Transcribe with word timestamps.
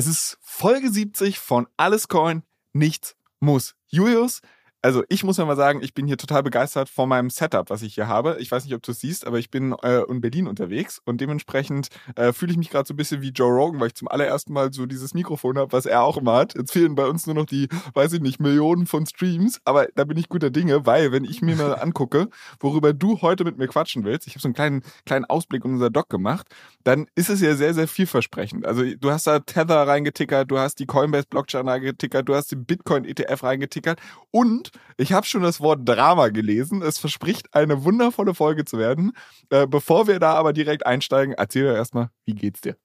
Es 0.00 0.06
ist 0.06 0.38
Folge 0.40 0.90
70 0.90 1.38
von 1.38 1.66
Alles 1.76 2.08
Coin, 2.08 2.42
nichts 2.72 3.16
muss. 3.38 3.74
Julius, 3.88 4.40
also 4.82 5.04
ich 5.08 5.24
muss 5.24 5.36
ja 5.36 5.44
mal 5.44 5.56
sagen, 5.56 5.80
ich 5.82 5.94
bin 5.94 6.06
hier 6.06 6.16
total 6.16 6.42
begeistert 6.42 6.88
von 6.88 7.08
meinem 7.08 7.30
Setup, 7.30 7.68
was 7.68 7.82
ich 7.82 7.94
hier 7.94 8.08
habe. 8.08 8.36
Ich 8.40 8.50
weiß 8.50 8.64
nicht, 8.64 8.74
ob 8.74 8.82
du 8.82 8.92
es 8.92 9.00
siehst, 9.00 9.26
aber 9.26 9.38
ich 9.38 9.50
bin 9.50 9.74
äh, 9.82 10.02
in 10.08 10.20
Berlin 10.20 10.46
unterwegs 10.46 11.00
und 11.04 11.20
dementsprechend 11.20 11.88
äh, 12.16 12.32
fühle 12.32 12.52
ich 12.52 12.58
mich 12.58 12.70
gerade 12.70 12.86
so 12.86 12.94
ein 12.94 12.96
bisschen 12.96 13.20
wie 13.20 13.30
Joe 13.30 13.52
Rogan, 13.52 13.80
weil 13.80 13.88
ich 13.88 13.94
zum 13.94 14.08
allerersten 14.08 14.52
Mal 14.52 14.72
so 14.72 14.86
dieses 14.86 15.12
Mikrofon 15.12 15.58
habe, 15.58 15.72
was 15.72 15.84
er 15.86 16.02
auch 16.02 16.16
immer 16.16 16.34
hat. 16.34 16.54
Jetzt 16.56 16.72
fehlen 16.72 16.94
bei 16.94 17.06
uns 17.06 17.26
nur 17.26 17.34
noch 17.34 17.44
die, 17.44 17.68
weiß 17.94 18.14
ich 18.14 18.20
nicht, 18.20 18.40
Millionen 18.40 18.86
von 18.86 19.04
Streams, 19.06 19.60
aber 19.64 19.88
da 19.94 20.04
bin 20.04 20.16
ich 20.16 20.28
guter 20.28 20.50
Dinge, 20.50 20.86
weil 20.86 21.12
wenn 21.12 21.24
ich 21.24 21.42
mir 21.42 21.56
mal 21.56 21.74
angucke, 21.74 22.28
worüber 22.58 22.92
du 22.94 23.20
heute 23.20 23.44
mit 23.44 23.58
mir 23.58 23.68
quatschen 23.68 24.04
willst, 24.04 24.26
ich 24.26 24.34
habe 24.34 24.40
so 24.40 24.48
einen 24.48 24.54
kleinen, 24.54 24.82
kleinen 25.04 25.26
Ausblick 25.26 25.64
in 25.64 25.74
unser 25.74 25.90
Doc 25.90 26.08
gemacht, 26.08 26.46
dann 26.84 27.06
ist 27.14 27.28
es 27.28 27.40
ja 27.40 27.54
sehr, 27.54 27.74
sehr 27.74 27.88
vielversprechend. 27.88 28.66
Also 28.66 28.82
du 28.82 29.10
hast 29.10 29.26
da 29.26 29.40
Tether 29.40 29.86
reingetickert, 29.86 30.50
du 30.50 30.58
hast 30.58 30.76
die 30.76 30.86
Coinbase 30.86 31.26
Blockchain 31.28 31.68
reingetickert, 31.68 32.28
du 32.28 32.34
hast 32.34 32.52
den 32.52 32.64
Bitcoin 32.64 33.04
ETF 33.04 33.42
reingetickert 33.42 34.00
und 34.30 34.69
ich 34.96 35.12
habe 35.12 35.26
schon 35.26 35.42
das 35.42 35.60
Wort 35.60 35.80
Drama 35.88 36.28
gelesen. 36.28 36.82
Es 36.82 36.98
verspricht 36.98 37.54
eine 37.54 37.84
wundervolle 37.84 38.34
Folge 38.34 38.64
zu 38.64 38.78
werden. 38.78 39.12
Äh, 39.50 39.66
bevor 39.66 40.06
wir 40.06 40.18
da 40.18 40.34
aber 40.34 40.52
direkt 40.52 40.86
einsteigen, 40.86 41.34
erzähl 41.34 41.66
doch 41.68 41.74
erstmal, 41.74 42.10
wie 42.24 42.34
geht's 42.34 42.60
dir? 42.60 42.76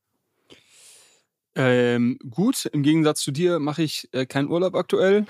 Ähm, 1.57 2.17
gut, 2.29 2.65
im 2.65 2.83
Gegensatz 2.83 3.21
zu 3.21 3.31
dir 3.31 3.59
mache 3.59 3.81
ich 3.83 4.09
äh, 4.11 4.25
keinen 4.25 4.49
Urlaub 4.49 4.75
aktuell 4.75 5.25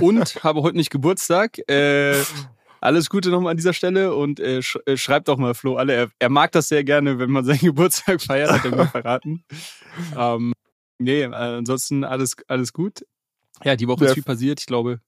und 0.00 0.34
habe 0.42 0.62
heute 0.62 0.76
nicht 0.76 0.90
Geburtstag. 0.90 1.58
Äh, 1.70 2.20
alles 2.80 3.10
Gute 3.10 3.30
nochmal 3.30 3.52
an 3.52 3.56
dieser 3.56 3.72
Stelle 3.72 4.14
und 4.14 4.40
äh, 4.40 4.62
sch 4.62 4.78
äh, 4.86 4.96
schreibt 4.96 5.28
doch 5.28 5.36
mal 5.36 5.54
Flo 5.54 5.76
alle. 5.76 5.94
Er, 5.94 6.08
er, 6.18 6.30
mag 6.30 6.52
das 6.52 6.68
sehr 6.68 6.82
gerne, 6.82 7.18
wenn 7.18 7.30
man 7.30 7.44
seinen 7.44 7.58
Geburtstag 7.60 8.20
feiert, 8.20 8.50
hat 8.50 8.64
er 8.64 8.74
mir 8.74 8.86
verraten. 8.88 9.44
ähm, 10.16 10.52
nee, 10.98 11.24
ansonsten 11.24 12.04
alles, 12.04 12.36
alles 12.48 12.72
gut. 12.72 13.04
Ja, 13.64 13.76
die 13.76 13.88
Woche 13.88 14.04
ist 14.04 14.14
viel 14.14 14.22
passiert. 14.22 14.60
Ich 14.60 14.66
glaube, 14.66 15.00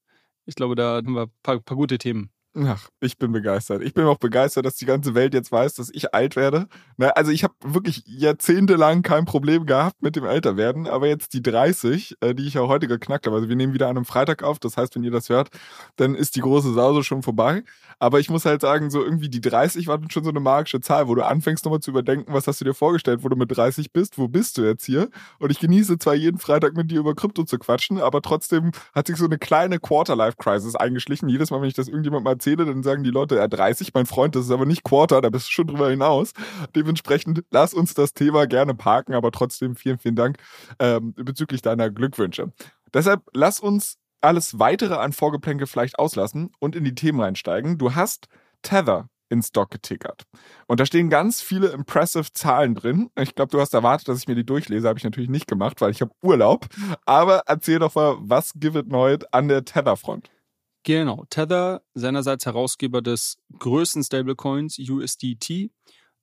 ich 0.46 0.54
glaube, 0.54 0.74
da 0.74 0.96
haben 0.96 1.14
wir 1.14 1.22
ein 1.22 1.32
paar, 1.42 1.60
paar 1.60 1.76
gute 1.76 1.98
Themen. 1.98 2.30
Ach, 2.56 2.88
ich 2.98 3.16
bin 3.16 3.30
begeistert. 3.30 3.80
Ich 3.80 3.94
bin 3.94 4.06
auch 4.06 4.18
begeistert, 4.18 4.66
dass 4.66 4.74
die 4.74 4.84
ganze 4.84 5.14
Welt 5.14 5.34
jetzt 5.34 5.52
weiß, 5.52 5.74
dass 5.74 5.88
ich 5.92 6.12
alt 6.14 6.34
werde. 6.34 6.66
Na, 6.96 7.10
also 7.10 7.30
ich 7.30 7.44
habe 7.44 7.54
wirklich 7.62 8.02
jahrzehntelang 8.06 9.02
kein 9.02 9.24
Problem 9.24 9.66
gehabt 9.66 10.02
mit 10.02 10.16
dem 10.16 10.24
Älterwerden, 10.24 10.88
aber 10.88 11.06
jetzt 11.06 11.32
die 11.32 11.42
30, 11.42 12.16
äh, 12.20 12.34
die 12.34 12.48
ich 12.48 12.54
ja 12.54 12.62
heute 12.62 12.88
geknackt 12.88 13.26
habe. 13.26 13.36
Also 13.36 13.48
wir 13.48 13.54
nehmen 13.54 13.72
wieder 13.72 13.86
an 13.86 13.96
einem 13.96 14.04
Freitag 14.04 14.42
auf, 14.42 14.58
das 14.58 14.76
heißt, 14.76 14.96
wenn 14.96 15.04
ihr 15.04 15.12
das 15.12 15.28
hört, 15.28 15.50
dann 15.94 16.16
ist 16.16 16.34
die 16.34 16.40
große 16.40 16.74
Sause 16.74 17.04
schon 17.04 17.22
vorbei. 17.22 17.62
Aber 18.00 18.18
ich 18.18 18.30
muss 18.30 18.44
halt 18.44 18.62
sagen, 18.62 18.90
so 18.90 19.04
irgendwie 19.04 19.28
die 19.28 19.40
30 19.40 19.86
war 19.86 20.00
schon 20.10 20.24
so 20.24 20.30
eine 20.30 20.40
magische 20.40 20.80
Zahl, 20.80 21.06
wo 21.06 21.14
du 21.14 21.24
anfängst 21.24 21.64
nochmal 21.64 21.80
zu 21.80 21.92
überdenken, 21.92 22.32
was 22.34 22.48
hast 22.48 22.60
du 22.60 22.64
dir 22.64 22.74
vorgestellt, 22.74 23.22
wo 23.22 23.28
du 23.28 23.36
mit 23.36 23.56
30 23.56 23.92
bist, 23.92 24.18
wo 24.18 24.26
bist 24.26 24.58
du 24.58 24.62
jetzt 24.62 24.84
hier? 24.86 25.08
Und 25.38 25.52
ich 25.52 25.60
genieße 25.60 25.98
zwar 25.98 26.14
jeden 26.14 26.38
Freitag 26.38 26.74
mit 26.74 26.90
dir 26.90 26.98
über 26.98 27.14
Krypto 27.14 27.44
zu 27.44 27.58
quatschen, 27.58 28.00
aber 28.00 28.22
trotzdem 28.22 28.72
hat 28.92 29.06
sich 29.06 29.16
so 29.16 29.26
eine 29.26 29.38
kleine 29.38 29.78
Quarter-Life-Crisis 29.78 30.74
eingeschlichen. 30.74 31.28
Jedes 31.28 31.52
Mal, 31.52 31.60
wenn 31.60 31.68
ich 31.68 31.74
das 31.74 31.86
irgendjemand 31.86 32.24
mal 32.24 32.39
erzähle, 32.40 32.64
dann 32.64 32.82
sagen 32.82 33.04
die 33.04 33.10
Leute, 33.10 33.36
ja, 33.36 33.46
30, 33.46 33.92
mein 33.92 34.06
Freund, 34.06 34.34
das 34.34 34.46
ist 34.46 34.50
aber 34.50 34.64
nicht 34.64 34.82
Quarter, 34.82 35.20
da 35.20 35.28
bist 35.28 35.48
du 35.48 35.52
schon 35.52 35.66
drüber 35.66 35.90
hinaus. 35.90 36.32
Dementsprechend 36.74 37.44
lass 37.50 37.74
uns 37.74 37.92
das 37.92 38.14
Thema 38.14 38.46
gerne 38.46 38.74
parken, 38.74 39.12
aber 39.12 39.30
trotzdem 39.30 39.76
vielen, 39.76 39.98
vielen 39.98 40.16
Dank 40.16 40.38
ähm, 40.78 41.12
bezüglich 41.14 41.60
deiner 41.60 41.90
Glückwünsche. 41.90 42.52
Deshalb 42.94 43.22
lass 43.34 43.60
uns 43.60 43.98
alles 44.22 44.58
weitere 44.58 44.94
an 44.94 45.12
Vorgeplänke 45.12 45.66
vielleicht 45.66 45.98
auslassen 45.98 46.50
und 46.58 46.74
in 46.76 46.84
die 46.84 46.94
Themen 46.94 47.20
reinsteigen. 47.20 47.78
Du 47.78 47.94
hast 47.94 48.28
Tether 48.62 49.08
in 49.28 49.42
Stock 49.42 49.70
getickert. 49.70 50.24
Und 50.66 50.80
da 50.80 50.86
stehen 50.86 51.08
ganz 51.08 51.40
viele 51.40 51.68
impressive 51.68 52.32
Zahlen 52.32 52.74
drin. 52.74 53.10
Ich 53.16 53.34
glaube, 53.34 53.52
du 53.52 53.60
hast 53.60 53.74
erwartet, 53.74 54.08
dass 54.08 54.18
ich 54.18 54.28
mir 54.28 54.34
die 54.34 54.44
durchlese. 54.44 54.88
Habe 54.88 54.98
ich 54.98 55.04
natürlich 55.04 55.30
nicht 55.30 55.46
gemacht, 55.46 55.80
weil 55.80 55.92
ich 55.92 56.00
habe 56.00 56.10
Urlaub. 56.22 56.66
Aber 57.06 57.42
erzähl 57.46 57.78
doch 57.78 57.94
mal, 57.94 58.16
was 58.18 58.52
gibt 58.56 58.76
es 58.76 58.84
neu 58.86 59.18
an 59.30 59.48
der 59.48 59.64
Tether-Front? 59.64 60.30
Genau. 60.82 61.24
Tether, 61.28 61.82
seinerseits 61.94 62.46
Herausgeber 62.46 63.02
des 63.02 63.38
größten 63.58 64.02
Stablecoins 64.02 64.78
USDT, 64.78 65.70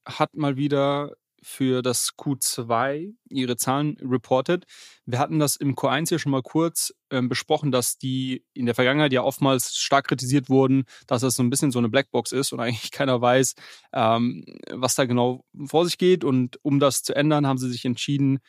hat 0.05 0.33
mal 0.35 0.57
wieder 0.57 1.13
für 1.43 1.81
das 1.81 2.13
Q2 2.17 3.13
ihre 3.29 3.55
Zahlen 3.57 3.97
reported. 4.01 4.65
Wir 5.05 5.19
hatten 5.19 5.39
das 5.39 5.55
im 5.55 5.75
Q1 5.75 6.09
hier 6.09 6.19
schon 6.19 6.31
mal 6.31 6.41
kurz 6.41 6.93
ähm, 7.11 7.29
besprochen, 7.29 7.71
dass 7.71 7.97
die 7.97 8.43
in 8.53 8.65
der 8.65 8.75
Vergangenheit 8.75 9.13
ja 9.13 9.21
oftmals 9.21 9.75
stark 9.75 10.07
kritisiert 10.07 10.49
wurden, 10.49 10.85
dass 11.05 11.21
das 11.21 11.35
so 11.35 11.43
ein 11.43 11.49
bisschen 11.49 11.71
so 11.71 11.79
eine 11.79 11.89
Blackbox 11.89 12.31
ist 12.31 12.51
und 12.51 12.59
eigentlich 12.61 12.91
keiner 12.91 13.21
weiß, 13.21 13.55
ähm, 13.93 14.43
was 14.71 14.95
da 14.95 15.05
genau 15.05 15.45
vor 15.67 15.85
sich 15.85 15.97
geht. 15.97 16.23
Und 16.23 16.59
um 16.63 16.79
das 16.79 17.03
zu 17.03 17.15
ändern, 17.15 17.45
haben 17.45 17.59
sie 17.59 17.69
sich 17.69 17.85
entschieden, 17.85 18.39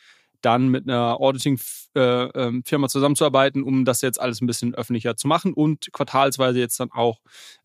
dann 0.41 0.69
mit 0.69 0.87
einer 0.87 1.19
Auditing-Firma 1.19 2.27
äh, 2.35 2.47
ähm, 2.47 2.63
zusammenzuarbeiten, 2.89 3.63
um 3.63 3.85
das 3.85 4.01
jetzt 4.01 4.19
alles 4.19 4.41
ein 4.41 4.47
bisschen 4.47 4.75
öffentlicher 4.75 5.15
zu 5.15 5.27
machen 5.27 5.53
und 5.53 5.89
quartalsweise 5.91 6.59
jetzt 6.59 6.79
dann 6.79 6.91
auch 6.91 7.19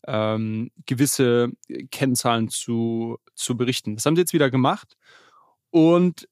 ähm, 0.07 0.71
gewisse 0.85 1.51
Kennzahlen 1.91 2.49
zu, 2.49 3.17
zu 3.33 3.57
berichten. 3.57 3.95
Das 3.95 4.05
haben 4.05 4.15
sie 4.15 4.21
jetzt 4.21 4.33
wieder 4.33 4.49
gemacht 4.49 4.97
und 5.69 6.27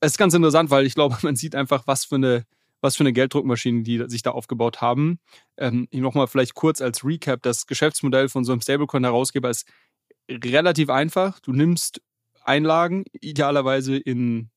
es 0.00 0.12
ist 0.12 0.18
ganz 0.18 0.34
interessant, 0.34 0.70
weil 0.70 0.86
ich 0.86 0.94
glaube, 0.94 1.16
man 1.22 1.36
sieht 1.36 1.54
einfach, 1.54 1.86
was 1.86 2.04
für 2.04 2.16
eine 2.16 2.44
was 2.82 2.94
für 2.94 3.02
eine 3.02 3.14
Gelddruckmaschine 3.14 3.82
die 3.82 4.04
sich 4.06 4.22
da 4.22 4.30
aufgebaut 4.30 4.80
haben. 4.80 5.18
Ähm, 5.56 5.88
Nochmal 5.92 6.28
vielleicht 6.28 6.54
kurz 6.54 6.80
als 6.80 7.04
Recap, 7.04 7.42
das 7.42 7.66
Geschäftsmodell 7.66 8.28
von 8.28 8.44
so 8.44 8.52
einem 8.52 8.60
Stablecoin-Herausgeber 8.60 9.50
ist 9.50 9.66
relativ 10.30 10.90
einfach. 10.90 11.40
Du 11.40 11.52
nimmst 11.52 12.00
Einlagen, 12.44 13.04
idealerweise 13.12 13.96
in 13.96 14.50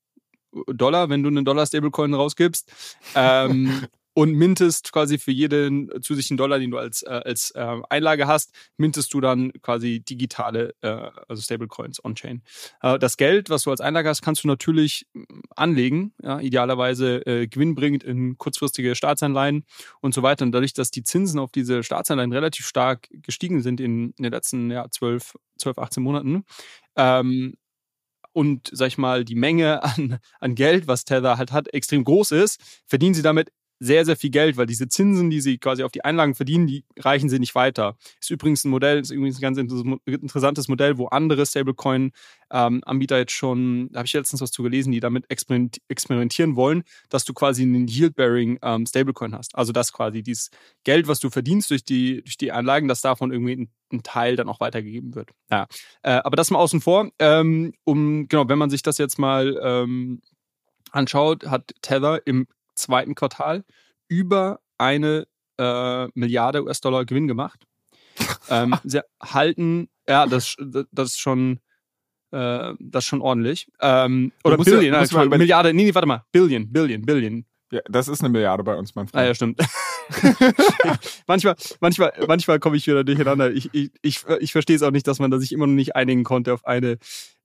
Dollar, 0.68 1.10
wenn 1.10 1.24
du 1.24 1.30
einen 1.30 1.46
Dollar-Stablecoin 1.46 2.14
rausgibst. 2.14 2.72
Ähm, 3.16 3.88
und 4.20 4.34
mintest 4.34 4.92
quasi 4.92 5.18
für 5.18 5.32
jeden 5.32 5.90
zusätzlichen 6.02 6.36
Dollar, 6.36 6.60
den 6.60 6.72
du 6.72 6.78
als, 6.78 7.04
äh, 7.04 7.22
als 7.24 7.52
äh, 7.52 7.78
Einlage 7.90 8.28
hast, 8.28 8.52
mintest 8.76 9.14
du 9.14 9.22
dann 9.22 9.54
quasi 9.62 10.02
digitale, 10.02 10.74
äh, 10.82 11.10
also 11.28 11.42
Stablecoins 11.42 12.04
on-chain. 12.04 12.42
Äh, 12.82 13.00
das 13.00 13.16
Geld, 13.16 13.50
was 13.50 13.64
du 13.64 13.72
als 13.72 13.80
Einlage 13.80 14.10
hast, 14.10 14.22
kannst 14.22 14.44
du 14.44 14.50
natürlich 14.50 15.08
mm, 15.14 15.24
anlegen, 15.56 16.14
ja, 16.22 16.42
idealerweise 16.42 17.26
äh, 17.26 17.48
gewinnbringend 17.48 18.04
in 18.04 18.38
kurzfristige 18.38 18.94
Staatsanleihen 18.94 19.64
und 20.02 20.14
so 20.14 20.22
weiter. 20.22 20.44
Und 20.44 20.52
dadurch, 20.52 20.74
dass 20.74 20.92
die 20.92 21.04
Zinsen 21.04 21.40
auf 21.40 21.52
diese 21.52 21.84
Staatsanleihen 21.84 22.34
relativ 22.34 22.68
stark 22.68 23.08
gestiegen 23.12 23.62
sind 23.62 23.80
in, 23.80 24.14
in 24.18 24.24
den 24.24 24.34
letzten 24.34 24.70
ja, 24.70 24.86
12, 24.90 25.36
12, 25.60 25.78
18 25.78 26.04
Monaten, 26.04 26.44
ähm, 26.98 27.56
und, 28.34 28.70
sag 28.72 28.88
ich 28.88 28.98
mal, 28.98 29.26
die 29.26 29.36
Menge 29.36 29.84
an, 29.84 30.20
an 30.40 30.56
Geld, 30.56 30.88
was 30.88 31.06
Tether 31.06 31.38
halt 31.38 31.52
hat, 31.52 31.74
extrem 31.74 32.04
groß 32.04 32.32
ist, 32.32 32.62
verdienen 32.86 33.14
sie 33.14 33.22
damit 33.22 33.52
sehr, 33.80 34.06
sehr 34.06 34.18
viel 34.18 34.30
Geld, 34.30 34.58
weil 34.58 34.66
diese 34.66 34.90
Zinsen, 34.90 35.30
die 35.30 35.40
sie 35.40 35.58
quasi 35.58 35.84
auf 35.84 35.92
die 35.92 36.04
Einlagen 36.04 36.36
verdienen, 36.36 36.68
die 36.68 36.84
reichen 36.98 37.30
sie 37.30 37.40
nicht 37.40 37.56
weiter. 37.56 37.96
Ist 38.20 38.30
übrigens 38.30 38.66
ein 38.66 38.70
Modell, 38.70 39.00
ist 39.00 39.10
übrigens 39.10 39.38
ein 39.38 39.42
ganz 39.42 39.58
interessantes 39.58 40.68
Modell, 40.68 40.98
wo 40.98 41.08
andere 41.08 41.46
Stablecoin-Anbieter 41.46 43.16
ähm, 43.16 43.22
jetzt 43.22 43.32
schon, 43.32 43.90
da 43.92 44.00
habe 44.00 44.06
ich 44.06 44.14
letztens 44.14 44.42
was 44.42 44.52
zu 44.52 44.64
gelesen, 44.64 44.92
die 44.92 45.00
damit 45.00 45.26
experimentieren 45.30 46.58
wollen, 46.58 46.84
dass 47.08 47.24
du 47.24 47.34
quasi 47.34 47.62
einen 47.62 47.88
Yield-Bearing 47.88 48.60
ähm, 48.62 48.86
Stablecoin 48.86 49.34
hast. 49.34 49.56
Also 49.56 49.72
dass 49.72 49.94
quasi 49.94 50.24
dieses 50.24 50.50
Geld, 50.84 51.08
was 51.08 51.22
du 51.22 51.30
verdienst 51.30 51.72
durch 51.72 51.86
die, 51.86 52.22
durch 52.22 52.38
die 52.38 52.52
Einlagen, 52.52 52.90
dass 52.90 53.00
davon 53.00 53.32
irgendwie 53.32 53.54
ein, 53.54 53.72
ein 53.92 54.04
Teil 54.04 54.36
dann 54.36 54.50
auch 54.50 54.60
weitergegeben 54.60 55.16
wird. 55.16 55.32
Ja. 55.52 55.68
Äh, 56.04 56.12
aber 56.24 56.36
das 56.36 56.52
mal 56.52 56.60
außen 56.60 56.82
vor. 56.82 57.10
Ähm, 57.20 57.74
um, 57.84 58.28
genau, 58.28 58.48
wenn 58.50 58.58
man 58.58 58.70
sich 58.70 58.82
das 58.82 58.98
jetzt 58.98 59.20
mal 59.20 59.60
ähm, 59.62 60.22
anschaut, 60.92 61.46
hat 61.48 61.72
Tether 61.82 62.26
im 62.26 62.48
zweiten 62.76 63.16
Quartal 63.16 63.64
über 64.08 64.60
eine 64.78 65.28
äh, 65.58 66.08
Milliarde 66.14 66.64
US-Dollar 66.64 67.06
Gewinn 67.06 67.28
gemacht. 67.28 67.66
ähm, 68.50 68.76
sie 68.84 69.02
halten, 69.22 69.90
ja, 70.08 70.26
das, 70.26 70.56
das 70.92 71.10
ist 71.10 71.20
schon, 71.20 71.60
äh, 72.32 72.74
das 72.80 73.04
ist 73.04 73.08
schon 73.08 73.22
ordentlich. 73.22 73.68
Ähm, 73.80 74.32
oder 74.44 74.58
Billion, 74.58 74.94
ja, 74.94 75.00
also, 75.00 75.20
Milliarde, 75.26 75.74
nee, 75.74 75.84
nee, 75.84 75.94
warte 75.94 76.08
mal, 76.08 76.24
Billion, 76.32 76.72
Billion, 76.72 77.02
Billion. 77.04 77.46
Ja, 77.72 77.82
das 77.88 78.08
ist 78.08 78.22
eine 78.22 78.30
Milliarde 78.30 78.64
bei 78.64 78.76
uns, 78.76 78.96
mein 78.96 79.08
Freund. 79.08 79.24
Ah, 79.24 79.28
ja, 79.28 79.36
stimmt. 79.36 79.60
manchmal, 81.28 81.56
manchmal, 81.80 82.14
manchmal 82.28 82.60
komme 82.60 82.78
ich 82.78 82.88
wieder 82.88 83.04
durcheinander. 83.04 83.52
Ich, 83.52 83.70
ich, 83.74 83.92
ich, 84.02 84.24
ich 84.40 84.52
verstehe 84.52 84.76
es 84.76 84.84
auch 84.84 84.92
nicht, 84.92 85.08
dass 85.08 85.20
man 85.20 85.32
da 85.32 85.40
sich 85.40 85.52
immer 85.52 85.68
noch 85.68 85.74
nicht 85.74 85.96
einigen 85.96 86.24
konnte 86.24 86.54
auf 86.54 86.66
eine 86.66 86.98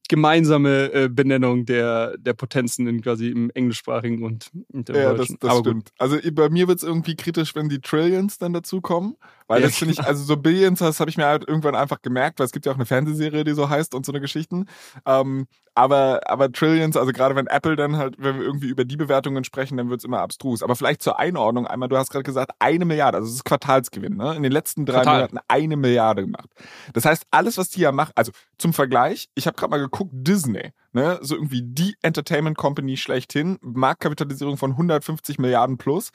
gemeinsame 0.09 0.93
äh, 0.93 1.09
Benennung 1.09 1.65
der, 1.65 2.17
der 2.19 2.35
Potenzen 2.35 2.87
in 2.87 3.01
quasi 3.01 3.29
im 3.29 3.51
englischsprachigen 3.51 4.23
und, 4.23 4.51
und 4.73 4.89
im 4.91 4.95
ja, 4.95 5.15
Deutschen. 5.15 5.39
das, 5.41 5.51
das 5.51 5.59
stimmt. 5.61 5.91
Also 5.99 6.19
bei 6.33 6.49
mir 6.49 6.69
wird 6.69 6.79
es 6.79 6.85
irgendwie 6.85 7.17
kritisch, 7.17 7.55
wenn 7.55 7.69
die 7.69 7.81
Trillions 7.81 8.39
dann 8.39 8.53
dazukommen. 8.53 9.17
Weil 9.47 9.61
ja, 9.61 9.67
das 9.67 9.77
finde 9.77 9.93
ich, 9.93 10.03
also 10.03 10.25
so 10.25 10.37
Billions, 10.37 10.79
das 10.79 11.01
habe 11.01 11.11
ich 11.11 11.19
mir 11.19 11.27
halt 11.27 11.47
irgendwann 11.47 11.75
einfach 11.75 12.01
gemerkt, 12.01 12.39
weil 12.39 12.47
es 12.47 12.53
gibt 12.53 12.65
ja 12.65 12.73
auch 12.73 12.77
eine 12.77 12.87
Fernsehserie, 12.87 13.45
die 13.45 13.53
so 13.53 13.69
heißt 13.69 13.95
und 13.95 14.07
so 14.07 14.13
eine 14.13 14.21
Geschichten. 14.21 14.67
Ähm, 15.05 15.47
aber, 15.75 16.21
aber 16.27 16.51
Trillions, 16.53 16.97
also 16.97 17.13
gerade 17.13 17.35
wenn 17.35 17.49
Apple 17.49 17.77
dann 17.77 17.97
halt, 17.97 18.15
wenn 18.19 18.39
wir 18.39 18.45
irgendwie 18.45 18.69
über 18.69 18.85
die 18.85 18.97
Bewertungen 18.97 19.45
sprechen, 19.45 19.77
dann 19.77 19.91
wird's 19.91 20.05
immer 20.05 20.21
abstrus. 20.21 20.63
Aber 20.63 20.77
vielleicht 20.77 21.03
zur 21.03 21.19
Einordnung 21.19 21.67
einmal, 21.67 21.89
du 21.89 21.97
hast 21.97 22.11
gerade 22.11 22.23
gesagt, 22.23 22.53
eine 22.59 22.85
Milliarde, 22.85 23.19
also 23.19 23.29
es 23.29 23.35
ist 23.35 23.45
Quartalsgewinn, 23.45 24.17
ne? 24.17 24.35
In 24.37 24.43
den 24.45 24.53
letzten 24.53 24.87
drei 24.87 25.03
Quartal. 25.03 25.15
Monaten 25.15 25.39
eine 25.49 25.77
Milliarde 25.77 26.23
gemacht. 26.23 26.49
Das 26.93 27.05
heißt, 27.05 27.27
alles, 27.31 27.59
was 27.59 27.71
die 27.71 27.81
ja 27.81 27.93
machen, 27.93 28.13
also 28.15 28.33
zum 28.57 28.73
Vergleich, 28.73 29.29
ich 29.35 29.47
habe 29.47 29.57
gerade 29.57 29.71
mal 29.71 29.79
geguckt, 29.79 29.94
Disney, 30.13 30.73
ne? 30.93 31.19
So 31.23 31.35
irgendwie 31.35 31.63
die 31.63 31.97
Entertainment 32.03 32.57
Company 32.57 32.97
schlechthin, 32.97 33.59
Marktkapitalisierung 33.61 34.57
von 34.57 34.73
150 34.73 35.39
Milliarden 35.39 35.79
plus 35.79 36.11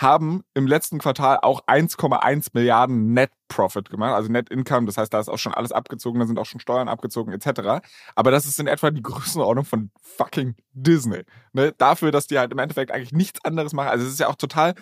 haben 0.00 0.44
im 0.54 0.68
letzten 0.68 0.98
Quartal 0.98 1.38
auch 1.42 1.66
1,1 1.66 2.50
Milliarden 2.52 3.12
Net 3.14 3.30
Profit 3.48 3.90
gemacht, 3.90 4.14
also 4.14 4.30
Net 4.30 4.48
Income. 4.48 4.86
Das 4.86 4.96
heißt, 4.96 5.12
da 5.12 5.18
ist 5.18 5.28
auch 5.28 5.38
schon 5.38 5.54
alles 5.54 5.72
abgezogen, 5.72 6.20
da 6.20 6.26
sind 6.26 6.38
auch 6.38 6.46
schon 6.46 6.60
Steuern 6.60 6.88
abgezogen 6.88 7.32
etc. 7.32 7.84
Aber 8.14 8.30
das 8.30 8.46
ist 8.46 8.60
in 8.60 8.68
etwa 8.68 8.90
die 8.90 9.02
Größenordnung 9.02 9.64
von 9.64 9.90
fucking 10.00 10.54
Disney. 10.72 11.24
Ne? 11.52 11.74
Dafür, 11.76 12.12
dass 12.12 12.28
die 12.28 12.38
halt 12.38 12.52
im 12.52 12.58
Endeffekt 12.58 12.92
eigentlich 12.92 13.12
nichts 13.12 13.44
anderes 13.44 13.72
machen. 13.72 13.88
Also 13.88 14.06
es 14.06 14.12
ist 14.12 14.20
ja 14.20 14.28
auch 14.28 14.36
total 14.36 14.74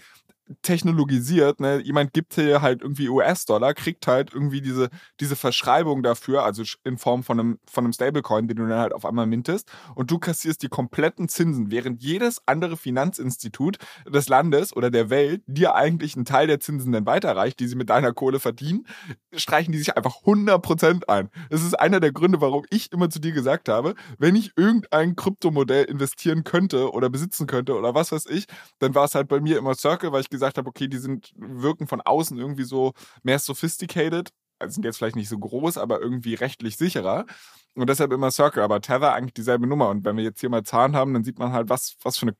technologisiert, 0.62 1.60
ne? 1.60 1.80
Jemand 1.82 2.12
gibt 2.12 2.34
hier 2.34 2.62
halt 2.62 2.82
irgendwie 2.82 3.08
US-Dollar, 3.08 3.74
kriegt 3.74 4.06
halt 4.06 4.32
irgendwie 4.32 4.60
diese, 4.60 4.90
diese 5.20 5.36
Verschreibung 5.36 6.02
dafür, 6.02 6.44
also 6.44 6.62
in 6.84 6.98
Form 6.98 7.22
von 7.22 7.40
einem, 7.40 7.58
von 7.68 7.84
einem 7.84 7.92
Stablecoin, 7.92 8.46
den 8.46 8.56
du 8.56 8.66
dann 8.66 8.78
halt 8.78 8.94
auf 8.94 9.04
einmal 9.04 9.26
mintest, 9.26 9.68
und 9.94 10.10
du 10.10 10.18
kassierst 10.18 10.62
die 10.62 10.68
kompletten 10.68 11.28
Zinsen, 11.28 11.70
während 11.70 12.02
jedes 12.02 12.40
andere 12.46 12.76
Finanzinstitut 12.76 13.78
des 14.08 14.28
Landes 14.28 14.74
oder 14.76 14.90
der 14.90 15.10
Welt 15.10 15.42
dir 15.46 15.74
eigentlich 15.74 16.14
einen 16.14 16.24
Teil 16.24 16.46
der 16.46 16.60
Zinsen 16.60 16.92
dann 16.92 17.06
weiterreicht, 17.06 17.58
die 17.58 17.66
sie 17.66 17.76
mit 17.76 17.90
deiner 17.90 18.12
Kohle 18.12 18.38
verdienen, 18.38 18.86
streichen 19.34 19.72
die 19.72 19.78
sich 19.78 19.96
einfach 19.96 20.22
100% 20.24 21.08
ein. 21.08 21.30
Das 21.50 21.62
ist 21.62 21.74
einer 21.74 22.00
der 22.00 22.12
Gründe, 22.12 22.40
warum 22.40 22.64
ich 22.70 22.92
immer 22.92 23.10
zu 23.10 23.18
dir 23.18 23.32
gesagt 23.32 23.68
habe, 23.68 23.94
wenn 24.18 24.36
ich 24.36 24.52
irgendein 24.56 25.16
Kryptomodell 25.16 25.84
investieren 25.84 26.44
könnte 26.44 26.92
oder 26.92 27.10
besitzen 27.10 27.46
könnte 27.46 27.74
oder 27.76 27.94
was 27.94 28.12
weiß 28.12 28.26
ich, 28.26 28.46
dann 28.78 28.94
war 28.94 29.04
es 29.04 29.14
halt 29.14 29.28
bei 29.28 29.40
mir 29.40 29.58
immer 29.58 29.74
Circle, 29.74 30.12
weil 30.12 30.20
ich 30.20 30.30
gesagt 30.36 30.58
habe, 30.58 30.68
okay, 30.68 30.88
die 30.88 30.98
sind, 30.98 31.32
wirken 31.36 31.86
von 31.86 32.00
außen 32.00 32.38
irgendwie 32.38 32.64
so 32.64 32.92
mehr 33.22 33.38
sophisticated, 33.38 34.30
also 34.58 34.74
sind 34.74 34.84
jetzt 34.84 34.98
vielleicht 34.98 35.16
nicht 35.16 35.28
so 35.28 35.38
groß, 35.38 35.78
aber 35.78 36.00
irgendwie 36.00 36.34
rechtlich 36.34 36.76
sicherer. 36.76 37.26
Und 37.74 37.90
deshalb 37.90 38.12
immer 38.12 38.30
Circle, 38.30 38.62
aber 38.62 38.80
Tether 38.80 39.12
eigentlich 39.12 39.34
dieselbe 39.34 39.66
Nummer. 39.66 39.90
Und 39.90 40.04
wenn 40.04 40.16
wir 40.16 40.24
jetzt 40.24 40.40
hier 40.40 40.48
mal 40.48 40.62
Zahlen 40.62 40.96
haben, 40.96 41.12
dann 41.12 41.24
sieht 41.24 41.38
man 41.38 41.52
halt, 41.52 41.68
was, 41.68 41.96
was 42.02 42.16
für 42.16 42.26
eine 42.26 42.36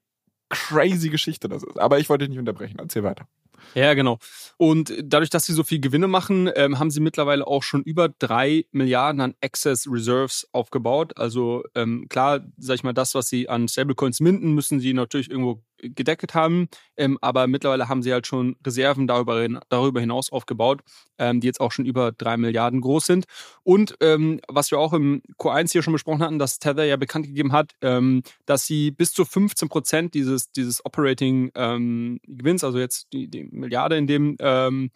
crazy 0.49 1.11
Geschichte 1.11 1.49
das 1.49 1.63
ist. 1.63 1.79
Aber 1.79 1.99
ich 1.99 2.09
wollte 2.09 2.25
dich 2.25 2.31
nicht 2.31 2.39
unterbrechen. 2.39 2.79
Erzähl 2.79 3.03
weiter. 3.03 3.27
Ja, 3.75 3.95
genau. 3.95 4.19
Und 4.57 4.95
dadurch, 5.03 5.31
dass 5.31 5.47
sie 5.47 5.53
so 5.53 5.65
viel 5.65 5.81
Gewinne 5.81 6.09
machen, 6.09 6.51
ähm, 6.55 6.79
haben 6.79 6.91
sie 6.91 7.01
mittlerweile 7.01 7.47
auch 7.47 7.63
schon 7.63 7.83
über 7.83 8.09
drei 8.09 8.65
Milliarden 8.71 9.21
an 9.21 9.35
Excess 9.41 9.87
Reserves 9.91 10.49
aufgebaut. 10.53 11.17
Also 11.17 11.65
ähm, 11.75 12.07
klar, 12.09 12.41
sag 12.59 12.77
ich 12.77 12.85
mal, 12.85 12.93
das, 12.95 13.15
was 13.15 13.29
sie 13.29 13.49
an 13.49 13.69
Stablecoins 13.69 14.21
minden, 14.21 14.53
müssen 14.55 14.81
sie 14.81 14.95
natürlich 14.95 15.31
irgendwo 15.31 15.63
gedeckt 15.79 16.35
haben. 16.35 16.69
Ähm, 16.97 17.19
aber 17.21 17.47
mittlerweile 17.47 17.89
haben 17.89 18.03
sie 18.03 18.13
halt 18.13 18.27
schon 18.27 18.57
Reserven 18.65 19.07
darüber, 19.07 19.47
darüber 19.69 20.01
hinaus 20.01 20.31
aufgebaut, 20.31 20.83
ähm, 21.19 21.41
die 21.41 21.47
jetzt 21.47 21.61
auch 21.61 21.73
schon 21.73 21.85
über 21.85 22.13
drei 22.13 22.37
Milliarden 22.37 22.81
groß 22.81 23.07
sind. 23.07 23.27
Und 23.63 23.97
ähm, 24.01 24.41
was 24.49 24.71
wir 24.71 24.79
auch 24.79 24.93
im 24.93 25.23
Q1 25.39 25.73
hier 25.73 25.83
schon 25.83 25.93
besprochen 25.93 26.23
hatten, 26.23 26.39
dass 26.39 26.59
Tether 26.59 26.85
ja 26.85 26.97
bekannt 26.97 27.27
gegeben 27.27 27.53
hat, 27.53 27.73
ähm, 27.83 28.23
dass 28.45 28.67
sie 28.67 28.91
bis 28.91 29.13
zu 29.13 29.25
15 29.25 29.69
Prozent 29.69 30.15
dieses, 30.15 30.51
dieses 30.53 30.85
Operating 30.85 31.51
ähm, 31.55 32.21
Gewinns, 32.27 32.65
also 32.65 32.79
jetzt 32.79 33.13
die, 33.13 33.29
die 33.29 33.45
Milliarde 33.45 33.97
in 33.97 34.07
dem 34.07 34.37
ähm, 34.41 34.91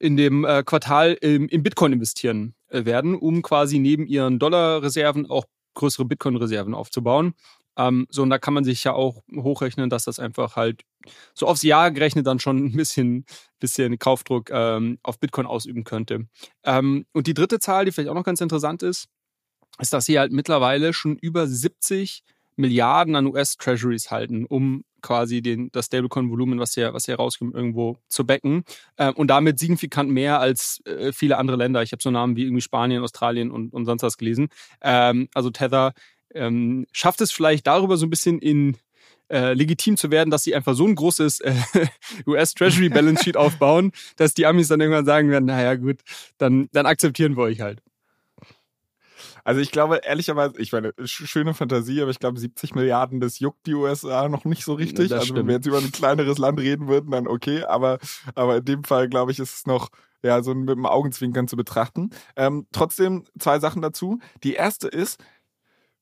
in 0.00 0.16
dem 0.16 0.44
äh, 0.44 0.62
Quartal 0.62 1.14
im, 1.20 1.48
in 1.48 1.62
Bitcoin 1.62 1.92
investieren 1.92 2.54
äh, 2.68 2.84
werden, 2.84 3.14
um 3.14 3.42
quasi 3.42 3.78
neben 3.78 4.06
ihren 4.06 4.38
Dollarreserven 4.38 5.28
auch 5.28 5.44
größere 5.74 6.04
Bitcoin-Reserven 6.04 6.74
aufzubauen. 6.74 7.34
Ähm, 7.78 8.06
so, 8.10 8.22
und 8.22 8.30
da 8.30 8.38
kann 8.38 8.52
man 8.52 8.64
sich 8.64 8.84
ja 8.84 8.92
auch 8.92 9.22
hochrechnen, 9.34 9.88
dass 9.88 10.04
das 10.04 10.18
einfach 10.18 10.56
halt 10.56 10.82
so 11.32 11.46
aufs 11.46 11.62
Jahr 11.62 11.90
gerechnet 11.90 12.26
dann 12.26 12.40
schon 12.40 12.58
ein 12.66 12.72
bisschen, 12.72 13.24
bisschen 13.60 13.98
Kaufdruck 13.98 14.50
ähm, 14.50 14.98
auf 15.02 15.18
Bitcoin 15.18 15.46
ausüben 15.46 15.84
könnte. 15.84 16.26
Ähm, 16.64 17.06
und 17.12 17.26
die 17.26 17.34
dritte 17.34 17.60
Zahl, 17.60 17.84
die 17.84 17.92
vielleicht 17.92 18.10
auch 18.10 18.14
noch 18.14 18.24
ganz 18.24 18.40
interessant 18.40 18.82
ist, 18.82 19.08
ist, 19.80 19.92
dass 19.92 20.06
sie 20.06 20.18
halt 20.18 20.32
mittlerweile 20.32 20.92
schon 20.92 21.16
über 21.16 21.46
70 21.46 22.24
Milliarden 22.56 23.14
an 23.14 23.26
US-Treasuries 23.26 24.10
halten, 24.10 24.44
um 24.44 24.84
quasi 25.00 25.42
den, 25.42 25.70
das 25.70 25.86
Stablecoin-Volumen, 25.86 26.58
was 26.58 26.74
hier, 26.74 26.92
was 26.92 27.04
hier 27.04 27.14
rauskommt, 27.14 27.54
irgendwo 27.54 27.98
zu 28.08 28.26
backen. 28.26 28.64
Ähm, 28.96 29.14
und 29.14 29.28
damit 29.28 29.60
signifikant 29.60 30.10
mehr 30.10 30.40
als 30.40 30.80
äh, 30.84 31.12
viele 31.12 31.38
andere 31.38 31.56
Länder. 31.56 31.82
Ich 31.84 31.92
habe 31.92 32.02
so 32.02 32.10
Namen 32.10 32.34
wie 32.34 32.42
irgendwie 32.42 32.60
Spanien, 32.60 33.04
Australien 33.04 33.52
und, 33.52 33.72
und 33.72 33.84
sonst 33.84 34.02
was 34.02 34.18
gelesen. 34.18 34.48
Ähm, 34.80 35.28
also 35.34 35.50
Tether 35.50 35.92
ähm, 36.34 36.86
schafft 36.92 37.20
es 37.20 37.32
vielleicht 37.32 37.66
darüber 37.66 37.96
so 37.96 38.06
ein 38.06 38.10
bisschen 38.10 38.38
in 38.38 38.76
äh, 39.30 39.52
legitim 39.52 39.96
zu 39.96 40.10
werden, 40.10 40.30
dass 40.30 40.42
sie 40.42 40.54
einfach 40.54 40.74
so 40.74 40.86
ein 40.86 40.94
großes 40.94 41.40
äh, 41.40 41.54
US 42.26 42.54
Treasury 42.54 42.88
Balance 42.88 43.24
Sheet 43.24 43.36
aufbauen, 43.36 43.92
dass 44.16 44.34
die 44.34 44.46
Amis 44.46 44.68
dann 44.68 44.80
irgendwann 44.80 45.04
sagen 45.04 45.30
werden, 45.30 45.46
naja 45.46 45.74
gut, 45.74 46.00
dann, 46.38 46.68
dann 46.72 46.86
akzeptieren 46.86 47.36
wir 47.36 47.42
euch 47.42 47.60
halt. 47.60 47.82
Also 49.44 49.62
ich 49.62 49.70
glaube, 49.70 50.00
ehrlicherweise, 50.04 50.58
ich 50.58 50.72
meine, 50.72 50.92
schöne 51.04 51.54
Fantasie, 51.54 52.02
aber 52.02 52.10
ich 52.10 52.18
glaube, 52.18 52.38
70 52.38 52.74
Milliarden, 52.74 53.18
das 53.18 53.38
juckt 53.38 53.66
die 53.66 53.72
USA 53.74 54.28
noch 54.28 54.44
nicht 54.44 54.62
so 54.62 54.74
richtig. 54.74 55.08
Das 55.08 55.20
also 55.20 55.24
stimmt. 55.24 55.38
wenn 55.38 55.46
wir 55.46 55.54
jetzt 55.54 55.66
über 55.66 55.78
ein 55.78 55.90
kleineres 55.90 56.36
Land 56.36 56.60
reden 56.60 56.86
würden, 56.86 57.10
dann 57.10 57.26
okay, 57.26 57.64
aber, 57.64 57.98
aber 58.34 58.58
in 58.58 58.64
dem 58.66 58.84
Fall, 58.84 59.08
glaube 59.08 59.32
ich, 59.32 59.38
ist 59.38 59.54
es 59.54 59.66
noch 59.66 59.88
ja, 60.22 60.42
so 60.42 60.54
mit 60.54 60.68
dem 60.68 60.84
Augenzwinkern 60.84 61.48
zu 61.48 61.56
betrachten. 61.56 62.10
Ähm, 62.36 62.66
trotzdem 62.72 63.24
zwei 63.38 63.58
Sachen 63.58 63.82
dazu. 63.82 64.18
Die 64.42 64.54
erste 64.54 64.88
ist, 64.88 65.18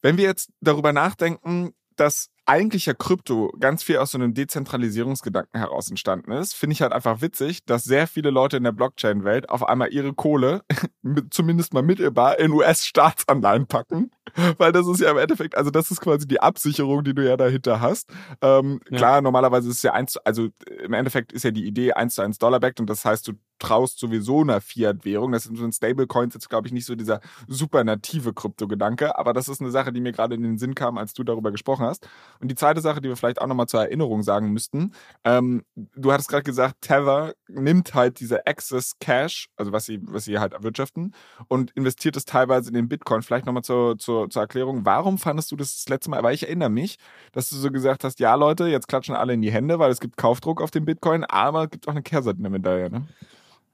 wenn 0.06 0.18
wir 0.18 0.24
jetzt 0.24 0.52
darüber 0.60 0.92
nachdenken, 0.92 1.72
dass 1.96 2.30
eigentlich 2.44 2.86
ja 2.86 2.94
Krypto 2.94 3.52
ganz 3.58 3.82
viel 3.82 3.96
aus 3.96 4.12
so 4.12 4.18
einem 4.18 4.34
Dezentralisierungsgedanken 4.34 5.58
heraus 5.58 5.90
entstanden 5.90 6.30
ist, 6.30 6.54
finde 6.54 6.74
ich 6.74 6.82
halt 6.82 6.92
einfach 6.92 7.22
witzig, 7.22 7.64
dass 7.64 7.82
sehr 7.82 8.06
viele 8.06 8.30
Leute 8.30 8.56
in 8.56 8.62
der 8.62 8.70
Blockchain-Welt 8.70 9.50
auf 9.50 9.68
einmal 9.68 9.92
ihre 9.92 10.14
Kohle, 10.14 10.62
zumindest 11.30 11.74
mal 11.74 11.82
mittelbar, 11.82 12.38
in 12.38 12.52
US-Staatsanleihen 12.52 13.66
packen. 13.66 14.12
Weil 14.58 14.73
das 14.73 14.87
ist 14.87 15.00
ja 15.00 15.11
im 15.11 15.19
Endeffekt, 15.19 15.56
also 15.56 15.70
das 15.70 15.90
ist 15.90 16.00
quasi 16.00 16.26
die 16.26 16.40
Absicherung, 16.40 17.04
die 17.04 17.14
du 17.14 17.25
ja 17.25 17.37
dahinter 17.37 17.80
hast. 17.80 18.11
Ähm, 18.40 18.80
ja. 18.90 18.97
Klar, 18.97 19.21
normalerweise 19.21 19.68
ist 19.68 19.76
es 19.76 19.83
ja 19.83 19.92
eins, 19.92 20.16
also 20.18 20.49
im 20.83 20.92
Endeffekt 20.92 21.33
ist 21.33 21.45
ja 21.45 21.50
die 21.50 21.66
Idee 21.66 21.92
eins 21.92 22.14
zu 22.14 22.23
eins 22.23 22.38
Dollar-backed 22.38 22.80
und 22.80 22.90
das 22.90 23.04
heißt, 23.04 23.28
du 23.28 23.33
traust 23.59 23.99
sowieso 23.99 24.42
einer 24.42 24.61
Fiat-Währung. 24.61 25.33
Das 25.33 25.45
sind 25.45 25.56
so 25.56 25.64
ein 25.64 25.73
Stablecoins 25.73 26.35
jetzt, 26.35 26.50
glaube 26.50 26.68
ich, 26.68 26.73
nicht 26.73 26.87
so 26.87 26.95
dieser 26.95 27.21
super 27.47 27.85
native 27.85 28.33
Krypto-Gedanke, 28.33 29.18
aber 29.18 29.33
das 29.33 29.49
ist 29.49 29.61
eine 29.61 29.71
Sache, 29.71 29.92
die 29.92 30.00
mir 30.00 30.12
gerade 30.12 30.35
in 30.35 30.42
den 30.42 30.59
Sinn 30.59 30.75
kam, 30.75 30.99
als 30.99 31.14
du 31.14 31.25
darüber 31.25 31.50
gesprochen 31.50 31.87
hast. 31.87 32.09
Und 32.40 32.49
die 32.50 32.54
zweite 32.54 32.80
Sache, 32.80 33.00
die 33.00 33.09
wir 33.09 33.16
vielleicht 33.16 33.40
auch 33.40 33.47
nochmal 33.47 33.66
zur 33.66 33.80
Erinnerung 33.80 34.23
sagen 34.23 34.52
müssten, 34.52 34.92
ähm, 35.25 35.62
du 35.75 36.12
hattest 36.12 36.28
gerade 36.28 36.42
gesagt, 36.42 36.83
Tether 36.83 37.35
nimmt 37.49 37.95
halt 37.95 38.21
diese 38.21 38.47
Access 38.47 38.99
Cash, 39.00 39.49
also 39.56 39.73
was 39.73 39.85
sie, 39.87 40.00
was 40.02 40.25
sie 40.25 40.38
halt 40.38 40.52
erwirtschaften, 40.52 41.14
und 41.49 41.71
investiert 41.73 42.16
es 42.16 42.25
teilweise 42.25 42.68
in 42.68 42.75
den 42.75 42.88
Bitcoin. 42.88 43.23
Vielleicht 43.23 43.47
nochmal 43.47 43.64
zur, 43.64 43.99
zur, 43.99 44.15
zur 44.28 44.42
Erklärung, 44.42 44.85
warum 44.85 45.18
fandest 45.18 45.52
du 45.52 45.56
das 45.56 45.76
das 45.76 45.88
letzte 45.88 46.11
Mal? 46.11 46.23
Weil 46.23 46.35
ich 46.35 46.44
erinnere 46.44 46.70
mich, 46.70 46.96
dass 47.32 47.50
du 47.50 47.56
so 47.56 47.70
gesagt 47.70 48.04
hast, 48.04 48.18
ja 48.18 48.35
Leute, 48.35 48.66
jetzt 48.66 48.88
klatschen 48.88 49.14
alle 49.14 49.35
in 49.35 49.42
die 49.42 49.52
Hände, 49.52 49.78
weil 49.78 49.90
es 49.90 50.00
gibt 50.00 50.16
Kaufdruck 50.16 50.61
auf 50.62 50.70
den 50.70 50.85
Bitcoin, 50.85 51.25
aber 51.25 51.64
es 51.64 51.70
gibt 51.70 51.87
auch 51.87 51.92
eine 51.92 52.02
Kehrseite 52.02 52.38
in 52.38 52.42
der 52.42 52.50
Medaille, 52.50 52.90
ne? 52.90 53.06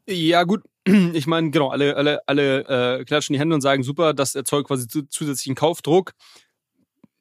Ja, 0.06 0.44
gut. 0.44 0.62
Ich 1.14 1.28
meine, 1.28 1.50
genau, 1.50 1.68
alle, 1.68 1.96
alle, 1.96 2.20
alle 2.26 2.99
äh, 2.99 3.04
klatschen 3.04 3.34
die 3.34 3.38
Hände 3.38 3.54
und 3.54 3.61
sagen, 3.61 3.84
super, 3.84 4.14
das 4.14 4.34
erzeugt 4.34 4.66
quasi 4.66 4.88
zusätzlichen 4.88 5.54
Kaufdruck. 5.54 6.12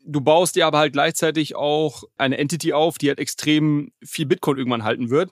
Du 0.04 0.20
baust 0.20 0.56
dir 0.56 0.66
aber 0.66 0.80
halt 0.80 0.94
gleichzeitig 0.94 1.56
auch 1.56 2.04
eine 2.18 2.40
Entity 2.40 2.74
auf, 2.74 2.98
die 2.98 3.10
halt 3.10 3.20
extrem 3.20 3.92
viel 4.04 4.25
Bitcoin 4.25 4.58
irgendwann 4.58 4.84
halten 4.84 5.12
wird. 5.12 5.30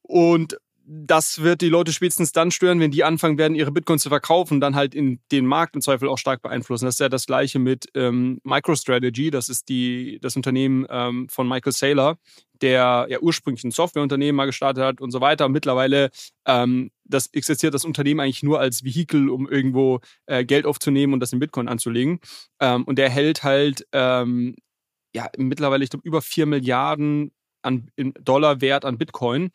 Und 0.00 0.56
das 0.84 1.42
wird 1.42 1.60
die 1.60 1.68
Leute 1.68 1.92
spätestens 1.92 2.32
dann 2.32 2.50
stören, 2.50 2.80
wenn 2.80 2.90
die 2.90 3.04
anfangen 3.04 3.38
werden, 3.38 3.54
ihre 3.54 3.72
Bitcoins 3.72 4.02
zu 4.02 4.08
verkaufen, 4.08 4.60
dann 4.60 4.74
halt 4.74 4.94
in 4.94 5.20
den 5.30 5.46
Markt 5.46 5.74
im 5.74 5.82
Zweifel 5.82 6.08
auch 6.08 6.18
stark 6.18 6.42
beeinflussen. 6.42 6.86
Das 6.86 6.96
ist 6.96 7.00
ja 7.00 7.08
das 7.08 7.26
gleiche 7.26 7.58
mit 7.58 7.86
ähm, 7.94 8.40
MicroStrategy, 8.44 9.30
das 9.30 9.48
ist 9.48 9.68
die, 9.68 10.18
das 10.20 10.36
Unternehmen 10.36 10.86
ähm, 10.90 11.28
von 11.28 11.48
Michael 11.48 11.72
Saylor, 11.72 12.18
der 12.60 13.06
ja 13.08 13.20
ursprünglich 13.20 13.64
ein 13.64 13.70
Softwareunternehmen 13.70 14.36
mal 14.36 14.46
gestartet 14.46 14.84
hat 14.84 15.00
und 15.00 15.10
so 15.10 15.20
weiter. 15.20 15.48
Mittlerweile 15.48 16.10
ähm, 16.46 16.90
das 17.04 17.28
existiert 17.32 17.74
das 17.74 17.84
Unternehmen 17.84 18.20
eigentlich 18.20 18.42
nur 18.42 18.58
als 18.58 18.84
Vehikel, 18.84 19.28
um 19.28 19.48
irgendwo 19.48 20.00
äh, 20.26 20.44
Geld 20.44 20.66
aufzunehmen 20.66 21.12
und 21.12 21.20
das 21.20 21.32
in 21.32 21.38
Bitcoin 21.38 21.68
anzulegen. 21.68 22.20
Ähm, 22.60 22.84
und 22.84 22.96
der 22.96 23.10
hält 23.10 23.44
halt 23.44 23.86
ähm, 23.92 24.56
ja 25.14 25.28
mittlerweile, 25.36 25.84
ich 25.84 25.90
glaube, 25.90 26.06
über 26.06 26.22
4 26.22 26.46
Milliarden 26.46 27.32
an, 27.62 27.90
in 27.96 28.12
Dollar 28.20 28.60
Wert 28.60 28.84
an 28.84 28.98
Bitcoin. 28.98 29.50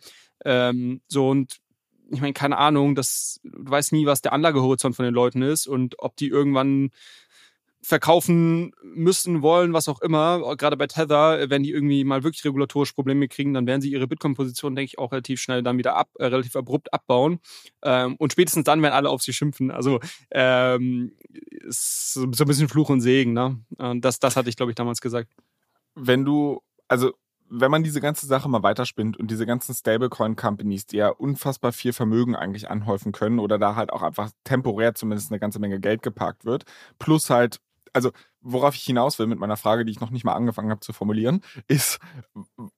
Ähm, 0.45 1.01
so 1.07 1.29
und 1.29 1.57
ich 2.09 2.21
meine, 2.21 2.33
keine 2.33 2.57
Ahnung, 2.57 2.95
das, 2.95 3.39
du 3.43 3.69
weißt 3.69 3.91
nie, 3.91 4.05
was 4.05 4.21
der 4.21 4.33
Anlagehorizont 4.33 4.95
von 4.95 5.05
den 5.05 5.13
Leuten 5.13 5.41
ist 5.41 5.67
und 5.67 5.95
ob 5.99 6.15
die 6.15 6.27
irgendwann 6.27 6.91
verkaufen 7.81 8.73
müssen, 8.83 9.41
wollen, 9.41 9.71
was 9.71 9.87
auch 9.87 10.01
immer. 10.01 10.57
Gerade 10.57 10.75
bei 10.75 10.87
Tether, 10.87 11.49
wenn 11.49 11.63
die 11.63 11.71
irgendwie 11.71 12.03
mal 12.03 12.23
wirklich 12.23 12.43
regulatorische 12.43 12.93
Probleme 12.93 13.27
kriegen, 13.27 13.53
dann 13.53 13.67
werden 13.67 13.81
sie 13.81 13.91
ihre 13.91 14.07
Bitcoin-Position, 14.07 14.75
denke 14.75 14.87
ich, 14.87 14.99
auch 14.99 15.11
relativ 15.11 15.39
schnell 15.39 15.63
dann 15.63 15.77
wieder 15.77 15.95
ab, 15.95 16.09
äh, 16.19 16.25
relativ 16.25 16.55
abrupt 16.55 16.93
abbauen. 16.93 17.39
Ähm, 17.83 18.15
und 18.17 18.33
spätestens 18.33 18.65
dann 18.65 18.81
werden 18.81 18.93
alle 18.93 19.09
auf 19.09 19.21
sie 19.21 19.31
schimpfen. 19.31 19.71
Also 19.71 19.99
ähm, 20.31 21.13
ist 21.29 22.13
so 22.13 22.23
ein 22.23 22.31
bisschen 22.31 22.67
Fluch 22.67 22.89
und 22.89 23.01
Segen. 23.01 23.33
Ne? 23.33 23.59
Das, 24.01 24.19
das 24.19 24.35
hatte 24.35 24.49
ich, 24.49 24.57
glaube 24.57 24.71
ich, 24.71 24.75
damals 24.75 24.99
gesagt. 24.99 25.31
Wenn 25.95 26.25
du, 26.25 26.61
also 26.87 27.13
wenn 27.49 27.71
man 27.71 27.83
diese 27.83 28.01
ganze 28.01 28.25
Sache 28.25 28.49
mal 28.49 28.63
weiterspinnt 28.63 29.17
und 29.17 29.31
diese 29.31 29.45
ganzen 29.45 29.73
Stablecoin-Companies, 29.73 30.85
die 30.87 30.97
ja 30.97 31.09
unfassbar 31.09 31.71
viel 31.71 31.93
Vermögen 31.93 32.35
eigentlich 32.35 32.69
anhäufen 32.69 33.11
können 33.11 33.39
oder 33.39 33.57
da 33.57 33.75
halt 33.75 33.91
auch 33.91 34.01
einfach 34.01 34.31
temporär 34.43 34.95
zumindest 34.95 35.31
eine 35.31 35.39
ganze 35.39 35.59
Menge 35.59 35.79
Geld 35.79 36.01
geparkt 36.01 36.45
wird, 36.45 36.65
plus 36.99 37.29
halt, 37.29 37.59
also 37.93 38.11
worauf 38.41 38.75
ich 38.75 38.83
hinaus 38.83 39.19
will 39.19 39.27
mit 39.27 39.39
meiner 39.39 39.57
Frage, 39.57 39.85
die 39.85 39.91
ich 39.91 39.99
noch 39.99 40.11
nicht 40.11 40.23
mal 40.23 40.33
angefangen 40.33 40.69
habe 40.69 40.81
zu 40.81 40.93
formulieren, 40.93 41.41
ist, 41.67 41.99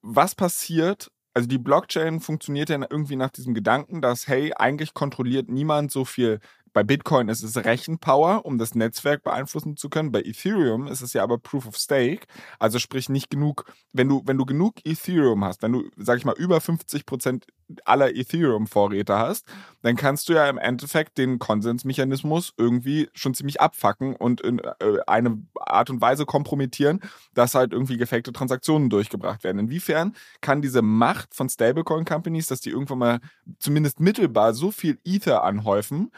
was 0.02 0.34
passiert, 0.34 1.10
also 1.34 1.48
die 1.48 1.58
Blockchain 1.58 2.20
funktioniert 2.20 2.70
ja 2.70 2.78
irgendwie 2.78 3.16
nach 3.16 3.30
diesem 3.30 3.54
Gedanken, 3.54 4.02
dass, 4.02 4.26
hey, 4.26 4.52
eigentlich 4.54 4.94
kontrolliert 4.94 5.48
niemand 5.48 5.92
so 5.92 6.04
viel 6.04 6.40
bei 6.72 6.82
Bitcoin 6.82 7.28
ist 7.28 7.42
es 7.42 7.56
Rechenpower, 7.56 8.44
um 8.44 8.58
das 8.58 8.74
Netzwerk 8.74 9.22
beeinflussen 9.22 9.76
zu 9.76 9.88
können. 9.88 10.12
Bei 10.12 10.20
Ethereum 10.22 10.86
ist 10.86 11.00
es 11.00 11.12
ja 11.12 11.22
aber 11.22 11.38
Proof 11.38 11.66
of 11.66 11.76
Stake. 11.76 12.26
Also 12.58 12.78
sprich 12.78 13.08
nicht 13.08 13.30
genug, 13.30 13.64
wenn 13.92 14.08
du, 14.08 14.22
wenn 14.24 14.38
du 14.38 14.46
genug 14.46 14.76
Ethereum 14.84 15.44
hast, 15.44 15.62
wenn 15.62 15.72
du, 15.72 15.84
sag 15.96 16.18
ich 16.18 16.24
mal, 16.24 16.36
über 16.36 16.60
50 16.60 17.06
Prozent 17.06 17.46
aller 17.84 18.14
Ethereum-Vorräte 18.14 19.16
hast, 19.16 19.46
dann 19.82 19.96
kannst 19.96 20.28
du 20.28 20.32
ja 20.32 20.48
im 20.48 20.58
Endeffekt 20.58 21.18
den 21.18 21.38
Konsensmechanismus 21.38 22.52
irgendwie 22.56 23.08
schon 23.14 23.34
ziemlich 23.34 23.60
abfacken 23.60 24.16
und 24.16 24.40
in 24.40 24.58
äh, 24.58 24.74
eine 25.06 25.42
Art 25.54 25.90
und 25.90 26.00
Weise 26.00 26.26
kompromittieren, 26.26 27.00
dass 27.34 27.54
halt 27.54 27.72
irgendwie 27.72 27.96
gefakte 27.96 28.32
Transaktionen 28.32 28.90
durchgebracht 28.90 29.44
werden. 29.44 29.58
Inwiefern 29.58 30.14
kann 30.40 30.62
diese 30.62 30.82
Macht 30.82 31.34
von 31.34 31.48
Stablecoin-Companies, 31.48 32.46
dass 32.46 32.60
die 32.60 32.70
irgendwann 32.70 32.98
mal 32.98 33.20
zumindest 33.58 34.00
mittelbar 34.00 34.54
so 34.54 34.70
viel 34.70 34.98
Ether 35.04 35.44
anhäufen, 35.44 36.10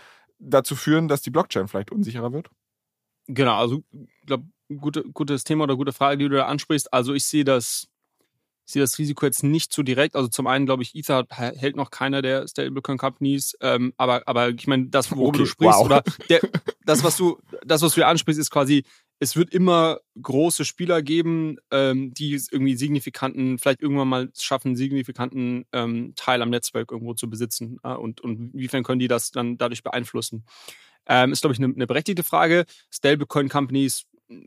dazu 0.43 0.77
führen, 0.77 1.09
dass 1.09 1.23
die 1.23 1.31
Blockchain 1.31 1.69
vielleicht 1.69 1.93
unsicherer 1.93 2.33
wird? 2.33 2.51
Genau, 3.27 3.57
also 3.57 3.83
ich 3.93 4.27
glaube, 4.27 4.45
gute, 4.77 5.05
gutes 5.05 5.45
Thema 5.45 5.65
oder 5.65 5.77
gute 5.77 5.93
Frage, 5.93 6.19
die 6.19 6.29
du 6.29 6.37
da 6.37 6.47
ansprichst. 6.47 6.93
Also 6.93 7.15
ich 7.15 7.25
sehe 7.25 7.45
das, 7.45 7.89
sehe 8.65 8.83
das 8.83 8.99
Risiko 8.99 9.27
jetzt 9.27 9.45
nicht 9.45 9.73
so 9.73 9.83
direkt. 9.83 10.17
Also 10.17 10.29
zum 10.29 10.47
einen 10.47 10.67
glaube 10.67 10.83
ich, 10.83 10.95
Ether 10.95 11.27
hält 11.31 11.77
noch 11.77 11.91
keiner 11.91 12.23
der 12.23 12.49
Stablecoin 12.49 12.99
Companies, 12.99 13.57
ähm, 13.61 13.93
aber 13.97 14.23
aber 14.27 14.51
ich 14.51 14.67
meine, 14.67 14.87
das 14.87 15.11
worüber 15.11 15.29
okay, 15.29 15.39
du 15.39 15.47
sprichst 15.47 15.79
wow. 15.79 15.87
oder 15.87 16.03
der, 16.29 16.41
das 16.85 17.05
was 17.05 17.17
du 17.17 17.39
das 17.65 17.83
was 17.83 17.95
du 17.95 18.07
ansprichst 18.07 18.41
ist 18.41 18.51
quasi 18.51 18.85
es 19.23 19.37
wird 19.37 19.55
immer 19.55 20.01
große 20.21 20.65
Spieler 20.65 21.01
geben, 21.01 21.57
ähm, 21.71 22.13
die 22.13 22.33
irgendwie 22.51 22.75
signifikanten, 22.75 23.57
vielleicht 23.57 23.81
irgendwann 23.81 24.09
mal 24.09 24.33
schaffen, 24.37 24.75
signifikanten 24.75 25.65
ähm, 25.73 26.15
Teil 26.17 26.43
am 26.43 26.51
Netzwerk 26.51 26.91
irgendwo 26.91 27.15
zu 27.15 27.31
besitzen. 27.31 27.79
Äh, 27.85 27.95
und, 27.95 28.21
und 28.21 28.53
inwiefern 28.53 28.83
können 28.83 28.99
die 28.99 29.07
das 29.07 29.31
dann 29.31 29.59
dadurch 29.59 29.85
beeinflussen? 29.85 30.45
Ähm, 31.07 31.31
ist, 31.31 31.43
glaube 31.43 31.55
ich, 31.55 31.61
eine, 31.61 31.73
eine 31.73 31.87
berechtigte 31.87 32.25
Frage. 32.25 32.65
Stablecoin-Companies, 32.91 34.07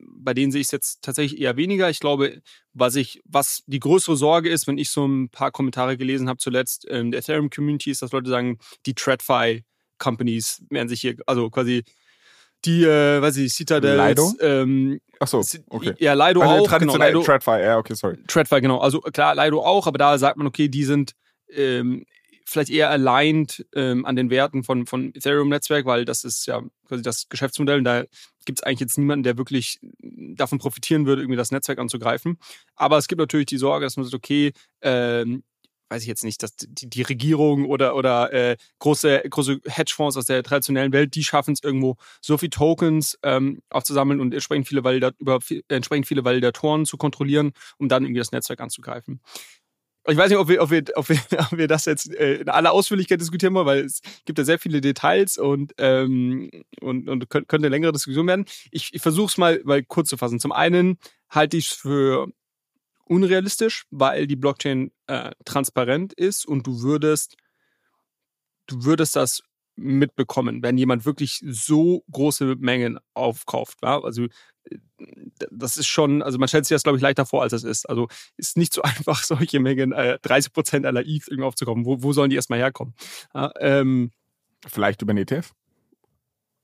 bei 0.10 0.34
denen 0.34 0.51
sehe 0.51 0.60
ich 0.60 0.67
es 0.67 0.72
jetzt 0.72 1.01
tatsächlich 1.01 1.39
eher 1.39 1.55
weniger. 1.55 1.89
Ich 1.89 2.01
glaube, 2.01 2.41
was 2.74 2.98
ich, 2.98 3.22
was 3.24 3.63
die 3.67 3.79
größere 3.79 4.17
Sorge 4.17 4.50
ist, 4.50 4.67
wenn 4.67 4.77
ich 4.77 4.89
so 4.89 5.08
ein 5.08 5.29
paar 5.29 5.51
Kommentare 5.51 5.96
gelesen 5.96 6.27
habe 6.27 6.39
zuletzt 6.39 6.84
in 6.84 7.12
der 7.12 7.22
Ethereum-Community, 7.22 7.91
ist, 7.91 8.01
dass 8.01 8.12
Leute 8.12 8.29
sagen, 8.29 8.60
die 8.86 8.94
TradFi-Companies 8.94 10.65
werden 10.70 10.89
sich 10.89 11.00
hier, 11.00 11.15
also 11.27 11.50
quasi 11.50 11.86
die, 12.65 12.84
äh, 12.84 13.22
weiß 13.22 13.38
ich, 13.38 13.53
Citadel. 13.53 14.00
Lido? 14.00 14.34
Ähm, 14.39 15.00
Ach 15.19 15.27
so, 15.27 15.41
okay. 15.69 15.93
Ja, 16.00 16.13
Lido 16.13 16.41
also 16.41 16.63
auch. 16.63 16.67
Traditionell 16.67 17.13
genau, 17.13 17.24
TradFi, 17.24 17.62
ja, 17.62 17.77
okay, 17.77 17.95
sorry. 17.95 18.17
TradFi, 18.27 18.62
genau. 18.62 18.79
Also 18.79 19.00
klar, 19.01 19.36
Lido 19.36 19.62
auch, 19.63 19.88
aber 19.88 19.98
da 19.98 20.17
sagt 20.17 20.38
man, 20.38 20.48
okay, 20.48 20.67
die 20.67 20.84
sind 20.84 21.13
ähm, 21.50 22.05
vielleicht 22.45 22.69
eher 22.69 22.89
aligned 22.89 23.65
ähm, 23.74 24.05
an 24.05 24.15
den 24.15 24.29
Werten 24.29 24.63
von, 24.63 24.86
von 24.86 25.13
Ethereum-Netzwerk, 25.15 25.86
weil 25.86 26.05
das 26.05 26.24
ist 26.24 26.45
ja 26.45 26.62
quasi 26.88 27.01
das 27.01 27.27
Geschäftsmodell 27.27 27.79
und 27.79 27.84
da 27.84 28.03
gibt 28.45 28.60
es 28.60 28.63
eigentlich 28.63 28.81
jetzt 28.81 28.98
niemanden, 28.98 29.24
der 29.24 29.38
wirklich 29.38 29.79
davon 30.00 30.60
profitieren 30.60 31.07
würde, 31.07 31.24
irgendwie 31.24 31.38
das 31.38 31.51
Netzwerk 31.51 31.79
anzugreifen. 31.79 32.38
Aber 32.75 32.98
es 32.98 33.07
gibt 33.07 33.19
natürlich 33.19 33.48
die 33.48 33.57
Sorge, 33.57 33.86
dass 33.86 33.98
man 33.98 34.05
sagt, 34.05 34.13
okay, 34.15 34.53
ähm, 34.81 35.43
weiß 35.89 36.01
ich 36.01 36.08
jetzt 36.08 36.24
nicht, 36.24 36.42
dass 36.44 36.56
die, 36.56 36.89
die 36.89 37.01
Regierung 37.01 37.65
oder, 37.65 37.96
oder 37.96 38.34
äh, 38.34 38.58
große, 38.80 39.24
große 39.30 39.60
Hedgefonds 39.65 40.18
aus 40.18 40.25
der 40.25 40.44
traditionellen 40.44 40.94
Welt, 40.94 41.15
die 41.15 41.24
schaffen 41.24 41.54
es 41.54 41.63
irgendwo, 41.63 41.98
so 42.22 42.38
viel 42.38 42.50
Tokens 42.50 43.18
ähm, 43.24 43.62
aufzusammeln 43.70 44.20
und 44.20 44.34
entsprechend 44.34 44.68
viele, 44.68 44.84
Valida 44.84 45.12
über, 45.20 45.39
entsprechend 45.70 46.08
viele 46.08 46.25
Validatoren 46.25 46.86
zu 46.86 46.98
kontrollieren, 46.98 47.54
um 47.77 47.89
dann 47.89 48.04
irgendwie 48.04 48.20
das 48.20 48.32
Netzwerk 48.32 48.62
anzugreifen. 48.62 49.22
Ich 50.08 50.18
weiß 50.18 50.30
nicht, 50.30 50.38
ob 50.38 50.48
wir, 50.48 50.62
ob 50.62 50.70
wir, 50.70 50.84
ob 50.96 51.10
wir, 51.10 51.18
ob 51.51 51.58
wir 51.58 51.68
das 51.68 51.86
jetzt 51.86 52.13
äh, 52.13 52.36
in 52.36 52.50
aller 52.50 52.72
Ausführlichkeit 52.72 53.20
diskutieren 53.20 53.54
wollen, 53.54 53.65
weil 53.65 53.86
es 53.86 54.01
gibt 54.25 54.38
ja 54.38 54.46
sehr 54.46 54.60
viele 54.60 54.82
Details 54.82 55.38
und, 55.38 55.74
ähm, 55.77 56.50
und, 56.82 57.10
und 57.10 57.30
könnte 57.30 57.56
eine 57.56 57.70
längere 57.70 57.92
Diskussion 57.92 58.27
werden. 58.27 58.46
Ich, 58.72 58.94
ich 58.94 59.01
versuche 59.01 59.27
es 59.27 59.38
mal, 59.38 59.62
mal 59.63 59.84
kurz 59.84 60.10
zu 60.10 60.18
fassen. 60.18 60.39
Zum 60.39 60.51
einen 60.51 60.98
halte 61.30 61.58
ich 61.58 61.72
es 61.72 61.74
für 61.74 62.27
unrealistisch, 63.05 63.85
weil 63.91 64.27
die 64.27 64.35
Blockchain 64.35 64.91
äh, 65.07 65.31
transparent 65.45 66.13
ist 66.13 66.45
und 66.45 66.65
du 66.67 66.81
würdest, 66.81 67.38
du 68.67 68.83
würdest 68.83 69.15
das 69.15 69.41
mitbekommen, 69.77 70.63
wenn 70.63 70.77
jemand 70.77 71.05
wirklich 71.05 71.43
so 71.45 72.03
große 72.12 72.55
Mengen 72.57 72.97
aufkauft. 73.13 73.79
Ja? 73.83 74.01
Also 74.01 74.24
äh, 74.24 74.77
das 75.51 75.77
ist 75.77 75.88
schon, 75.88 76.21
also 76.21 76.38
man 76.38 76.47
stellt 76.47 76.65
sich 76.65 76.75
das, 76.75 76.83
glaube 76.83 76.97
ich, 76.97 77.01
leichter 77.01 77.25
vor, 77.25 77.41
als 77.41 77.53
es 77.53 77.63
ist. 77.63 77.88
Also 77.89 78.07
ist 78.38 78.57
nicht 78.57 78.74
so 78.74 78.81
einfach, 78.83 79.24
solche 79.24 79.59
Mengen, 79.59 79.91
äh, 79.91 80.17
30 80.21 80.53
Prozent 80.53 80.85
aller 80.85 81.01
ETH 81.01 81.27
irgendwie 81.27 81.43
aufzukaufen. 81.43 81.85
Wo, 81.85 82.01
wo 82.01 82.13
sollen 82.13 82.29
die 82.29 82.35
erstmal 82.38 82.59
herkommen? 82.59 82.93
Ja, 83.33 83.51
ähm, 83.59 84.12
Vielleicht 84.67 85.01
über 85.01 85.12
einen 85.12 85.19
ETF? 85.19 85.53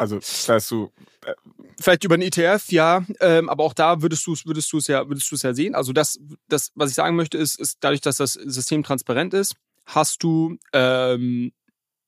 Also, 0.01 0.20
dass 0.48 0.67
du. 0.67 0.91
Äh 1.24 1.36
Vielleicht 1.79 2.03
über 2.03 2.15
einen 2.15 2.24
ETF, 2.24 2.72
ja, 2.72 3.05
ähm, 3.20 3.50
aber 3.50 3.63
auch 3.63 3.74
da 3.74 4.01
würdest 4.01 4.25
du 4.25 4.34
es 4.34 4.46
würdest 4.48 4.88
ja, 4.88 5.03
ja 5.03 5.53
sehen. 5.53 5.75
Also 5.75 5.93
das, 5.93 6.20
das, 6.48 6.72
was 6.74 6.89
ich 6.89 6.96
sagen 6.96 7.15
möchte, 7.15 7.38
ist, 7.38 7.60
ist 7.60 7.77
dadurch, 7.81 8.01
dass 8.01 8.17
das 8.17 8.34
System 8.34 8.81
transparent 8.81 9.34
ist, 9.36 9.55
hast 9.86 10.24
du 10.24 10.58
ähm, 10.74 11.51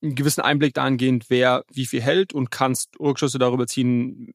einen 0.02 0.16
gewissen 0.16 0.42
Einblick 0.42 0.74
dahingehend, 0.74 1.26
wer 1.30 1.66
wie 1.72 1.86
viel 1.86 2.02
hält 2.02 2.34
und 2.34 2.50
kannst 2.50 3.00
Rückschlüsse 3.00 3.38
darüber 3.38 3.68
ziehen, 3.68 4.32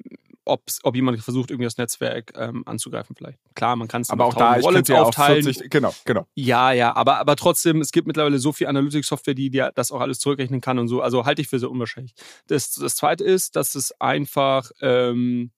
ob's, 0.48 0.80
ob 0.82 0.96
jemand 0.96 1.20
versucht, 1.22 1.50
irgendwie 1.50 1.66
das 1.66 1.76
Netzwerk 1.76 2.32
ähm, 2.36 2.62
anzugreifen 2.66 3.14
vielleicht. 3.16 3.38
Klar, 3.54 3.76
man 3.76 3.88
kann 3.88 4.02
es 4.02 4.10
aber 4.10 4.24
auch 4.24 4.34
da 4.34 4.62
Wallets 4.62 4.88
ja 4.88 5.02
aufteilen. 5.02 5.42
40, 5.42 5.70
genau, 5.70 5.94
genau. 6.04 6.26
Ja, 6.34 6.72
ja, 6.72 6.94
aber, 6.96 7.18
aber 7.18 7.36
trotzdem, 7.36 7.80
es 7.80 7.92
gibt 7.92 8.06
mittlerweile 8.06 8.38
so 8.38 8.52
viel 8.52 8.66
Analytics-Software, 8.66 9.34
die 9.34 9.50
dir 9.50 9.72
das 9.74 9.92
auch 9.92 10.00
alles 10.00 10.18
zurückrechnen 10.18 10.60
kann 10.60 10.78
und 10.78 10.88
so. 10.88 11.02
Also 11.02 11.24
halte 11.26 11.42
ich 11.42 11.48
für 11.48 11.58
sehr 11.58 11.70
unwahrscheinlich. 11.70 12.14
Das, 12.46 12.72
das 12.72 12.96
zweite 12.96 13.24
ist, 13.24 13.56
dass 13.56 13.74
es 13.74 13.92
einfach, 14.00 14.70
ähm, 14.80 15.52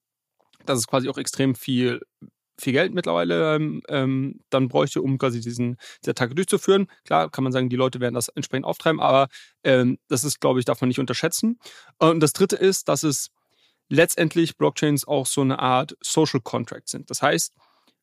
dass 0.66 0.78
es 0.78 0.87
quasi 0.87 1.09
auch 1.09 1.18
extrem 1.18 1.54
viel 1.54 2.00
viel 2.61 2.73
Geld 2.73 2.94
mittlerweile 2.94 3.56
ähm, 3.56 3.82
ähm, 3.88 4.40
dann 4.50 4.68
bräuchte, 4.68 5.02
um 5.02 5.18
quasi 5.18 5.40
diesen 5.40 5.76
diese 6.02 6.12
Attacke 6.12 6.35
durchzuführen. 6.35 6.87
Klar, 7.04 7.30
kann 7.30 7.42
man 7.42 7.52
sagen, 7.52 7.68
die 7.68 7.76
Leute 7.76 8.00
werden 8.00 8.14
das 8.14 8.28
entsprechend 8.28 8.66
auftreiben, 8.66 9.00
aber 9.00 9.28
ähm, 9.64 9.99
das 10.09 10.25
ist, 10.25 10.40
glaube 10.40 10.59
ich, 10.59 10.64
darf 10.64 10.80
man 10.80 10.88
nicht 10.88 11.00
unterschätzen. 11.00 11.59
Und 11.99 12.20
das 12.20 12.32
dritte 12.32 12.56
ist, 12.56 12.88
dass 12.88 13.02
es 13.02 13.30
letztendlich 13.90 14.56
Blockchains 14.56 15.06
auch 15.06 15.26
so 15.26 15.42
eine 15.42 15.59
Art 15.59 15.97
Social 16.00 16.40
Contract 16.40 16.88
sind. 16.88 17.11
Das 17.11 17.20
heißt, 17.20 17.52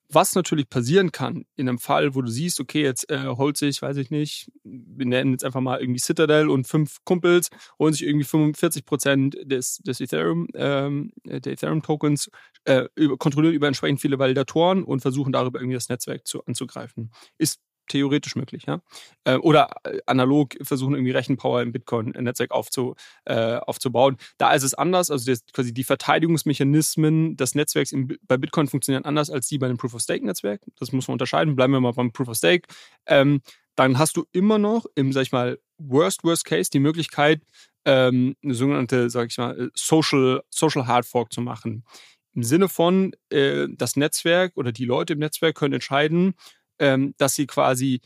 was 0.09 0.35
natürlich 0.35 0.69
passieren 0.69 1.11
kann 1.11 1.45
in 1.55 1.67
einem 1.67 1.79
Fall, 1.79 2.15
wo 2.15 2.21
du 2.21 2.29
siehst, 2.29 2.61
okay, 2.61 2.81
jetzt 2.81 3.09
äh, 3.11 3.25
holt 3.25 3.57
sich, 3.57 3.81
weiß 3.81 3.97
ich 3.97 4.09
nicht, 4.09 4.49
wir 4.63 5.05
nennen 5.05 5.31
jetzt 5.31 5.43
einfach 5.43 5.59
mal 5.59 5.81
irgendwie 5.81 5.99
Citadel 5.99 6.49
und 6.49 6.65
fünf 6.65 6.97
Kumpels 7.03 7.49
holen 7.77 7.93
sich 7.93 8.03
irgendwie 8.03 8.23
45 8.23 8.85
Prozent 8.85 9.37
des, 9.43 9.79
des 9.79 9.99
Ethereum, 9.99 10.47
ähm, 10.53 11.11
der 11.25 11.51
Ethereum 11.51 11.81
Tokens, 11.81 12.29
äh, 12.63 12.85
kontrollieren 13.17 13.55
über 13.55 13.67
entsprechend 13.67 13.99
viele 13.99 14.17
Validatoren 14.17 14.83
und 14.83 15.01
versuchen 15.01 15.33
darüber 15.33 15.59
irgendwie 15.59 15.75
das 15.75 15.89
Netzwerk 15.89 16.25
zu, 16.25 16.43
anzugreifen. 16.45 17.11
Ist 17.37 17.59
theoretisch 17.87 18.35
möglich, 18.35 18.65
ja. 18.67 18.81
Äh, 19.23 19.35
oder 19.35 19.69
äh, 19.83 19.99
analog 20.05 20.55
versuchen 20.61 20.95
irgendwie 20.95 21.11
Rechenpower 21.11 21.61
im 21.61 21.71
Bitcoin-Netzwerk 21.71 22.51
aufzu, 22.51 22.95
äh, 23.25 23.57
aufzubauen. 23.57 24.17
Da 24.37 24.53
ist 24.53 24.63
es 24.63 24.73
anders, 24.73 25.11
also 25.11 25.29
das, 25.29 25.45
quasi 25.53 25.73
die 25.73 25.83
Verteidigungsmechanismen 25.83 27.37
des 27.37 27.55
Netzwerks 27.55 27.91
im, 27.91 28.17
bei 28.27 28.37
Bitcoin 28.37 28.67
funktionieren 28.67 29.05
anders 29.05 29.29
als 29.29 29.47
die 29.47 29.57
bei 29.57 29.67
einem 29.67 29.77
Proof-of-Stake-Netzwerk. 29.77 30.61
Das 30.77 30.91
muss 30.91 31.07
man 31.07 31.13
unterscheiden. 31.13 31.55
Bleiben 31.55 31.73
wir 31.73 31.79
mal 31.79 31.93
beim 31.93 32.11
Proof-of-Stake. 32.11 32.67
Ähm, 33.05 33.41
dann 33.75 33.99
hast 33.99 34.17
du 34.17 34.25
immer 34.31 34.57
noch 34.57 34.85
im, 34.95 35.13
sag 35.13 35.21
ich 35.21 35.31
mal, 35.31 35.59
Worst, 35.77 36.23
Worst 36.23 36.45
Case 36.45 36.69
die 36.71 36.79
Möglichkeit, 36.79 37.41
ähm, 37.85 38.35
eine 38.43 38.55
sogenannte, 38.55 39.09
sag 39.09 39.29
ich 39.29 39.37
mal, 39.37 39.69
Social, 39.75 40.41
Social 40.49 40.87
Hard 40.87 41.05
Fork 41.05 41.31
zu 41.31 41.41
machen. 41.41 41.85
Im 42.33 42.43
Sinne 42.43 42.69
von, 42.69 43.13
äh, 43.29 43.67
das 43.69 43.95
Netzwerk 43.95 44.57
oder 44.57 44.71
die 44.71 44.85
Leute 44.85 45.13
im 45.13 45.19
Netzwerk 45.19 45.55
können 45.55 45.75
entscheiden, 45.75 46.33
ähm, 46.79 47.13
dass 47.17 47.35
sie 47.35 47.47
quasi 47.47 48.01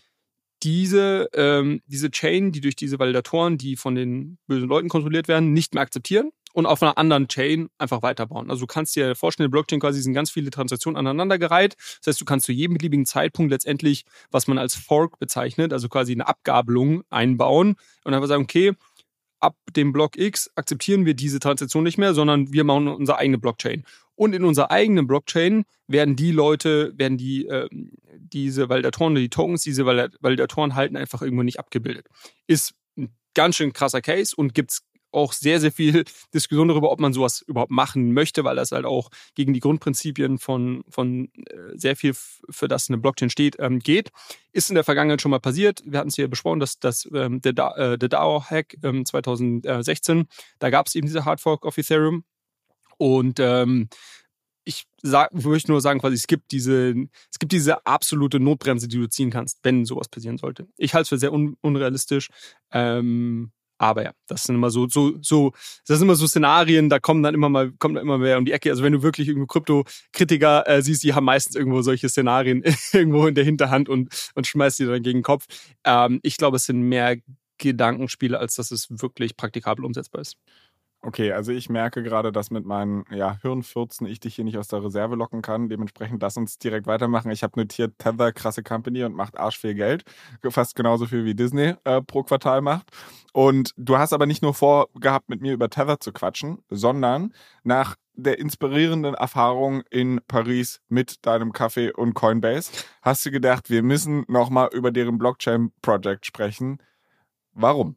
diese, 0.64 1.30
ähm, 1.34 1.82
diese 1.88 2.12
Chain, 2.12 2.52
die 2.52 2.62
durch 2.62 2.76
diese 2.76 3.00
Validatoren, 3.00 3.58
die 3.58 3.76
von 3.76 3.96
den 3.96 4.38
bösen 4.48 4.70
Leuten 4.70 4.90
kontrolliert 4.90 5.28
werden, 5.28 5.54
nicht 5.54 5.74
mehr 5.74 5.82
akzeptieren 5.82 6.32
und 6.54 6.66
auf 6.66 6.84
einer 6.84 6.98
anderen 6.98 7.28
Chain 7.28 7.70
einfach 7.78 8.02
weiterbauen. 8.02 8.50
Also 8.50 8.62
du 8.62 8.68
kannst 8.68 8.96
dir 8.96 9.16
vorstellen, 9.16 9.46
eine 9.46 9.52
Blockchain 9.52 9.80
quasi 9.80 10.02
sind 10.02 10.14
ganz 10.14 10.30
viele 10.32 10.52
Transaktionen 10.52 10.98
aneinandergereiht. 10.98 11.76
Das 12.00 12.08
heißt, 12.08 12.22
du 12.22 12.26
kannst 12.26 12.46
zu 12.46 12.52
jedem 12.52 12.78
beliebigen 12.78 13.06
Zeitpunkt 13.06 13.52
letztendlich, 13.52 14.06
was 14.30 14.48
man 14.48 14.58
als 14.58 14.76
Fork 14.76 15.18
bezeichnet, 15.20 15.74
also 15.74 15.90
quasi 15.90 16.12
eine 16.12 16.28
Abgabelung 16.28 17.04
einbauen 17.10 17.76
und 18.04 18.14
einfach 18.14 18.28
sagen, 18.28 18.44
okay, 18.44 18.74
ab 19.40 19.56
dem 19.76 19.92
Block 19.92 20.18
X 20.18 20.52
akzeptieren 20.56 21.06
wir 21.06 21.16
diese 21.16 21.40
Transaktion 21.40 21.84
nicht 21.84 21.98
mehr, 21.98 22.14
sondern 22.14 22.54
wir 22.54 22.64
machen 22.64 22.88
unsere 22.88 23.18
eigene 23.18 23.40
Blockchain. 23.40 23.84
Und 24.22 24.34
in 24.34 24.46
unserer 24.46 24.70
eigenen 24.70 25.08
Blockchain 25.08 25.64
werden 25.88 26.16
die 26.16 26.32
Leute, 26.32 26.94
werden 26.96 27.18
die 27.18 27.48
äh, 27.48 27.68
diese 28.20 28.70
Validatoren, 28.70 29.16
die 29.16 29.30
Tokens, 29.30 29.64
diese 29.64 29.84
Validatoren 29.88 30.76
halten 30.76 30.96
einfach 30.96 31.24
irgendwo 31.24 31.42
nicht 31.42 31.58
abgebildet. 31.58 32.06
Ist 32.46 32.76
ein 32.96 33.10
ganz 33.34 33.56
schön 33.56 33.74
krasser 33.74 34.00
Case 34.00 34.36
und 34.36 34.54
gibt's 34.54 34.84
auch 35.12 35.34
sehr, 35.34 35.60
sehr 35.60 35.72
viel 35.72 36.04
Diskussion 36.36 36.68
darüber, 36.68 36.92
ob 36.92 37.00
man 37.00 37.14
sowas 37.14 37.42
überhaupt 37.42 37.72
machen 37.72 38.14
möchte, 38.14 38.44
weil 38.44 38.56
das 38.56 38.72
halt 38.72 38.86
auch 38.86 39.10
gegen 39.34 39.54
die 39.54 39.60
Grundprinzipien 39.60 40.38
von, 40.38 40.84
von 40.88 41.32
äh, 41.48 41.74
sehr 41.74 41.96
viel, 41.96 42.14
für 42.14 42.68
das 42.68 42.90
eine 42.90 43.00
Blockchain 43.00 43.32
steht, 43.32 43.56
ähm, 43.58 43.80
geht. 43.80 44.12
Ist 44.52 44.70
in 44.70 44.76
der 44.76 44.84
Vergangenheit 44.84 45.24
schon 45.24 45.32
mal 45.32 45.40
passiert. 45.40 45.82
Wir 45.84 45.98
hatten 45.98 46.10
es 46.10 46.16
hier 46.16 46.28
besprochen, 46.28 46.60
dass, 46.60 46.78
dass 46.78 47.10
ähm, 47.12 47.42
der, 47.42 47.54
äh, 47.76 47.98
der 47.98 48.10
DAO-Hack 48.10 48.78
ähm, 48.84 49.04
2016, 49.04 50.28
da 50.60 50.70
gab 50.70 50.86
es 50.86 50.94
eben 50.94 51.08
diese 51.08 51.26
Hardfork 51.26 51.66
of 51.66 51.76
Ethereum. 51.80 52.24
Und 53.02 53.40
ähm, 53.40 53.90
ich 54.64 54.86
möchte 55.34 55.72
nur 55.72 55.82
sagen, 55.82 56.00
quasi, 56.00 56.14
es 56.14 56.28
gibt 56.28 56.52
diese, 56.52 56.94
es 57.32 57.40
gibt 57.40 57.52
diese 57.52 57.84
absolute 57.88 58.40
Notbremse, 58.40 58.88
die 58.88 58.98
du 58.98 59.10
ziehen 59.10 59.32
kannst, 59.32 59.58
wenn 59.64 59.86
sowas 59.86 60.08
passieren 60.08 60.38
sollte. 60.38 60.68
Ich 60.78 60.94
halte 60.94 61.02
es 61.02 61.10
für 61.10 61.18
sehr 61.18 61.34
un 61.34 61.58
unrealistisch. 61.62 62.30
Ähm, 62.72 63.52
aber 63.80 64.04
ja, 64.04 64.12
das 64.28 64.44
sind 64.44 64.54
immer 64.54 64.70
so, 64.70 64.88
so, 64.88 65.18
so, 65.20 65.50
das 65.88 65.98
sind 65.98 66.04
immer 66.04 66.14
so 66.14 66.28
Szenarien, 66.28 66.90
da 66.90 67.00
kommen 67.00 67.24
dann 67.24 67.34
immer 67.34 67.50
mal, 67.50 67.72
kommt 67.80 67.96
dann 67.96 68.04
immer 68.04 68.20
mehr 68.20 68.38
um 68.38 68.46
die 68.46 68.52
Ecke. 68.52 68.70
Also 68.70 68.84
wenn 68.84 68.94
du 68.94 69.02
wirklich 69.02 69.28
irgendwo 69.28 69.48
Krypto-Kritiker 69.48 70.68
äh, 70.68 70.84
siehst, 70.84 71.02
die 71.02 71.16
haben 71.16 71.26
meistens 71.26 71.56
irgendwo 71.56 71.82
solche 71.82 72.08
Szenarien 72.08 72.64
irgendwo 72.94 73.26
in 73.26 73.34
der 73.34 73.46
Hinterhand 73.46 73.90
und, 73.90 74.14
und 74.36 74.46
schmeißt 74.46 74.78
die 74.78 74.86
dann 74.86 75.02
gegen 75.02 75.20
den 75.20 75.24
Kopf. 75.24 75.48
Ähm, 75.86 76.20
ich 76.22 76.38
glaube, 76.38 76.58
es 76.58 76.66
sind 76.66 76.82
mehr 76.82 77.18
Gedankenspiele, 77.58 78.38
als 78.38 78.56
dass 78.58 78.70
es 78.70 78.88
wirklich 78.92 79.36
praktikabel 79.36 79.86
umsetzbar 79.86 80.22
ist. 80.22 80.38
Okay, 81.04 81.32
also 81.32 81.52
ich 81.52 81.68
merke 81.68 82.04
gerade, 82.04 82.32
dass 82.32 82.52
mit 82.52 82.64
meinen 82.64 83.06
ja, 83.10 83.36
Hirnfürzen 83.42 84.06
ich 84.06 84.20
dich 84.20 84.36
hier 84.36 84.46
nicht 84.46 84.60
aus 84.60 84.68
der 84.68 84.84
Reserve 84.84 85.16
locken 85.16 85.42
kann. 85.42 85.68
Dementsprechend 85.68 86.22
lass 86.22 86.38
uns 86.38 86.60
direkt 86.60 86.86
weitermachen. 86.86 87.32
Ich 87.32 87.42
habe 87.42 87.60
notiert, 87.60 87.98
Tether, 87.98 88.32
krasse 88.32 88.62
Company 88.62 89.04
und 89.04 89.16
macht 89.16 89.36
arsch 89.36 89.58
viel 89.58 89.74
Geld. 89.74 90.04
Fast 90.50 90.76
genauso 90.76 91.08
viel 91.08 91.26
wie 91.26 91.34
Disney 91.34 91.74
äh, 91.86 92.04
pro 92.04 92.22
Quartal 92.22 92.62
macht. 92.62 92.92
Und 93.34 93.74
du 93.78 93.98
hast 93.98 94.14
aber 94.14 94.28
nicht 94.28 94.44
nur 94.44 94.54
vorgehabt, 94.54 95.28
mit 95.28 95.42
mir 95.42 95.54
über 95.54 95.72
Tether 95.72 96.00
zu 96.00 96.12
quatschen, 96.12 96.60
sondern 96.70 97.34
nach 97.64 97.96
der 98.14 98.38
inspirierenden 98.38 99.16
Erfahrung 99.16 99.82
in 99.90 100.22
Paris 100.28 100.82
mit 100.88 101.26
deinem 101.26 101.52
Kaffee 101.52 101.92
und 101.92 102.14
Coinbase 102.14 102.72
hast 103.02 103.26
du 103.26 103.32
gedacht, 103.32 103.72
wir 103.72 103.82
müssen 103.82 104.24
nochmal 104.28 104.70
über 104.72 104.92
deren 104.92 105.18
Blockchain-Project 105.18 106.28
sprechen. 106.28 106.78
Warum? 107.54 107.96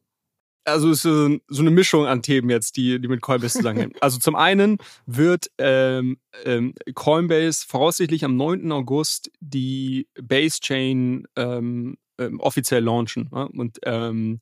Also 0.64 0.90
es 0.90 1.04
ist 1.04 1.40
so 1.48 1.62
eine 1.62 1.70
Mischung 1.70 2.06
an 2.06 2.22
Themen 2.22 2.50
jetzt, 2.50 2.76
die, 2.76 3.00
die 3.00 3.08
mit 3.08 3.20
Coinbase 3.20 3.58
zusammenhängen. 3.58 3.94
also 4.00 4.18
zum 4.18 4.34
einen 4.34 4.78
wird 5.06 5.50
ähm, 5.58 6.18
ähm, 6.44 6.74
Coinbase 6.94 7.66
voraussichtlich 7.66 8.24
am 8.24 8.36
9. 8.36 8.72
August 8.72 9.30
die 9.40 10.08
Base 10.20 10.60
Chain 10.60 11.26
ähm, 11.36 11.96
ähm, 12.18 12.40
offiziell 12.40 12.82
launchen. 12.82 13.28
Ne? 13.32 13.48
Und 13.48 13.78
ähm, 13.84 14.40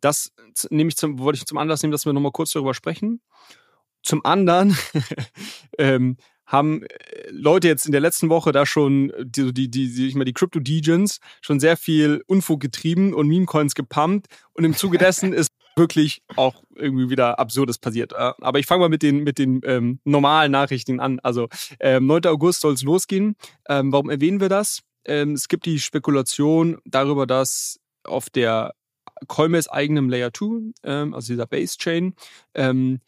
das 0.00 0.32
nehme 0.70 0.88
ich 0.88 0.96
zum, 0.96 1.18
wollte 1.18 1.38
ich 1.38 1.46
zum 1.46 1.58
Anlass 1.58 1.82
nehmen, 1.82 1.92
dass 1.92 2.04
wir 2.04 2.12
nochmal 2.12 2.32
kurz 2.32 2.52
darüber 2.52 2.74
sprechen. 2.74 3.22
Zum 4.02 4.24
anderen 4.24 4.76
ähm, 5.78 6.18
haben 6.46 6.82
äh, 6.82 7.30
Leute 7.30 7.68
jetzt 7.68 7.86
in 7.86 7.92
der 7.92 8.00
letzten 8.00 8.28
Woche 8.28 8.52
da 8.52 8.66
schon 8.66 9.12
die 9.22 9.52
die 9.52 9.70
die, 9.70 9.92
die 9.92 10.06
ich 10.06 10.14
mal 10.14 10.24
die 10.24 10.32
Crypto 10.32 10.60
Degens 10.60 11.20
schon 11.40 11.60
sehr 11.60 11.76
viel 11.76 12.22
Unfug 12.26 12.60
getrieben 12.60 13.14
und 13.14 13.28
Meme 13.28 13.46
Coins 13.46 13.74
gepumpt 13.74 14.26
und 14.52 14.64
im 14.64 14.74
Zuge 14.74 14.98
dessen 14.98 15.32
ist 15.32 15.50
wirklich 15.76 16.22
auch 16.36 16.62
irgendwie 16.74 17.10
wieder 17.10 17.38
Absurdes 17.38 17.78
passiert. 17.78 18.12
Äh, 18.12 18.32
aber 18.40 18.58
ich 18.58 18.66
fange 18.66 18.80
mal 18.80 18.88
mit 18.88 19.02
den, 19.02 19.24
mit 19.24 19.38
den 19.38 19.60
ähm, 19.64 20.00
normalen 20.04 20.52
Nachrichten 20.52 21.00
an. 21.00 21.20
Also 21.22 21.48
ähm, 21.80 22.06
9. 22.06 22.26
August 22.26 22.60
soll 22.60 22.74
es 22.74 22.82
losgehen. 22.82 23.36
Ähm, 23.68 23.92
warum 23.92 24.10
erwähnen 24.10 24.40
wir 24.40 24.48
das? 24.48 24.80
Ähm, 25.04 25.32
es 25.32 25.48
gibt 25.48 25.66
die 25.66 25.78
Spekulation 25.78 26.78
darüber, 26.84 27.26
dass 27.26 27.80
auf 28.04 28.30
der 28.30 28.74
Coinbase 29.28 29.72
eigenem 29.72 30.08
Layer 30.08 30.32
2, 30.32 30.72
ähm, 30.84 31.14
also 31.14 31.32
dieser 31.32 31.46
Base 31.46 31.76
Chain, 31.78 32.14
ähm, 32.54 33.00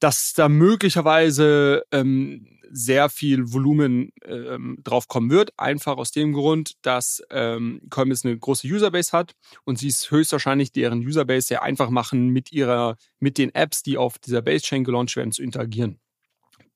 dass 0.00 0.32
da 0.34 0.48
möglicherweise 0.48 1.82
ähm, 1.90 2.46
sehr 2.70 3.08
viel 3.08 3.52
Volumen 3.52 4.12
ähm, 4.24 4.78
drauf 4.82 5.08
kommen 5.08 5.30
wird. 5.30 5.50
Einfach 5.58 5.96
aus 5.96 6.10
dem 6.10 6.32
Grund, 6.32 6.72
dass 6.82 7.22
ähm, 7.30 7.80
Coinbase 7.90 8.28
eine 8.28 8.38
große 8.38 8.66
Userbase 8.66 9.12
hat 9.12 9.34
und 9.64 9.78
sie 9.78 9.88
es 9.88 10.10
höchstwahrscheinlich 10.10 10.72
deren 10.72 11.06
Userbase 11.06 11.46
sehr 11.46 11.62
einfach 11.62 11.90
machen, 11.90 12.28
mit 12.28 12.52
ihrer, 12.52 12.96
mit 13.18 13.38
den 13.38 13.54
Apps, 13.54 13.82
die 13.82 13.96
auf 13.96 14.18
dieser 14.18 14.42
Base-Chain 14.42 14.84
gelauncht 14.84 15.16
werden, 15.16 15.32
zu 15.32 15.42
interagieren. 15.42 15.98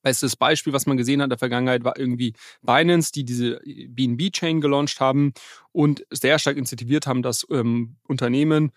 Bestes 0.02 0.34
Beispiel, 0.36 0.72
was 0.72 0.86
man 0.86 0.96
gesehen 0.96 1.20
hat 1.20 1.26
in 1.26 1.30
der 1.30 1.38
Vergangenheit, 1.38 1.84
war 1.84 1.98
irgendwie 1.98 2.32
Binance, 2.62 3.12
die 3.12 3.24
diese 3.24 3.60
BNB-Chain 3.64 4.62
gelauncht 4.62 4.98
haben 4.98 5.34
und 5.72 6.06
sehr 6.10 6.38
stark 6.38 6.56
incentiviert 6.56 7.06
haben, 7.06 7.22
dass 7.22 7.46
ähm, 7.50 7.96
Unternehmen 8.08 8.72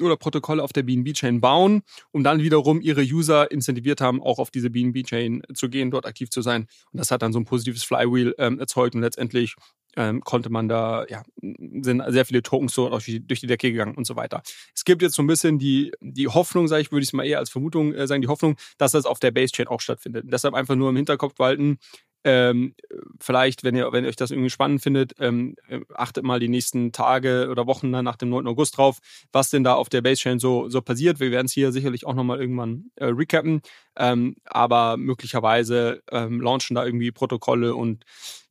oder 0.00 0.16
Protokolle 0.16 0.62
auf 0.62 0.72
der 0.72 0.82
BNB-Chain 0.82 1.40
bauen, 1.40 1.82
um 2.10 2.24
dann 2.24 2.42
wiederum 2.42 2.80
ihre 2.80 3.02
User 3.02 3.50
incentiviert 3.50 4.00
haben, 4.00 4.22
auch 4.22 4.38
auf 4.38 4.50
diese 4.50 4.70
BNB-Chain 4.70 5.42
zu 5.54 5.68
gehen, 5.68 5.90
dort 5.90 6.06
aktiv 6.06 6.30
zu 6.30 6.42
sein. 6.42 6.66
Und 6.92 6.98
das 6.98 7.10
hat 7.10 7.22
dann 7.22 7.32
so 7.32 7.38
ein 7.38 7.44
positives 7.44 7.84
Flywheel 7.84 8.34
ähm, 8.38 8.58
erzeugt 8.58 8.94
und 8.94 9.02
letztendlich 9.02 9.56
ähm, 9.96 10.22
konnte 10.22 10.50
man 10.50 10.68
da, 10.68 11.04
ja, 11.08 11.22
sind 11.40 12.02
sehr 12.08 12.24
viele 12.24 12.42
Tokens 12.42 12.74
so 12.74 12.88
durch 12.88 13.04
die, 13.04 13.26
durch 13.26 13.40
die 13.40 13.46
Decke 13.46 13.70
gegangen 13.70 13.94
und 13.94 14.06
so 14.06 14.16
weiter. 14.16 14.42
Es 14.74 14.84
gibt 14.84 15.02
jetzt 15.02 15.14
so 15.14 15.22
ein 15.22 15.26
bisschen 15.26 15.58
die, 15.58 15.92
die 16.00 16.28
Hoffnung, 16.28 16.68
sage 16.68 16.82
ich, 16.82 16.92
würde 16.92 17.02
ich 17.02 17.10
es 17.10 17.12
mal 17.12 17.26
eher 17.26 17.38
als 17.38 17.50
Vermutung 17.50 17.92
äh, 17.92 18.06
sagen, 18.06 18.22
die 18.22 18.28
Hoffnung, 18.28 18.56
dass 18.78 18.92
das 18.92 19.04
auf 19.04 19.20
der 19.20 19.30
Base-Chain 19.30 19.68
auch 19.68 19.80
stattfindet. 19.80 20.24
Und 20.24 20.32
deshalb 20.32 20.54
einfach 20.54 20.76
nur 20.76 20.90
im 20.90 20.96
Hinterkopf 20.96 21.34
behalten, 21.34 21.78
ähm, 22.24 22.74
vielleicht, 23.20 23.64
wenn 23.64 23.74
ihr, 23.74 23.92
wenn 23.92 24.04
ihr 24.04 24.08
euch 24.08 24.16
das 24.16 24.30
irgendwie 24.30 24.50
spannend 24.50 24.82
findet, 24.82 25.14
ähm, 25.18 25.56
äh, 25.68 25.80
achtet 25.94 26.24
mal 26.24 26.40
die 26.40 26.48
nächsten 26.48 26.92
Tage 26.92 27.48
oder 27.50 27.66
Wochen 27.66 27.90
nach 27.90 28.16
dem 28.16 28.28
9. 28.30 28.46
August 28.46 28.76
drauf, 28.76 28.98
was 29.32 29.50
denn 29.50 29.64
da 29.64 29.74
auf 29.74 29.88
der 29.88 30.02
Base-Chain 30.02 30.38
so, 30.38 30.68
so 30.68 30.80
passiert. 30.82 31.20
Wir 31.20 31.30
werden 31.30 31.46
es 31.46 31.52
hier 31.52 31.72
sicherlich 31.72 32.06
auch 32.06 32.14
nochmal 32.14 32.40
irgendwann 32.40 32.90
äh, 32.96 33.06
recappen. 33.06 33.62
Ähm, 33.96 34.36
aber 34.44 34.96
möglicherweise 34.96 36.02
ähm, 36.10 36.40
launchen 36.40 36.74
da 36.74 36.84
irgendwie 36.84 37.10
Protokolle 37.10 37.74
und 37.74 38.04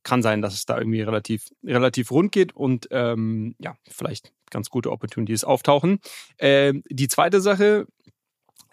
kann 0.04 0.22
sein, 0.22 0.42
dass 0.42 0.54
es 0.54 0.66
da 0.66 0.78
irgendwie 0.78 1.02
relativ, 1.02 1.50
relativ 1.64 2.12
rund 2.12 2.32
geht 2.32 2.56
und 2.56 2.88
ähm, 2.92 3.56
ja, 3.60 3.76
vielleicht 3.90 4.32
ganz 4.50 4.70
gute 4.70 4.92
Opportunities 4.92 5.44
auftauchen. 5.44 6.00
Ähm, 6.38 6.84
die 6.90 7.08
zweite 7.08 7.42
Sache, 7.42 7.88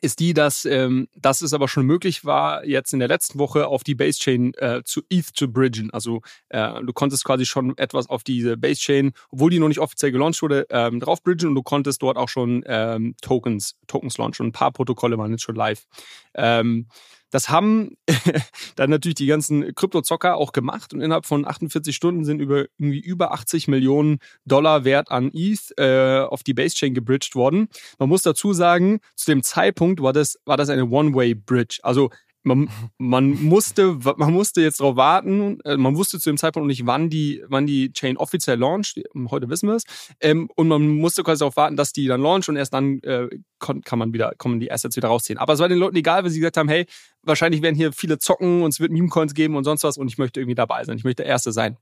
ist 0.00 0.20
die, 0.20 0.34
dass, 0.34 0.64
ähm, 0.64 1.08
dass 1.14 1.40
es 1.40 1.52
aber 1.52 1.68
schon 1.68 1.86
möglich 1.86 2.24
war, 2.24 2.64
jetzt 2.64 2.92
in 2.92 2.98
der 2.98 3.08
letzten 3.08 3.38
Woche 3.38 3.66
auf 3.66 3.84
die 3.84 3.94
Base 3.94 4.18
Chain 4.18 4.54
äh, 4.54 4.82
zu 4.84 5.02
ETH 5.10 5.26
zu 5.34 5.52
bridgen. 5.52 5.90
Also 5.90 6.22
äh, 6.48 6.82
du 6.82 6.92
konntest 6.92 7.24
quasi 7.24 7.46
schon 7.46 7.76
etwas 7.78 8.08
auf 8.08 8.22
diese 8.22 8.56
Base 8.56 8.80
Chain, 8.80 9.12
obwohl 9.30 9.50
die 9.50 9.58
noch 9.58 9.68
nicht 9.68 9.80
offiziell 9.80 10.12
gelauncht 10.12 10.42
wurde, 10.42 10.66
ähm, 10.70 11.00
drauf 11.00 11.22
bridgen 11.22 11.48
und 11.48 11.54
du 11.54 11.62
konntest 11.62 12.02
dort 12.02 12.16
auch 12.16 12.28
schon 12.28 12.62
ähm, 12.66 13.14
Tokens, 13.20 13.76
Tokens 13.86 14.18
launchen. 14.18 14.46
Ein 14.46 14.52
paar 14.52 14.72
Protokolle 14.72 15.18
waren 15.18 15.30
jetzt 15.32 15.42
schon 15.42 15.56
live. 15.56 15.86
Ähm, 16.34 16.86
das 17.30 17.48
haben 17.48 17.96
dann 18.76 18.90
natürlich 18.90 19.16
die 19.16 19.26
ganzen 19.26 19.74
Kryptozocker 19.74 20.36
auch 20.36 20.52
gemacht 20.52 20.92
und 20.94 21.00
innerhalb 21.00 21.26
von 21.26 21.46
48 21.46 21.94
Stunden 21.94 22.24
sind 22.24 22.40
über 22.40 22.66
irgendwie 22.78 23.00
über 23.00 23.32
80 23.32 23.68
Millionen 23.68 24.18
Dollar 24.44 24.84
Wert 24.84 25.10
an 25.10 25.30
ETH 25.32 25.72
äh, 25.78 26.20
auf 26.20 26.42
die 26.42 26.54
Base 26.54 26.74
Chain 26.74 26.94
gebridged 26.94 27.34
worden. 27.34 27.68
Man 27.98 28.08
muss 28.08 28.22
dazu 28.22 28.52
sagen, 28.52 29.00
zu 29.14 29.30
dem 29.30 29.42
Zeitpunkt 29.42 30.02
war 30.02 30.12
das 30.12 30.38
war 30.44 30.56
das 30.56 30.68
eine 30.68 30.86
One-Way-Bridge. 30.86 31.80
Also 31.82 32.10
man, 32.48 32.68
man 32.98 33.42
musste, 33.42 33.98
man 34.16 34.32
musste 34.32 34.60
jetzt 34.60 34.80
darauf 34.80 34.96
warten. 34.96 35.60
Äh, 35.64 35.76
man 35.76 35.96
wusste 35.96 36.18
zu 36.18 36.30
dem 36.30 36.36
Zeitpunkt 36.36 36.64
noch 36.64 36.68
nicht, 36.68 36.86
wann 36.86 37.10
die, 37.10 37.44
wann 37.48 37.66
die 37.66 37.92
Chain 37.92 38.16
offiziell 38.16 38.58
launcht. 38.58 39.00
Heute 39.30 39.48
wissen 39.48 39.68
wir 39.68 39.76
es. 39.76 39.84
Ähm, 40.20 40.50
und 40.56 40.68
man 40.68 40.88
musste 40.88 41.22
quasi 41.22 41.40
darauf 41.40 41.56
warten, 41.56 41.76
dass 41.76 41.92
die 41.92 42.06
dann 42.06 42.20
launcht 42.20 42.48
und 42.48 42.56
erst 42.56 42.74
dann 42.74 43.00
äh, 43.02 43.28
kann 43.58 43.98
man 43.98 44.12
wieder, 44.12 44.32
kommen 44.38 44.60
die 44.60 44.72
Assets 44.72 44.96
wieder 44.96 45.08
rausziehen. 45.08 45.38
Aber 45.38 45.52
es 45.52 45.60
war 45.60 45.68
den 45.68 45.78
Leuten 45.78 45.96
egal, 45.96 46.24
weil 46.24 46.30
sie 46.30 46.40
gesagt 46.40 46.56
haben, 46.56 46.68
hey, 46.68 46.86
wahrscheinlich 47.22 47.62
werden 47.62 47.76
hier 47.76 47.92
viele 47.92 48.18
zocken 48.18 48.62
und 48.62 48.70
es 48.72 48.80
wird 48.80 48.90
Meme-Coins 48.90 49.34
geben 49.34 49.56
und 49.56 49.64
sonst 49.64 49.84
was 49.84 49.98
und 49.98 50.08
ich 50.08 50.18
möchte 50.18 50.40
irgendwie 50.40 50.54
dabei 50.54 50.84
sein. 50.84 50.96
Ich 50.96 51.04
möchte 51.04 51.22
der 51.22 51.30
Erste 51.30 51.52
sein. 51.52 51.76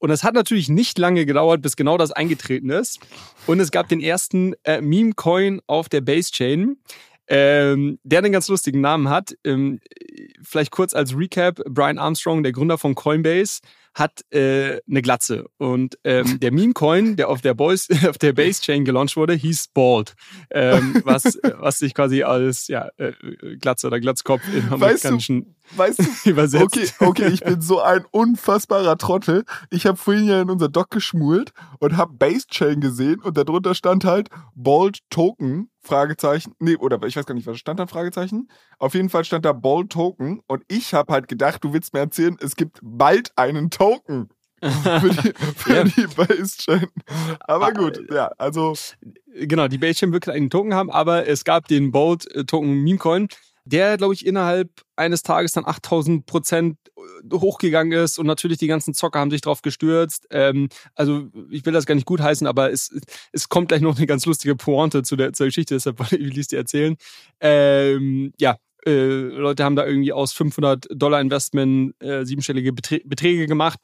Und 0.00 0.08
es 0.08 0.24
hat 0.24 0.32
natürlich 0.34 0.70
nicht 0.70 0.98
lange 0.98 1.26
gedauert, 1.26 1.60
bis 1.60 1.76
genau 1.76 1.98
das 1.98 2.10
eingetreten 2.10 2.70
ist. 2.70 3.00
Und 3.46 3.60
es 3.60 3.70
gab 3.70 3.86
den 3.88 4.00
ersten 4.00 4.54
äh, 4.64 4.80
Meme-Coin 4.80 5.60
auf 5.66 5.90
der 5.90 6.00
Base-Chain 6.00 6.78
ähm, 7.30 8.00
der 8.02 8.18
einen 8.18 8.32
ganz 8.32 8.48
lustigen 8.48 8.80
Namen 8.80 9.08
hat. 9.08 9.36
Ähm, 9.44 9.80
vielleicht 10.42 10.72
kurz 10.72 10.94
als 10.94 11.16
Recap: 11.16 11.62
Brian 11.68 11.98
Armstrong, 11.98 12.42
der 12.42 12.52
Gründer 12.52 12.76
von 12.76 12.96
Coinbase, 12.96 13.60
hat 13.94 14.24
äh, 14.32 14.80
eine 14.88 15.02
Glatze. 15.02 15.46
Und 15.56 15.96
ähm, 16.04 16.24
der 16.40 16.52
Meme-Coin, 16.52 17.16
der 17.16 17.28
auf 17.28 17.40
der, 17.40 17.54
Boys, 17.54 17.88
auf 18.08 18.18
der 18.18 18.32
Base-Chain 18.32 18.84
gelauncht 18.84 19.16
wurde, 19.16 19.34
hieß 19.34 19.68
Bald. 19.68 20.14
Ähm, 20.50 21.02
was, 21.04 21.38
was 21.58 21.78
sich 21.78 21.94
quasi 21.94 22.24
als 22.24 22.66
ja, 22.68 22.88
äh, 22.96 23.12
Glatze 23.60 23.86
oder 23.86 24.00
Glatzkopf 24.00 24.42
in 24.52 24.68
amerikanischen 24.68 25.38
weißt 25.38 25.46
du, 25.46 25.59
weißt 25.76 25.98
du 25.98 26.04
übersetzt. 26.30 26.64
Okay, 26.64 26.88
okay, 27.00 27.28
ich 27.28 27.40
bin 27.40 27.60
so 27.60 27.80
ein 27.80 28.04
unfassbarer 28.10 28.98
Trottel. 28.98 29.44
Ich 29.70 29.86
habe 29.86 29.96
vorhin 29.96 30.26
ja 30.26 30.42
in 30.42 30.50
unser 30.50 30.68
Doc 30.68 30.90
geschmult 30.90 31.52
und 31.78 31.96
habe 31.96 32.12
Base-Chain 32.14 32.80
gesehen 32.80 33.20
und 33.20 33.36
darunter 33.36 33.74
stand 33.74 34.04
halt 34.04 34.28
Bald 34.54 34.98
Token 35.10 35.70
Fragezeichen, 35.82 36.54
nee, 36.58 36.76
oder 36.76 37.02
ich 37.06 37.16
weiß 37.16 37.24
gar 37.24 37.34
nicht, 37.34 37.46
was 37.46 37.58
stand 37.58 37.80
da, 37.80 37.86
Fragezeichen? 37.86 38.48
Auf 38.78 38.94
jeden 38.94 39.08
Fall 39.08 39.24
stand 39.24 39.46
da 39.46 39.52
Ball 39.52 39.86
Token 39.86 40.42
und 40.46 40.62
ich 40.68 40.92
habe 40.92 41.12
halt 41.12 41.26
gedacht, 41.26 41.64
du 41.64 41.72
willst 41.72 41.94
mir 41.94 42.00
erzählen, 42.00 42.36
es 42.40 42.54
gibt 42.54 42.78
bald 42.82 43.32
einen 43.36 43.70
Token 43.70 44.28
für 44.62 45.08
die, 45.08 45.32
für 45.56 45.74
ja. 45.74 45.84
die 45.84 46.06
Base-Chain. 46.06 46.86
Aber 47.40 47.66
ah, 47.68 47.70
gut, 47.70 48.00
ja, 48.10 48.30
also. 48.38 48.74
Genau, 49.34 49.68
die 49.68 49.78
Base-Chain 49.78 50.12
wird 50.12 50.28
einen 50.28 50.50
Token 50.50 50.74
haben, 50.74 50.90
aber 50.90 51.26
es 51.26 51.44
gab 51.44 51.66
den 51.68 51.92
Bold-Token 51.92 52.82
Meme-Coin, 52.82 53.28
der, 53.70 53.96
glaube 53.96 54.14
ich, 54.14 54.26
innerhalb 54.26 54.70
eines 54.96 55.22
Tages 55.22 55.52
dann 55.52 55.64
8000 55.64 56.26
Prozent 56.26 56.76
äh, 56.96 57.34
hochgegangen 57.34 57.98
ist 57.98 58.18
und 58.18 58.26
natürlich 58.26 58.58
die 58.58 58.66
ganzen 58.66 58.94
Zocker 58.94 59.20
haben 59.20 59.30
sich 59.30 59.40
drauf 59.40 59.62
gestürzt. 59.62 60.26
Ähm, 60.30 60.68
also 60.94 61.28
ich 61.50 61.64
will 61.64 61.72
das 61.72 61.86
gar 61.86 61.94
nicht 61.94 62.06
gut 62.06 62.20
heißen, 62.20 62.46
aber 62.46 62.70
es, 62.70 62.90
es 63.32 63.48
kommt 63.48 63.68
gleich 63.68 63.80
noch 63.80 63.96
eine 63.96 64.06
ganz 64.06 64.26
lustige 64.26 64.56
Pointe 64.56 65.02
zu 65.02 65.16
der, 65.16 65.32
zur 65.32 65.46
Geschichte, 65.46 65.74
deshalb 65.74 65.98
will 66.12 66.32
ich 66.32 66.38
es 66.38 66.48
dir 66.48 66.58
erzählen. 66.58 66.96
Ähm, 67.40 68.32
ja, 68.38 68.56
äh, 68.86 68.90
Leute 68.90 69.64
haben 69.64 69.76
da 69.76 69.86
irgendwie 69.86 70.12
aus 70.12 70.32
500 70.32 70.86
Dollar 70.90 71.20
Investment 71.20 71.94
äh, 72.02 72.24
siebenstellige 72.24 72.72
Beträ 72.72 73.00
Beträge 73.04 73.46
gemacht. 73.46 73.78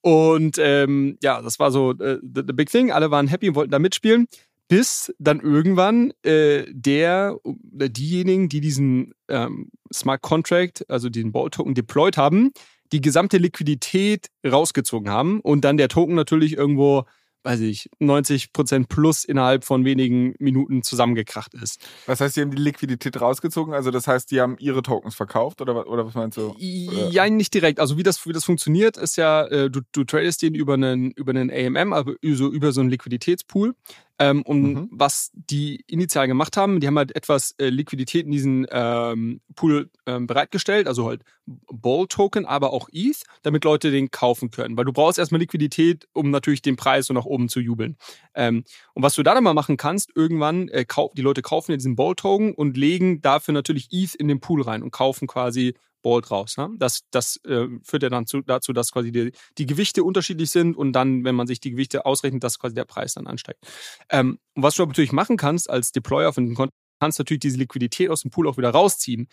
Und 0.00 0.58
ähm, 0.58 1.18
ja, 1.22 1.42
das 1.42 1.58
war 1.58 1.70
so 1.72 1.90
äh, 1.92 2.18
the, 2.22 2.42
the 2.46 2.52
big 2.52 2.70
thing. 2.70 2.92
Alle 2.92 3.10
waren 3.10 3.26
happy 3.26 3.48
und 3.48 3.56
wollten 3.56 3.72
da 3.72 3.78
mitspielen 3.78 4.28
bis 4.68 5.12
dann 5.18 5.40
irgendwann 5.40 6.12
äh, 6.22 6.64
der 6.68 7.38
oder 7.42 7.88
diejenigen, 7.88 8.48
die 8.48 8.60
diesen 8.60 9.14
ähm, 9.28 9.70
Smart 9.92 10.22
Contract, 10.22 10.88
also 10.90 11.08
den 11.08 11.32
Ball 11.32 11.50
Token 11.50 11.74
deployed 11.74 12.16
haben, 12.16 12.52
die 12.92 13.00
gesamte 13.00 13.38
Liquidität 13.38 14.28
rausgezogen 14.46 15.10
haben 15.10 15.40
und 15.40 15.64
dann 15.64 15.76
der 15.78 15.88
Token 15.88 16.14
natürlich 16.14 16.56
irgendwo 16.56 17.04
weiß 17.44 17.60
ich, 17.60 17.88
90 17.98 18.52
Prozent 18.52 18.88
plus 18.88 19.24
innerhalb 19.24 19.64
von 19.64 19.84
wenigen 19.84 20.34
Minuten 20.38 20.82
zusammengekracht 20.82 21.54
ist. 21.54 21.80
Was 22.06 22.20
heißt, 22.20 22.36
die 22.36 22.42
haben 22.42 22.50
die 22.50 22.60
Liquidität 22.60 23.20
rausgezogen? 23.20 23.74
Also 23.74 23.90
das 23.90 24.06
heißt, 24.06 24.30
die 24.30 24.40
haben 24.40 24.56
ihre 24.58 24.82
Tokens 24.82 25.14
verkauft 25.14 25.60
oder, 25.60 25.86
oder 25.86 26.04
was 26.04 26.14
meinst 26.14 26.36
du? 26.36 26.54
Ja, 26.58 27.28
nicht 27.30 27.54
direkt. 27.54 27.80
Also 27.80 27.96
wie 27.96 28.02
das, 28.02 28.26
wie 28.26 28.32
das 28.32 28.44
funktioniert, 28.44 28.96
ist 28.96 29.16
ja, 29.16 29.46
äh, 29.46 29.70
du, 29.70 29.80
du 29.92 30.04
tradest 30.04 30.42
den 30.42 30.54
über 30.54 30.74
einen, 30.74 31.12
über 31.12 31.30
einen 31.30 31.50
AMM, 31.50 31.92
also 31.92 32.12
über 32.20 32.72
so 32.72 32.80
einen 32.80 32.90
Liquiditätspool. 32.90 33.74
Ähm, 34.18 34.42
und 34.42 34.62
mhm. 34.62 34.88
was 34.90 35.30
die 35.32 35.84
initial 35.86 36.26
gemacht 36.26 36.56
haben, 36.56 36.80
die 36.80 36.86
haben 36.86 36.98
halt 36.98 37.14
etwas 37.14 37.54
äh, 37.58 37.68
Liquidität 37.68 38.26
in 38.26 38.32
diesen 38.32 38.66
ähm, 38.70 39.40
Pool 39.54 39.90
ähm, 40.06 40.26
bereitgestellt, 40.26 40.88
also 40.88 41.06
halt 41.06 41.22
Ball-Token, 41.46 42.44
aber 42.44 42.72
auch 42.72 42.88
ETH, 42.92 43.22
damit 43.42 43.64
Leute 43.64 43.90
den 43.90 44.10
kaufen 44.10 44.50
können. 44.50 44.76
Weil 44.76 44.84
du 44.84 44.92
brauchst 44.92 45.18
erstmal 45.18 45.40
Liquidität, 45.40 46.08
um 46.12 46.30
natürlich 46.30 46.62
den 46.62 46.76
Preis 46.76 47.06
so 47.06 47.14
nach 47.14 47.24
oben 47.24 47.48
zu 47.48 47.60
jubeln. 47.60 47.96
Ähm, 48.34 48.64
und 48.94 49.02
was 49.02 49.14
du 49.14 49.22
da 49.22 49.34
dann 49.34 49.44
mal 49.44 49.54
machen 49.54 49.76
kannst, 49.76 50.10
irgendwann, 50.14 50.68
äh, 50.68 50.84
die 51.14 51.22
Leute 51.22 51.42
kaufen 51.42 51.72
diesen 51.72 51.94
Ball-Token 51.94 52.54
und 52.54 52.76
legen 52.76 53.22
dafür 53.22 53.54
natürlich 53.54 53.88
ETH 53.92 54.14
in 54.16 54.26
den 54.26 54.40
Pool 54.40 54.62
rein 54.62 54.82
und 54.82 54.90
kaufen 54.90 55.28
quasi 55.28 55.74
Bolt 56.08 56.30
raus. 56.30 56.56
Ne? 56.56 56.70
Das, 56.78 57.02
das 57.10 57.36
äh, 57.44 57.66
führt 57.82 58.02
ja 58.02 58.08
dann 58.08 58.26
zu, 58.26 58.40
dazu, 58.40 58.72
dass 58.72 58.92
quasi 58.92 59.12
die, 59.12 59.30
die 59.58 59.66
Gewichte 59.66 60.02
unterschiedlich 60.02 60.48
sind 60.48 60.74
und 60.74 60.94
dann, 60.94 61.22
wenn 61.22 61.34
man 61.34 61.46
sich 61.46 61.60
die 61.60 61.72
Gewichte 61.72 62.06
ausrechnet, 62.06 62.42
dass 62.42 62.58
quasi 62.58 62.74
der 62.74 62.86
Preis 62.86 63.12
dann 63.12 63.26
ansteigt. 63.26 63.60
Ähm, 64.08 64.38
und 64.54 64.62
was 64.62 64.76
du 64.76 64.82
aber 64.82 64.92
natürlich 64.92 65.12
machen 65.12 65.36
kannst 65.36 65.68
als 65.68 65.92
Deployer 65.92 66.32
von 66.32 66.46
dem 66.46 66.54
Konto, 66.54 66.72
kannst 66.98 67.18
natürlich 67.18 67.40
diese 67.40 67.58
Liquidität 67.58 68.08
aus 68.08 68.22
dem 68.22 68.30
Pool 68.30 68.48
auch 68.48 68.56
wieder 68.56 68.70
rausziehen. 68.70 69.28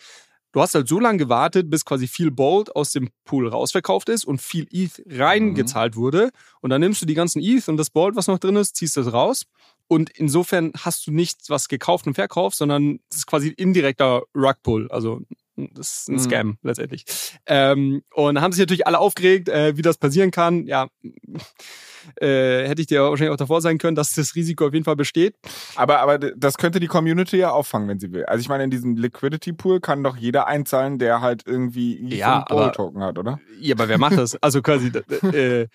Du 0.52 0.60
hast 0.60 0.74
halt 0.74 0.86
so 0.86 1.00
lange 1.00 1.16
gewartet, 1.16 1.70
bis 1.70 1.86
quasi 1.86 2.08
viel 2.08 2.30
Bolt 2.30 2.76
aus 2.76 2.92
dem 2.92 3.08
Pool 3.24 3.48
rausverkauft 3.48 4.10
ist 4.10 4.26
und 4.26 4.42
viel 4.42 4.66
ETH 4.70 5.02
reingezahlt 5.06 5.96
mhm. 5.96 5.98
wurde. 5.98 6.30
Und 6.60 6.68
dann 6.68 6.82
nimmst 6.82 7.00
du 7.00 7.06
die 7.06 7.14
ganzen 7.14 7.40
ETH 7.40 7.68
und 7.68 7.78
das 7.78 7.88
Bolt, 7.88 8.16
was 8.16 8.26
noch 8.26 8.38
drin 8.38 8.56
ist, 8.56 8.76
ziehst 8.76 8.98
das 8.98 9.14
raus. 9.14 9.46
Und 9.88 10.10
insofern 10.10 10.72
hast 10.76 11.06
du 11.06 11.10
nichts, 11.10 11.48
was 11.48 11.68
gekauft 11.68 12.06
und 12.06 12.14
verkauft, 12.14 12.58
sondern 12.58 13.00
es 13.10 13.16
ist 13.16 13.26
quasi 13.26 13.48
indirekter 13.48 14.24
Rugpull. 14.34 14.90
Also 14.90 15.22
das 15.56 16.00
ist 16.00 16.08
ein 16.08 16.14
mhm. 16.14 16.18
Scam 16.20 16.46
mhm. 16.46 16.58
letztendlich. 16.62 17.04
Ähm, 17.46 18.02
und 18.14 18.40
haben 18.40 18.52
sich 18.52 18.60
natürlich 18.60 18.86
alle 18.86 18.98
aufgeregt, 18.98 19.48
äh, 19.48 19.76
wie 19.76 19.82
das 19.82 19.98
passieren 19.98 20.30
kann. 20.30 20.66
Ja, 20.66 20.88
äh, 22.20 22.68
hätte 22.68 22.80
ich 22.80 22.86
dir 22.86 23.02
wahrscheinlich 23.02 23.32
auch 23.32 23.38
davor 23.38 23.60
sagen 23.60 23.78
können, 23.78 23.96
dass 23.96 24.12
das 24.12 24.34
Risiko 24.34 24.66
auf 24.66 24.72
jeden 24.72 24.84
Fall 24.84 24.96
besteht. 24.96 25.36
Aber, 25.74 26.00
aber 26.00 26.18
das 26.18 26.58
könnte 26.58 26.80
die 26.80 26.86
Community 26.86 27.38
ja 27.38 27.50
auffangen, 27.50 27.88
wenn 27.88 27.98
sie 27.98 28.12
will. 28.12 28.24
Also 28.26 28.40
ich 28.40 28.48
meine, 28.48 28.64
in 28.64 28.70
diesem 28.70 28.96
Liquidity 28.96 29.52
Pool 29.52 29.80
kann 29.80 30.02
doch 30.02 30.16
jeder 30.16 30.46
einzahlen, 30.46 30.98
der 30.98 31.20
halt 31.20 31.42
irgendwie 31.46 32.14
ja, 32.14 32.44
aber, 32.48 32.72
Token 32.72 33.02
hat, 33.02 33.18
oder? 33.18 33.40
Ja, 33.58 33.74
aber 33.74 33.88
wer 33.88 33.98
macht 33.98 34.18
das? 34.18 34.36
Also 34.46 34.62
quasi, 34.62 34.92
äh, 35.32 35.66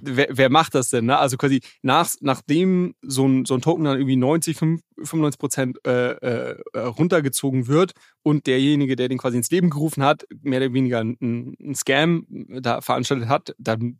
wer, 0.00 0.28
wer 0.30 0.50
macht 0.50 0.74
das 0.74 0.90
denn? 0.90 1.06
Ne? 1.06 1.18
Also 1.18 1.36
quasi 1.36 1.60
nach, 1.82 2.08
nachdem 2.20 2.94
so 3.02 3.26
ein, 3.26 3.44
so 3.44 3.54
ein 3.54 3.60
Token 3.60 3.84
dann 3.84 3.96
irgendwie 3.96 4.16
90, 4.16 4.56
95 4.56 5.38
Prozent 5.38 5.78
äh, 5.86 6.12
äh, 6.12 6.56
runtergezogen 6.78 7.66
wird 7.66 7.92
und 8.22 8.46
derjenige, 8.46 8.94
der 8.94 9.05
den 9.08 9.18
quasi 9.18 9.36
ins 9.36 9.50
Leben 9.50 9.70
gerufen 9.70 10.02
hat, 10.02 10.26
mehr 10.42 10.60
oder 10.60 10.72
weniger 10.72 11.00
ein, 11.00 11.16
ein 11.20 11.74
Scam 11.74 12.26
da 12.28 12.80
veranstaltet 12.80 13.28
hat, 13.28 13.54
dann 13.58 13.98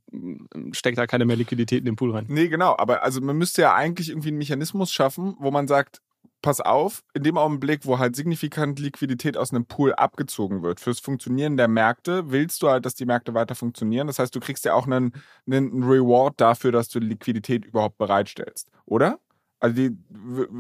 steckt 0.73 0.99
da 0.99 1.07
keine 1.07 1.25
mehr 1.25 1.37
Liquidität 1.37 1.81
in 1.81 1.87
den 1.87 1.97
Pool 1.97 2.13
rein. 2.13 2.27
Nee, 2.29 2.49
genau. 2.49 2.77
Aber 2.79 3.03
also 3.03 3.21
man 3.21 3.37
müsste 3.37 3.63
ja 3.63 3.75
eigentlich 3.75 4.11
irgendwie 4.11 4.29
einen 4.29 4.39
Mechanismus 4.39 4.93
schaffen, 4.93 5.37
wo 5.39 5.51
man 5.51 5.69
sagt, 5.69 6.01
pass 6.43 6.61
auf, 6.61 7.03
in 7.15 7.23
dem 7.23 7.39
Augenblick, 7.39 7.87
wo 7.87 7.99
halt 7.99 8.15
signifikant 8.15 8.79
Liquidität 8.79 9.37
aus 9.37 9.53
einem 9.53 9.67
Pool 9.67 9.93
abgezogen 9.95 10.63
wird, 10.63 10.81
fürs 10.81 11.01
Funktionieren 11.01 11.57
der 11.57 11.67
Märkte, 11.67 12.31
willst 12.31 12.63
du 12.63 12.69
halt, 12.69 12.87
dass 12.87 12.95
die 12.95 13.07
Märkte 13.07 13.35
weiter 13.35 13.55
funktionieren. 13.55 14.07
Das 14.07 14.19
heißt, 14.19 14.35
du 14.35 14.41
kriegst 14.41 14.65
ja 14.65 14.75
auch 14.75 14.87
einen, 14.87 15.13
einen 15.47 15.83
Reward 15.83 16.41
dafür, 16.41 16.73
dass 16.73 16.89
du 16.89 17.01
Liquidität 17.01 17.65
überhaupt 17.65 17.99
bereitstellst, 17.99 18.71
oder? 18.85 19.19
Also 19.59 19.75
die, 19.75 19.97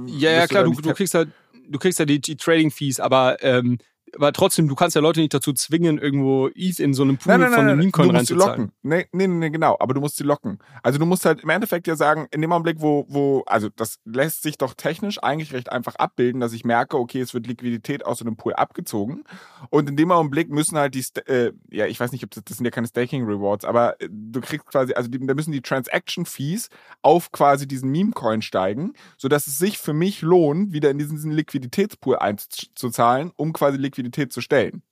ja, 0.06 0.30
ja, 0.32 0.46
klar, 0.46 0.64
du, 0.64 0.72
du 0.72 0.92
kriegst 0.92 1.14
halt, 1.14 1.28
du 1.68 1.78
kriegst 1.78 1.98
ja 1.98 2.04
die, 2.04 2.20
die 2.20 2.36
Trading 2.36 2.70
Fees, 2.70 2.98
aber 2.98 3.42
ähm, 3.42 3.78
aber 4.14 4.32
trotzdem, 4.32 4.68
du 4.68 4.74
kannst 4.74 4.94
ja 4.94 5.02
Leute 5.02 5.20
nicht 5.20 5.34
dazu 5.34 5.52
zwingen, 5.52 5.98
irgendwo 5.98 6.48
ETH 6.54 6.78
in 6.78 6.94
so 6.94 7.02
einem 7.02 7.18
Pool 7.18 7.32
nein, 7.32 7.40
nein, 7.40 7.52
von 7.52 7.68
einem 7.68 7.78
Meme-Coin 7.78 8.10
reinzuzahlen. 8.10 8.72
Nee, 8.82 9.06
nee, 9.12 9.26
nee, 9.26 9.50
genau. 9.50 9.76
Aber 9.80 9.94
du 9.94 10.00
musst 10.00 10.16
sie 10.16 10.24
locken. 10.24 10.58
Also 10.82 10.98
du 10.98 11.06
musst 11.06 11.24
halt 11.24 11.42
im 11.42 11.48
Endeffekt 11.48 11.86
ja 11.86 11.96
sagen, 11.96 12.26
in 12.30 12.40
dem 12.40 12.52
Augenblick, 12.52 12.80
wo, 12.80 13.04
wo, 13.08 13.42
also 13.46 13.68
das 13.74 13.98
lässt 14.04 14.42
sich 14.42 14.58
doch 14.58 14.74
technisch 14.74 15.22
eigentlich 15.22 15.52
recht 15.52 15.72
einfach 15.72 15.96
abbilden, 15.96 16.40
dass 16.40 16.52
ich 16.52 16.64
merke, 16.64 16.98
okay, 16.98 17.20
es 17.20 17.34
wird 17.34 17.46
Liquidität 17.46 18.06
aus 18.06 18.18
so 18.18 18.24
einem 18.24 18.36
Pool 18.36 18.54
abgezogen. 18.54 19.24
Und 19.70 19.88
in 19.88 19.96
dem 19.96 20.12
Augenblick 20.12 20.50
müssen 20.50 20.78
halt 20.78 20.94
die, 20.94 21.04
äh, 21.26 21.52
ja, 21.70 21.86
ich 21.86 21.98
weiß 21.98 22.12
nicht, 22.12 22.24
ob 22.24 22.30
das, 22.30 22.44
das 22.44 22.56
sind 22.58 22.64
ja 22.64 22.70
keine 22.70 22.86
Staking 22.86 23.24
Rewards, 23.24 23.64
aber 23.64 24.00
äh, 24.00 24.08
du 24.10 24.40
kriegst 24.40 24.66
quasi, 24.66 24.94
also 24.94 25.10
die, 25.10 25.18
da 25.26 25.34
müssen 25.34 25.52
die 25.52 25.62
Transaction 25.62 26.26
Fees 26.26 26.68
auf 27.02 27.32
quasi 27.32 27.66
diesen 27.66 27.90
Meme-Coin 27.90 28.40
steigen, 28.40 28.92
sodass 29.16 29.46
es 29.46 29.58
sich 29.58 29.78
für 29.78 29.92
mich 29.92 30.22
lohnt, 30.22 30.72
wieder 30.72 30.90
in 30.90 30.98
diesen 30.98 31.30
Liquiditätspool 31.30 32.16
einzuzahlen, 32.16 33.32
um 33.36 33.52
quasi 33.52 33.76
Liquidität 33.76 33.95
Liquidität 33.96 34.32
zu 34.32 34.40
stellen. 34.40 34.82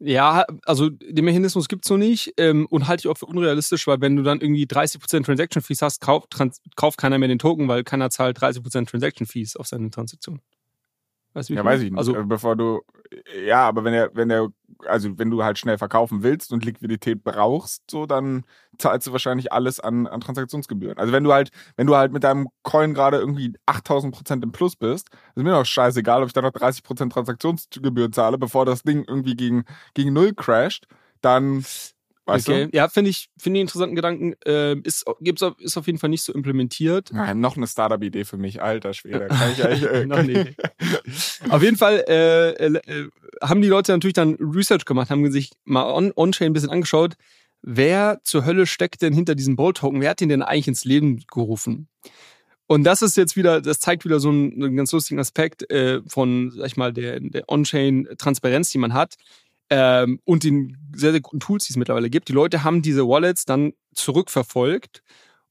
Ja, 0.00 0.44
also 0.64 0.90
den 0.90 1.24
Mechanismus 1.24 1.66
gibt 1.68 1.84
es 1.84 1.88
so 1.88 1.96
nicht 1.96 2.32
ähm, 2.36 2.66
und 2.70 2.86
halte 2.86 3.00
ich 3.00 3.08
auch 3.08 3.18
für 3.18 3.26
unrealistisch, 3.26 3.86
weil 3.88 4.00
wenn 4.00 4.14
du 4.14 4.22
dann 4.22 4.40
irgendwie 4.40 4.64
30% 4.64 5.24
Transaction 5.24 5.60
Fees 5.60 5.82
hast, 5.82 6.00
kauft, 6.00 6.36
kauft 6.76 6.98
keiner 6.98 7.18
mehr 7.18 7.28
den 7.28 7.40
Token, 7.40 7.66
weil 7.66 7.82
keiner 7.82 8.08
zahlt 8.08 8.38
30% 8.38 8.88
Transaction 8.88 9.26
Fees 9.26 9.56
auf 9.56 9.66
seine 9.66 9.90
Transaktion. 9.90 10.40
Weißt 11.38 11.50
du, 11.50 11.54
ja, 11.54 11.64
weiß 11.64 11.82
ich 11.82 11.90
nicht. 11.92 11.98
Also, 11.98 12.16
äh, 12.16 12.24
bevor 12.24 12.56
du, 12.56 12.80
ja, 13.46 13.68
aber 13.68 13.84
wenn 13.84 13.94
er, 13.94 14.10
wenn 14.12 14.28
er, 14.28 14.48
also 14.86 15.16
wenn 15.18 15.30
du 15.30 15.44
halt 15.44 15.56
schnell 15.56 15.78
verkaufen 15.78 16.24
willst 16.24 16.52
und 16.52 16.64
Liquidität 16.64 17.22
brauchst, 17.22 17.88
so, 17.88 18.06
dann 18.06 18.44
zahlst 18.76 19.06
du 19.06 19.12
wahrscheinlich 19.12 19.52
alles 19.52 19.78
an, 19.78 20.08
an 20.08 20.20
Transaktionsgebühren. 20.20 20.98
Also 20.98 21.12
wenn 21.12 21.22
du 21.22 21.32
halt, 21.32 21.50
wenn 21.76 21.86
du 21.86 21.94
halt 21.94 22.12
mit 22.12 22.24
deinem 22.24 22.48
Coin 22.64 22.92
gerade 22.92 23.18
irgendwie 23.18 23.54
8000 23.66 24.12
Prozent 24.12 24.42
im 24.42 24.50
Plus 24.50 24.74
bist, 24.74 25.10
ist 25.36 25.44
mir 25.44 25.52
doch 25.52 25.64
scheißegal, 25.64 26.22
ob 26.22 26.26
ich 26.26 26.32
da 26.32 26.42
noch 26.42 26.50
30 26.50 26.82
Prozent 26.82 27.12
Transaktionsgebühren 27.12 28.12
zahle, 28.12 28.36
bevor 28.36 28.66
das 28.66 28.82
Ding 28.82 29.04
irgendwie 29.06 29.36
gegen, 29.36 29.64
gegen 29.94 30.12
Null 30.12 30.34
crasht, 30.34 30.88
dann 31.20 31.64
Weißt 32.28 32.46
okay. 32.46 32.66
Du? 32.66 32.76
Ja, 32.76 32.88
finde 32.88 33.08
ich, 33.08 33.30
finde 33.38 33.58
ich 33.58 33.62
interessanten 33.62 33.96
Gedanken. 33.96 34.34
Äh, 34.44 34.76
ist, 34.80 35.06
gibt's 35.22 35.42
auf, 35.42 35.58
ist 35.60 35.78
auf 35.78 35.86
jeden 35.86 35.98
Fall 35.98 36.10
nicht 36.10 36.22
so 36.22 36.34
implementiert. 36.34 37.10
Nein, 37.10 37.40
noch 37.40 37.56
eine 37.56 37.66
Startup-Idee 37.66 38.26
für 38.26 38.36
mich, 38.36 38.60
alter 38.60 38.92
Schwede. 38.92 39.26
Kann 39.28 39.52
ich 39.52 39.64
eigentlich, 39.64 39.90
äh, 39.90 40.04
noch 40.04 40.22
nee. 40.22 40.54
auf 41.48 41.62
jeden 41.62 41.78
Fall 41.78 42.04
äh, 42.06 42.50
äh, 42.66 43.08
haben 43.42 43.62
die 43.62 43.68
Leute 43.68 43.92
natürlich 43.92 44.12
dann 44.12 44.34
Research 44.34 44.84
gemacht, 44.84 45.08
haben 45.08 45.32
sich 45.32 45.52
mal 45.64 45.90
on-chain 45.90 46.14
on 46.16 46.34
ein 46.50 46.52
bisschen 46.52 46.68
angeschaut, 46.68 47.14
wer 47.62 48.20
zur 48.24 48.44
Hölle 48.44 48.66
steckt 48.66 49.00
denn 49.00 49.14
hinter 49.14 49.34
diesem 49.34 49.56
Bolt-Token? 49.56 50.02
Wer 50.02 50.10
hat 50.10 50.20
den 50.20 50.28
denn 50.28 50.42
eigentlich 50.42 50.68
ins 50.68 50.84
Leben 50.84 51.24
gerufen? 51.32 51.88
Und 52.66 52.84
das 52.84 53.00
ist 53.00 53.16
jetzt 53.16 53.36
wieder, 53.36 53.62
das 53.62 53.80
zeigt 53.80 54.04
wieder 54.04 54.20
so 54.20 54.28
einen, 54.28 54.62
einen 54.62 54.76
ganz 54.76 54.92
lustigen 54.92 55.18
Aspekt 55.18 55.70
äh, 55.70 56.02
von, 56.06 56.52
sag 56.54 56.66
ich 56.66 56.76
mal, 56.76 56.92
der, 56.92 57.20
der 57.20 57.48
On-Chain-Transparenz, 57.48 58.68
die 58.68 58.78
man 58.78 58.92
hat 58.92 59.14
ähm, 59.70 60.20
und 60.24 60.44
den 60.44 60.76
sehr, 60.94 61.12
sehr 61.12 61.20
guten 61.20 61.40
Tools, 61.40 61.66
die 61.66 61.72
es 61.72 61.76
mittlerweile 61.76 62.10
gibt. 62.10 62.28
Die 62.28 62.32
Leute 62.32 62.64
haben 62.64 62.82
diese 62.82 63.06
Wallets 63.06 63.44
dann 63.44 63.72
zurückverfolgt 63.94 65.02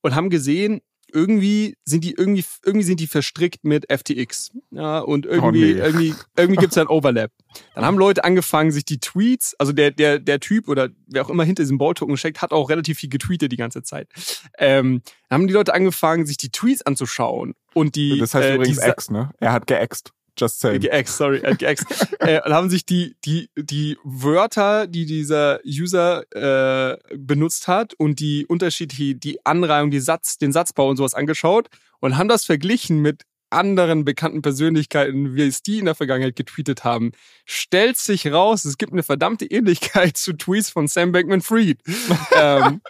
und 0.02 0.16
haben 0.16 0.30
gesehen, 0.30 0.82
irgendwie 1.12 1.78
sind 1.86 2.04
die 2.04 2.12
irgendwie 2.12 2.44
irgendwie 2.66 2.86
sind 2.86 3.00
die 3.00 3.08
verstrickt 3.08 3.64
mit 3.64 3.86
FTX 3.92 4.52
ja 4.72 5.00
und 5.00 5.26
irgendwie 5.26 5.74
oh 5.74 5.76
nee. 5.76 5.80
irgendwie 5.80 6.14
irgendwie 6.36 6.60
gibt's 6.60 6.76
da 6.76 6.82
ein 6.82 6.88
Overlap. 6.88 7.32
Dann 7.76 7.86
haben 7.86 7.98
Leute 7.98 8.24
angefangen 8.24 8.72
sich 8.72 8.84
die 8.84 9.00
Tweets, 9.00 9.56
also 9.58 9.72
der 9.72 9.92
der 9.92 10.20
der 10.20 10.40
Typ 10.40 10.68
oder 10.68 10.90
wer 11.08 11.26
auch 11.26 11.30
immer 11.30 11.46
hinter 11.46 11.64
diesem 11.64 11.78
Ball-Token 11.78 12.18
steckt, 12.18 12.42
hat 12.42 12.52
auch 12.52 12.70
relativ 12.70 13.00
viel 13.00 13.10
getweetet 13.10 13.52
die 13.52 13.58
ganze 13.58 13.84
Zeit. 13.84 14.10
Ähm, 14.58 15.02
dann 15.30 15.42
haben 15.42 15.48
die 15.48 15.54
Leute 15.54 15.74
angefangen 15.74 16.26
sich 16.26 16.38
die 16.38 16.52
Tweets 16.52 16.82
anzuschauen 16.82 17.54
und 17.74 17.96
die 17.96 18.20
Das 18.20 18.34
heißt 18.34 18.50
äh, 18.50 18.56
übrigens 18.56 18.80
Ex, 18.80 19.10
ne? 19.10 19.32
Er 19.40 19.54
hat 19.54 19.66
geäxt. 19.66 20.12
Just 20.38 20.60
saying. 20.60 20.82
Geäxt, 20.82 21.18
sorry, 21.18 21.38
äh, 21.40 21.56
geäxt. 21.56 21.86
äh, 22.20 22.42
und 22.46 22.54
haben 22.54 22.70
sich 22.70 22.86
die, 22.86 23.16
die, 23.26 23.50
die 23.56 23.98
Wörter, 24.04 24.88
die 24.88 25.06
dieser 25.06 25.60
User 25.66 26.24
äh, 26.32 26.98
benutzt 27.16 27.68
hat 27.68 27.94
und 27.96 28.20
die 28.20 28.46
unterschiedliche, 28.46 29.16
die 29.16 29.46
Anreihung, 29.46 29.92
die 29.92 30.00
Satz, 30.00 30.38
den 30.38 30.52
Satzbau 30.52 30.90
und 30.90 30.98
sowas 30.98 31.14
angeschaut 31.14 31.68
und 32.00 32.18
haben 32.18 32.28
das 32.28 32.46
verglichen 32.46 33.02
mit 33.02 33.24
anderen 33.50 34.06
bekannten 34.06 34.42
Persönlichkeiten, 34.42 35.36
wie 35.36 35.48
es 35.48 35.64
die 35.64 35.80
in 35.80 35.86
der 35.86 35.96
Vergangenheit 35.96 36.36
getweetet 36.36 36.84
haben, 36.84 37.12
stellt 37.46 37.98
sich 37.98 38.28
raus, 38.32 38.66
es 38.66 38.78
gibt 38.78 38.94
eine 38.94 39.04
verdammte 39.04 39.46
Ähnlichkeit 39.46 40.18
zu 40.18 40.34
Tweets 40.34 40.70
von 40.70 40.88
Sam 40.88 41.12
Bankman-Fried. 41.12 41.82
ähm, 42.36 42.82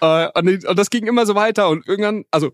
äh, 0.00 0.28
und, 0.34 0.64
und 0.64 0.78
das 0.78 0.90
ging 0.90 1.06
immer 1.06 1.26
so 1.26 1.34
weiter 1.34 1.68
und 1.68 1.86
irgendwann, 1.86 2.24
also 2.30 2.52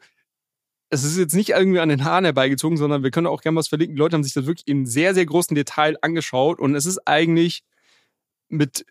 es 0.93 1.05
ist 1.05 1.17
jetzt 1.17 1.35
nicht 1.35 1.51
irgendwie 1.51 1.81
an 1.81 1.89
den 1.89 2.05
Haaren 2.05 2.27
herbeigezogen, 2.27 2.77
sondern 2.77 3.03
wir 3.03 3.11
können 3.11 3.27
auch 3.27 3.41
gerne 3.41 3.57
was 3.57 3.69
verlinken. 3.69 3.97
Die 3.97 3.99
Leute 3.99 4.15
haben 4.15 4.25
sich 4.25 4.35
das 4.35 4.45
wirklich 4.45 4.69
in 4.69 4.85
sehr, 4.85 5.15
sehr 5.15 5.25
großen 5.25 5.55
Detail 5.55 5.97
angeschaut 6.03 6.61
und 6.61 6.75
es 6.75 6.85
ist 6.85 7.09
eigentlich 7.09 7.63
mit 8.51 8.85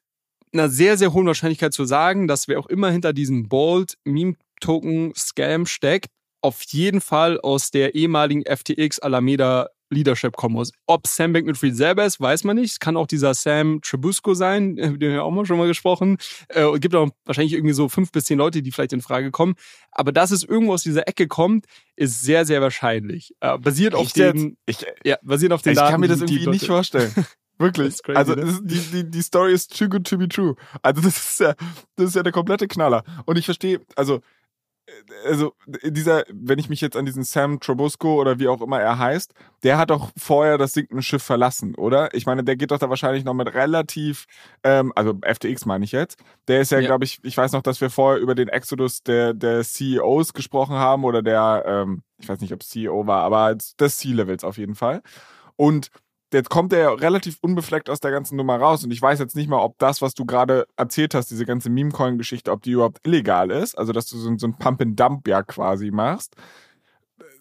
einer 0.51 0.67
sehr, 0.67 0.97
sehr 0.97 1.13
hohen 1.13 1.27
Wahrscheinlichkeit 1.27 1.73
zu 1.73 1.85
sagen, 1.85 2.27
dass 2.27 2.47
wer 2.47 2.59
auch 2.59 2.65
immer 2.65 2.89
hinter 2.89 3.13
diesem 3.13 3.47
Bold 3.47 3.99
Meme 4.03 4.33
Token 4.59 5.13
Scam 5.15 5.67
steckt, 5.67 6.07
auf 6.41 6.63
jeden 6.63 7.01
Fall 7.01 7.39
aus 7.39 7.69
der 7.69 7.93
ehemaligen 7.93 8.43
FTX 8.45 8.97
Alameda 8.97 9.69
Leadership 9.91 10.35
kommen 10.35 10.55
muss. 10.55 10.71
Ob 10.87 11.07
Sam 11.07 11.33
Bankman-Fried 11.33 11.75
selber 11.75 12.05
ist, 12.05 12.19
weiß 12.19 12.43
man 12.43 12.55
nicht. 12.55 12.71
Es 12.71 12.79
kann 12.79 12.97
auch 12.97 13.07
dieser 13.07 13.33
Sam 13.33 13.79
Trebusco 13.81 14.33
sein, 14.33 14.75
den 14.75 14.87
haben 14.91 14.99
wir 14.99 15.23
auch 15.23 15.31
mal 15.31 15.45
schon 15.45 15.57
mal 15.57 15.67
gesprochen. 15.67 16.17
Äh, 16.49 16.79
gibt 16.79 16.95
auch 16.95 17.09
wahrscheinlich 17.25 17.53
irgendwie 17.53 17.73
so 17.73 17.89
fünf 17.89 18.11
bis 18.11 18.25
zehn 18.25 18.37
Leute, 18.37 18.61
die 18.61 18.71
vielleicht 18.71 18.93
in 18.93 19.01
Frage 19.01 19.31
kommen. 19.31 19.55
Aber 19.91 20.11
dass 20.11 20.31
es 20.31 20.43
irgendwo 20.43 20.73
aus 20.73 20.83
dieser 20.83 21.07
Ecke 21.07 21.27
kommt, 21.27 21.65
ist 21.95 22.21
sehr, 22.21 22.45
sehr 22.45 22.61
wahrscheinlich. 22.61 23.33
Äh, 23.41 23.57
basiert 23.57 23.93
auf 23.93 24.11
den, 24.13 24.57
ich, 24.65 24.85
ja, 25.03 25.17
basiert 25.21 25.53
auf 25.53 25.61
den 25.61 25.73
ich 25.73 25.77
Daten. 25.77 25.87
Ich 25.87 25.91
kann 25.91 26.01
mir 26.01 26.07
das 26.07 26.21
irgendwie 26.21 26.47
nicht 26.47 26.65
vorstellen. 26.65 27.13
Wirklich. 27.61 28.01
Crazy, 28.01 28.17
also 28.17 28.33
ne? 28.33 28.59
die, 28.63 28.79
die, 28.79 29.11
die 29.11 29.21
Story 29.21 29.53
ist 29.53 29.77
too 29.77 29.87
good 29.87 30.07
to 30.07 30.17
be 30.17 30.27
true. 30.27 30.55
Also 30.81 31.01
das 31.01 31.17
ist 31.17 31.39
ja, 31.39 31.53
das 31.95 32.07
ist 32.07 32.15
ja 32.15 32.23
der 32.23 32.31
komplette 32.31 32.67
Knaller. 32.67 33.03
Und 33.25 33.37
ich 33.37 33.45
verstehe, 33.45 33.81
also 33.95 34.21
also 35.25 35.53
dieser, 35.83 36.23
wenn 36.31 36.59
ich 36.59 36.69
mich 36.69 36.81
jetzt 36.81 36.95
an 36.97 37.05
diesen 37.05 37.23
Sam 37.23 37.59
Trobusco 37.59 38.19
oder 38.19 38.39
wie 38.39 38.47
auch 38.47 38.61
immer 38.61 38.79
er 38.79 38.97
heißt, 38.97 39.33
der 39.63 39.77
hat 39.77 39.89
doch 39.89 40.11
vorher 40.17 40.57
das 40.57 40.73
sinkende 40.73 41.03
Schiff 41.03 41.23
verlassen, 41.23 41.75
oder? 41.75 42.13
Ich 42.13 42.25
meine, 42.25 42.43
der 42.43 42.55
geht 42.55 42.71
doch 42.71 42.79
da 42.79 42.89
wahrscheinlich 42.89 43.23
noch 43.23 43.33
mit 43.33 43.53
relativ, 43.53 44.25
ähm, 44.63 44.91
also 44.95 45.19
FTX 45.21 45.65
meine 45.65 45.85
ich 45.85 45.91
jetzt. 45.91 46.19
Der 46.47 46.61
ist 46.61 46.71
ja, 46.71 46.79
ja. 46.79 46.87
glaube 46.87 47.05
ich, 47.05 47.19
ich 47.23 47.37
weiß 47.37 47.51
noch, 47.51 47.61
dass 47.61 47.81
wir 47.81 47.89
vorher 47.89 48.21
über 48.21 48.35
den 48.35 48.47
Exodus 48.47 49.03
der, 49.03 49.33
der 49.33 49.63
CEOs 49.63 50.33
gesprochen 50.33 50.75
haben 50.75 51.03
oder 51.03 51.21
der, 51.21 51.63
ähm, 51.65 52.03
ich 52.17 52.29
weiß 52.29 52.41
nicht, 52.41 52.53
ob 52.53 52.63
CEO 52.63 53.07
war, 53.07 53.23
aber 53.23 53.55
des 53.55 53.97
C-Levels 53.97 54.43
auf 54.43 54.57
jeden 54.57 54.75
Fall. 54.75 55.01
Und 55.55 55.91
jetzt 56.33 56.49
kommt 56.49 56.73
er 56.73 56.79
ja 56.79 56.91
relativ 56.91 57.37
unbefleckt 57.41 57.89
aus 57.89 57.99
der 57.99 58.11
ganzen 58.11 58.35
Nummer 58.35 58.57
raus. 58.57 58.83
Und 58.83 58.91
ich 58.91 59.01
weiß 59.01 59.19
jetzt 59.19 59.35
nicht 59.35 59.49
mal, 59.49 59.59
ob 59.61 59.77
das, 59.77 60.01
was 60.01 60.13
du 60.13 60.25
gerade 60.25 60.65
erzählt 60.77 61.13
hast, 61.13 61.31
diese 61.31 61.45
ganze 61.45 61.69
Meme-Coin-Geschichte, 61.69 62.51
ob 62.51 62.61
die 62.63 62.71
überhaupt 62.71 63.05
illegal 63.05 63.51
ist. 63.51 63.77
Also, 63.77 63.93
dass 63.93 64.07
du 64.07 64.17
so, 64.17 64.37
so 64.37 64.47
ein 64.47 64.57
Pump-and-Dump 64.57 65.27
ja 65.27 65.43
quasi 65.43 65.91
machst. 65.91 66.35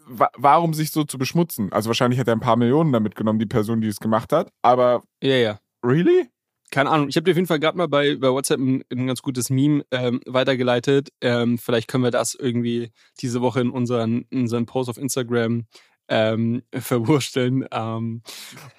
Warum 0.07 0.75
sich 0.75 0.91
so 0.91 1.05
zu 1.05 1.19
beschmutzen? 1.19 1.73
Also, 1.73 1.89
wahrscheinlich 1.89 2.19
hat 2.19 2.29
er 2.29 2.35
ein 2.35 2.41
paar 2.41 2.57
Millionen 2.57 2.93
damit 2.93 3.15
genommen, 3.15 3.39
die 3.39 3.47
Person, 3.47 3.81
die 3.81 3.89
es 3.89 4.01
gemacht 4.01 4.33
hat. 4.33 4.51
Aber. 4.63 5.03
Ja, 5.23 5.37
ja. 5.37 5.59
Really? 5.85 6.29
keine 6.71 6.91
Ahnung, 6.91 7.09
ich 7.09 7.17
habe 7.17 7.25
dir 7.25 7.33
auf 7.33 7.37
jeden 7.37 7.49
Fall 7.49 7.59
gerade 7.59 7.77
mal 7.77 7.89
bei, 7.89 8.17
bei 8.17 8.31
WhatsApp 8.31 8.61
ein, 8.61 8.85
ein 8.91 9.07
ganz 9.07 9.23
gutes 9.23 9.51
Meme 9.51 9.85
ähm, 9.91 10.21
weitergeleitet. 10.27 11.09
Ähm, 11.21 11.59
vielleicht 11.59 11.89
können 11.89 12.05
wir 12.05 12.11
das 12.11 12.35
irgendwie 12.35 12.93
diese 13.21 13.41
Woche 13.41 13.61
in 13.61 13.71
unseren, 13.71 14.27
in 14.31 14.43
unseren 14.43 14.67
Post 14.67 14.89
auf 14.89 14.97
Instagram 14.97 15.65
ähm, 16.11 16.63
verwursteln. 16.75 17.67
Ähm, 17.71 18.23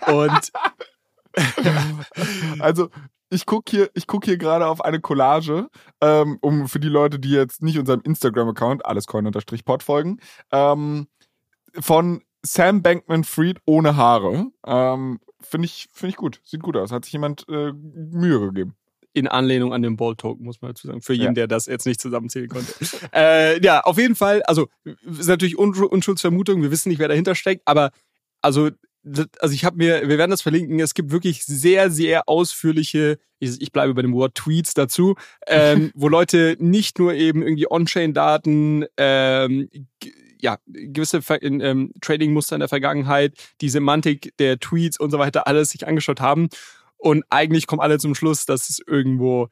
und 0.05 0.51
also 2.59 2.89
ich 3.29 3.45
gucke 3.45 3.71
hier, 3.71 3.89
ich 3.93 4.05
guck 4.05 4.25
hier 4.25 4.37
gerade 4.37 4.67
auf 4.67 4.83
eine 4.83 4.99
Collage, 4.99 5.69
ähm, 6.01 6.37
um 6.41 6.67
für 6.67 6.79
die 6.79 6.89
Leute, 6.89 7.17
die 7.17 7.31
jetzt 7.31 7.63
nicht 7.63 7.79
unserem 7.79 8.01
Instagram-Account, 8.01 8.85
allescoin-pod 8.85 9.83
folgen, 9.83 10.19
ähm, 10.51 11.07
von 11.79 12.21
Sam 12.43 12.81
Bankman-Fried 12.81 13.59
ohne 13.65 13.95
Haare. 13.95 14.47
Ähm, 14.65 15.19
Finde 15.39 15.65
ich, 15.65 15.89
find 15.91 16.11
ich 16.11 16.17
gut. 16.17 16.39
Sieht 16.43 16.61
gut 16.61 16.77
aus. 16.77 16.91
Hat 16.91 17.05
sich 17.05 17.13
jemand 17.13 17.47
äh, 17.49 17.71
Mühe 17.73 18.39
gegeben 18.39 18.75
in 19.13 19.27
Anlehnung 19.27 19.73
an 19.73 19.81
den 19.81 19.97
Ball-Token, 19.97 20.45
muss 20.45 20.61
man 20.61 20.71
dazu 20.71 20.87
sagen, 20.87 21.01
für 21.01 21.13
jeden, 21.13 21.27
ja. 21.27 21.33
der 21.33 21.47
das 21.47 21.65
jetzt 21.65 21.85
nicht 21.85 21.99
zusammenzählen 21.99 22.47
konnte. 22.47 22.73
äh, 23.13 23.61
ja, 23.63 23.81
auf 23.81 23.97
jeden 23.97 24.15
Fall, 24.15 24.41
also 24.43 24.67
ist 24.83 25.27
natürlich 25.27 25.57
Unschuldsvermutung, 25.57 26.61
wir 26.61 26.71
wissen 26.71 26.89
nicht, 26.89 26.99
wer 26.99 27.07
dahinter 27.07 27.35
steckt, 27.35 27.63
aber 27.65 27.91
also 28.41 28.69
also 29.39 29.55
ich 29.55 29.65
habe 29.65 29.77
mir, 29.77 30.07
wir 30.07 30.17
werden 30.17 30.31
das 30.31 30.43
verlinken, 30.43 30.79
es 30.79 30.93
gibt 30.93 31.11
wirklich 31.11 31.43
sehr, 31.43 31.89
sehr 31.89 32.29
ausführliche, 32.29 33.17
ich, 33.39 33.59
ich 33.59 33.71
bleibe 33.71 33.95
bei 33.95 34.03
dem 34.03 34.13
Wort 34.13 34.35
Tweets 34.35 34.73
dazu, 34.73 35.15
ähm, 35.47 35.91
wo 35.95 36.07
Leute 36.07 36.55
nicht 36.59 36.99
nur 36.99 37.13
eben 37.13 37.41
irgendwie 37.41 37.69
On-Chain-Daten, 37.69 38.85
ähm, 38.97 39.69
ja, 40.39 40.57
gewisse 40.67 41.21
ähm, 41.41 41.93
Trading-Muster 42.01 42.55
in 42.55 42.59
der 42.59 42.69
Vergangenheit, 42.69 43.33
die 43.61 43.69
Semantik 43.69 44.33
der 44.37 44.59
Tweets 44.59 44.99
und 44.99 45.11
so 45.11 45.19
weiter 45.19 45.47
alles 45.47 45.69
sich 45.69 45.87
angeschaut 45.87 46.19
haben 46.19 46.49
und 47.01 47.23
eigentlich 47.31 47.65
kommen 47.65 47.81
alle 47.81 47.97
zum 47.97 48.13
Schluss, 48.13 48.45
dass 48.45 48.69
es 48.69 48.79
irgendwo, 48.85 49.49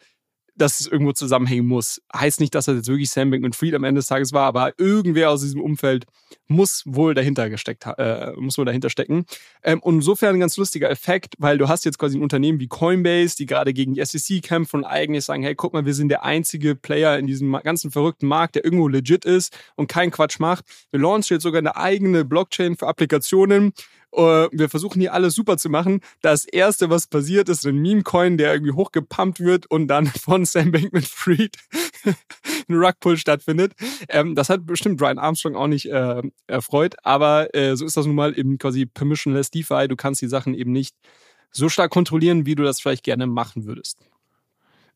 dass 0.56 0.80
es 0.82 0.86
irgendwo 0.86 1.14
zusammenhängen 1.14 1.66
muss. 1.66 2.00
Heißt 2.16 2.40
nicht, 2.42 2.54
dass 2.54 2.66
das 2.66 2.76
jetzt 2.76 2.88
wirklich 2.88 3.10
Sam 3.10 3.32
Bankman-Fried 3.32 3.74
am 3.74 3.84
Ende 3.84 4.00
des 4.00 4.06
Tages 4.06 4.34
war, 4.34 4.46
aber 4.46 4.74
irgendwer 4.78 5.32
aus 5.32 5.42
diesem 5.42 5.60
Umfeld 5.60 6.06
muss 6.48 6.84
wohl 6.86 7.16
dahinter 7.16 7.50
gesteckt, 7.50 7.88
äh, 7.98 8.34
muss 8.34 8.60
wohl 8.60 8.66
dahinter 8.66 8.92
stecken. 8.92 9.26
Ähm, 9.64 9.80
und 9.80 9.96
insofern 9.96 10.36
ein 10.36 10.40
ganz 10.40 10.58
lustiger 10.58 10.92
Effekt, 10.92 11.34
weil 11.40 11.58
du 11.58 11.68
hast 11.68 11.86
jetzt 11.86 11.98
quasi 11.98 12.20
ein 12.20 12.22
Unternehmen 12.22 12.60
wie 12.60 12.68
Coinbase, 12.68 13.36
die 13.36 13.48
gerade 13.48 13.74
gegen 13.74 13.96
die 13.96 14.06
SEC 14.06 14.44
kämpfen 14.44 14.82
und 14.82 14.86
eigentlich 14.86 15.26
sagen, 15.26 15.42
hey, 15.42 15.56
guck 15.56 15.74
mal, 15.74 15.88
wir 15.88 15.96
sind 15.96 16.10
der 16.10 16.24
einzige 16.24 16.76
Player 16.76 17.18
in 17.18 17.26
diesem 17.26 17.52
ganzen 17.64 17.90
verrückten 17.90 18.28
Markt, 18.28 18.54
der 18.54 18.64
irgendwo 18.64 18.88
legit 18.88 19.26
ist 19.26 19.58
und 19.76 19.88
keinen 19.88 20.12
Quatsch 20.12 20.40
macht. 20.40 20.66
Wir 20.92 21.00
launchen 21.00 21.36
jetzt 21.36 21.44
sogar 21.44 21.60
eine 21.60 21.78
eigene 21.78 22.26
Blockchain 22.26 22.78
für 22.78 22.86
Applikationen 22.86 23.74
wir 24.12 24.69
versuchen 24.69 25.00
hier 25.00 25.13
alles 25.13 25.36
super 25.36 25.58
zu 25.58 25.69
machen. 25.69 26.02
Das 26.22 26.45
erste, 26.45 26.89
was 26.89 27.08
passiert, 27.08 27.50
ist 27.50 27.65
ein 27.65 27.78
Meme-Coin, 27.78 28.38
der 28.38 28.54
irgendwie 28.54 28.72
hochgepumpt 28.72 29.39
wird 29.39 29.65
und 29.67 29.88
dann 29.88 30.08
von 30.08 30.45
Sam 30.45 30.72
Bankman-Fried 30.72 31.56
ein 32.06 32.76
Rugpull 32.76 33.17
stattfindet. 33.17 33.74
Ähm, 34.10 34.36
das 34.36 34.50
hat 34.50 34.65
bestimmt 34.65 34.98
Brian 34.98 35.19
Armstrong 35.19 35.56
auch 35.56 35.67
nicht 35.67 35.88
äh, 35.91 36.22
erfreut, 36.48 36.95
aber 37.04 37.54
äh, 37.56 37.76
so 37.76 37.86
ist 37.86 37.98
das 37.98 38.06
nun 38.06 38.15
mal 38.15 38.38
eben 38.38 38.58
quasi 38.58 38.86
permissionless 38.86 39.52
DeFi. 39.52 39.88
Du 39.88 39.95
kannst 39.95 40.22
die 40.22 40.28
Sachen 40.28 40.54
eben 40.54 40.72
nicht 40.72 40.95
so 41.52 41.69
stark 41.69 41.91
kontrollieren, 41.91 42.45
wie 42.45 42.56
du 42.56 42.63
das 42.63 42.80
vielleicht 42.80 43.04
gerne 43.04 43.28
machen 43.28 43.65
würdest. 43.65 44.00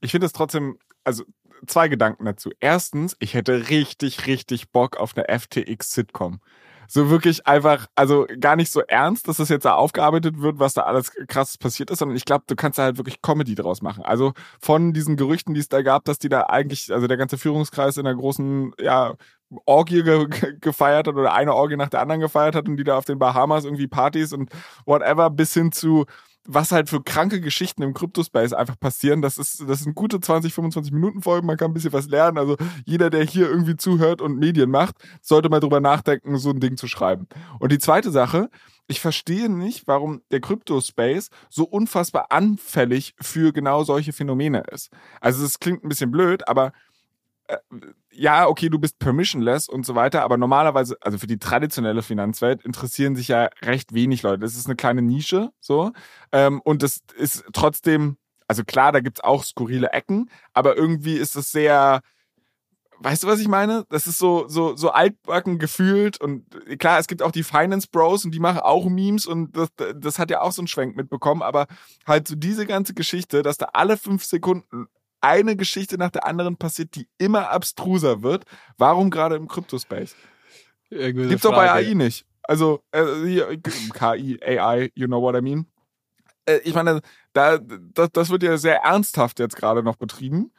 Ich 0.02 0.12
finde 0.12 0.28
es 0.28 0.34
trotzdem, 0.34 0.78
also 1.04 1.24
zwei 1.68 1.88
Gedanken 1.88 2.26
dazu. 2.26 2.52
Erstens, 2.60 3.16
ich 3.20 3.34
hätte 3.34 3.70
richtig, 3.70 4.28
richtig 4.28 4.70
Bock 4.72 4.98
auf 4.98 5.16
eine 5.16 5.28
FTX-Sitcom 5.28 6.40
so 6.88 7.10
wirklich 7.10 7.48
einfach, 7.48 7.88
also 7.96 8.28
gar 8.40 8.56
nicht 8.56 8.72
so 8.72 8.82
ernst, 8.82 9.28
dass 9.28 9.38
das 9.38 9.50
jetzt 9.50 9.66
da 9.66 9.76
aufgearbeitet 9.76 10.40
wird, 10.42 10.60
was 10.60 10.74
da 10.74 10.82
alles 10.82 11.12
krasses 11.28 11.58
passiert 11.58 11.90
ist, 11.90 12.00
sondern 12.00 12.18
ich 12.18 12.26
glaube, 12.26 12.44
du 12.48 12.56
kannst 12.56 12.80
da 12.80 12.84
halt 12.84 12.98
wirklich 12.98 13.22
Comedy 13.22 13.56
draus 13.56 13.82
machen. 13.82 14.04
Also 14.04 14.34
von 14.60 14.94
diesen 14.94 15.18
Gerüchten, 15.18 15.54
die 15.54 15.60
es 15.60 15.70
da 15.70 15.82
gab, 15.82 16.06
dass 16.06 16.20
die 16.20 16.30
da 16.30 16.48
eigentlich, 16.48 16.92
also 16.94 17.08
der 17.08 17.18
ganze 17.18 17.38
Führungskreis 17.38 17.98
in 17.98 18.06
der 18.06 18.16
großen, 18.16 18.74
ja, 18.80 19.16
Orgie 19.66 20.04
ge 20.04 20.28
gefeiert 20.60 21.08
hat 21.08 21.16
oder 21.16 21.34
eine 21.34 21.54
Orgie 21.54 21.76
nach 21.76 21.90
der 21.90 22.02
anderen 22.02 22.22
gefeiert 22.22 22.56
hat 22.56 22.68
und 22.68 22.78
die 22.78 22.84
da 22.84 22.98
auf 22.98 23.06
den 23.06 23.20
Bahamas 23.20 23.66
irgendwie 23.66 23.88
Partys 23.88 24.34
und 24.34 24.50
whatever 24.86 25.30
bis 25.30 25.54
hin 25.54 25.72
zu 25.72 26.06
was 26.46 26.72
halt 26.72 26.90
für 26.90 27.02
kranke 27.02 27.40
Geschichten 27.40 27.84
im 27.84 27.94
Kryptospace 27.94 28.54
einfach 28.54 28.80
passieren. 28.80 29.22
Das 29.22 29.38
ist, 29.38 29.64
das 29.68 29.82
sind 29.82 29.96
gute 29.96 30.20
20, 30.20 30.54
25 30.54 30.92
Minuten 30.92 31.22
Folgen. 31.22 31.48
Man 31.48 31.58
kann 31.58 31.72
ein 31.72 31.74
bisschen 31.74 31.94
was 31.94 32.08
lernen. 32.08 32.38
Also 32.38 32.58
jeder, 32.86 33.10
der 33.10 33.24
hier 33.24 33.50
irgendwie 33.50 33.78
zuhört 33.78 34.22
und 34.22 34.38
Medien 34.38 34.70
macht, 34.70 34.96
sollte 35.22 35.50
mal 35.50 35.60
drüber 35.60 35.80
nachdenken, 35.80 36.38
so 36.38 36.50
ein 36.50 36.60
Ding 36.60 36.78
zu 36.78 36.88
schreiben. 36.88 37.28
Und 37.60 37.72
die 37.72 37.80
zweite 37.80 38.12
Sache, 38.12 38.50
ich 38.88 39.00
verstehe 39.00 39.50
nicht, 39.50 39.88
warum 39.88 40.22
der 40.32 40.42
Kryptospace 40.42 41.30
so 41.50 41.64
unfassbar 41.64 42.28
anfällig 42.30 43.16
für 43.22 43.54
genau 43.54 43.84
solche 43.84 44.12
Phänomene 44.12 44.64
ist. 44.72 44.92
Also 45.22 45.46
es 45.46 45.60
klingt 45.60 45.84
ein 45.84 45.90
bisschen 45.90 46.12
blöd, 46.12 46.48
aber 46.48 46.74
ja, 48.12 48.48
okay, 48.48 48.70
du 48.70 48.80
bist 48.80 49.00
permissionless 49.00 49.70
und 49.70 49.86
so 49.86 49.96
weiter, 49.96 50.24
aber 50.24 50.38
normalerweise, 50.38 50.98
also 51.02 51.18
für 51.18 51.28
die 51.28 51.40
traditionelle 51.40 52.02
Finanzwelt 52.04 52.64
interessieren 52.64 53.16
sich 53.16 53.28
ja 53.28 53.50
recht 53.64 53.94
wenig 53.94 54.24
Leute. 54.24 54.40
Das 54.40 54.56
ist 54.56 54.68
eine 54.68 54.76
kleine 54.76 55.02
Nische, 55.02 55.52
so. 55.60 55.92
Ähm, 56.32 56.62
und 56.64 56.84
das 56.84 57.02
ist 57.16 57.44
trotzdem, 57.54 58.18
Also 58.48 58.64
klar, 58.64 58.92
da 58.92 59.00
gibt's 59.00 59.22
auch 59.24 59.44
skurrile 59.44 59.92
Ecken, 59.94 60.30
aber 60.54 60.76
irgendwie 60.78 61.16
ist 61.16 61.36
es 61.36 61.52
sehr, 61.52 62.02
weißt 63.00 63.24
du, 63.24 63.28
was 63.28 63.40
ich 63.40 63.48
meine? 63.48 63.86
Das 63.90 64.06
ist 64.08 64.20
so, 64.20 64.48
so, 64.48 64.76
so 64.76 64.92
altbacken 64.92 65.60
gefühlt 65.60 66.20
und 66.22 66.46
klar, 66.80 67.00
es 67.00 67.08
gibt 67.08 67.22
auch 67.22 67.32
die 67.32 67.44
Finance 67.44 67.88
Bros 67.92 68.26
und 68.26 68.32
die 68.32 68.40
machen 68.40 68.60
auch 68.60 68.86
Memes 68.86 69.26
und 69.26 69.56
das, 69.58 69.70
das 69.96 70.20
hat 70.20 70.30
ja 70.32 70.42
auch 70.42 70.52
so 70.52 70.62
einen 70.62 70.68
Schwenk 70.68 70.96
mitbekommen, 70.96 71.42
aber 71.42 71.68
halt 72.06 72.28
so 72.28 72.36
diese 72.36 72.66
ganze 72.66 72.94
Geschichte, 72.94 73.42
dass 73.44 73.58
da 73.58 73.70
alle 73.74 73.98
fünf 73.98 74.24
Sekunden 74.26 74.88
eine 75.24 75.56
Geschichte 75.56 75.98
nach 75.98 76.12
der 76.12 76.26
anderen 76.26 76.58
passiert, 76.58 76.96
die 76.96 77.08
immer 77.18 77.50
abstruser 77.50 78.22
wird. 78.22 78.44
Warum 78.78 79.10
gerade 79.10 79.36
im 79.36 79.48
Kryptospace? 79.48 80.16
Gibt's 80.90 81.42
doch 81.42 81.56
bei 81.56 81.72
AI 81.72 81.94
nicht. 81.94 82.26
Also 82.44 82.84
äh, 82.92 83.06
hier, 83.26 83.58
KI, 83.94 84.40
AI, 84.44 84.92
you 84.96 85.08
know 85.08 85.22
what 85.22 85.36
I 85.36 85.42
mean? 85.42 85.66
Äh, 86.46 86.60
ich 86.66 86.74
meine, 86.74 87.02
da, 87.32 87.58
das, 87.58 88.10
das 88.12 88.30
wird 88.30 88.44
ja 88.44 88.58
sehr 88.58 88.82
ernsthaft 88.82 89.40
jetzt 89.40 89.56
gerade 89.56 89.82
noch 89.82 89.96
betrieben. 89.96 90.52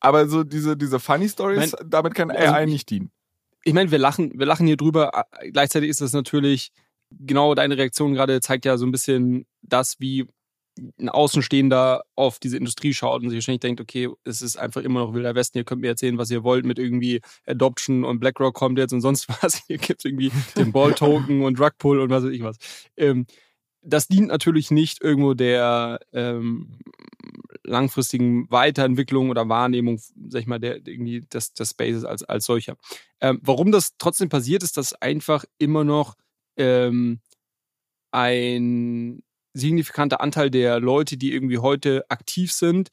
Aber 0.00 0.28
so 0.28 0.44
diese, 0.44 0.76
diese 0.76 1.00
Funny 1.00 1.28
Stories, 1.28 1.72
mein, 1.72 1.90
damit 1.90 2.14
kann 2.14 2.30
AI 2.30 2.46
also, 2.46 2.70
nicht 2.70 2.90
dienen. 2.90 3.10
Ich 3.64 3.72
meine, 3.72 3.90
wir 3.90 3.98
lachen, 3.98 4.38
wir 4.38 4.46
lachen 4.46 4.66
hier 4.66 4.76
drüber. 4.76 5.26
Gleichzeitig 5.50 5.88
ist 5.88 6.00
das 6.00 6.12
natürlich, 6.12 6.72
genau 7.10 7.54
deine 7.54 7.76
Reaktion 7.76 8.14
gerade 8.14 8.40
zeigt 8.40 8.64
ja 8.64 8.76
so 8.76 8.86
ein 8.86 8.92
bisschen 8.92 9.46
das, 9.62 9.98
wie 9.98 10.26
ein 10.98 11.08
Außenstehender 11.08 12.02
auf 12.14 12.38
diese 12.38 12.56
Industrie 12.56 12.94
schaut 12.94 13.22
und 13.22 13.30
sich 13.30 13.38
wahrscheinlich 13.38 13.60
denkt, 13.60 13.80
okay, 13.80 14.08
es 14.24 14.42
ist 14.42 14.56
einfach 14.56 14.82
immer 14.82 15.00
noch 15.00 15.14
Wilder 15.14 15.34
Westen, 15.34 15.58
ihr 15.58 15.64
könnt 15.64 15.82
mir 15.82 15.88
erzählen, 15.88 16.18
was 16.18 16.30
ihr 16.30 16.42
wollt 16.44 16.64
mit 16.64 16.78
irgendwie 16.78 17.20
Adoption 17.46 18.04
und 18.04 18.20
BlackRock 18.20 18.54
kommt 18.54 18.78
jetzt 18.78 18.92
und 18.92 19.00
sonst 19.00 19.28
was. 19.42 19.62
Hier 19.66 19.78
gibt 19.78 20.00
es 20.00 20.04
irgendwie 20.04 20.32
den 20.56 20.72
Ball-Token 20.72 21.42
und 21.42 21.60
Rugpull 21.60 22.00
und 22.00 22.10
was 22.10 22.24
weiß 22.24 22.32
ich 22.32 22.42
was. 22.42 22.56
Ähm, 22.96 23.26
das 23.82 24.08
dient 24.08 24.28
natürlich 24.28 24.70
nicht 24.70 25.02
irgendwo 25.02 25.34
der 25.34 26.00
ähm, 26.12 26.78
langfristigen 27.64 28.50
Weiterentwicklung 28.50 29.30
oder 29.30 29.48
Wahrnehmung, 29.48 30.00
sag 30.28 30.40
ich 30.42 30.46
mal, 30.46 30.58
der 30.58 30.86
irgendwie 30.86 31.20
des, 31.20 31.54
des 31.54 31.70
Spaces 31.70 32.04
als, 32.04 32.22
als 32.24 32.44
solcher. 32.44 32.76
Ähm, 33.20 33.40
warum 33.42 33.72
das 33.72 33.96
trotzdem 33.98 34.28
passiert, 34.28 34.62
ist, 34.62 34.76
dass 34.76 34.92
einfach 34.94 35.44
immer 35.58 35.84
noch 35.84 36.16
ähm, 36.56 37.20
ein 38.10 39.22
signifikanter 39.52 40.20
Anteil 40.20 40.50
der 40.50 40.80
Leute, 40.80 41.16
die 41.16 41.32
irgendwie 41.32 41.58
heute 41.58 42.04
aktiv 42.08 42.52
sind, 42.52 42.88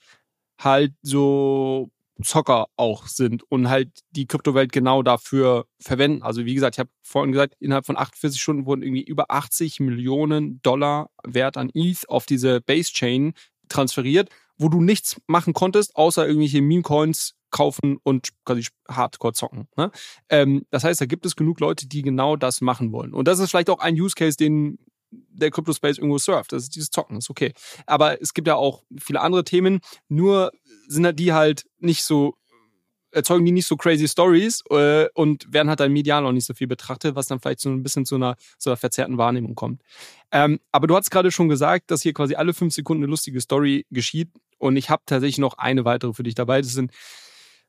halt 0.60 0.93
so 1.02 1.91
Zocker 2.24 2.67
auch 2.78 3.08
sind 3.08 3.43
und 3.50 3.70
halt 3.70 4.00
die 4.12 4.26
Kryptowelt 4.26 4.72
genau 4.72 5.04
dafür 5.04 5.67
verwenden. 5.80 6.24
Also 6.24 6.46
wie 6.46 6.56
gesagt, 6.56 6.76
ich 6.76 6.80
habe 6.80 6.89
vorhin 7.04 7.32
gesagt, 7.32 7.56
innerhalb 7.60 7.86
von 7.86 7.98
48 7.98 8.41
Stunden 8.41 8.65
wurden 8.65 8.82
irgendwie 8.82 9.04
über 9.04 9.30
80 9.30 9.80
Millionen 9.80 10.62
Dollar 10.63 11.10
Wert 11.24 11.58
an 11.58 11.70
ETH 11.74 12.10
auf 12.10 12.26
diese 12.26 12.62
Base 12.62 12.91
Chain 12.91 13.34
transferiert, 13.70 14.30
wo 14.58 14.70
du 14.70 14.82
nichts 14.82 15.22
machen 15.28 15.54
konntest, 15.54 15.96
außer 15.96 16.26
irgendwelche 16.26 16.62
Meme-Coins 16.62 17.36
kaufen 17.52 17.98
und 18.04 18.30
quasi 18.46 18.67
Hardcore 18.89 19.34
zocken. 19.34 19.67
Ne? 19.78 19.91
Ähm, 20.30 20.65
das 20.70 20.84
heißt, 20.84 21.00
da 21.00 21.06
gibt 21.06 21.26
es 21.26 21.36
genug 21.36 21.60
Leute, 21.60 21.88
die 21.88 22.02
genau 22.02 22.36
das 22.36 22.62
machen 22.62 22.91
wollen. 22.91 23.13
Und 23.13 23.28
das 23.28 23.39
ist 23.39 23.52
vielleicht 23.52 23.70
auch 23.70 23.80
ein 23.80 24.00
Use 24.00 24.15
Case, 24.15 24.38
den 24.38 24.80
der 25.12 25.52
Crypto 25.52 25.74
Space 25.74 25.98
irgendwo 25.98 26.17
surft. 26.17 26.52
Das 26.52 26.63
ist 26.63 26.76
dieses 26.76 26.89
Zocken, 26.89 27.17
ist 27.17 27.30
okay. 27.30 27.54
Aber 27.86 28.22
es 28.22 28.34
gibt 28.34 28.48
ja 28.48 28.56
auch 28.56 28.84
viele 29.00 29.22
andere 29.22 29.43
Themen. 29.43 29.80
Nur 30.10 30.52
sind 30.88 31.06
halt 31.06 31.20
die 31.20 31.34
halt 31.34 31.65
nicht 31.80 32.04
so 32.04 32.36
erzeugen 33.12 33.46
die 33.46 33.52
nicht 33.52 33.65
so 33.65 33.76
crazy 33.76 34.08
Stories 34.08 34.63
äh, 34.70 35.08
und 35.13 35.52
werden 35.52 35.70
halt 35.70 35.80
dann 35.80 35.91
medial 35.91 36.26
auch 36.26 36.32
nicht 36.32 36.46
so 36.46 36.54
viel 36.54 36.67
betrachtet, 36.67 37.15
was 37.15 37.28
dann 37.28 37.39
vielleicht 37.39 37.60
so 37.60 37.70
ein 37.70 37.84
bisschen 37.84 38.06
zu 38.06 38.15
einer, 38.15 38.36
so 38.58 38.70
einer 38.70 38.78
verzerrten 38.78 39.17
Wahrnehmung 39.17 39.56
kommt. 39.56 39.82
Ähm, 40.32 40.60
aber 40.72 40.88
du 40.88 40.96
hast 40.96 41.10
gerade 41.10 41.32
schon 41.32 41.50
gesagt, 41.50 41.89
dass 41.89 42.02
hier 42.02 42.13
quasi 42.13 42.36
alle 42.36 42.54
fünf 42.54 42.74
Sekunden 42.74 43.04
eine 43.04 43.10
lustige 43.10 43.41
Story 43.41 43.86
geschieht 43.91 44.30
und 44.58 44.78
ich 44.78 44.89
habe 44.89 45.04
tatsächlich 45.06 45.39
noch 45.39 45.58
eine 45.58 45.86
weitere 45.86 46.13
für 46.13 46.24
dich 46.24 46.36
dabei. 46.36 46.62
Das 46.62 46.74
sind 46.74 46.91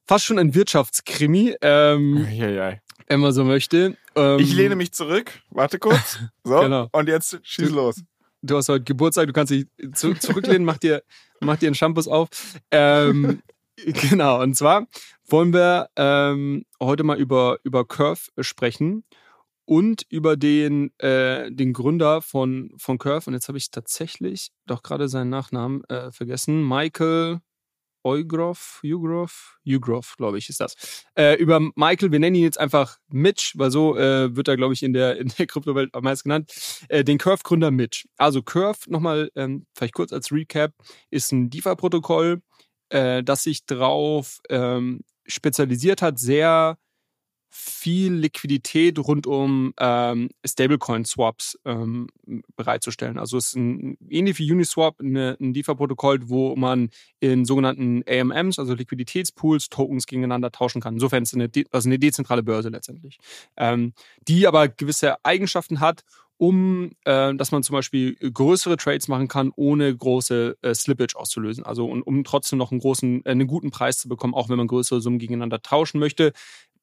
fast 0.04 0.24
schon 0.24 0.38
ein 0.38 0.54
Wirtschaftskrimi. 0.54 1.56
Ähm, 1.60 2.26
ja, 2.32 2.48
ja 2.48 2.78
wenn 3.06 3.20
man 3.20 3.32
so 3.32 3.44
möchte. 3.44 3.96
Ähm, 4.14 4.38
ich 4.38 4.54
lehne 4.54 4.76
mich 4.76 4.92
zurück. 4.92 5.32
Warte 5.50 5.78
kurz. 5.78 6.18
So. 6.44 6.60
genau. 6.60 6.88
Und 6.92 7.08
jetzt 7.08 7.38
schieß 7.42 7.70
los. 7.70 8.02
Du 8.42 8.56
hast 8.56 8.68
heute 8.68 8.84
Geburtstag, 8.84 9.26
du 9.26 9.32
kannst 9.32 9.52
dich 9.52 9.66
zu, 9.94 10.14
zurücklehnen, 10.14 10.64
mach 10.64 10.78
dir, 10.78 11.02
mach 11.40 11.56
dir 11.56 11.66
einen 11.66 11.74
Shampoos 11.74 12.06
auf. 12.06 12.28
Ähm, 12.70 13.42
genau. 13.76 14.42
Und 14.42 14.54
zwar 14.54 14.86
wollen 15.26 15.52
wir 15.52 15.88
ähm, 15.96 16.64
heute 16.80 17.02
mal 17.04 17.18
über, 17.18 17.58
über 17.64 17.84
Curve 17.86 18.20
sprechen 18.40 19.04
und 19.64 20.04
über 20.08 20.36
den, 20.36 20.92
äh, 20.98 21.50
den 21.50 21.72
Gründer 21.72 22.22
von, 22.22 22.72
von 22.78 22.98
Curve. 22.98 23.26
Und 23.26 23.34
jetzt 23.34 23.48
habe 23.48 23.58
ich 23.58 23.70
tatsächlich 23.70 24.50
doch 24.66 24.82
gerade 24.82 25.08
seinen 25.08 25.30
Nachnamen 25.30 25.84
äh, 25.84 26.10
vergessen. 26.12 26.66
Michael 26.66 27.40
Eugroff, 28.04 28.80
Ugroff, 28.84 29.58
Ugroff, 29.66 30.16
glaube 30.16 30.38
ich, 30.38 30.48
ist 30.48 30.60
das. 30.60 31.04
Äh, 31.16 31.34
über 31.36 31.60
Michael, 31.74 32.12
wir 32.12 32.18
nennen 32.18 32.36
ihn 32.36 32.42
jetzt 32.42 32.60
einfach 32.60 32.98
Mitch, 33.08 33.52
weil 33.56 33.70
so 33.70 33.96
äh, 33.96 34.34
wird 34.34 34.48
er, 34.48 34.56
glaube 34.56 34.74
ich, 34.74 34.82
in 34.82 34.92
der, 34.92 35.16
in 35.20 35.32
der 35.38 35.46
Kryptowelt 35.46 35.94
am 35.94 36.04
meisten 36.04 36.28
genannt. 36.28 36.52
Äh, 36.88 37.04
den 37.04 37.18
Curve-Gründer 37.18 37.70
Mitch. 37.70 38.06
Also 38.16 38.42
Curve, 38.42 38.78
nochmal 38.88 39.30
ähm, 39.34 39.66
vielleicht 39.74 39.94
kurz 39.94 40.12
als 40.12 40.32
Recap, 40.32 40.72
ist 41.10 41.32
ein 41.32 41.50
DeFi-Protokoll, 41.50 42.42
äh, 42.90 43.22
das 43.22 43.42
sich 43.42 43.66
darauf 43.66 44.40
ähm, 44.48 45.00
spezialisiert 45.26 46.02
hat, 46.02 46.18
sehr 46.18 46.78
viel 47.50 48.12
Liquidität 48.12 48.98
rund 48.98 49.26
um 49.26 49.72
ähm, 49.78 50.30
Stablecoin-Swaps 50.44 51.58
ähm, 51.64 52.08
bereitzustellen. 52.56 53.18
Also 53.18 53.38
es 53.38 53.48
ist 53.48 53.56
ein, 53.56 53.96
ähnlich 54.08 54.38
wie 54.38 54.52
Uniswap 54.52 55.00
eine, 55.00 55.36
ein 55.40 55.54
DeFi-Protokoll, 55.54 56.28
wo 56.28 56.56
man 56.56 56.90
in 57.20 57.44
sogenannten 57.44 58.02
AMMs, 58.06 58.58
also 58.58 58.74
Liquiditätspools, 58.74 59.70
Tokens 59.70 60.06
gegeneinander 60.06 60.52
tauschen 60.52 60.82
kann. 60.82 60.94
Insofern 60.94 61.22
ist 61.22 61.32
es 61.32 61.40
eine, 61.40 61.50
also 61.70 61.88
eine 61.88 61.98
dezentrale 61.98 62.42
Börse 62.42 62.68
letztendlich, 62.68 63.18
ähm, 63.56 63.94
die 64.26 64.46
aber 64.46 64.68
gewisse 64.68 65.24
Eigenschaften 65.24 65.80
hat, 65.80 66.04
um, 66.38 66.92
äh, 67.04 67.34
dass 67.34 67.50
man 67.50 67.64
zum 67.64 67.74
Beispiel 67.74 68.14
größere 68.14 68.76
Trades 68.76 69.08
machen 69.08 69.26
kann, 69.26 69.52
ohne 69.56 69.94
große 69.94 70.56
äh, 70.62 70.74
Slippage 70.74 71.16
auszulösen. 71.16 71.66
Also 71.66 71.86
und, 71.86 72.02
um 72.02 72.22
trotzdem 72.22 72.58
noch 72.58 72.70
einen 72.70 72.80
großen, 72.80 73.24
äh, 73.24 73.30
einen 73.30 73.48
guten 73.48 73.70
Preis 73.70 73.98
zu 73.98 74.08
bekommen, 74.08 74.34
auch 74.34 74.48
wenn 74.48 74.56
man 74.56 74.68
größere 74.68 75.00
Summen 75.00 75.18
gegeneinander 75.18 75.60
tauschen 75.60 75.98
möchte 75.98 76.32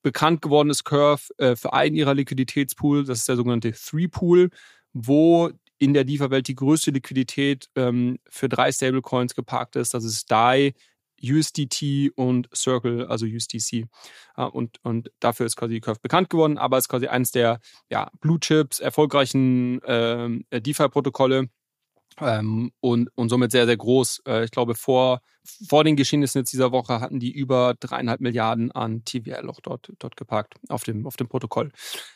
bekannt 0.06 0.44
geworden 0.44 0.70
ist 0.70 0.84
Curve 0.84 1.34
äh, 1.40 1.56
für 1.56 1.74
einen 1.74 1.96
ihrer 1.96 2.14
Liquiditätspools, 2.14 3.08
das 3.08 3.20
ist 3.20 3.28
der 3.28 3.38
sogenannte 3.38 3.72
Three-Pool, 3.72 4.52
wo 4.94 5.50
in 5.80 5.96
der 5.96 6.04
DeFi-Welt 6.04 6.48
die 6.48 6.54
größte 6.54 6.92
Liquidität 6.92 7.70
ähm, 7.76 8.20
für 8.30 8.48
drei 8.48 8.72
Stablecoins 8.72 9.34
geparkt 9.34 9.76
ist. 9.76 9.96
Das 9.96 10.04
ist 10.04 10.30
DAI, 10.30 10.76
USDT 11.24 12.12
und 12.16 12.48
Circle, 12.56 13.08
also 13.08 13.26
USDC. 13.26 13.88
Ja, 14.38 14.46
und, 14.46 14.78
und 14.84 15.12
dafür 15.20 15.48
ist 15.48 15.56
quasi 15.56 15.80
Curve 15.80 16.00
bekannt 16.00 16.30
geworden, 16.30 16.60
aber 16.60 16.78
ist 16.78 16.88
quasi 16.88 17.08
eines 17.08 17.32
der 17.32 17.60
ja, 17.90 18.12
Blue 18.22 18.40
Chips, 18.40 18.80
erfolgreichen 18.80 19.82
ähm, 19.88 20.46
DeFi-Protokolle 20.52 21.50
ähm, 22.22 22.72
und, 22.80 23.10
und 23.16 23.30
somit 23.30 23.52
sehr, 23.52 23.66
sehr 23.66 23.78
groß. 23.78 24.22
Äh, 24.28 24.46
ich 24.46 24.52
glaube, 24.52 24.76
vor, 24.76 25.22
vor 25.68 25.84
den 25.84 25.96
Geschehnissen 25.96 26.40
jetzt 26.40 26.54
dieser 26.54 26.72
Woche 26.72 27.00
hatten 27.00 27.20
die 27.20 27.32
über 27.32 27.76
dreieinhalb 27.80 28.22
Milliarden 28.22 28.72
an 28.72 29.04
TVL 29.06 29.50
auch 29.50 29.60
dort, 29.62 29.92
dort 30.00 30.16
geparkt 30.16 30.56
auf 30.70 30.84
dem, 30.84 31.06
auf 31.06 31.18
dem 31.18 31.28
Protokoll. 31.28 31.72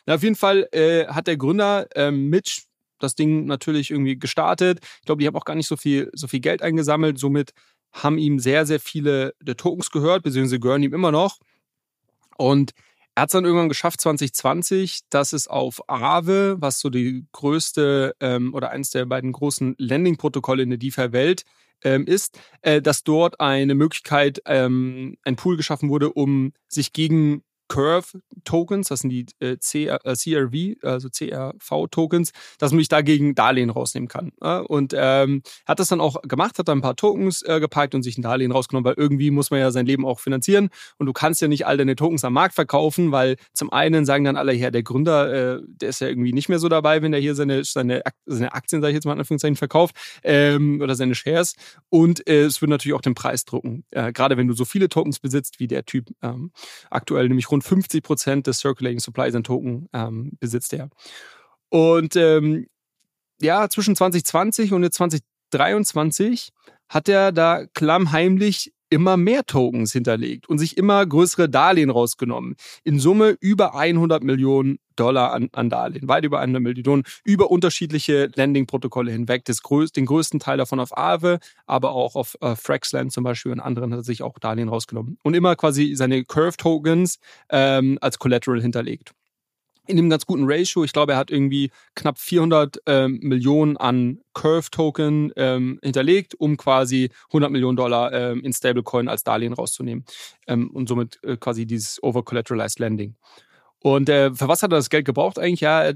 Na, 0.05 0.15
auf 0.15 0.23
jeden 0.23 0.35
Fall 0.35 0.67
äh, 0.71 1.07
hat 1.07 1.27
der 1.27 1.37
Gründer 1.37 1.87
äh, 1.95 2.11
Mitch 2.11 2.63
das 2.99 3.15
Ding 3.15 3.45
natürlich 3.45 3.91
irgendwie 3.91 4.19
gestartet. 4.19 4.79
Ich 4.99 5.05
glaube, 5.05 5.21
die 5.21 5.27
haben 5.27 5.35
auch 5.35 5.45
gar 5.45 5.55
nicht 5.55 5.67
so 5.67 5.77
viel, 5.77 6.09
so 6.13 6.27
viel 6.27 6.41
Geld 6.41 6.61
eingesammelt. 6.61 7.17
Somit 7.17 7.53
haben 7.93 8.17
ihm 8.17 8.39
sehr, 8.39 8.65
sehr 8.65 8.79
viele 8.79 9.33
der 9.41 9.57
Tokens 9.57 9.89
gehört, 9.89 10.23
beziehungsweise 10.23 10.59
gehören 10.59 10.83
ihm 10.83 10.93
immer 10.93 11.11
noch. 11.11 11.39
Und 12.37 12.71
er 13.19 13.23
hat 13.23 13.29
es 13.31 13.33
dann 13.33 13.43
irgendwann 13.43 13.67
geschafft, 13.67 13.99
2020, 13.99 15.01
dass 15.09 15.33
es 15.33 15.49
auf 15.49 15.81
Aave, 15.89 16.55
was 16.61 16.79
so 16.79 16.89
die 16.89 17.25
größte 17.33 18.15
ähm, 18.21 18.53
oder 18.53 18.69
eines 18.69 18.91
der 18.91 19.05
beiden 19.05 19.33
großen 19.33 19.75
Landing-Protokolle 19.77 20.63
in 20.63 20.69
der 20.69 20.77
DeFi-Welt 20.79 21.43
ähm, 21.83 22.05
ist, 22.05 22.39
äh, 22.61 22.81
dass 22.81 23.03
dort 23.03 23.41
eine 23.41 23.75
Möglichkeit, 23.75 24.41
ähm, 24.45 25.17
ein 25.25 25.35
Pool 25.35 25.57
geschaffen 25.57 25.89
wurde, 25.89 26.13
um 26.13 26.53
sich 26.69 26.93
gegen 26.93 27.43
Curve-Tokens, 27.69 28.89
das 28.89 29.01
sind 29.01 29.11
die 29.11 29.25
äh, 29.39 29.55
CR, 29.57 30.05
äh, 30.05 30.15
CRV, 30.15 30.83
also 30.83 31.07
CRV-Tokens, 31.09 32.31
dass 32.57 32.71
man 32.71 32.79
sich 32.79 32.89
dagegen 32.89 33.35
Darlehen 33.35 33.69
rausnehmen 33.69 34.09
kann. 34.09 34.33
Äh? 34.41 34.59
Und 34.59 34.93
ähm, 34.97 35.43
hat 35.65 35.79
das 35.79 35.87
dann 35.87 36.01
auch 36.01 36.21
gemacht, 36.23 36.59
hat 36.59 36.67
dann 36.67 36.79
ein 36.79 36.81
paar 36.81 36.95
Tokens 36.95 37.43
äh, 37.43 37.59
gepackt 37.59 37.95
und 37.95 38.03
sich 38.03 38.17
ein 38.17 38.23
Darlehen 38.23 38.51
rausgenommen, 38.51 38.85
weil 38.85 38.95
irgendwie 38.97 39.31
muss 39.31 39.51
man 39.51 39.59
ja 39.59 39.71
sein 39.71 39.85
Leben 39.85 40.05
auch 40.05 40.19
finanzieren 40.19 40.69
und 40.97 41.05
du 41.05 41.13
kannst 41.13 41.41
ja 41.41 41.47
nicht 41.47 41.65
all 41.65 41.77
deine 41.77 41.95
Tokens 41.95 42.25
am 42.25 42.33
Markt 42.33 42.55
verkaufen, 42.55 43.11
weil 43.11 43.37
zum 43.53 43.71
einen 43.71 44.05
sagen 44.05 44.25
dann 44.25 44.35
alle, 44.35 44.53
ja, 44.53 44.71
der 44.71 44.83
Gründer, 44.83 45.57
äh, 45.57 45.61
der 45.67 45.89
ist 45.89 46.01
ja 46.01 46.07
irgendwie 46.07 46.33
nicht 46.33 46.49
mehr 46.49 46.59
so 46.59 46.67
dabei, 46.67 47.01
wenn 47.01 47.13
er 47.13 47.19
hier 47.19 47.35
seine, 47.35 47.63
seine, 47.63 48.01
seine 48.25 48.53
Aktien, 48.53 48.81
sage 48.81 48.91
ich 48.91 48.95
jetzt 48.95 49.05
mal 49.05 49.13
in 49.13 49.19
Anführungszeichen, 49.19 49.55
verkauft 49.55 49.95
ähm, 50.23 50.81
oder 50.81 50.95
seine 50.95 51.13
Shares 51.13 51.55
und 51.89 52.27
es 52.27 52.61
wird 52.61 52.69
natürlich 52.69 52.95
auch 52.95 53.01
den 53.01 53.15
Preis 53.15 53.45
drucken, 53.45 53.85
gerade 53.91 54.37
wenn 54.37 54.47
du 54.47 54.53
so 54.55 54.65
viele 54.65 54.89
Tokens 54.89 55.19
besitzt 55.19 55.59
wie 55.59 55.67
der 55.67 55.85
Typ 55.85 56.07
ähm, 56.23 56.51
aktuell, 56.89 57.27
nämlich 57.27 57.51
rund 57.51 57.58
rund 57.59 57.63
50 57.63 58.03
Prozent 58.03 58.47
des 58.47 58.59
Circulating 58.59 58.99
Supplies 58.99 59.35
an 59.35 59.43
Token 59.43 59.89
ähm, 59.93 60.31
besitzt 60.39 60.73
er. 60.73 60.89
Und 61.69 62.15
ähm, 62.15 62.67
ja, 63.41 63.69
zwischen 63.69 63.95
2020 63.95 64.73
und 64.73 64.91
2023 64.91 66.49
hat 66.89 67.07
er 67.09 67.31
da 67.31 67.65
klammheimlich 67.73 68.73
immer 68.89 69.17
mehr 69.17 69.45
Tokens 69.45 69.91
hinterlegt 69.91 70.49
und 70.49 70.57
sich 70.57 70.77
immer 70.77 71.05
größere 71.05 71.49
Darlehen 71.49 71.89
rausgenommen. 71.89 72.55
In 72.83 72.99
Summe 72.99 73.37
über 73.39 73.75
100 73.75 74.23
Millionen 74.23 74.79
Dollar 74.95 75.31
an, 75.31 75.49
an 75.53 75.69
Darlehen, 75.69 76.07
weit 76.07 76.25
über 76.25 76.39
100 76.39 76.61
Millionen, 76.61 77.03
über 77.23 77.49
unterschiedliche 77.49 78.29
Landing-Protokolle 78.35 79.11
hinweg. 79.11 79.45
Das 79.45 79.61
größ, 79.61 79.91
den 79.91 80.05
größten 80.05 80.39
Teil 80.39 80.57
davon 80.57 80.79
auf 80.79 80.97
Aave, 80.97 81.39
aber 81.65 81.91
auch 81.91 82.15
auf 82.15 82.35
äh, 82.41 82.55
Fraxland 82.55 83.11
zum 83.11 83.23
Beispiel 83.23 83.51
und 83.51 83.59
anderen 83.59 83.93
hat 83.93 84.01
er 84.01 84.03
sich 84.03 84.23
auch 84.23 84.37
Darlehen 84.39 84.69
rausgenommen. 84.69 85.17
Und 85.23 85.35
immer 85.35 85.55
quasi 85.55 85.95
seine 85.95 86.23
Curve-Tokens 86.25 87.19
ähm, 87.49 87.97
als 88.01 88.19
Collateral 88.19 88.61
hinterlegt 88.61 89.13
in 89.89 89.97
einem 89.97 90.09
ganz 90.09 90.25
guten 90.25 90.43
Ratio. 90.45 90.83
Ich 90.83 90.93
glaube, 90.93 91.13
er 91.13 91.17
hat 91.17 91.31
irgendwie 91.31 91.71
knapp 91.95 92.19
400 92.19 92.81
ähm, 92.85 93.19
Millionen 93.21 93.75
an 93.75 94.19
Curve-Token 94.33 95.33
ähm, 95.35 95.79
hinterlegt, 95.83 96.35
um 96.35 96.57
quasi 96.57 97.09
100 97.29 97.51
Millionen 97.51 97.75
Dollar 97.75 98.13
ähm, 98.13 98.41
in 98.43 98.53
Stablecoin 98.53 99.07
als 99.07 99.23
Darlehen 99.23 99.53
rauszunehmen 99.53 100.05
ähm, 100.47 100.69
und 100.71 100.87
somit 100.87 101.19
äh, 101.23 101.37
quasi 101.37 101.65
dieses 101.65 102.01
Over-Collateralized 102.03 102.79
Lending. 102.79 103.15
Und 103.81 104.09
äh, 104.09 104.33
für 104.33 104.47
was 104.47 104.61
hat 104.61 104.71
er 104.71 104.77
das 104.77 104.89
Geld 104.89 105.05
gebraucht 105.05 105.39
eigentlich? 105.39 105.61
Ja, 105.61 105.91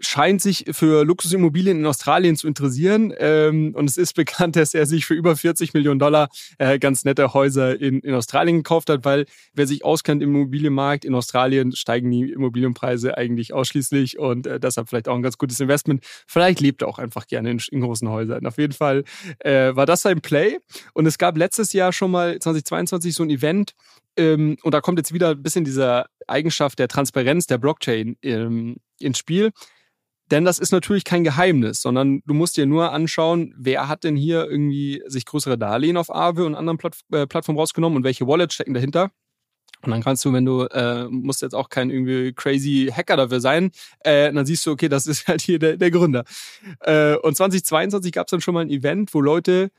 scheint 0.00 0.40
sich 0.40 0.64
für 0.72 1.04
Luxusimmobilien 1.04 1.78
in 1.78 1.86
Australien 1.86 2.36
zu 2.36 2.46
interessieren. 2.46 3.12
Ähm, 3.18 3.74
und 3.74 3.88
es 3.88 3.96
ist 3.96 4.14
bekannt, 4.14 4.56
dass 4.56 4.74
er 4.74 4.86
sich 4.86 5.06
für 5.06 5.14
über 5.14 5.36
40 5.36 5.74
Millionen 5.74 5.98
Dollar 5.98 6.28
äh, 6.58 6.78
ganz 6.78 7.04
nette 7.04 7.34
Häuser 7.34 7.78
in, 7.80 8.00
in 8.00 8.14
Australien 8.14 8.58
gekauft 8.58 8.88
hat, 8.90 9.04
weil 9.04 9.26
wer 9.52 9.66
sich 9.66 9.84
auskennt 9.84 10.22
im 10.22 10.34
Immobilienmarkt 10.34 11.04
in 11.04 11.14
Australien, 11.14 11.72
steigen 11.72 12.10
die 12.10 12.32
Immobilienpreise 12.32 13.16
eigentlich 13.16 13.52
ausschließlich 13.52 14.18
und 14.18 14.46
äh, 14.46 14.58
deshalb 14.58 14.88
vielleicht 14.88 15.08
auch 15.08 15.16
ein 15.16 15.22
ganz 15.22 15.38
gutes 15.38 15.60
Investment. 15.60 16.04
Vielleicht 16.26 16.60
lebt 16.60 16.82
er 16.82 16.88
auch 16.88 16.98
einfach 16.98 17.26
gerne 17.26 17.50
in, 17.50 17.60
in 17.70 17.80
großen 17.80 18.08
Häusern. 18.08 18.46
Auf 18.46 18.58
jeden 18.58 18.72
Fall 18.72 19.04
äh, 19.40 19.74
war 19.74 19.86
das 19.86 20.02
sein 20.02 20.20
Play. 20.20 20.58
Und 20.94 21.06
es 21.06 21.18
gab 21.18 21.36
letztes 21.36 21.72
Jahr 21.72 21.92
schon 21.92 22.10
mal 22.10 22.38
2022 22.38 23.14
so 23.14 23.22
ein 23.22 23.30
Event, 23.30 23.74
ähm, 24.16 24.56
und 24.62 24.72
da 24.72 24.80
kommt 24.80 24.98
jetzt 24.98 25.12
wieder 25.12 25.30
ein 25.30 25.42
bisschen 25.42 25.64
diese 25.64 26.06
Eigenschaft 26.26 26.78
der 26.78 26.88
Transparenz 26.88 27.46
der 27.46 27.58
Blockchain 27.58 28.16
ähm, 28.22 28.76
ins 28.98 29.18
Spiel. 29.18 29.50
Denn 30.30 30.44
das 30.44 30.58
ist 30.58 30.72
natürlich 30.72 31.04
kein 31.04 31.22
Geheimnis, 31.22 31.82
sondern 31.82 32.22
du 32.24 32.32
musst 32.32 32.56
dir 32.56 32.64
nur 32.64 32.92
anschauen, 32.92 33.54
wer 33.58 33.88
hat 33.88 34.04
denn 34.04 34.16
hier 34.16 34.48
irgendwie 34.48 35.02
sich 35.06 35.26
größere 35.26 35.58
Darlehen 35.58 35.98
auf 35.98 36.12
Aave 36.14 36.46
und 36.46 36.54
anderen 36.54 36.78
Platt 36.78 36.98
äh, 37.12 37.26
Plattformen 37.26 37.58
rausgenommen 37.58 37.98
und 37.98 38.04
welche 38.04 38.26
Wallets 38.26 38.54
stecken 38.54 38.72
dahinter. 38.72 39.10
Und 39.82 39.90
dann 39.90 40.02
kannst 40.02 40.24
du, 40.24 40.32
wenn 40.32 40.46
du, 40.46 40.62
äh, 40.62 41.04
musst 41.10 41.42
jetzt 41.42 41.54
auch 41.54 41.68
kein 41.68 41.90
irgendwie 41.90 42.32
crazy 42.32 42.90
Hacker 42.90 43.18
dafür 43.18 43.40
sein, 43.40 43.70
äh, 44.00 44.32
dann 44.32 44.46
siehst 44.46 44.64
du, 44.64 44.70
okay, 44.70 44.88
das 44.88 45.06
ist 45.06 45.28
halt 45.28 45.42
hier 45.42 45.58
der, 45.58 45.76
der 45.76 45.90
Gründer. 45.90 46.24
Äh, 46.80 47.16
und 47.16 47.36
2022 47.36 48.12
gab 48.12 48.26
es 48.26 48.30
dann 48.30 48.40
schon 48.40 48.54
mal 48.54 48.62
ein 48.62 48.70
Event, 48.70 49.12
wo 49.12 49.20
Leute 49.20 49.70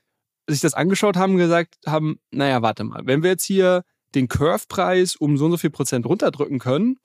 sich 0.47 0.61
das 0.61 0.75
angeschaut 0.75 1.17
haben 1.17 1.33
und 1.33 1.39
gesagt 1.39 1.77
haben, 1.87 2.19
naja, 2.29 2.61
warte 2.61 2.83
mal, 2.83 3.01
wenn 3.05 3.23
wir 3.23 3.31
jetzt 3.31 3.45
hier 3.45 3.83
den 4.15 4.27
Curve-Preis 4.27 5.15
um 5.15 5.37
so 5.37 5.45
und 5.45 5.51
so 5.51 5.57
viel 5.57 5.69
Prozent 5.69 6.05
runterdrücken 6.05 6.59
können, 6.59 6.97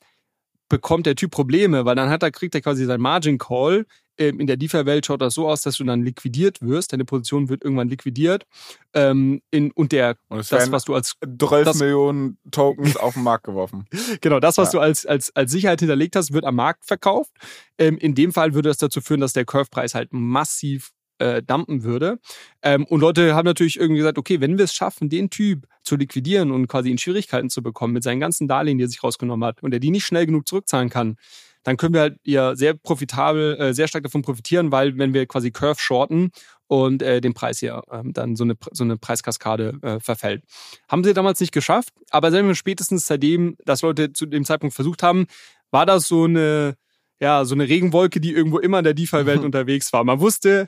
bekommt 0.71 1.05
der 1.05 1.15
Typ 1.15 1.31
Probleme, 1.31 1.85
weil 1.85 1.95
dann 1.95 2.09
hat 2.09 2.23
er, 2.23 2.31
kriegt 2.31 2.55
er 2.55 2.61
quasi 2.61 2.85
sein 2.85 3.01
Margin 3.01 3.37
Call. 3.37 3.85
Ähm, 4.17 4.39
in 4.39 4.47
der 4.47 4.55
DeFi-Welt 4.55 5.05
schaut 5.05 5.21
das 5.21 5.33
so 5.33 5.47
aus, 5.49 5.61
dass 5.61 5.77
du 5.77 5.83
dann 5.83 6.03
liquidiert 6.03 6.61
wirst. 6.61 6.93
Deine 6.93 7.05
Position 7.05 7.49
wird 7.49 7.63
irgendwann 7.63 7.89
liquidiert. 7.89 8.45
Ähm, 8.93 9.41
in, 9.51 9.71
und 9.71 9.91
der, 9.91 10.15
und 10.29 10.49
das, 10.49 10.71
was 10.71 10.85
du 10.85 10.95
als 10.95 11.15
12 11.21 11.65
das, 11.65 11.79
Millionen 11.79 12.37
Tokens 12.51 12.95
auf 12.97 13.15
den 13.15 13.23
Markt 13.23 13.45
geworfen. 13.45 13.85
genau, 14.21 14.39
das, 14.39 14.57
was 14.57 14.71
ja. 14.71 14.79
du 14.79 14.83
als, 14.83 15.05
als, 15.05 15.35
als 15.35 15.51
Sicherheit 15.51 15.81
hinterlegt 15.81 16.15
hast, 16.15 16.31
wird 16.31 16.45
am 16.45 16.55
Markt 16.55 16.85
verkauft. 16.85 17.31
Ähm, 17.77 17.97
in 17.97 18.15
dem 18.15 18.31
Fall 18.31 18.53
würde 18.53 18.69
das 18.69 18.77
dazu 18.77 19.01
führen, 19.01 19.19
dass 19.19 19.33
der 19.33 19.45
Curve-Preis 19.45 19.93
halt 19.93 20.13
massiv 20.13 20.91
äh, 21.21 21.43
dumpen 21.43 21.83
würde. 21.83 22.19
Ähm, 22.63 22.85
und 22.85 22.99
Leute 22.99 23.35
haben 23.35 23.45
natürlich 23.45 23.79
irgendwie 23.79 23.99
gesagt, 23.99 24.17
okay, 24.17 24.41
wenn 24.41 24.57
wir 24.57 24.65
es 24.65 24.73
schaffen, 24.73 25.09
den 25.09 25.29
Typ 25.29 25.67
zu 25.83 25.95
liquidieren 25.95 26.51
und 26.51 26.67
quasi 26.67 26.89
in 26.89 26.97
Schwierigkeiten 26.97 27.49
zu 27.49 27.61
bekommen 27.61 27.93
mit 27.93 28.03
seinen 28.03 28.19
ganzen 28.19 28.47
Darlehen, 28.47 28.77
die 28.77 28.85
er 28.85 28.89
sich 28.89 29.03
rausgenommen 29.03 29.47
hat 29.47 29.63
und 29.63 29.73
er 29.73 29.79
die 29.79 29.91
nicht 29.91 30.05
schnell 30.05 30.25
genug 30.25 30.47
zurückzahlen 30.47 30.89
kann, 30.89 31.17
dann 31.63 31.77
können 31.77 31.93
wir 31.93 32.01
halt 32.01 32.17
ja 32.23 32.55
sehr 32.55 32.73
profitabel, 32.73 33.55
äh, 33.59 33.73
sehr 33.73 33.87
stark 33.87 34.03
davon 34.03 34.23
profitieren, 34.23 34.71
weil 34.71 34.97
wenn 34.97 35.13
wir 35.13 35.25
quasi 35.27 35.51
Curve 35.51 35.79
shorten 35.79 36.31
und 36.67 37.03
äh, 37.03 37.21
den 37.21 37.33
Preis 37.33 37.59
hier 37.59 37.83
ähm, 37.91 38.13
dann 38.13 38.35
so 38.35 38.43
eine, 38.43 38.55
so 38.71 38.83
eine 38.83 38.97
Preiskaskade 38.97 39.77
äh, 39.81 39.99
verfällt. 39.99 40.43
Haben 40.87 41.03
sie 41.03 41.13
damals 41.13 41.39
nicht 41.39 41.51
geschafft, 41.51 41.93
aber 42.09 42.31
selbst 42.31 42.57
spätestens 42.57 43.05
seitdem 43.05 43.57
das 43.65 43.81
Leute 43.83 44.13
zu 44.13 44.25
dem 44.25 44.45
Zeitpunkt 44.45 44.73
versucht 44.73 45.03
haben, 45.03 45.27
war 45.69 45.85
das 45.85 46.07
so 46.07 46.23
eine, 46.23 46.75
ja, 47.19 47.45
so 47.45 47.53
eine 47.53 47.69
Regenwolke, 47.69 48.19
die 48.19 48.33
irgendwo 48.33 48.57
immer 48.57 48.79
in 48.79 48.85
der 48.85 48.93
DeFi-Welt 48.95 49.41
unterwegs 49.41 49.93
war. 49.93 50.03
Man 50.03 50.19
wusste, 50.19 50.67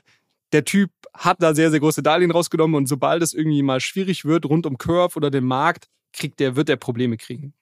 der 0.54 0.64
Typ 0.64 0.90
hat 1.12 1.42
da 1.42 1.52
sehr, 1.52 1.70
sehr 1.70 1.80
große 1.80 2.02
Darlehen 2.02 2.30
rausgenommen 2.30 2.76
und 2.76 2.86
sobald 2.86 3.22
es 3.22 3.34
irgendwie 3.34 3.62
mal 3.62 3.80
schwierig 3.80 4.24
wird 4.24 4.46
rund 4.46 4.66
um 4.66 4.78
Curve 4.78 5.16
oder 5.16 5.30
den 5.30 5.44
Markt, 5.44 5.88
kriegt 6.12 6.38
der, 6.38 6.56
wird 6.56 6.68
der 6.68 6.76
Probleme 6.76 7.16
kriegen. 7.16 7.54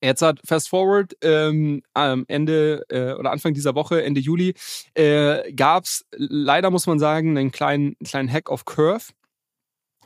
Jetzt 0.00 0.22
hat 0.22 0.38
Fast 0.44 0.68
Forward 0.68 1.16
ähm, 1.22 1.82
Ende 1.94 2.84
äh, 2.88 3.14
oder 3.14 3.32
Anfang 3.32 3.54
dieser 3.54 3.74
Woche, 3.74 4.02
Ende 4.02 4.20
Juli, 4.20 4.54
äh, 4.94 5.52
gab 5.54 5.84
es 5.84 6.06
leider, 6.12 6.70
muss 6.70 6.86
man 6.86 6.98
sagen, 6.98 7.36
einen 7.36 7.50
kleinen, 7.50 7.96
kleinen 8.04 8.30
Hack 8.30 8.48
auf 8.48 8.64
Curve. 8.64 9.12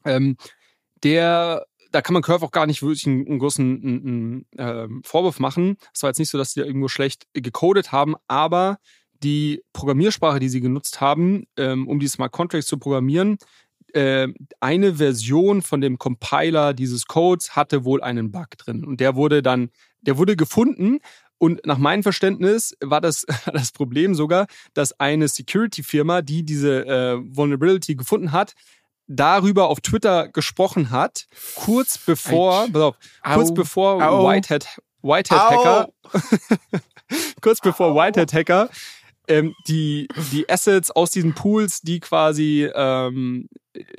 Ähm, 0.04 0.36
der, 1.02 1.66
da 1.90 2.00
kann 2.00 2.14
man 2.14 2.22
Curve 2.22 2.44
auch 2.44 2.52
gar 2.52 2.66
nicht 2.66 2.80
wirklich 2.80 3.06
einen, 3.06 3.26
einen 3.26 3.38
großen 3.38 3.82
einen, 3.82 4.46
einen, 4.56 5.00
äh, 5.00 5.02
Vorwurf 5.04 5.40
machen. 5.40 5.76
Es 5.92 6.02
war 6.02 6.10
jetzt 6.10 6.18
nicht 6.18 6.30
so, 6.30 6.38
dass 6.38 6.54
die 6.54 6.60
da 6.60 6.66
irgendwo 6.66 6.88
schlecht 6.88 7.26
gecodet 7.34 7.92
haben, 7.92 8.14
aber 8.28 8.78
die 9.22 9.62
Programmiersprache, 9.72 10.38
die 10.38 10.48
sie 10.48 10.60
genutzt 10.60 11.00
haben, 11.00 11.44
ähm, 11.56 11.88
um 11.88 11.98
die 11.98 12.08
Smart 12.08 12.32
Contracts 12.32 12.66
zu 12.66 12.78
programmieren, 12.78 13.38
äh, 13.92 14.28
eine 14.60 14.94
Version 14.94 15.62
von 15.62 15.80
dem 15.80 15.98
Compiler 15.98 16.74
dieses 16.74 17.06
Codes 17.06 17.56
hatte 17.56 17.84
wohl 17.84 18.02
einen 18.02 18.30
Bug 18.30 18.50
drin. 18.58 18.84
Und 18.84 19.00
der 19.00 19.16
wurde 19.16 19.42
dann, 19.42 19.70
der 20.02 20.18
wurde 20.18 20.36
gefunden. 20.36 20.98
Und 21.38 21.64
nach 21.64 21.78
meinem 21.78 22.02
Verständnis 22.02 22.76
war 22.80 23.00
das 23.00 23.24
das 23.52 23.72
Problem 23.72 24.14
sogar, 24.14 24.46
dass 24.74 24.98
eine 25.00 25.28
Security-Firma, 25.28 26.22
die 26.22 26.44
diese 26.44 26.86
äh, 26.86 27.18
Vulnerability 27.34 27.94
gefunden 27.94 28.32
hat, 28.32 28.54
darüber 29.06 29.68
auf 29.68 29.80
Twitter 29.80 30.28
gesprochen 30.28 30.90
hat, 30.90 31.26
kurz 31.54 31.96
bevor, 31.96 32.68
pass 32.70 32.82
auf, 32.82 32.96
kurz 33.24 33.54
bevor 33.54 34.00
Whitehead, 34.00 34.66
Whitehead 35.00 35.40
Hacker, 35.40 35.88
kurz 37.40 37.60
bevor 37.60 37.94
Whitehead 37.94 38.34
Hacker 38.34 38.68
ähm, 39.28 39.54
die, 39.66 40.08
die 40.32 40.48
Assets 40.48 40.90
aus 40.90 41.10
diesen 41.10 41.34
Pools, 41.34 41.80
die 41.82 42.00
quasi, 42.00 42.68
ähm, 42.74 43.48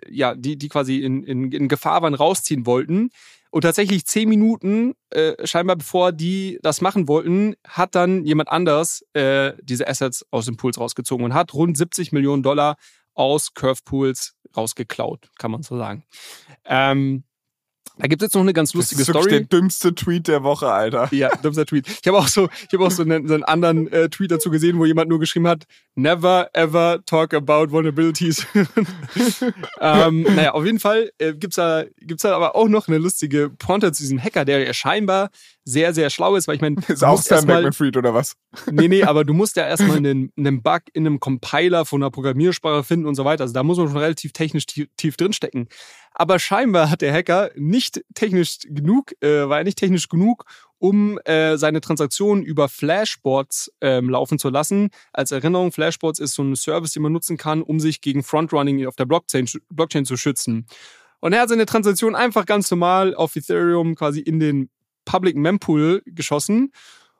ja, 0.09 0.35
die, 0.35 0.57
die 0.57 0.69
quasi 0.69 0.97
in, 0.97 1.23
in, 1.23 1.51
in 1.51 1.67
Gefahr 1.67 2.01
waren, 2.01 2.13
rausziehen 2.13 2.65
wollten. 2.65 3.09
Und 3.51 3.61
tatsächlich 3.61 4.05
zehn 4.05 4.29
Minuten, 4.29 4.93
äh, 5.09 5.47
scheinbar 5.47 5.75
bevor 5.75 6.11
die 6.11 6.59
das 6.61 6.81
machen 6.81 7.07
wollten, 7.07 7.55
hat 7.67 7.95
dann 7.95 8.25
jemand 8.25 8.49
anders 8.49 9.03
äh, 9.13 9.53
diese 9.61 9.87
Assets 9.87 10.25
aus 10.29 10.45
den 10.45 10.57
Pools 10.57 10.79
rausgezogen 10.79 11.25
und 11.25 11.33
hat 11.33 11.53
rund 11.53 11.75
70 11.75 12.11
Millionen 12.11 12.43
Dollar 12.43 12.75
aus 13.15 13.53
Curve 13.53 13.81
Pools 13.85 14.35
rausgeklaut, 14.55 15.29
kann 15.39 15.51
man 15.51 15.63
so 15.63 15.77
sagen. 15.77 16.03
Ähm, 16.65 17.23
da 17.99 18.07
gibt 18.07 18.21
es 18.21 18.27
jetzt 18.27 18.33
noch 18.35 18.41
eine 18.41 18.53
ganz 18.53 18.73
lustige 18.73 19.01
das 19.01 19.09
ist 19.09 19.13
Story. 19.13 19.29
der 19.29 19.41
dümmste 19.41 19.93
Tweet 19.93 20.29
der 20.29 20.41
Woche, 20.41 20.71
Alter. 20.71 21.09
Ja, 21.11 21.35
dümmster 21.35 21.65
Tweet. 21.65 21.85
Ich 21.87 22.07
habe 22.07 22.17
auch 22.17 22.29
so, 22.29 22.47
ich 22.67 22.73
habe 22.73 22.85
auch 22.85 22.91
so 22.91 23.03
einen, 23.03 23.27
so 23.27 23.33
einen 23.33 23.43
anderen 23.43 23.91
äh, 23.91 24.09
Tweet 24.09 24.31
dazu 24.31 24.49
gesehen, 24.49 24.79
wo 24.79 24.85
jemand 24.85 25.09
nur 25.09 25.19
geschrieben 25.19 25.47
hat: 25.47 25.65
Never 25.95 26.49
ever 26.53 27.01
talk 27.05 27.33
about 27.33 27.71
vulnerabilities. 27.71 28.47
ähm, 29.81 30.23
naja, 30.23 30.53
auf 30.53 30.65
jeden 30.65 30.79
Fall 30.79 31.11
äh, 31.17 31.33
gibt's 31.33 31.57
da 31.57 31.83
gibt's 31.99 32.23
da 32.23 32.35
aber 32.35 32.55
auch 32.55 32.69
noch 32.69 32.87
eine 32.87 32.99
lustige 32.99 33.49
Pointe 33.49 33.91
zu 33.91 34.03
diesem 34.03 34.23
Hacker, 34.23 34.45
der 34.45 34.59
ja 34.59 34.73
scheinbar 34.73 35.29
sehr 35.69 35.93
sehr 35.93 36.09
schlau 36.09 36.35
ist, 36.35 36.47
weil 36.47 36.55
ich 36.55 36.61
meine, 36.61 36.77
ist 36.87 37.03
auch 37.03 37.21
Sam 37.21 37.45
Bankman-Fried 37.45 37.95
oder 37.97 38.13
was? 38.13 38.35
Nee, 38.71 38.87
nee, 38.87 39.03
aber 39.03 39.23
du 39.23 39.33
musst 39.33 39.55
ja 39.55 39.67
erstmal 39.67 39.97
einen, 39.97 40.31
einen 40.37 40.61
Bug 40.61 40.81
in 40.93 41.05
einem 41.05 41.19
Compiler 41.19 41.85
von 41.85 42.01
einer 42.01 42.11
Programmiersprache 42.11 42.83
finden 42.83 43.05
und 43.05 43.15
so 43.15 43.25
weiter. 43.25 43.43
Also 43.43 43.53
da 43.53 43.63
muss 43.63 43.77
man 43.77 43.87
schon 43.87 43.97
relativ 43.97 44.33
technisch 44.33 44.65
tief, 44.65 44.87
tief 44.97 45.17
drinstecken. 45.17 45.67
Aber 46.13 46.39
scheinbar 46.39 46.89
hat 46.89 47.01
der 47.01 47.13
Hacker 47.13 47.51
nicht 47.55 48.01
technisch 48.13 48.59
genug, 48.67 49.13
äh, 49.21 49.47
war 49.47 49.59
er 49.59 49.63
nicht 49.63 49.77
technisch 49.77 50.09
genug, 50.09 50.45
um 50.79 51.19
äh, 51.19 51.57
seine 51.57 51.81
Transaktionen 51.81 52.43
über 52.43 52.67
Flashbots 52.67 53.71
ähm, 53.81 54.09
laufen 54.09 54.39
zu 54.39 54.49
lassen. 54.49 54.89
Als 55.13 55.31
Erinnerung, 55.31 55.71
Flashbots 55.71 56.19
ist 56.19 56.33
so 56.33 56.41
ein 56.41 56.55
Service, 56.55 56.93
den 56.93 57.03
man 57.03 57.13
nutzen 57.13 57.37
kann, 57.37 57.61
um 57.61 57.79
sich 57.79 58.01
gegen 58.01 58.23
Frontrunning 58.23 58.85
auf 58.87 58.95
der 58.95 59.05
Blockchain, 59.05 59.47
Blockchain 59.69 60.05
zu 60.05 60.17
schützen. 60.17 60.65
Und 61.19 61.33
er 61.33 61.41
hat 61.41 61.49
seine 61.49 61.65
Transaktion 61.65 62.15
einfach 62.15 62.45
ganz 62.45 62.71
normal 62.71 63.13
auf 63.13 63.35
Ethereum 63.35 63.95
quasi 63.95 64.21
in 64.21 64.39
den 64.39 64.69
Public 65.09 65.35
Mempool 65.35 66.01
geschossen. 66.05 66.71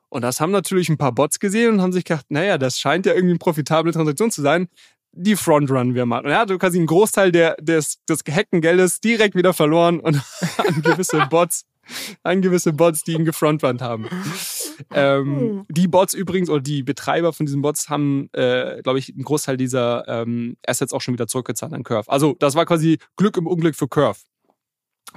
Und 0.08 0.22
das 0.22 0.40
haben 0.40 0.50
natürlich 0.50 0.88
ein 0.88 0.98
paar 0.98 1.12
Bots 1.12 1.38
gesehen 1.38 1.74
und 1.74 1.82
haben 1.82 1.92
sich 1.92 2.04
gedacht, 2.04 2.26
naja, 2.28 2.58
das 2.58 2.78
scheint 2.78 3.06
ja 3.06 3.12
irgendwie 3.12 3.32
eine 3.32 3.38
profitable 3.38 3.92
Transaktion 3.92 4.30
zu 4.30 4.42
sein 4.42 4.68
die 5.12 5.36
Frontrun 5.36 5.94
wir 5.94 6.06
mal. 6.06 6.24
Und 6.24 6.30
er 6.30 6.38
hat 6.38 6.58
quasi 6.58 6.78
einen 6.78 6.86
Großteil 6.86 7.32
der, 7.32 7.56
des, 7.56 8.04
des 8.08 8.24
gehackten 8.24 8.60
Geldes 8.60 9.00
direkt 9.00 9.34
wieder 9.34 9.52
verloren 9.52 10.00
und 10.00 10.20
an 10.58 10.82
gewisse 10.82 11.26
Bots, 11.28 11.64
an 12.22 12.42
gewisse 12.42 12.72
Bots, 12.72 13.02
die 13.02 13.12
ihn 13.12 13.24
gefrontrunnt 13.24 13.82
haben. 13.82 14.06
Ähm, 14.94 15.40
hm. 15.40 15.66
Die 15.68 15.88
Bots 15.88 16.14
übrigens 16.14 16.48
oder 16.48 16.62
die 16.62 16.82
Betreiber 16.82 17.32
von 17.32 17.46
diesen 17.46 17.60
Bots 17.60 17.88
haben, 17.88 18.30
äh, 18.32 18.80
glaube 18.82 18.98
ich, 18.98 19.12
einen 19.12 19.24
Großteil 19.24 19.56
dieser 19.56 20.06
ähm, 20.08 20.56
Assets 20.66 20.92
auch 20.92 21.00
schon 21.00 21.14
wieder 21.14 21.26
zurückgezahlt 21.26 21.72
an 21.72 21.82
Curve. 21.82 22.10
Also 22.10 22.36
das 22.38 22.54
war 22.54 22.64
quasi 22.66 22.98
Glück 23.16 23.36
im 23.36 23.46
Unglück 23.46 23.74
für 23.74 23.88
Curve. 23.88 24.18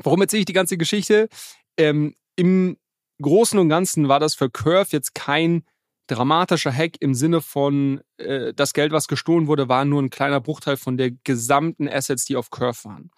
Warum 0.01 0.21
erzähle 0.21 0.39
ich 0.41 0.45
die 0.45 0.53
ganze 0.53 0.77
Geschichte? 0.77 1.29
Ähm, 1.77 2.15
Im 2.35 2.77
Großen 3.21 3.57
und 3.59 3.69
Ganzen 3.69 4.07
war 4.07 4.19
das 4.19 4.35
für 4.35 4.49
Curve 4.49 4.89
jetzt 4.91 5.15
kein 5.15 5.63
dramatischer 6.07 6.71
Hack 6.71 6.95
im 6.99 7.13
Sinne 7.13 7.41
von, 7.41 8.01
äh, 8.17 8.53
das 8.53 8.73
Geld, 8.73 8.91
was 8.91 9.07
gestohlen 9.07 9.47
wurde, 9.47 9.69
war 9.69 9.85
nur 9.85 10.01
ein 10.01 10.09
kleiner 10.09 10.41
Bruchteil 10.41 10.77
von 10.77 10.97
der 10.97 11.11
gesamten 11.11 11.87
Assets, 11.87 12.25
die 12.25 12.35
auf 12.35 12.49
Curve 12.49 12.83
waren. 12.83 13.11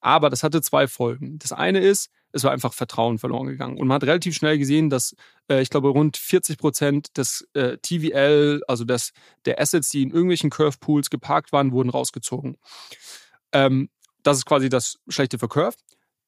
Aber 0.00 0.30
das 0.30 0.42
hatte 0.42 0.62
zwei 0.62 0.86
Folgen. 0.86 1.38
Das 1.40 1.52
eine 1.52 1.80
ist, 1.80 2.10
es 2.30 2.44
war 2.44 2.52
einfach 2.52 2.72
Vertrauen 2.72 3.18
verloren 3.18 3.48
gegangen. 3.48 3.78
Und 3.78 3.88
man 3.88 3.96
hat 3.96 4.04
relativ 4.04 4.34
schnell 4.34 4.58
gesehen, 4.58 4.90
dass 4.90 5.14
äh, 5.50 5.60
ich 5.60 5.70
glaube 5.70 5.88
rund 5.88 6.16
40 6.16 6.58
Prozent 6.58 7.16
des 7.16 7.48
äh, 7.54 7.78
TVL, 7.78 8.62
also 8.68 8.84
des, 8.84 9.12
der 9.44 9.60
Assets, 9.60 9.88
die 9.88 10.02
in 10.02 10.10
irgendwelchen 10.10 10.50
Curve 10.50 10.78
Pools 10.78 11.10
geparkt 11.10 11.52
waren, 11.52 11.72
wurden 11.72 11.90
rausgezogen. 11.90 12.58
Ähm, 13.52 13.88
das 14.22 14.38
ist 14.38 14.46
quasi 14.46 14.68
das 14.68 14.98
Schlechte 15.08 15.38
für 15.38 15.48
Curve. 15.48 15.76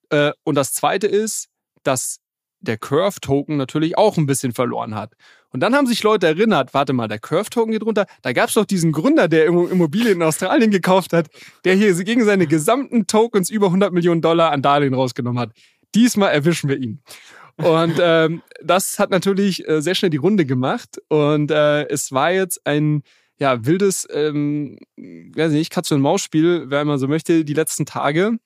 Äh, 0.09 0.33
und 0.43 0.55
das 0.57 0.73
zweite 0.73 1.07
ist, 1.07 1.49
dass 1.83 2.21
der 2.61 2.79
Curve-Token 2.79 3.57
natürlich 3.57 3.97
auch 3.97 4.17
ein 4.17 4.27
bisschen 4.27 4.53
verloren 4.53 4.95
hat. 4.95 5.15
Und 5.53 5.61
dann 5.61 5.75
haben 5.75 5.87
sich 5.87 6.03
Leute 6.03 6.27
erinnert, 6.29 6.75
warte 6.75 6.93
mal, 6.93 7.09
der 7.09 7.19
Curve-Token 7.19 7.73
geht 7.73 7.85
runter. 7.85 8.07
Da 8.23 8.33
gab 8.33 8.49
es 8.49 8.55
doch 8.55 8.65
diesen 8.65 8.93
Gründer, 8.93 9.27
der 9.29 9.47
Immobilien 9.47 10.17
in 10.17 10.23
Australien 10.23 10.71
gekauft 10.71 11.13
hat, 11.13 11.29
der 11.65 11.75
hier 11.75 11.93
gegen 12.05 12.25
seine 12.25 12.47
gesamten 12.47 13.07
Tokens 13.07 13.51
über 13.51 13.67
100 13.67 13.93
Millionen 13.93 14.23
Dollar 14.23 14.53
an 14.53 14.63
Darlehen 14.63 14.95
rausgenommen 14.95 15.41
hat. 15.41 15.53
Diesmal 15.95 16.31
erwischen 16.31 16.69
wir 16.69 16.77
ihn. 16.77 17.01
Und 17.57 17.99
ähm, 18.01 18.43
das 18.63 18.99
hat 18.99 19.11
natürlich 19.11 19.69
äh, 19.69 19.83
sehr 19.83 19.95
schnell 19.95 20.11
die 20.11 20.17
Runde 20.17 20.47
gemacht. 20.47 20.99
Und 21.09 21.51
äh, 21.51 21.89
es 21.89 22.13
war 22.13 22.31
jetzt 22.31 22.65
ein 22.65 23.03
ja, 23.39 23.65
wildes, 23.65 24.07
ähm, 24.13 24.79
weiß 24.97 25.53
nicht, 25.53 25.73
Katz-und-Maus-Spiel, 25.73 26.67
wer 26.69 26.85
man 26.85 26.99
so 26.99 27.09
möchte, 27.09 27.45
die 27.45 27.55
letzten 27.55 27.87
Tage 27.87 28.39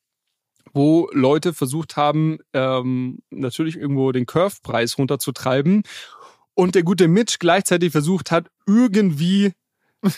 wo 0.73 1.09
Leute 1.13 1.53
versucht 1.53 1.97
haben, 1.97 2.39
ähm, 2.53 3.21
natürlich 3.31 3.77
irgendwo 3.77 4.13
den 4.13 4.27
Curve-Preis 4.27 4.99
runterzutreiben 4.99 5.83
und 6.55 6.75
der 6.75 6.83
gute 6.83 7.09
Mitch 7.09 7.37
gleichzeitig 7.39 7.93
versucht 7.93 8.31
hat, 8.31 8.49
irgendwie 8.67 9.53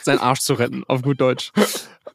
seinen 0.03 0.19
Arsch 0.19 0.41
zu 0.41 0.55
retten, 0.55 0.85
auf 0.89 1.03
gut 1.03 1.21
Deutsch. 1.21 1.53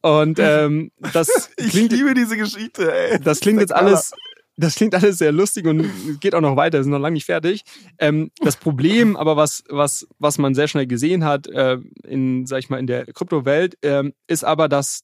Und 0.01 0.39
ähm, 0.39 0.91
das 1.13 1.51
klingt, 1.57 1.93
ich 1.93 1.99
liebe 1.99 2.13
diese 2.13 2.37
Geschichte. 2.37 2.93
Ey. 2.93 3.19
Das 3.19 3.39
klingt 3.39 3.59
jetzt 3.59 3.73
alles, 3.73 4.11
das 4.57 4.75
klingt 4.75 4.95
alles 4.95 5.17
sehr 5.17 5.31
lustig 5.31 5.65
und 5.67 6.19
geht 6.19 6.35
auch 6.35 6.41
noch 6.41 6.55
weiter, 6.55 6.79
wir 6.79 6.83
sind 6.83 6.91
noch 6.91 6.99
lange 6.99 7.13
nicht 7.13 7.25
fertig. 7.25 7.63
Ähm, 7.99 8.31
das 8.41 8.57
Problem, 8.57 9.15
aber 9.15 9.37
was 9.37 9.63
was 9.69 10.07
was 10.19 10.37
man 10.37 10.55
sehr 10.55 10.67
schnell 10.67 10.87
gesehen 10.87 11.23
hat 11.23 11.47
äh, 11.47 11.77
in 12.03 12.45
sag 12.45 12.59
ich 12.59 12.69
mal 12.69 12.79
in 12.79 12.87
der 12.87 13.05
Kryptowelt, 13.05 13.83
äh, 13.83 14.03
ist 14.27 14.43
aber, 14.43 14.67
dass 14.67 15.01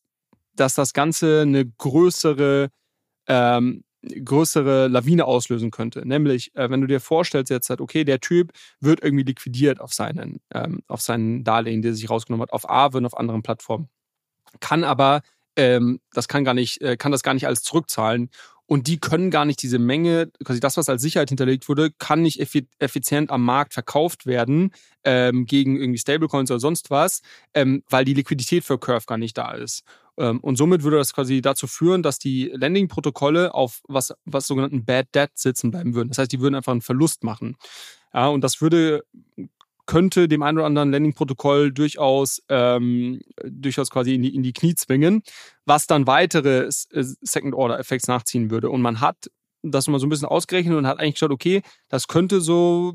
dass 0.56 0.74
das 0.74 0.94
Ganze 0.94 1.42
eine 1.42 1.66
größere 1.66 2.70
ähm, 3.28 3.84
größere 4.24 4.88
Lawine 4.88 5.26
auslösen 5.26 5.72
könnte. 5.72 6.08
Nämlich, 6.08 6.56
äh, 6.56 6.70
wenn 6.70 6.82
du 6.82 6.88
dir 6.88 7.00
vorstellst 7.00 7.50
jetzt 7.50 7.70
halt, 7.70 7.82
okay, 7.82 8.04
der 8.04 8.20
Typ 8.20 8.52
wird 8.80 9.04
irgendwie 9.04 9.24
liquidiert 9.24 9.82
auf 9.82 9.94
seinen, 9.94 10.40
ähm, 10.54 10.82
auf 10.88 11.02
seinen 11.02 11.44
Darlehen, 11.44 11.82
die 11.82 11.90
er 11.90 11.94
sich 11.94 12.10
rausgenommen 12.10 12.44
hat, 12.44 12.54
auf 12.54 12.70
Aave 12.70 12.98
und 12.98 13.06
auf 13.06 13.18
anderen 13.18 13.44
Plattformen. 13.44 13.90
Kann 14.60 14.84
aber, 14.84 15.22
ähm, 15.56 16.00
das 16.14 16.28
kann 16.28 16.44
gar 16.44 16.54
nicht, 16.54 16.82
äh, 16.82 16.98
kann 16.98 17.12
das 17.12 17.24
gar 17.24 17.34
nicht 17.34 17.48
alles 17.48 17.64
zurückzahlen. 17.64 18.30
Und 18.70 18.88
die 18.88 19.00
können 19.00 19.32
gar 19.32 19.46
nicht 19.46 19.62
diese 19.64 19.80
Menge, 19.80 20.30
quasi 20.44 20.60
das, 20.60 20.76
was 20.76 20.90
als 20.90 21.02
Sicherheit 21.02 21.30
hinterlegt 21.30 21.70
wurde, 21.70 21.92
kann 22.00 22.22
nicht 22.22 22.42
effizient 22.80 23.32
am 23.32 23.46
Markt 23.46 23.74
verkauft 23.74 24.26
werden 24.26 24.72
ähm, 25.06 25.46
gegen 25.46 25.78
irgendwie 25.78 26.00
Stablecoins 26.00 26.52
oder 26.52 26.60
sonst 26.60 26.90
was, 26.90 27.22
ähm, 27.54 27.84
weil 27.90 28.04
die 28.04 28.14
Liquidität 28.14 28.66
für 28.66 28.78
Curve 28.78 29.06
gar 29.06 29.18
nicht 29.18 29.38
da 29.38 29.54
ist. 29.54 29.84
Ähm, 30.18 30.40
und 30.40 30.56
somit 30.58 30.84
würde 30.84 30.98
das 30.98 31.14
quasi 31.14 31.42
dazu 31.42 31.68
führen, 31.68 32.04
dass 32.04 32.20
die 32.20 32.52
Landing-Protokolle 32.54 33.54
auf 33.54 33.82
was, 33.88 34.14
was 34.26 34.48
sogenannten 34.48 34.86
Bad 34.86 35.08
Debt 35.14 35.32
sitzen 35.36 35.72
bleiben 35.72 35.94
würden. 35.94 36.10
Das 36.10 36.18
heißt, 36.18 36.32
die 36.32 36.40
würden 36.40 36.56
einfach 36.56 36.72
einen 36.72 36.82
Verlust 36.82 37.24
machen. 37.24 37.56
Ja, 38.14 38.28
und 38.28 38.42
das 38.42 38.62
würde 38.62 39.04
könnte 39.88 40.28
dem 40.28 40.44
einen 40.44 40.60
oder 40.60 40.68
anderen 40.68 40.92
Landing-Protokoll 40.92 41.72
durchaus, 41.72 42.44
ähm, 42.50 43.22
durchaus 43.44 43.90
quasi 43.90 44.14
in 44.14 44.22
die, 44.22 44.36
in 44.36 44.44
die 44.44 44.54
Knie 44.54 44.76
zwingen, 44.76 45.24
was 45.66 45.88
dann 45.88 46.06
weitere 46.06 46.66
äh, 46.66 46.70
Second-Order-Effekte 47.22 48.12
nachziehen 48.12 48.52
würde. 48.52 48.70
Und 48.70 48.82
man 48.82 49.00
hat 49.02 49.32
das 49.64 49.88
mal 49.88 50.00
so 50.00 50.06
ein 50.06 50.10
bisschen 50.10 50.28
ausgerechnet 50.28 50.78
und 50.78 50.86
hat 50.86 51.00
eigentlich 51.00 51.16
geschaut, 51.16 51.32
okay, 51.32 51.62
das 51.88 52.08
könnte 52.08 52.42
so 52.42 52.94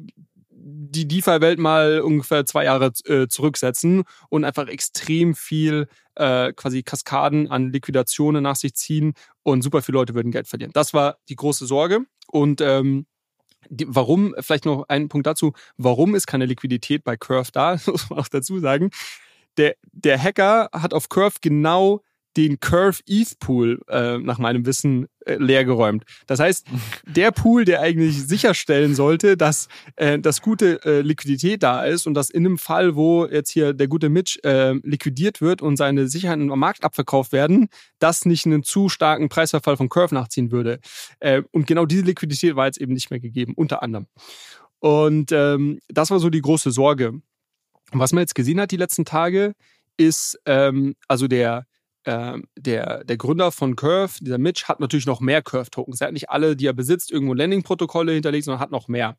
die 0.50 1.08
DeFi-Welt 1.08 1.58
mal 1.58 2.02
ungefähr 2.02 2.46
zwei 2.46 2.64
Jahre 2.64 2.92
äh, 3.06 3.26
zurücksetzen 3.26 4.04
und 4.28 4.44
einfach 4.44 4.68
extrem 4.68 5.34
viel 5.34 5.88
äh, 6.16 6.52
quasi 6.52 6.82
Kaskaden 6.82 7.50
an 7.50 7.72
Liquidationen 7.72 8.42
nach 8.42 8.56
sich 8.56 8.74
ziehen 8.74 9.14
und 9.42 9.62
super 9.62 9.82
viele 9.82 9.98
Leute 9.98 10.14
würden 10.14 10.32
Geld 10.32 10.48
verlieren. 10.48 10.72
Das 10.72 10.94
war 10.94 11.18
die 11.28 11.36
große 11.36 11.66
Sorge. 11.66 12.00
Und 12.28 12.60
ähm, 12.60 13.06
die, 13.68 13.86
warum, 13.88 14.34
vielleicht 14.40 14.64
noch 14.64 14.84
ein 14.88 15.08
Punkt 15.08 15.26
dazu, 15.26 15.52
warum 15.76 16.14
ist 16.14 16.26
keine 16.26 16.46
Liquidität 16.46 17.04
bei 17.04 17.16
Curve 17.16 17.50
da, 17.52 17.76
muss 17.86 18.10
man 18.10 18.18
auch 18.18 18.28
dazu 18.28 18.58
sagen. 18.58 18.90
Der, 19.56 19.74
der 19.92 20.20
Hacker 20.20 20.70
hat 20.72 20.94
auf 20.94 21.08
Curve 21.08 21.36
genau 21.40 22.02
den 22.36 22.60
Curve 22.60 23.00
ETH 23.06 23.38
Pool 23.38 23.80
äh, 23.88 24.18
nach 24.18 24.38
meinem 24.38 24.64
Wissen 24.66 25.06
äh, 25.26 25.36
leergeräumt. 25.36 26.04
Das 26.26 26.40
heißt, 26.40 26.66
der 27.06 27.30
Pool, 27.30 27.64
der 27.64 27.80
eigentlich 27.80 28.26
sicherstellen 28.26 28.94
sollte, 28.94 29.36
dass 29.36 29.68
äh, 29.96 30.18
das 30.18 30.40
gute 30.40 30.84
äh, 30.84 31.00
Liquidität 31.02 31.62
da 31.62 31.84
ist 31.84 32.06
und 32.06 32.14
dass 32.14 32.30
in 32.30 32.46
einem 32.46 32.58
Fall, 32.58 32.96
wo 32.96 33.26
jetzt 33.26 33.50
hier 33.50 33.74
der 33.74 33.88
gute 33.88 34.08
Mitch 34.08 34.38
äh, 34.44 34.72
liquidiert 34.82 35.40
wird 35.40 35.62
und 35.62 35.76
seine 35.76 36.08
Sicherheiten 36.08 36.50
am 36.50 36.58
Markt 36.58 36.84
abverkauft 36.84 37.32
werden, 37.32 37.68
das 37.98 38.24
nicht 38.24 38.46
einen 38.46 38.62
zu 38.62 38.88
starken 38.88 39.28
Preisverfall 39.28 39.76
von 39.76 39.88
Curve 39.88 40.14
nachziehen 40.14 40.50
würde. 40.50 40.80
Äh, 41.20 41.42
und 41.52 41.66
genau 41.66 41.86
diese 41.86 42.04
Liquidität 42.04 42.56
war 42.56 42.66
jetzt 42.66 42.80
eben 42.80 42.92
nicht 42.94 43.10
mehr 43.10 43.20
gegeben, 43.20 43.52
unter 43.56 43.82
anderem. 43.82 44.06
Und 44.78 45.30
ähm, 45.32 45.78
das 45.88 46.10
war 46.10 46.18
so 46.18 46.30
die 46.30 46.40
große 46.40 46.72
Sorge. 46.72 47.10
Und 47.10 48.00
was 48.00 48.12
man 48.12 48.22
jetzt 48.22 48.34
gesehen 48.34 48.60
hat 48.60 48.70
die 48.70 48.76
letzten 48.76 49.04
Tage, 49.04 49.54
ist 49.96 50.40
ähm, 50.46 50.94
also 51.06 51.28
der 51.28 51.66
äh, 52.04 52.38
der, 52.56 53.04
der 53.04 53.16
Gründer 53.16 53.52
von 53.52 53.76
Curve, 53.76 54.18
dieser 54.20 54.38
Mitch, 54.38 54.66
hat 54.68 54.80
natürlich 54.80 55.06
noch 55.06 55.20
mehr 55.20 55.42
Curve-Tokens. 55.42 56.00
Er 56.00 56.08
hat 56.08 56.14
nicht 56.14 56.30
alle, 56.30 56.56
die 56.56 56.66
er 56.66 56.72
besitzt, 56.72 57.10
irgendwo 57.10 57.34
Landing-Protokolle 57.34 58.12
hinterlegt, 58.12 58.44
sondern 58.44 58.60
hat 58.60 58.70
noch 58.70 58.88
mehr. 58.88 59.16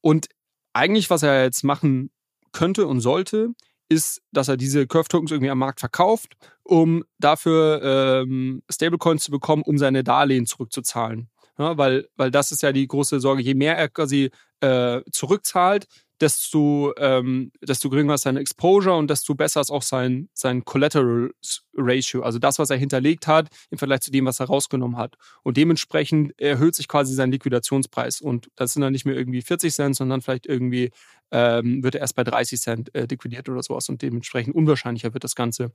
Und 0.00 0.28
eigentlich, 0.72 1.10
was 1.10 1.22
er 1.22 1.44
jetzt 1.44 1.64
machen 1.64 2.10
könnte 2.52 2.86
und 2.86 3.00
sollte, 3.00 3.50
ist, 3.88 4.22
dass 4.32 4.48
er 4.48 4.56
diese 4.56 4.86
Curve-Tokens 4.86 5.30
irgendwie 5.30 5.50
am 5.50 5.58
Markt 5.58 5.80
verkauft, 5.80 6.34
um 6.64 7.04
dafür 7.18 8.22
ähm, 8.24 8.62
Stablecoins 8.70 9.24
zu 9.24 9.30
bekommen, 9.30 9.62
um 9.62 9.78
seine 9.78 10.02
Darlehen 10.02 10.46
zurückzuzahlen. 10.46 11.28
Ja, 11.58 11.78
weil, 11.78 12.08
weil 12.16 12.30
das 12.30 12.52
ist 12.52 12.62
ja 12.62 12.72
die 12.72 12.86
große 12.86 13.20
Sorge. 13.20 13.42
Je 13.42 13.54
mehr 13.54 13.78
er 13.78 13.88
quasi 13.88 14.30
äh, 14.60 15.00
zurückzahlt, 15.10 15.86
desto, 16.20 16.94
ähm, 16.98 17.52
desto 17.60 17.90
geringer 17.90 18.14
ist 18.14 18.22
seine 18.22 18.40
Exposure 18.40 18.96
und 18.96 19.10
desto 19.10 19.34
besser 19.34 19.60
ist 19.60 19.70
auch 19.70 19.82
sein, 19.82 20.28
sein 20.34 20.64
Collateral 20.64 21.30
Ratio, 21.74 22.22
also 22.22 22.38
das, 22.38 22.58
was 22.58 22.70
er 22.70 22.76
hinterlegt 22.76 23.26
hat 23.26 23.48
im 23.70 23.78
Vergleich 23.78 24.00
zu 24.00 24.10
dem, 24.10 24.26
was 24.26 24.40
er 24.40 24.46
rausgenommen 24.46 24.96
hat. 24.96 25.16
Und 25.42 25.56
dementsprechend 25.56 26.38
erhöht 26.40 26.74
sich 26.74 26.88
quasi 26.88 27.14
sein 27.14 27.30
Liquidationspreis. 27.30 28.20
Und 28.20 28.48
das 28.56 28.72
sind 28.72 28.82
dann 28.82 28.92
nicht 28.92 29.04
mehr 29.04 29.16
irgendwie 29.16 29.42
40 29.42 29.74
Cent, 29.74 29.96
sondern 29.96 30.22
vielleicht 30.22 30.46
irgendwie 30.46 30.90
ähm, 31.30 31.82
wird 31.82 31.94
er 31.94 32.02
erst 32.02 32.14
bei 32.14 32.24
30 32.24 32.60
Cent 32.60 32.94
äh, 32.94 33.06
liquidiert 33.10 33.48
oder 33.48 33.62
sowas 33.62 33.88
und 33.88 34.02
dementsprechend 34.02 34.54
unwahrscheinlicher 34.54 35.12
wird 35.14 35.24
das 35.24 35.34
Ganze. 35.34 35.72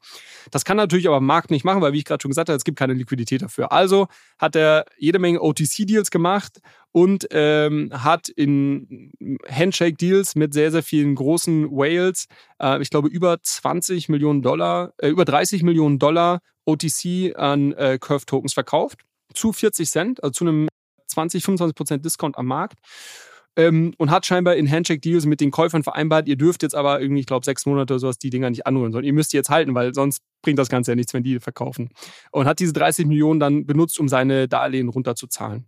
Das 0.51 0.65
kann 0.65 0.77
natürlich 0.77 1.07
aber 1.07 1.19
Markt 1.19 1.51
nicht 1.51 1.65
machen, 1.65 1.81
weil 1.81 1.93
wie 1.93 1.97
ich 1.97 2.05
gerade 2.05 2.21
schon 2.21 2.31
gesagt 2.31 2.49
habe, 2.49 2.57
es 2.57 2.63
gibt 2.63 2.77
keine 2.77 2.93
Liquidität 2.93 3.41
dafür. 3.41 3.71
Also 3.71 4.07
hat 4.37 4.55
er 4.55 4.85
jede 4.97 5.19
Menge 5.19 5.41
OTC-Deals 5.41 6.11
gemacht 6.11 6.59
und 6.91 7.27
ähm, 7.31 7.89
hat 7.93 8.29
in 8.29 9.11
Handshake-Deals 9.49 10.35
mit 10.35 10.53
sehr, 10.53 10.71
sehr 10.71 10.83
vielen 10.83 11.15
großen 11.15 11.69
Whales, 11.71 12.27
äh, 12.61 12.81
ich 12.81 12.89
glaube 12.89 13.07
über 13.09 13.41
20 13.41 14.09
Millionen 14.09 14.41
Dollar, 14.41 14.93
äh, 14.97 15.09
über 15.09 15.25
30 15.25 15.63
Millionen 15.63 15.99
Dollar 15.99 16.41
OTC 16.65 17.35
an 17.35 17.73
äh, 17.73 17.97
Curve-Tokens 17.99 18.53
verkauft 18.53 19.01
zu 19.33 19.53
40 19.53 19.89
Cent, 19.89 20.23
also 20.23 20.31
zu 20.31 20.45
einem 20.45 20.67
20, 21.07 21.43
25 21.43 21.75
Prozent 21.75 22.05
Discount 22.05 22.37
am 22.37 22.45
Markt 22.45 22.79
ähm, 23.55 23.93
und 23.97 24.11
hat 24.11 24.25
scheinbar 24.25 24.55
in 24.55 24.69
Handshake-Deals 24.69 25.25
mit 25.25 25.41
den 25.41 25.51
Käufern 25.51 25.83
vereinbart, 25.83 26.27
ihr 26.27 26.35
dürft 26.35 26.63
jetzt 26.63 26.75
aber 26.75 27.01
irgendwie, 27.01 27.21
ich 27.21 27.25
glaube, 27.25 27.45
sechs 27.45 27.65
Monate 27.65 27.93
oder 27.93 27.99
sowas 27.99 28.17
die 28.17 28.29
Dinger 28.29 28.49
nicht 28.49 28.65
anrühren, 28.65 28.91
sondern 28.91 29.05
ihr 29.05 29.13
müsst 29.13 29.33
die 29.33 29.37
jetzt 29.37 29.49
halten, 29.49 29.75
weil 29.75 29.93
sonst 29.93 30.21
bringt 30.41 30.59
das 30.59 30.69
Ganze 30.69 30.91
ja 30.91 30.95
nichts, 30.95 31.13
wenn 31.13 31.23
die 31.23 31.39
verkaufen. 31.39 31.89
Und 32.31 32.45
hat 32.45 32.59
diese 32.59 32.73
30 32.73 33.05
Millionen 33.05 33.39
dann 33.39 33.65
benutzt, 33.65 33.99
um 33.99 34.07
seine 34.07 34.47
Darlehen 34.47 34.89
runterzuzahlen. 34.89 35.65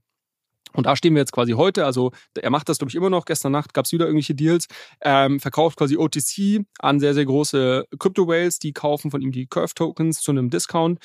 Und 0.73 0.87
da 0.87 0.95
stehen 0.95 1.13
wir 1.13 1.21
jetzt 1.21 1.31
quasi 1.31 1.51
heute. 1.51 1.85
Also 1.85 2.11
er 2.35 2.49
macht 2.49 2.67
das, 2.67 2.79
glaube 2.79 2.89
ich, 2.89 2.95
immer 2.95 3.09
noch. 3.09 3.25
Gestern 3.25 3.51
Nacht 3.51 3.73
gab 3.73 3.85
es 3.85 3.91
wieder 3.91 4.05
irgendwelche 4.05 4.35
Deals. 4.35 4.65
Ähm, 5.01 5.39
verkauft 5.39 5.77
quasi 5.77 5.97
OTC 5.97 6.65
an 6.79 6.99
sehr, 6.99 7.13
sehr 7.13 7.25
große 7.25 7.85
Crypto-Whales, 7.99 8.59
die 8.59 8.73
kaufen 8.73 9.11
von 9.11 9.21
ihm 9.21 9.31
die 9.31 9.45
Curve-Tokens 9.45 10.21
zu 10.21 10.31
einem 10.31 10.49
Discount. 10.49 10.99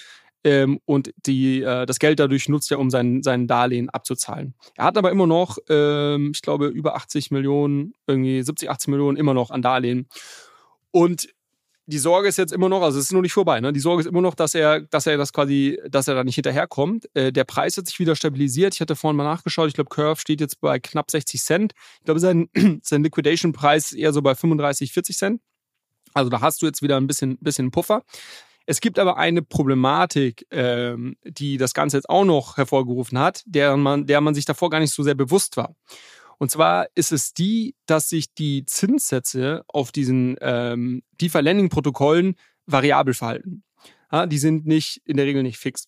Ähm, 0.45 0.81
und 0.85 1.13
die, 1.27 1.63
äh, 1.63 1.87
das 1.87 1.99
Geld 1.99 2.21
dadurch 2.21 2.49
nutzt 2.49 2.71
er, 2.71 2.79
um 2.79 2.91
sein, 2.91 3.23
sein 3.23 3.47
Darlehen 3.47 3.91
abzuzahlen. 3.91 4.55
Er 4.77 4.85
hat 4.85 4.97
aber 4.97 5.11
immer 5.11 5.27
noch, 5.27 5.59
ähm, 5.69 6.33
ich 6.35 6.43
glaube, 6.43 6.67
über 6.67 6.95
80 6.97 7.31
Millionen, 7.31 7.95
irgendwie 8.07 8.43
70, 8.43 8.71
80 8.71 8.89
Millionen 8.89 9.17
immer 9.17 9.35
noch 9.35 9.51
an 9.51 9.63
Darlehen. 9.63 10.09
Und 10.91 11.29
die 11.87 11.99
Sorge 11.99 12.29
ist 12.29 12.37
jetzt 12.37 12.53
immer 12.53 12.69
noch, 12.69 12.83
also 12.83 12.99
es 12.99 13.07
ist 13.07 13.13
noch 13.13 13.23
nicht 13.23 13.33
vorbei, 13.33 13.61
ne? 13.61 13.73
Die 13.73 13.81
Sorge 13.81 14.03
ist 14.03 14.07
immer 14.07 14.21
noch, 14.21 14.35
dass 14.35 14.55
er, 14.55 14.81
dass 14.81 15.07
er 15.07 15.17
das 15.17 15.33
quasi, 15.33 15.81
dass 15.89 16.07
er 16.07 16.15
da 16.15 16.23
nicht 16.23 16.35
hinterherkommt. 16.35 17.09
Äh, 17.15 17.33
der 17.33 17.45
Preis 17.45 17.79
hat 17.79 17.87
sich 17.87 17.99
wieder 17.99 18.15
stabilisiert. 18.15 18.75
Ich 18.75 18.83
hatte 18.83 18.95
vorhin 18.95 19.17
mal 19.17 19.25
nachgeschaut. 19.25 19.69
Ich 19.69 19.75
glaube, 19.75 19.89
Curve 19.89 20.21
steht 20.21 20.43
jetzt 20.43 20.61
bei 20.61 20.79
knapp 20.79 21.11
60 21.11 21.41
Cent. 21.41 21.73
Ich 22.01 22.05
glaube, 22.05 22.21
sein, 22.21 22.51
sein 22.83 23.03
Liquidation-Preis 23.03 23.93
eher 23.93 24.13
so 24.13 24.21
bei 24.21 24.35
35, 24.35 24.93
40 24.93 25.17
Cent. 25.17 25.41
Also 26.13 26.29
da 26.29 26.43
hast 26.43 26.61
du 26.61 26.67
jetzt 26.67 26.83
wieder 26.83 26.99
ein 26.99 27.07
bisschen, 27.07 27.39
bisschen 27.39 27.71
Puffer. 27.71 28.03
Es 28.71 28.83
gibt 28.83 28.99
aber 28.99 29.17
eine 29.17 29.41
Problematik, 29.41 30.47
ähm, 30.51 31.17
die 31.25 31.57
das 31.57 31.73
Ganze 31.73 31.97
jetzt 31.97 32.11
auch 32.11 32.27
noch 32.27 32.59
hervorgerufen 32.59 33.19
hat, 33.19 33.43
der 33.47 33.79
man, 33.79 34.05
der 34.05 34.21
man 34.21 34.35
sich 34.35 34.45
davor 34.45 34.69
gar 34.69 34.79
nicht 34.79 34.93
so 34.93 35.03
sehr 35.03 35.15
bewusst 35.15 35.57
war. 35.57 35.75
Und 36.37 36.51
zwar 36.51 36.87
ist 36.95 37.11
es 37.11 37.33
die, 37.33 37.77
dass 37.87 38.11
sich 38.11 38.35
die 38.35 38.67
Zinssätze 38.67 39.65
auf 39.69 39.91
diesen 39.91 40.37
ähm, 40.43 41.03
DeFi-Lending-Protokollen 41.19 42.35
variabel 42.67 43.15
verhalten. 43.15 43.65
Ja, 44.13 44.27
die 44.27 44.37
sind 44.37 44.67
nicht 44.67 45.01
in 45.07 45.17
der 45.17 45.25
Regel 45.25 45.43
nicht 45.45 45.57
fix. 45.57 45.87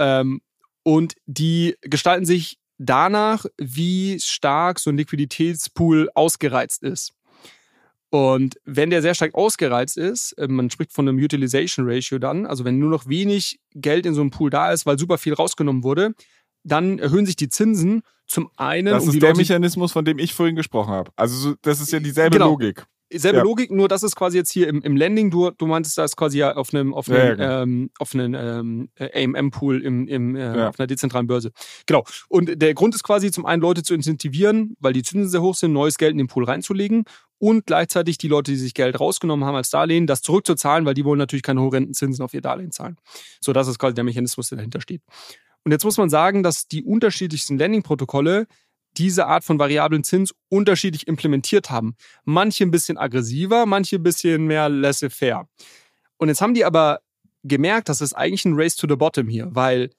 Ähm, 0.00 0.40
und 0.82 1.14
die 1.26 1.76
gestalten 1.82 2.26
sich 2.26 2.58
danach, 2.76 3.46
wie 3.56 4.18
stark 4.18 4.80
so 4.80 4.90
ein 4.90 4.96
Liquiditätspool 4.96 6.10
ausgereizt 6.16 6.82
ist. 6.82 7.12
Und 8.16 8.56
wenn 8.64 8.88
der 8.88 9.02
sehr 9.02 9.14
stark 9.14 9.34
ausgereizt 9.34 9.98
ist, 9.98 10.32
äh, 10.38 10.48
man 10.48 10.70
spricht 10.70 10.92
von 10.92 11.06
einem 11.06 11.18
Utilization 11.18 11.86
Ratio 11.86 12.18
dann, 12.18 12.46
also 12.46 12.64
wenn 12.64 12.78
nur 12.78 12.88
noch 12.88 13.06
wenig 13.08 13.58
Geld 13.74 14.06
in 14.06 14.14
so 14.14 14.22
einem 14.22 14.30
Pool 14.30 14.48
da 14.48 14.72
ist, 14.72 14.86
weil 14.86 14.98
super 14.98 15.18
viel 15.18 15.34
rausgenommen 15.34 15.82
wurde, 15.82 16.14
dann 16.64 16.98
erhöhen 16.98 17.26
sich 17.26 17.36
die 17.36 17.50
Zinsen 17.50 18.00
zum 18.26 18.48
einen. 18.56 18.86
Das 18.86 19.02
um 19.04 19.10
ist 19.10 19.20
der 19.20 19.28
Leute, 19.30 19.38
Mechanismus, 19.40 19.92
von 19.92 20.04
dem 20.06 20.18
ich 20.18 20.32
vorhin 20.34 20.56
gesprochen 20.56 20.92
habe. 20.92 21.10
Also 21.16 21.36
so- 21.36 21.54
das 21.60 21.80
ist 21.80 21.92
ja 21.92 22.00
dieselbe 22.00 22.38
Genau. 22.38 22.50
Logik. 22.50 22.86
Selbe 23.12 23.38
Ja. 23.38 23.44
Logik, 23.44 23.70
nur 23.70 23.86
das 23.88 24.02
ist 24.02 24.16
quasi 24.16 24.36
jetzt 24.36 24.50
hier 24.50 24.66
im, 24.68 24.82
im 24.82 24.96
Landing. 24.96 25.30
Du, 25.30 25.50
du 25.50 25.66
meintest, 25.66 25.96
da 25.96 26.04
ist 26.04 26.16
quasi 26.16 26.38
ja 26.38 26.56
auf 26.56 26.74
einem, 26.74 26.92
auf 26.92 27.06
Ja, 27.06 27.14
einem, 27.14 27.26
ja, 27.28 27.34
genau. 27.34 27.62
ähm, 27.62 27.90
auf 27.98 28.14
einem 28.14 28.34
ähm, 28.34 28.88
AMM-Pool 28.98 29.82
im, 29.82 30.08
im, 30.08 30.34
äh, 30.34 30.56
Ja. 30.58 30.68
auf 30.70 30.80
einer 30.80 30.86
dezentralen 30.88 31.26
Börse. 31.28 31.52
Genau. 31.86 32.04
Und 32.28 32.60
der 32.60 32.74
Grund 32.74 32.94
ist 32.96 33.04
quasi 33.04 33.30
zum 33.30 33.46
einen 33.46 33.62
Leute 33.62 33.82
zu 33.84 33.94
incentivieren, 33.94 34.76
weil 34.80 34.92
die 34.92 35.02
Zinsen 35.02 35.28
sehr 35.30 35.42
hoch 35.42 35.54
sind, 35.54 35.72
neues 35.72 35.98
Geld 35.98 36.12
in 36.12 36.18
den 36.18 36.26
Pool 36.26 36.44
reinzulegen 36.44 37.04
und 37.38 37.66
gleichzeitig 37.66 38.18
die 38.18 38.28
Leute, 38.28 38.50
die 38.50 38.56
sich 38.56 38.74
Geld 38.74 38.98
rausgenommen 38.98 39.46
haben 39.46 39.54
als 39.56 39.70
Darlehen, 39.70 40.06
das 40.06 40.22
zurückzuzahlen, 40.22 40.84
weil 40.86 40.94
die 40.94 41.04
wollen 41.04 41.18
natürlich 41.18 41.42
keine 41.44 41.60
horrenden 41.60 41.94
Zinsen 41.94 42.24
auf 42.24 42.34
ihr 42.34 42.40
Darlehen 42.40 42.72
zahlen. 42.72 42.96
So, 43.40 43.52
das 43.52 43.68
ist 43.68 43.78
quasi 43.78 43.94
der 43.94 44.04
Mechanismus, 44.04 44.48
der 44.48 44.56
dahinter 44.56 44.80
steht. 44.80 45.02
Und 45.64 45.72
jetzt 45.72 45.84
muss 45.84 45.96
man 45.98 46.08
sagen, 46.10 46.42
dass 46.42 46.66
die 46.68 46.82
unterschiedlichsten 46.84 47.58
Landing-Protokolle 47.58 48.46
diese 48.98 49.26
Art 49.26 49.44
von 49.44 49.58
variablen 49.58 50.04
Zins 50.04 50.34
unterschiedlich 50.48 51.06
implementiert 51.06 51.70
haben. 51.70 51.96
Manche 52.24 52.64
ein 52.64 52.70
bisschen 52.70 52.98
aggressiver, 52.98 53.66
manche 53.66 53.96
ein 53.96 54.02
bisschen 54.02 54.46
mehr 54.46 54.68
laissez-faire. 54.68 55.48
Und 56.16 56.28
jetzt 56.28 56.40
haben 56.40 56.54
die 56.54 56.64
aber 56.64 57.00
gemerkt, 57.42 57.88
dass 57.88 58.00
es 58.00 58.14
eigentlich 58.14 58.44
ein 58.44 58.54
Race 58.54 58.76
to 58.76 58.86
the 58.88 58.96
Bottom 58.96 59.28
hier, 59.28 59.48
weil 59.54 59.90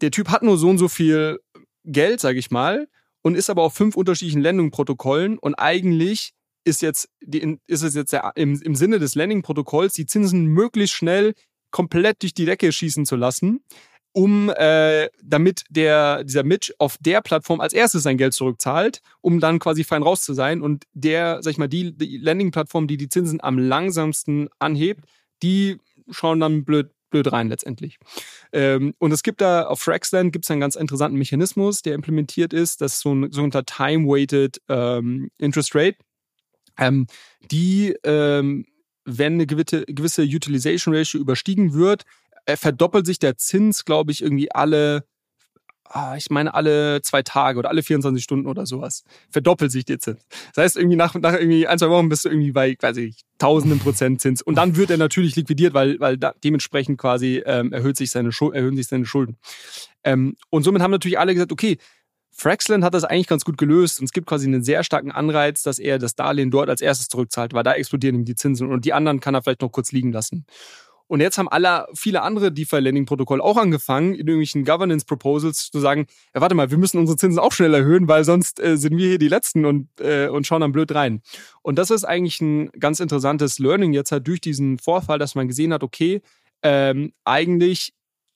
der 0.00 0.10
Typ 0.10 0.28
hat 0.28 0.42
nur 0.42 0.58
so 0.58 0.68
und 0.68 0.78
so 0.78 0.88
viel 0.88 1.40
Geld, 1.84 2.20
sage 2.20 2.38
ich 2.38 2.50
mal, 2.50 2.88
und 3.22 3.36
ist 3.36 3.50
aber 3.50 3.62
auf 3.62 3.74
fünf 3.74 3.96
unterschiedlichen 3.96 4.42
Landing-Protokollen 4.42 5.38
und 5.38 5.54
eigentlich 5.54 6.32
ist 6.64 6.82
jetzt 6.82 7.08
die, 7.20 7.58
ist 7.66 7.82
es 7.82 7.94
jetzt 7.94 8.12
der, 8.12 8.32
im, 8.36 8.60
im 8.60 8.74
Sinne 8.74 8.98
des 8.98 9.14
Landing-Protokolls 9.14 9.94
die 9.94 10.06
Zinsen 10.06 10.46
möglichst 10.46 10.94
schnell 10.94 11.34
komplett 11.70 12.22
durch 12.22 12.34
die 12.34 12.44
Decke 12.44 12.70
schießen 12.70 13.06
zu 13.06 13.16
lassen, 13.16 13.64
um 14.12 14.50
äh, 14.50 15.08
damit 15.22 15.64
der 15.70 16.24
dieser 16.24 16.42
Mitch 16.42 16.72
auf 16.78 16.98
der 17.00 17.20
Plattform 17.22 17.60
als 17.60 17.72
erstes 17.72 18.02
sein 18.02 18.18
Geld 18.18 18.34
zurückzahlt, 18.34 19.00
um 19.20 19.40
dann 19.40 19.58
quasi 19.58 19.84
fein 19.84 20.02
raus 20.02 20.22
zu 20.22 20.34
sein 20.34 20.62
und 20.62 20.84
der, 20.92 21.42
sag 21.42 21.52
ich 21.52 21.58
mal, 21.58 21.68
die, 21.68 21.96
die 21.96 22.18
Landing-Plattform, 22.18 22.86
die 22.86 22.96
die 22.96 23.08
Zinsen 23.08 23.42
am 23.42 23.58
langsamsten 23.58 24.48
anhebt, 24.58 25.04
die 25.42 25.78
schauen 26.10 26.40
dann 26.40 26.64
blöd 26.64 26.90
blöd 27.12 27.30
rein 27.30 27.48
letztendlich. 27.48 27.98
Ähm, 28.52 28.94
und 28.98 29.12
es 29.12 29.22
gibt 29.22 29.40
da 29.40 29.64
auf 29.66 29.80
Fraxland 29.80 30.32
gibt 30.32 30.44
es 30.44 30.50
einen 30.50 30.60
ganz 30.60 30.74
interessanten 30.74 31.18
Mechanismus, 31.18 31.82
der 31.82 31.94
implementiert 31.94 32.52
ist, 32.52 32.80
das 32.80 32.94
ist 32.94 33.00
so 33.00 33.14
ein 33.14 33.30
sogenannter 33.30 33.64
Time-Weighted 33.64 34.60
ähm, 34.68 35.30
Interest 35.38 35.74
Rate. 35.76 35.98
Ähm, 36.78 37.06
die, 37.50 37.94
ähm, 38.02 38.66
wenn 39.04 39.34
eine 39.34 39.46
gewisse, 39.46 39.84
gewisse 39.84 40.22
Utilization 40.22 40.94
Ratio 40.94 41.20
überstiegen 41.20 41.74
wird, 41.74 42.04
verdoppelt 42.46 43.06
sich 43.06 43.18
der 43.18 43.36
Zins, 43.36 43.84
glaube 43.84 44.12
ich, 44.12 44.22
irgendwie 44.22 44.52
alle, 44.52 45.04
ah, 45.84 46.16
ich 46.16 46.30
meine, 46.30 46.54
alle 46.54 47.02
zwei 47.02 47.22
Tage 47.22 47.58
oder 47.58 47.68
alle 47.68 47.82
24 47.82 48.22
Stunden 48.22 48.46
oder 48.46 48.66
sowas. 48.66 49.04
Verdoppelt 49.30 49.70
sich 49.70 49.84
der 49.84 49.98
Zins. 49.98 50.26
Das 50.54 50.64
heißt, 50.64 50.76
irgendwie 50.76 50.96
nach, 50.96 51.14
nach 51.14 51.34
irgendwie 51.34 51.66
ein, 51.66 51.78
zwei 51.78 51.90
Wochen 51.90 52.08
bist 52.08 52.24
du 52.24 52.28
irgendwie 52.28 52.52
bei, 52.52 52.76
ich, 52.96 53.22
tausenden 53.38 53.78
Prozent 53.78 54.20
Zins. 54.20 54.42
Und 54.42 54.56
dann 54.56 54.76
wird 54.76 54.90
er 54.90 54.98
natürlich 54.98 55.36
liquidiert, 55.36 55.74
weil, 55.74 56.00
weil 56.00 56.18
da, 56.18 56.34
dementsprechend 56.42 56.98
quasi 56.98 57.42
ähm, 57.44 57.72
erhöht 57.72 57.96
sich 57.96 58.10
seine 58.10 58.30
erhöhen 58.30 58.76
sich 58.76 58.88
seine 58.88 59.06
Schulden. 59.06 59.36
Ähm, 60.04 60.36
und 60.50 60.62
somit 60.64 60.82
haben 60.82 60.90
natürlich 60.90 61.18
alle 61.18 61.34
gesagt, 61.34 61.52
okay, 61.52 61.78
Fraxland 62.34 62.82
hat 62.82 62.94
das 62.94 63.04
eigentlich 63.04 63.26
ganz 63.26 63.44
gut 63.44 63.58
gelöst 63.58 64.00
und 64.00 64.06
es 64.06 64.12
gibt 64.12 64.26
quasi 64.26 64.46
einen 64.46 64.64
sehr 64.64 64.82
starken 64.84 65.12
Anreiz, 65.12 65.62
dass 65.62 65.78
er 65.78 65.98
das 65.98 66.14
Darlehen 66.14 66.50
dort 66.50 66.70
als 66.70 66.80
erstes 66.80 67.08
zurückzahlt, 67.08 67.52
weil 67.52 67.62
da 67.62 67.74
explodieren 67.74 68.16
ihm 68.16 68.24
die 68.24 68.34
Zinsen 68.34 68.72
und 68.72 68.86
die 68.86 68.94
anderen 68.94 69.20
kann 69.20 69.34
er 69.34 69.42
vielleicht 69.42 69.60
noch 69.60 69.70
kurz 69.70 69.92
liegen 69.92 70.12
lassen. 70.12 70.46
Und 71.12 71.20
jetzt 71.20 71.36
haben 71.36 71.48
alle, 71.48 71.88
viele 71.92 72.22
andere 72.22 72.50
DeFi-Lending-Protokolle 72.52 73.44
auch 73.44 73.58
angefangen, 73.58 74.14
in 74.14 74.20
irgendwelchen 74.20 74.64
Governance-Proposals 74.64 75.70
zu 75.70 75.78
sagen, 75.78 76.06
ja, 76.34 76.40
warte 76.40 76.54
mal, 76.54 76.70
wir 76.70 76.78
müssen 76.78 76.96
unsere 76.96 77.18
Zinsen 77.18 77.38
auch 77.38 77.52
schnell 77.52 77.74
erhöhen, 77.74 78.08
weil 78.08 78.24
sonst 78.24 78.58
äh, 78.58 78.78
sind 78.78 78.96
wir 78.96 79.08
hier 79.08 79.18
die 79.18 79.28
Letzten 79.28 79.66
und, 79.66 79.88
äh, 80.00 80.28
und 80.28 80.46
schauen 80.46 80.62
dann 80.62 80.72
blöd 80.72 80.94
rein. 80.94 81.20
Und 81.60 81.78
das 81.78 81.90
ist 81.90 82.04
eigentlich 82.04 82.40
ein 82.40 82.70
ganz 82.80 82.98
interessantes 82.98 83.58
Learning 83.58 83.92
jetzt 83.92 84.10
halt 84.10 84.26
durch 84.26 84.40
diesen 84.40 84.78
Vorfall, 84.78 85.18
dass 85.18 85.34
man 85.34 85.48
gesehen 85.48 85.74
hat, 85.74 85.82
okay, 85.82 86.22
ähm, 86.62 87.12
eigentlich 87.24 87.92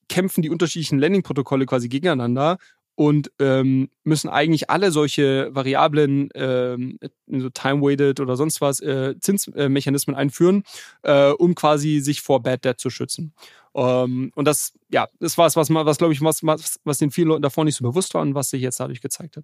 kämpfen 0.07 0.43
die 0.43 0.51
unterschiedlichen 0.51 0.99
Landing-Protokolle 0.99 1.65
quasi 1.65 1.89
gegeneinander 1.89 2.59
und 2.97 3.31
ähm, 3.37 3.89
müssen 4.03 4.27
eigentlich 4.27 4.71
alle 4.71 4.91
solche 4.91 5.53
Variablen, 5.53 6.29
ähm, 6.33 6.97
so 7.27 7.51
time-weighted 7.51 8.19
oder 8.19 8.35
sonst 8.35 8.59
was, 8.59 8.79
äh, 8.79 9.13
Zinsmechanismen 9.19 10.15
einführen, 10.15 10.63
äh, 11.03 11.29
um 11.29 11.53
quasi 11.53 11.99
sich 11.99 12.21
vor 12.21 12.41
Bad 12.41 12.65
Debt 12.65 12.79
zu 12.79 12.89
schützen. 12.89 13.35
Ähm, 13.75 14.31
und 14.33 14.45
das, 14.45 14.73
ja, 14.89 15.07
das 15.19 15.37
war 15.37 15.45
es, 15.45 15.55
was, 15.55 15.69
was 15.69 15.97
glaube 15.99 16.13
ich, 16.13 16.21
was, 16.21 16.43
was, 16.43 16.79
was 16.85 16.97
den 16.97 17.11
vielen 17.11 17.27
Leuten 17.27 17.43
davor 17.43 17.65
nicht 17.65 17.75
so 17.75 17.83
bewusst 17.83 18.15
war 18.15 18.23
und 18.23 18.33
was 18.33 18.49
sich 18.49 18.63
jetzt 18.63 18.79
dadurch 18.79 18.99
gezeigt 18.99 19.37
hat. 19.37 19.43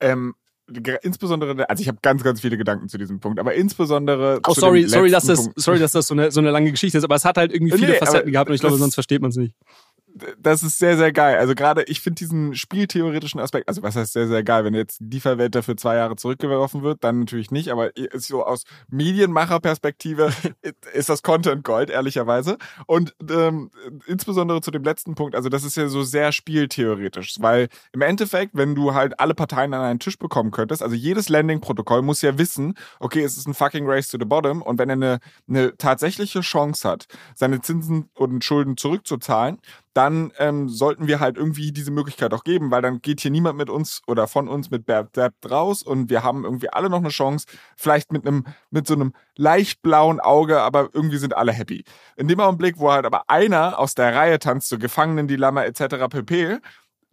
Ähm, 0.00 0.34
insbesondere, 1.02 1.68
also 1.68 1.82
ich 1.82 1.88
habe 1.88 1.98
ganz, 2.00 2.22
ganz 2.22 2.40
viele 2.40 2.56
Gedanken 2.56 2.88
zu 2.88 2.96
diesem 2.96 3.20
Punkt, 3.20 3.38
aber 3.38 3.52
insbesondere. 3.52 4.40
Oh, 4.48 4.54
sorry, 4.54 4.88
sorry, 4.88 5.10
dass 5.10 5.26
das, 5.26 5.42
Punkt. 5.42 5.60
sorry, 5.60 5.78
dass 5.78 5.92
das 5.92 6.06
so 6.06 6.14
eine, 6.14 6.30
so 6.30 6.40
eine 6.40 6.50
lange 6.52 6.70
Geschichte 6.70 6.96
ist, 6.96 7.04
aber 7.04 7.16
es 7.16 7.26
hat 7.26 7.36
halt 7.36 7.52
irgendwie 7.52 7.76
viele 7.76 7.92
Nee, 7.92 7.98
Facetten 7.98 8.32
gehabt 8.32 8.48
und 8.48 8.54
ich 8.54 8.62
glaube, 8.62 8.78
sonst 8.78 8.94
versteht 8.94 9.20
man 9.20 9.28
es 9.28 9.36
nicht. 9.36 9.54
Das 10.38 10.62
ist 10.62 10.78
sehr, 10.78 10.96
sehr 10.96 11.12
geil. 11.12 11.38
Also 11.38 11.54
gerade, 11.54 11.82
ich 11.84 12.00
finde 12.00 12.16
diesen 12.16 12.54
spieltheoretischen 12.54 13.40
Aspekt, 13.40 13.68
also 13.68 13.82
was 13.82 13.96
heißt 13.96 14.12
sehr, 14.12 14.28
sehr 14.28 14.44
geil, 14.44 14.64
wenn 14.64 14.74
jetzt 14.74 15.00
die 15.00 15.10
DeFi-Welt 15.10 15.54
dafür 15.54 15.76
zwei 15.76 15.96
Jahre 15.96 16.14
zurückgeworfen 16.14 16.82
wird, 16.82 17.02
dann 17.02 17.20
natürlich 17.20 17.50
nicht, 17.50 17.70
aber 17.70 17.90
so 18.14 18.44
aus 18.44 18.62
Medienmacherperspektive 18.88 20.32
ist 20.92 21.08
das 21.08 21.22
Content 21.22 21.64
Gold, 21.64 21.90
ehrlicherweise. 21.90 22.58
Und 22.86 23.14
ähm, 23.28 23.70
insbesondere 24.06 24.60
zu 24.60 24.70
dem 24.70 24.84
letzten 24.84 25.16
Punkt, 25.16 25.34
also 25.34 25.48
das 25.48 25.64
ist 25.64 25.76
ja 25.76 25.88
so 25.88 26.04
sehr 26.04 26.30
spieltheoretisch, 26.30 27.34
weil 27.40 27.68
im 27.92 28.02
Endeffekt, 28.02 28.52
wenn 28.54 28.76
du 28.76 28.94
halt 28.94 29.18
alle 29.18 29.34
Parteien 29.34 29.74
an 29.74 29.82
einen 29.82 29.98
Tisch 29.98 30.18
bekommen 30.18 30.52
könntest, 30.52 30.82
also 30.82 30.94
jedes 30.94 31.28
Landing-Protokoll 31.28 32.02
muss 32.02 32.22
ja 32.22 32.38
wissen, 32.38 32.74
okay, 33.00 33.24
es 33.24 33.36
ist 33.36 33.48
ein 33.48 33.54
fucking 33.54 33.88
Race 33.88 34.08
to 34.08 34.18
the 34.18 34.24
Bottom 34.24 34.62
und 34.62 34.78
wenn 34.78 34.90
er 34.90 34.94
eine, 34.94 35.18
eine 35.48 35.76
tatsächliche 35.76 36.40
Chance 36.40 36.88
hat, 36.88 37.06
seine 37.34 37.60
Zinsen 37.60 38.10
und 38.14 38.44
Schulden 38.44 38.76
zurückzuzahlen, 38.76 39.58
dann 39.94 40.32
ähm, 40.38 40.68
sollten 40.68 41.06
wir 41.06 41.20
halt 41.20 41.36
irgendwie 41.36 41.72
diese 41.72 41.92
Möglichkeit 41.92 42.34
auch 42.34 42.44
geben, 42.44 42.70
weil 42.70 42.82
dann 42.82 43.00
geht 43.00 43.20
hier 43.20 43.30
niemand 43.30 43.56
mit 43.56 43.70
uns 43.70 44.02
oder 44.06 44.26
von 44.26 44.48
uns 44.48 44.70
mit 44.70 44.86
Bad 44.86 45.16
Debt 45.16 45.32
raus 45.48 45.82
und 45.82 46.10
wir 46.10 46.22
haben 46.24 46.44
irgendwie 46.44 46.68
alle 46.68 46.90
noch 46.90 46.98
eine 46.98 47.10
Chance, 47.10 47.46
vielleicht 47.76 48.12
mit 48.12 48.26
einem 48.26 48.44
mit 48.70 48.86
so 48.86 48.94
einem 48.94 49.14
leicht 49.36 49.82
blauen 49.82 50.20
Auge, 50.20 50.60
aber 50.60 50.90
irgendwie 50.92 51.18
sind 51.18 51.36
alle 51.36 51.52
happy. 51.52 51.84
In 52.16 52.26
dem 52.28 52.40
Augenblick, 52.40 52.78
wo 52.78 52.90
halt 52.92 53.06
aber 53.06 53.30
einer 53.30 53.78
aus 53.78 53.94
der 53.94 54.14
Reihe 54.14 54.38
tanzt, 54.40 54.68
so 54.68 54.78
Gefangenendilemma 54.78 55.62
etc. 55.62 56.08
pp, 56.10 56.58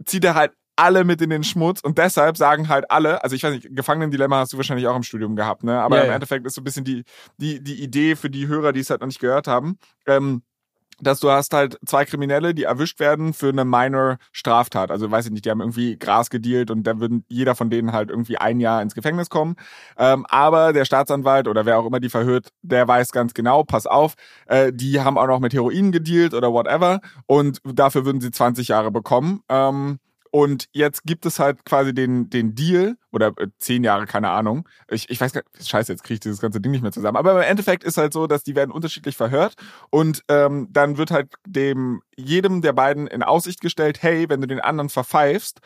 zieht 0.06 0.26
er 0.26 0.36
halt 0.36 0.52
alle 0.76 1.04
mit 1.04 1.22
in 1.22 1.30
den 1.30 1.44
Schmutz 1.44 1.82
und 1.82 2.00
deshalb 2.00 2.38
sagen 2.38 2.68
halt 2.68 2.90
alle, 2.90 3.24
also 3.24 3.36
ich 3.36 3.44
weiß 3.44 3.54
nicht, 3.54 3.68
Gefangenendilemma 3.76 4.40
hast 4.40 4.54
du 4.54 4.58
wahrscheinlich 4.58 4.88
auch 4.88 4.96
im 4.96 5.04
Studium 5.04 5.36
gehabt, 5.36 5.64
ne? 5.64 5.80
Aber 5.80 5.98
Ja, 5.98 6.04
im 6.04 6.10
ja. 6.10 6.16
Endeffekt 6.16 6.46
ist 6.48 6.56
so 6.56 6.62
ein 6.62 6.64
bisschen 6.64 6.84
die, 6.84 7.04
die, 7.38 7.64
die 7.64 7.84
Idee 7.84 8.16
für 8.16 8.32
die 8.32 8.48
Hörer, 8.48 8.72
die 8.74 8.80
es 8.80 8.90
halt 8.90 9.02
noch 9.02 9.08
nicht 9.08 9.20
gehört 9.20 9.46
haben. 9.48 9.78
Ähm, 10.08 10.42
dass 11.02 11.20
du 11.20 11.30
hast 11.30 11.54
halt 11.54 11.78
zwei 11.86 12.06
Kriminelle, 12.06 12.54
die 12.54 12.64
erwischt 12.64 13.00
werden 13.00 13.34
für 13.34 13.50
eine 13.50 13.66
minor 13.66 14.18
Straftat. 14.32 14.92
Also 14.92 15.10
weiß 15.10 15.26
ich 15.26 15.32
nicht, 15.32 15.46
die 15.46 15.50
haben 15.50 15.62
irgendwie 15.62 15.98
Gras 15.98 16.30
gedealt 16.30 16.72
und 16.72 16.84
dann 16.84 17.00
würden 17.00 17.26
jeder 17.28 17.56
von 17.56 17.70
denen 17.70 17.92
halt 17.92 18.10
irgendwie 18.10 18.38
ein 18.38 18.60
Jahr 18.60 18.82
ins 18.82 18.96
Gefängnis 18.96 19.30
kommen. 19.30 19.56
Ähm, 19.98 20.26
aber 20.30 20.74
der 20.74 20.86
Staatsanwalt 20.86 21.48
oder 21.48 21.66
wer 21.66 21.80
auch 21.80 21.86
immer 21.86 22.00
die 22.00 22.10
verhört, 22.10 22.50
der 22.62 22.88
weiß 22.88 23.12
ganz 23.12 23.34
genau, 23.34 23.64
pass 23.64 23.88
auf, 23.88 24.14
äh, 24.46 24.72
die 24.74 25.02
haben 25.02 25.18
auch 25.18 25.28
noch 25.28 25.40
mit 25.40 25.54
Heroin 25.54 25.92
gedealt 25.92 26.34
oder 26.34 26.52
whatever 26.54 27.02
und 27.26 27.60
dafür 27.64 28.06
würden 28.06 28.22
sie 28.22 28.32
20 28.32 28.68
Jahre 28.70 28.92
bekommen. 28.92 29.42
Ähm, 29.50 30.00
und 30.32 30.68
jetzt 30.72 31.04
gibt 31.04 31.26
es 31.26 31.40
halt 31.40 31.66
quasi 31.66 31.94
den, 31.94 32.30
den 32.30 32.56
Deal, 32.56 32.96
oder 33.12 33.34
äh, 33.38 33.48
zehn 33.60 33.84
Jahre, 33.84 34.06
keine 34.06 34.30
Ahnung. 34.30 34.68
Ich, 34.90 35.10
ich 35.10 35.20
weiß 35.20 35.34
gar 35.34 35.44
nicht, 35.58 35.70
scheiße, 35.70 35.92
jetzt 35.92 36.04
kriege 36.04 36.16
ich 36.16 36.20
dieses 36.22 36.40
ganze 36.40 36.62
Ding 36.62 36.72
nicht 36.72 36.82
mehr 36.82 36.92
zusammen. 36.92 37.18
Aber 37.18 37.34
im 37.34 37.50
Endeffekt 37.50 37.84
ist 37.84 37.98
halt 37.98 38.14
so, 38.14 38.28
dass 38.28 38.44
die 38.44 38.56
werden 38.56 38.72
unterschiedlich 38.72 39.18
verhört 39.18 39.56
und 39.90 40.24
ähm, 40.30 40.70
dann 40.72 40.98
wird 40.98 41.12
halt 41.12 41.34
dem 41.46 42.02
jedem 42.16 42.62
der 42.62 42.74
beiden 42.74 43.08
in 43.08 43.24
Aussicht 43.24 43.62
gestellt, 43.62 44.02
hey, 44.02 44.30
wenn 44.30 44.42
du 44.42 44.48
den 44.48 44.60
anderen 44.60 44.90
verpfeifst, 44.90 45.60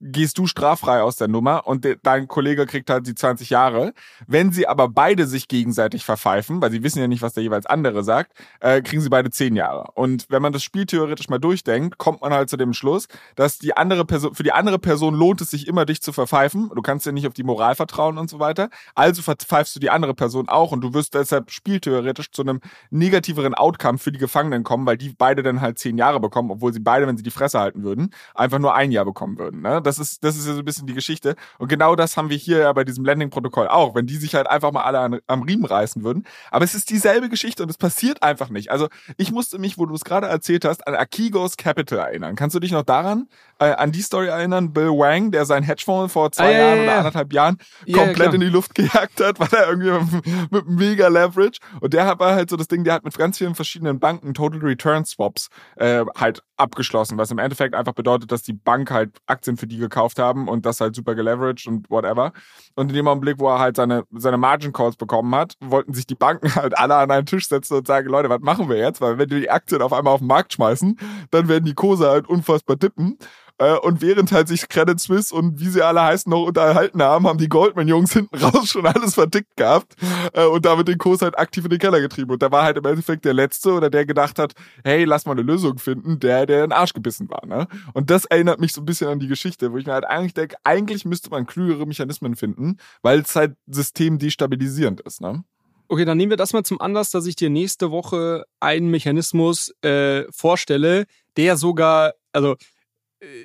gehst 0.00 0.38
du 0.38 0.46
straffrei 0.46 1.02
aus 1.02 1.16
der 1.16 1.28
Nummer 1.28 1.66
und 1.66 1.84
de 1.84 1.96
dein 2.02 2.28
Kollege 2.28 2.66
kriegt 2.66 2.88
halt 2.90 3.06
die 3.06 3.14
20 3.14 3.50
Jahre. 3.50 3.92
Wenn 4.26 4.52
sie 4.52 4.66
aber 4.68 4.88
beide 4.88 5.26
sich 5.26 5.48
gegenseitig 5.48 6.04
verpfeifen, 6.04 6.62
weil 6.62 6.70
sie 6.70 6.82
wissen 6.82 7.00
ja 7.00 7.08
nicht, 7.08 7.22
was 7.22 7.34
der 7.34 7.42
jeweils 7.42 7.66
andere 7.66 8.04
sagt, 8.04 8.32
äh, 8.60 8.80
kriegen 8.82 9.02
sie 9.02 9.08
beide 9.08 9.30
10 9.30 9.56
Jahre. 9.56 9.90
Und 9.94 10.26
wenn 10.28 10.42
man 10.42 10.52
das 10.52 10.62
Spiel 10.62 10.86
theoretisch 10.86 11.28
mal 11.28 11.38
durchdenkt, 11.38 11.98
kommt 11.98 12.20
man 12.20 12.32
halt 12.32 12.48
zu 12.48 12.56
dem 12.56 12.72
Schluss, 12.72 13.08
dass 13.34 13.58
die 13.58 13.76
andere 13.76 14.04
Person, 14.04 14.34
für 14.34 14.42
die 14.42 14.52
andere 14.52 14.78
Person 14.78 15.14
lohnt 15.14 15.40
es 15.40 15.50
sich 15.50 15.66
immer, 15.66 15.84
dich 15.84 16.00
zu 16.00 16.12
verpfeifen. 16.12 16.70
Du 16.74 16.82
kannst 16.82 17.04
ja 17.06 17.12
nicht 17.12 17.26
auf 17.26 17.34
die 17.34 17.42
Moral 17.42 17.74
vertrauen 17.74 18.18
und 18.18 18.30
so 18.30 18.38
weiter. 18.38 18.70
Also 18.94 19.22
verpfeifst 19.22 19.74
du 19.74 19.80
die 19.80 19.90
andere 19.90 20.14
Person 20.14 20.48
auch 20.48 20.70
und 20.72 20.80
du 20.80 20.94
wirst 20.94 21.14
deshalb 21.14 21.50
spieltheoretisch 21.50 22.30
zu 22.30 22.42
einem 22.42 22.60
negativeren 22.90 23.54
Outcome 23.54 23.98
für 23.98 24.12
die 24.12 24.18
Gefangenen 24.18 24.62
kommen, 24.62 24.86
weil 24.86 24.96
die 24.96 25.10
beide 25.10 25.42
dann 25.42 25.60
halt 25.60 25.78
10 25.78 25.98
Jahre 25.98 26.20
bekommen, 26.20 26.50
obwohl 26.50 26.72
sie 26.72 26.80
beide, 26.80 27.06
wenn 27.06 27.16
sie 27.16 27.22
die 27.22 27.30
Fresse 27.30 27.58
halten 27.58 27.82
würden, 27.82 28.10
einfach 28.34 28.58
nur 28.58 28.74
ein 28.74 28.92
Jahr 28.92 29.04
bekommen 29.04 29.38
würden. 29.38 29.62
Ne? 29.62 29.82
Das 29.88 29.98
ist, 29.98 30.22
das 30.22 30.36
ist 30.36 30.46
ja 30.46 30.52
so 30.52 30.58
ein 30.60 30.64
bisschen 30.64 30.86
die 30.86 30.94
Geschichte. 30.94 31.34
Und 31.58 31.68
genau 31.68 31.96
das 31.96 32.16
haben 32.16 32.30
wir 32.30 32.36
hier 32.36 32.58
ja 32.58 32.72
bei 32.72 32.84
diesem 32.84 33.04
Landing-Protokoll 33.04 33.68
auch, 33.68 33.94
wenn 33.94 34.06
die 34.06 34.16
sich 34.16 34.34
halt 34.34 34.46
einfach 34.46 34.70
mal 34.70 34.82
alle 34.82 34.98
an, 34.98 35.20
am 35.26 35.42
Riemen 35.42 35.64
reißen 35.64 36.04
würden. 36.04 36.24
Aber 36.50 36.64
es 36.64 36.74
ist 36.74 36.90
dieselbe 36.90 37.28
Geschichte 37.28 37.62
und 37.62 37.70
es 37.70 37.78
passiert 37.78 38.22
einfach 38.22 38.50
nicht. 38.50 38.70
Also 38.70 38.88
ich 39.16 39.32
musste 39.32 39.58
mich, 39.58 39.78
wo 39.78 39.86
du 39.86 39.94
es 39.94 40.04
gerade 40.04 40.26
erzählt 40.26 40.64
hast, 40.64 40.86
an 40.86 40.94
Akigos 40.94 41.56
Capital 41.56 41.98
erinnern. 41.98 42.36
Kannst 42.36 42.54
du 42.54 42.60
dich 42.60 42.72
noch 42.72 42.82
daran, 42.82 43.28
äh, 43.58 43.72
an 43.72 43.92
die 43.92 44.02
Story 44.02 44.26
erinnern? 44.26 44.72
Bill 44.72 44.90
Wang, 44.90 45.30
der 45.30 45.46
sein 45.46 45.62
Hedgefonds 45.62 46.12
vor 46.12 46.30
zwei 46.32 46.54
ah, 46.54 46.58
Jahren 46.58 46.76
ja, 46.76 46.76
ja, 46.76 46.82
oder 46.82 46.98
anderthalb 46.98 47.32
Jahren 47.32 47.58
komplett 47.92 48.34
in 48.34 48.40
die 48.40 48.48
Luft 48.48 48.74
gejagt 48.74 49.20
hat, 49.20 49.40
weil 49.40 49.48
er 49.52 49.68
irgendwie 49.68 49.90
mit, 50.16 50.50
mit 50.52 50.68
mega 50.68 51.08
Leverage 51.08 51.58
und 51.80 51.94
der 51.94 52.18
war 52.18 52.34
halt 52.34 52.50
so 52.50 52.56
das 52.56 52.68
Ding, 52.68 52.84
der 52.84 52.94
hat 52.94 53.04
mit 53.04 53.16
ganz 53.16 53.38
vielen 53.38 53.54
verschiedenen 53.54 53.98
Banken 53.98 54.34
Total 54.34 54.60
Return 54.60 55.04
Swaps 55.04 55.48
äh, 55.76 56.04
halt 56.16 56.42
abgeschlossen, 56.56 57.18
was 57.18 57.30
im 57.30 57.38
Endeffekt 57.38 57.74
einfach 57.74 57.92
bedeutet, 57.92 58.32
dass 58.32 58.42
die 58.42 58.52
Bank 58.52 58.90
halt 58.90 59.18
Aktien 59.26 59.56
für 59.56 59.66
die 59.66 59.77
gekauft 59.78 60.18
haben 60.18 60.48
und 60.48 60.66
das 60.66 60.80
halt 60.80 60.94
super 60.94 61.14
geleveraged 61.14 61.66
und 61.66 61.90
whatever. 61.90 62.32
Und 62.74 62.88
in 62.90 62.94
dem 62.94 63.08
Augenblick, 63.08 63.38
wo 63.38 63.48
er 63.48 63.58
halt 63.58 63.76
seine, 63.76 64.04
seine 64.12 64.36
Margin 64.36 64.72
Calls 64.72 64.96
bekommen 64.96 65.34
hat, 65.34 65.54
wollten 65.60 65.94
sich 65.94 66.06
die 66.06 66.14
Banken 66.14 66.54
halt 66.54 66.76
alle 66.78 66.96
an 66.96 67.10
einen 67.10 67.26
Tisch 67.26 67.48
setzen 67.48 67.76
und 67.78 67.86
sagen, 67.86 68.08
Leute, 68.08 68.28
was 68.28 68.40
machen 68.40 68.68
wir 68.68 68.76
jetzt? 68.76 69.00
Weil 69.00 69.18
wenn 69.18 69.30
wir 69.30 69.40
die 69.40 69.50
Aktien 69.50 69.82
auf 69.82 69.92
einmal 69.92 70.14
auf 70.14 70.20
den 70.20 70.28
Markt 70.28 70.52
schmeißen, 70.52 70.98
dann 71.30 71.48
werden 71.48 71.64
die 71.64 71.74
Kurse 71.74 72.08
halt 72.08 72.28
unfassbar 72.28 72.78
tippen. 72.78 73.18
Äh, 73.58 73.76
und 73.78 74.00
während 74.00 74.32
halt 74.32 74.48
sich 74.48 74.68
Credit 74.68 74.98
Suisse 74.98 75.34
und 75.34 75.60
wie 75.60 75.68
sie 75.68 75.82
alle 75.82 76.02
heißen 76.02 76.30
noch 76.30 76.44
unterhalten 76.44 77.02
haben, 77.02 77.26
haben 77.26 77.38
die 77.38 77.48
Goldman-Jungs 77.48 78.12
hinten 78.14 78.36
raus 78.36 78.70
schon 78.70 78.86
alles 78.86 79.14
vertickt 79.14 79.56
gehabt 79.56 79.96
äh, 80.32 80.44
und 80.44 80.64
damit 80.64 80.88
den 80.88 80.98
Kurs 80.98 81.22
halt 81.22 81.38
aktiv 81.38 81.64
in 81.64 81.70
den 81.70 81.78
Keller 81.78 82.00
getrieben. 82.00 82.30
Und 82.30 82.42
da 82.42 82.50
war 82.50 82.62
halt 82.62 82.76
im 82.76 82.84
Endeffekt 82.84 83.24
der 83.24 83.34
Letzte 83.34 83.72
oder 83.72 83.90
der 83.90 84.06
gedacht 84.06 84.38
hat, 84.38 84.54
hey, 84.84 85.04
lass 85.04 85.26
mal 85.26 85.32
eine 85.32 85.42
Lösung 85.42 85.78
finden, 85.78 86.20
der, 86.20 86.46
der 86.46 86.64
in 86.64 86.70
den 86.70 86.72
Arsch 86.72 86.92
gebissen 86.92 87.28
war. 87.28 87.44
Ne? 87.46 87.66
Und 87.94 88.10
das 88.10 88.24
erinnert 88.24 88.60
mich 88.60 88.72
so 88.72 88.80
ein 88.80 88.86
bisschen 88.86 89.08
an 89.08 89.18
die 89.18 89.28
Geschichte, 89.28 89.72
wo 89.72 89.76
ich 89.76 89.86
mir 89.86 89.92
halt 89.92 90.06
eigentlich 90.06 90.34
denke, 90.34 90.56
eigentlich 90.64 91.04
müsste 91.04 91.30
man 91.30 91.46
klügere 91.46 91.86
Mechanismen 91.86 92.36
finden, 92.36 92.78
weil 93.02 93.20
es 93.20 93.34
halt 93.34 93.56
System 93.66 94.18
destabilisierend 94.18 95.00
ist. 95.00 95.20
Ne? 95.20 95.42
Okay, 95.88 96.04
dann 96.04 96.18
nehmen 96.18 96.30
wir 96.30 96.36
das 96.36 96.52
mal 96.52 96.64
zum 96.64 96.80
Anlass, 96.80 97.10
dass 97.10 97.26
ich 97.26 97.34
dir 97.34 97.48
nächste 97.48 97.90
Woche 97.90 98.44
einen 98.60 98.90
Mechanismus 98.90 99.74
äh, 99.82 100.24
vorstelle, 100.30 101.06
der 101.38 101.56
sogar, 101.56 102.12
also 102.32 102.56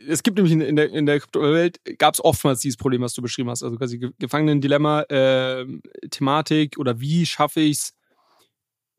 es 0.07 0.21
gibt 0.23 0.37
nämlich 0.37 0.53
in, 0.53 0.75
der, 0.75 0.91
in 0.91 1.05
der 1.05 1.19
Kryptowelt 1.19 1.79
gab 1.97 2.13
es 2.13 2.23
oftmals 2.23 2.59
dieses 2.59 2.77
Problem, 2.77 3.01
was 3.01 3.13
du 3.13 3.21
beschrieben 3.21 3.49
hast, 3.49 3.63
also 3.63 3.77
quasi 3.77 3.99
Gefangenen-Dilemma, 4.19 5.01
äh, 5.03 5.65
Thematik 6.11 6.77
oder 6.77 6.99
wie 6.99 7.25
schaffe 7.25 7.61
ich 7.61 7.77
es, 7.77 7.93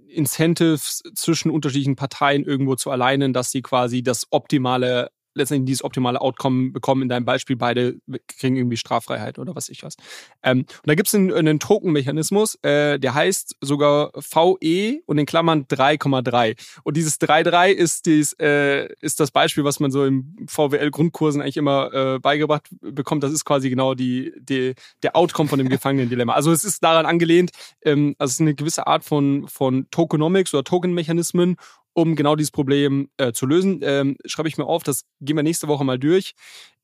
Incentives 0.06 1.02
zwischen 1.14 1.50
unterschiedlichen 1.50 1.96
Parteien 1.96 2.44
irgendwo 2.44 2.76
zu 2.76 2.90
alleinen, 2.90 3.32
dass 3.32 3.50
sie 3.50 3.62
quasi 3.62 4.02
das 4.02 4.26
optimale 4.30 5.10
letztendlich 5.34 5.66
dieses 5.66 5.84
optimale 5.84 6.20
Outcome 6.20 6.70
bekommen. 6.70 7.02
In 7.02 7.08
deinem 7.08 7.24
Beispiel, 7.24 7.56
beide 7.56 7.96
kriegen 8.28 8.56
irgendwie 8.56 8.76
Straffreiheit 8.76 9.38
oder 9.38 9.54
was 9.54 9.68
ich 9.68 9.82
was. 9.82 9.96
Ähm, 10.42 10.60
und 10.60 10.86
da 10.86 10.94
gibt 10.94 11.08
es 11.08 11.14
einen, 11.14 11.32
einen 11.32 11.60
Token-Mechanismus, 11.60 12.58
äh, 12.62 12.98
der 12.98 13.14
heißt 13.14 13.56
sogar 13.60 14.12
VE 14.14 15.00
und 15.06 15.18
in 15.18 15.26
Klammern 15.26 15.66
3,3. 15.66 16.56
Und 16.82 16.96
dieses 16.96 17.20
3,3 17.20 17.70
ist, 17.70 18.06
dies, 18.06 18.32
äh, 18.34 18.88
ist 19.00 19.20
das 19.20 19.30
Beispiel, 19.30 19.64
was 19.64 19.80
man 19.80 19.90
so 19.90 20.04
im 20.04 20.36
VWL-Grundkursen 20.46 21.42
eigentlich 21.42 21.56
immer 21.56 21.92
äh, 21.92 22.18
beigebracht 22.18 22.68
bekommt. 22.80 23.22
Das 23.22 23.32
ist 23.32 23.44
quasi 23.44 23.70
genau 23.70 23.94
die, 23.94 24.32
die, 24.38 24.74
der 25.02 25.16
Outcome 25.16 25.48
von 25.48 25.58
dem 25.58 25.68
Gefangenen-Dilemma. 25.74 26.34
Also 26.34 26.52
es 26.52 26.64
ist 26.64 26.82
daran 26.82 27.06
angelehnt, 27.06 27.50
ähm, 27.82 28.14
also 28.18 28.30
es 28.30 28.34
ist 28.34 28.40
eine 28.40 28.54
gewisse 28.54 28.86
Art 28.86 29.04
von, 29.04 29.48
von 29.48 29.86
Tokenomics 29.90 30.54
oder 30.54 30.64
Token-Mechanismen 30.64 31.56
um 31.94 32.16
genau 32.16 32.36
dieses 32.36 32.50
Problem 32.50 33.08
äh, 33.16 33.32
zu 33.32 33.46
lösen. 33.46 33.80
Ähm, 33.82 34.16
schreibe 34.26 34.48
ich 34.48 34.58
mir 34.58 34.66
auf, 34.66 34.82
das 34.82 35.04
gehen 35.20 35.36
wir 35.36 35.42
nächste 35.42 35.68
Woche 35.68 35.84
mal 35.84 35.98
durch. 35.98 36.34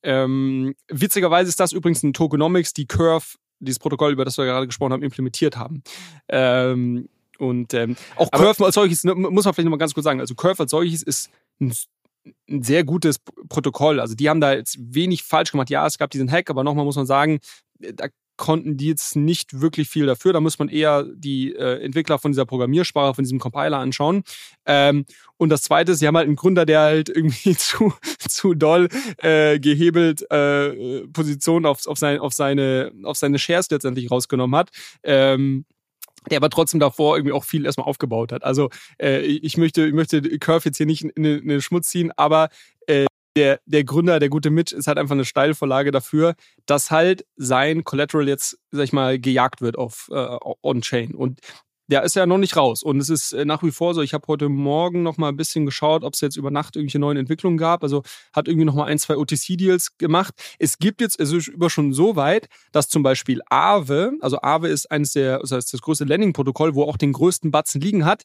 Ähm, 0.02 0.74
witzigerweise 0.88 1.48
ist 1.48 1.60
das 1.60 1.72
übrigens 1.72 2.02
ein 2.02 2.12
Tokenomics, 2.12 2.72
die 2.72 2.86
Curve, 2.86 3.36
dieses 3.58 3.78
Protokoll, 3.78 4.12
über 4.12 4.24
das 4.24 4.38
wir 4.38 4.46
gerade 4.46 4.66
gesprochen 4.66 4.92
haben, 4.92 5.02
implementiert 5.02 5.56
haben. 5.56 5.82
Ähm, 6.28 7.08
und 7.38 7.74
ähm, 7.74 7.96
auch 8.16 8.28
Aber 8.32 8.44
Curve 8.44 8.64
als 8.64 8.74
solches, 8.74 9.04
ne, 9.04 9.14
muss 9.14 9.44
man 9.44 9.54
vielleicht 9.54 9.64
nochmal 9.64 9.78
ganz 9.78 9.94
kurz 9.94 10.04
sagen, 10.04 10.20
also 10.20 10.34
Curve 10.34 10.62
als 10.62 10.70
solches 10.70 11.02
ist 11.02 11.30
ein, 11.60 11.74
ein 12.48 12.62
sehr 12.62 12.84
gutes 12.84 13.18
Protokoll. 13.48 14.00
Also 14.00 14.14
die 14.14 14.28
haben 14.28 14.40
da 14.40 14.54
jetzt 14.54 14.78
wenig 14.78 15.24
falsch 15.24 15.50
gemacht. 15.50 15.70
Ja, 15.70 15.86
es 15.86 15.98
gab 15.98 16.10
diesen 16.10 16.30
Hack, 16.30 16.50
aber 16.50 16.64
nochmal 16.64 16.84
muss 16.84 16.96
man 16.96 17.06
sagen, 17.06 17.40
da 17.78 18.08
konnten 18.40 18.78
die 18.78 18.88
jetzt 18.88 19.16
nicht 19.16 19.60
wirklich 19.60 19.88
viel 19.88 20.06
dafür. 20.06 20.32
Da 20.32 20.40
muss 20.40 20.58
man 20.58 20.68
eher 20.68 21.04
die 21.14 21.54
äh, 21.54 21.84
Entwickler 21.84 22.18
von 22.18 22.32
dieser 22.32 22.46
Programmiersprache, 22.46 23.14
von 23.14 23.22
diesem 23.22 23.38
Compiler 23.38 23.78
anschauen. 23.78 24.22
Ähm, 24.64 25.04
und 25.36 25.50
das 25.50 25.60
Zweite 25.62 25.92
ist, 25.92 25.98
sie 25.98 26.06
haben 26.06 26.16
halt 26.16 26.26
einen 26.26 26.36
Gründer, 26.36 26.64
der 26.64 26.80
halt 26.80 27.08
irgendwie 27.14 27.54
zu, 27.54 27.92
zu 28.18 28.54
doll 28.54 28.88
äh, 29.18 29.60
gehebelt 29.60 30.28
äh, 30.30 31.06
Positionen 31.08 31.66
auf, 31.66 31.86
auf, 31.86 31.98
sein, 31.98 32.18
auf, 32.18 32.32
seine, 32.32 32.92
auf 33.04 33.18
seine 33.18 33.38
Shares 33.38 33.70
letztendlich 33.70 34.10
rausgenommen 34.10 34.58
hat. 34.58 34.70
Ähm, 35.02 35.66
der 36.30 36.38
aber 36.38 36.50
trotzdem 36.50 36.80
davor 36.80 37.16
irgendwie 37.16 37.32
auch 37.32 37.44
viel 37.44 37.64
erstmal 37.64 37.86
aufgebaut 37.86 38.32
hat. 38.32 38.44
Also 38.44 38.68
äh, 39.00 39.20
ich 39.20 39.56
möchte, 39.56 39.86
ich 39.86 39.94
möchte 39.94 40.20
Curve 40.38 40.66
jetzt 40.66 40.76
hier 40.76 40.84
nicht 40.84 41.02
in, 41.02 41.10
in 41.10 41.48
den 41.48 41.62
Schmutz 41.62 41.88
ziehen, 41.88 42.12
aber 42.16 42.50
äh, 42.86 43.06
der, 43.36 43.60
der 43.66 43.84
Gründer, 43.84 44.18
der 44.18 44.28
gute 44.28 44.50
Mitch, 44.50 44.76
ist 44.76 44.86
halt 44.86 44.98
einfach 44.98 45.14
eine 45.14 45.24
Steilvorlage 45.24 45.90
dafür, 45.90 46.34
dass 46.66 46.90
halt 46.90 47.24
sein 47.36 47.84
Collateral 47.84 48.28
jetzt, 48.28 48.58
sag 48.70 48.84
ich 48.84 48.92
mal, 48.92 49.18
gejagt 49.18 49.60
wird 49.60 49.78
auf 49.78 50.08
äh, 50.12 50.36
On-Chain. 50.62 51.14
Und 51.14 51.40
der 51.90 52.04
ist 52.04 52.14
ja 52.14 52.24
noch 52.24 52.38
nicht 52.38 52.56
raus. 52.56 52.82
Und 52.82 53.00
es 53.00 53.08
ist 53.08 53.32
äh, 53.32 53.44
nach 53.44 53.62
wie 53.62 53.72
vor 53.72 53.94
so, 53.94 54.00
ich 54.00 54.14
habe 54.14 54.26
heute 54.28 54.48
Morgen 54.48 55.02
noch 55.02 55.16
mal 55.16 55.28
ein 55.28 55.36
bisschen 55.36 55.66
geschaut, 55.66 56.04
ob 56.04 56.14
es 56.14 56.20
jetzt 56.20 56.36
über 56.36 56.50
Nacht 56.50 56.76
irgendwelche 56.76 57.00
neuen 57.00 57.16
Entwicklungen 57.16 57.58
gab. 57.58 57.82
Also 57.82 58.02
hat 58.32 58.46
irgendwie 58.46 58.64
noch 58.64 58.74
mal 58.74 58.84
ein, 58.84 58.98
zwei 58.98 59.16
OTC-Deals 59.16 59.98
gemacht. 59.98 60.34
Es 60.58 60.78
gibt 60.78 61.00
jetzt, 61.00 61.18
es 61.18 61.32
ist 61.32 61.48
über 61.48 61.68
schon 61.68 61.92
so 61.92 62.16
weit, 62.16 62.48
dass 62.72 62.88
zum 62.88 63.02
Beispiel 63.02 63.40
Aave, 63.48 64.12
also 64.20 64.40
Aave 64.40 64.68
ist 64.68 64.90
eines 64.90 65.12
der, 65.12 65.40
das 65.40 65.50
heißt 65.50 65.72
das 65.72 65.80
größte 65.82 66.04
Landing-Protokoll, 66.04 66.74
wo 66.74 66.84
auch 66.84 66.96
den 66.96 67.12
größten 67.12 67.50
Batzen 67.50 67.80
liegen 67.80 68.04
hat, 68.04 68.22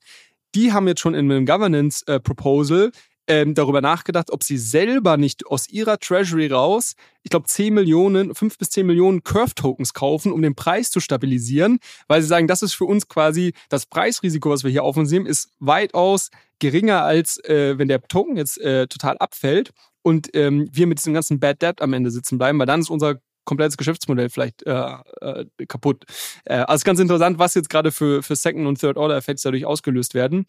die 0.54 0.72
haben 0.72 0.88
jetzt 0.88 1.02
schon 1.02 1.16
in 1.16 1.32
einem 1.32 1.46
Governance-Proposal 1.46 2.88
äh, 2.88 2.92
ähm, 3.28 3.54
darüber 3.54 3.82
nachgedacht, 3.82 4.32
ob 4.32 4.44
sie 4.44 4.58
selber 4.58 5.18
nicht 5.18 5.48
aus 5.48 5.68
ihrer 5.70 6.00
Treasury 6.00 6.48
raus, 6.48 6.96
ich 7.24 7.30
glaube, 7.32 7.48
10 7.48 7.74
Millionen, 7.74 8.36
5 8.36 8.58
bis 8.58 8.70
10 8.70 8.86
Millionen 8.86 9.24
Curve-Tokens 9.24 9.94
kaufen, 9.94 10.32
um 10.32 10.42
den 10.42 10.56
Preis 10.56 10.92
zu 10.92 11.00
stabilisieren, 11.00 11.80
weil 12.08 12.22
sie 12.22 12.28
sagen, 12.28 12.48
das 12.48 12.62
ist 12.62 12.74
für 12.74 12.86
uns 12.86 13.08
quasi 13.08 13.54
das 13.70 13.86
Preisrisiko, 13.86 14.50
was 14.50 14.64
wir 14.64 14.72
hier 14.72 14.84
auf 14.84 14.98
uns 14.98 15.12
nehmen, 15.12 15.26
ist 15.26 15.50
weitaus 15.60 16.30
geringer, 16.60 17.04
als 17.04 17.44
äh, 17.46 17.78
wenn 17.78 17.88
der 17.88 18.02
Token 18.02 18.38
jetzt 18.38 18.60
äh, 18.60 18.88
total 18.88 19.18
abfällt 19.18 19.72
und 20.02 20.30
ähm, 20.34 20.70
wir 20.72 20.88
mit 20.88 21.00
diesem 21.00 21.14
ganzen 21.14 21.40
Bad 21.40 21.62
Debt 21.62 21.82
am 21.82 21.94
Ende 21.94 22.12
sitzen 22.12 22.38
bleiben, 22.38 22.60
weil 22.60 22.68
dann 22.68 22.82
ist 22.82 22.90
unser 22.90 23.20
komplettes 23.46 23.78
Geschäftsmodell 23.78 24.30
vielleicht 24.30 24.66
äh, 24.66 24.96
äh, 25.22 25.46
kaputt. 25.68 26.04
Äh, 26.44 26.56
also 26.56 26.84
ganz 26.84 27.00
interessant, 27.00 27.40
was 27.40 27.54
jetzt 27.54 27.70
gerade 27.70 27.92
für, 27.92 28.22
für 28.22 28.36
Second- 28.36 28.68
und 28.68 28.80
Third-Order-Effekte 28.80 29.44
dadurch 29.46 29.66
ausgelöst 29.66 30.14
werden. 30.14 30.46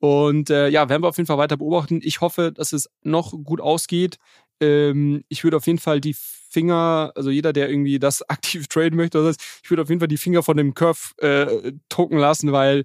Und 0.00 0.50
äh, 0.50 0.68
ja, 0.68 0.88
werden 0.88 1.02
wir 1.02 1.08
auf 1.08 1.16
jeden 1.16 1.26
Fall 1.26 1.38
weiter 1.38 1.56
beobachten. 1.56 2.00
Ich 2.02 2.20
hoffe, 2.20 2.52
dass 2.52 2.72
es 2.72 2.88
noch 3.02 3.32
gut 3.44 3.60
ausgeht. 3.60 4.18
Ähm, 4.60 5.24
ich 5.28 5.44
würde 5.44 5.56
auf 5.56 5.66
jeden 5.66 5.78
Fall 5.78 6.00
die 6.00 6.14
Finger, 6.14 7.12
also 7.14 7.30
jeder, 7.30 7.52
der 7.52 7.68
irgendwie 7.68 7.98
das 7.98 8.22
aktiv 8.30 8.68
traden 8.68 8.96
möchte, 8.96 9.22
das, 9.22 9.36
ich 9.62 9.70
würde 9.70 9.82
auf 9.82 9.88
jeden 9.88 10.00
Fall 10.00 10.08
die 10.08 10.16
Finger 10.16 10.42
von 10.42 10.56
dem 10.56 10.74
Curve 10.74 11.14
äh, 11.18 11.72
token 11.88 12.18
lassen, 12.18 12.52
weil 12.52 12.84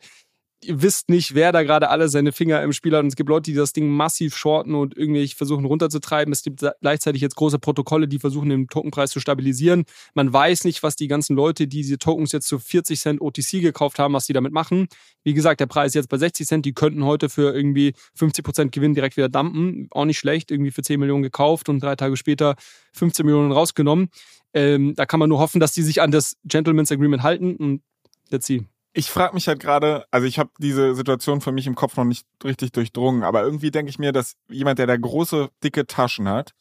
ihr 0.64 0.82
wisst 0.82 1.10
nicht, 1.10 1.36
wer 1.36 1.52
da 1.52 1.64
gerade 1.64 1.90
alle 1.90 2.10
seine 2.10 2.32
Finger 2.32 2.62
im 2.62 2.74
Spiel 2.74 2.94
hat. 2.94 3.02
Und 3.02 3.08
es 3.08 3.16
gibt 3.16 3.30
Leute, 3.30 3.52
die 3.52 3.58
das 3.58 3.74
Ding 3.74 3.90
massiv 3.90 4.36
shorten 4.36 4.76
und 4.76 4.98
irgendwie 4.98 5.28
versuchen 5.28 5.66
runterzutreiben. 5.66 6.32
Es 6.32 6.44
gibt 6.44 6.66
gleichzeitig 6.82 7.22
jetzt 7.22 7.36
große 7.36 7.60
Protokolle, 7.60 8.08
die 8.08 8.20
versuchen, 8.20 8.50
den 8.50 8.68
Tokenpreis 8.68 9.12
zu 9.12 9.20
stabilisieren. 9.20 9.86
Man 10.14 10.32
weiß 10.32 10.64
nicht, 10.64 10.84
was 10.84 10.96
die 10.96 11.08
ganzen 11.08 11.36
Leute, 11.36 11.68
die 11.68 11.82
diese 11.82 11.98
Tokens 11.98 12.32
jetzt 12.32 12.48
zu 12.48 12.60
40 12.60 13.00
Cent 13.00 13.22
OTC 13.22 13.62
gekauft 13.62 14.00
haben, 14.00 14.14
was 14.14 14.26
die 14.26 14.34
damit 14.34 14.54
machen. 14.54 14.88
Wie 15.24 15.34
gesagt, 15.34 15.60
der 15.60 15.68
Preis 15.68 15.92
ist 15.92 15.96
jetzt 15.96 16.10
bei 16.10 16.18
60 16.18 16.48
Cent. 16.48 16.66
Die 16.66 16.74
könnten 16.74 17.04
heute 17.06 17.30
für 17.30 17.54
irgendwie 17.54 17.94
50 18.16 18.44
Prozent 18.44 18.72
Gewinn 18.72 18.94
direkt 18.94 19.18
wieder 19.18 19.30
dumpen. 19.30 19.88
Auch 19.92 20.06
nicht 20.06 20.20
schlecht. 20.20 20.52
Irgendwie 20.52 20.72
für 20.72 20.82
10 20.82 21.00
Millionen 21.00 21.24
gekauft 21.24 21.70
und 21.70 21.82
drei 21.82 21.96
Tage 21.96 22.18
später 22.18 22.56
15 22.94 23.26
Millionen 23.26 23.52
rausgenommen. 23.52 24.10
Ähm, 24.54 24.94
da 24.96 25.06
kann 25.06 25.20
man 25.20 25.30
nur 25.30 25.40
hoffen, 25.40 25.60
dass 25.60 25.74
die 25.74 25.82
sich 25.82 26.02
an 26.02 26.12
das 26.12 26.38
Gentleman's 26.46 26.92
Agreement 26.92 27.24
halten 27.24 27.56
und 27.56 27.82
let's 28.30 28.46
see 28.46 28.64
ich 28.94 29.10
frage 29.10 29.34
mich 29.34 29.48
halt 29.48 29.60
gerade, 29.60 30.06
also 30.12 30.28
ich 30.28 30.40
habe 30.40 30.52
diese 30.60 30.96
Situation 30.96 31.42
für 31.42 31.52
mich 31.52 31.68
im 31.68 31.76
Kopf 31.76 31.98
noch 31.98 32.06
nicht 32.06 32.26
richtig 32.44 32.72
durchdrungen, 32.72 33.24
aber 33.24 33.44
irgendwie 33.44 33.72
denke 33.72 33.90
ich 33.90 34.00
mir, 34.00 34.12
dass 34.12 34.36
jemand, 34.50 34.80
der 34.80 34.88
da 34.88 34.96
große, 34.96 35.50
dicke 35.64 35.88
Taschen 35.88 36.30
hat, 36.30 36.54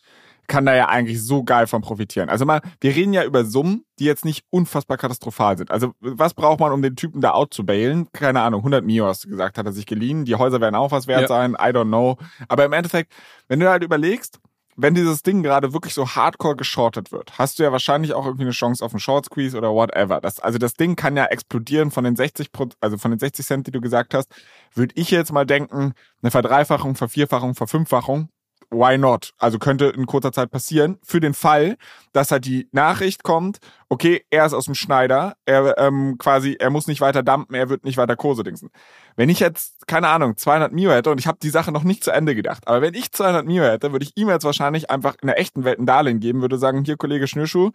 kann 0.48 0.66
da 0.66 0.74
ja 0.74 0.88
eigentlich 0.88 1.22
so 1.22 1.44
geil 1.44 1.66
von 1.66 1.82
profitieren. 1.82 2.28
Also 2.28 2.44
mal, 2.44 2.60
wir 2.80 2.94
reden 2.94 3.12
ja 3.12 3.24
über 3.24 3.44
Summen, 3.44 3.84
die 3.98 4.04
jetzt 4.04 4.24
nicht 4.24 4.44
unfassbar 4.50 4.96
katastrophal 4.96 5.56
sind. 5.56 5.70
Also 5.70 5.92
was 6.00 6.34
braucht 6.34 6.60
man, 6.60 6.72
um 6.72 6.82
den 6.82 6.96
Typen 6.96 7.20
da 7.20 7.30
out 7.30 7.54
zu 7.54 7.64
bailen? 7.64 8.08
Keine 8.12 8.40
Ahnung, 8.40 8.60
100 8.60 8.84
Mio 8.84 9.06
hast 9.06 9.24
du 9.24 9.28
gesagt, 9.28 9.56
hat 9.56 9.66
er 9.66 9.72
sich 9.72 9.86
geliehen. 9.86 10.24
Die 10.24 10.34
Häuser 10.34 10.60
werden 10.60 10.74
auch 10.74 10.90
was 10.90 11.06
wert 11.06 11.22
ja. 11.22 11.28
sein, 11.28 11.52
I 11.52 11.70
don't 11.70 11.86
know. 11.86 12.18
Aber 12.48 12.64
im 12.64 12.72
Endeffekt, 12.72 13.12
wenn 13.48 13.60
du 13.60 13.70
halt 13.70 13.82
überlegst, 13.82 14.40
wenn 14.76 14.94
dieses 14.94 15.22
Ding 15.22 15.42
gerade 15.42 15.72
wirklich 15.72 15.94
so 15.94 16.08
hardcore 16.08 16.56
geschortet 16.56 17.12
wird, 17.12 17.38
hast 17.38 17.58
du 17.58 17.62
ja 17.62 17.72
wahrscheinlich 17.72 18.14
auch 18.14 18.24
irgendwie 18.24 18.44
eine 18.44 18.52
Chance 18.52 18.84
auf 18.84 18.92
einen 18.92 19.00
Short 19.00 19.26
Squeeze 19.26 19.56
oder 19.56 19.72
whatever. 19.72 20.20
Das, 20.20 20.40
also 20.40 20.58
das 20.58 20.74
Ding 20.74 20.96
kann 20.96 21.16
ja 21.16 21.26
explodieren 21.26 21.90
von 21.90 22.04
den 22.04 22.16
60%, 22.16 22.72
also 22.80 22.98
von 22.98 23.10
den 23.10 23.20
60 23.20 23.46
Cent, 23.46 23.66
die 23.66 23.70
du 23.70 23.80
gesagt 23.80 24.14
hast, 24.14 24.28
würde 24.74 24.94
ich 24.96 25.10
jetzt 25.10 25.32
mal 25.32 25.46
denken, 25.46 25.92
eine 26.22 26.30
Verdreifachung, 26.30 26.94
Vervierfachung, 26.94 27.54
Verfünffachung 27.54 28.28
why 28.72 28.98
not? 28.98 29.32
Also 29.38 29.58
könnte 29.58 29.86
in 29.86 30.06
kurzer 30.06 30.32
Zeit 30.32 30.50
passieren. 30.50 30.98
Für 31.04 31.20
den 31.20 31.34
Fall, 31.34 31.76
dass 32.12 32.30
halt 32.30 32.44
die 32.46 32.68
Nachricht 32.72 33.22
kommt, 33.22 33.58
okay, 33.88 34.24
er 34.30 34.46
ist 34.46 34.54
aus 34.54 34.64
dem 34.64 34.74
Schneider, 34.74 35.34
er 35.44 35.76
ähm, 35.78 36.16
quasi, 36.18 36.56
er 36.58 36.70
muss 36.70 36.86
nicht 36.86 37.00
weiter 37.00 37.22
dumpen, 37.22 37.54
er 37.54 37.68
wird 37.68 37.84
nicht 37.84 37.98
weiter 37.98 38.16
Kurse 38.16 38.42
dingsen. 38.42 38.70
Wenn 39.16 39.28
ich 39.28 39.40
jetzt, 39.40 39.86
keine 39.86 40.08
Ahnung, 40.08 40.36
200 40.36 40.72
Mio 40.72 40.90
hätte 40.90 41.10
und 41.10 41.18
ich 41.18 41.26
habe 41.26 41.38
die 41.42 41.50
Sache 41.50 41.70
noch 41.70 41.84
nicht 41.84 42.02
zu 42.02 42.10
Ende 42.10 42.34
gedacht, 42.34 42.66
aber 42.66 42.80
wenn 42.80 42.94
ich 42.94 43.12
200 43.12 43.44
Mio 43.44 43.64
hätte, 43.64 43.92
würde 43.92 44.04
ich 44.04 44.16
ihm 44.16 44.28
jetzt 44.28 44.44
wahrscheinlich 44.44 44.90
einfach 44.90 45.16
in 45.20 45.26
der 45.26 45.38
echten 45.38 45.64
Welt 45.64 45.78
ein 45.78 45.86
Darlehen 45.86 46.20
geben, 46.20 46.40
würde 46.40 46.58
sagen, 46.58 46.84
hier 46.84 46.96
Kollege 46.96 47.28
Schnürschuh, 47.28 47.70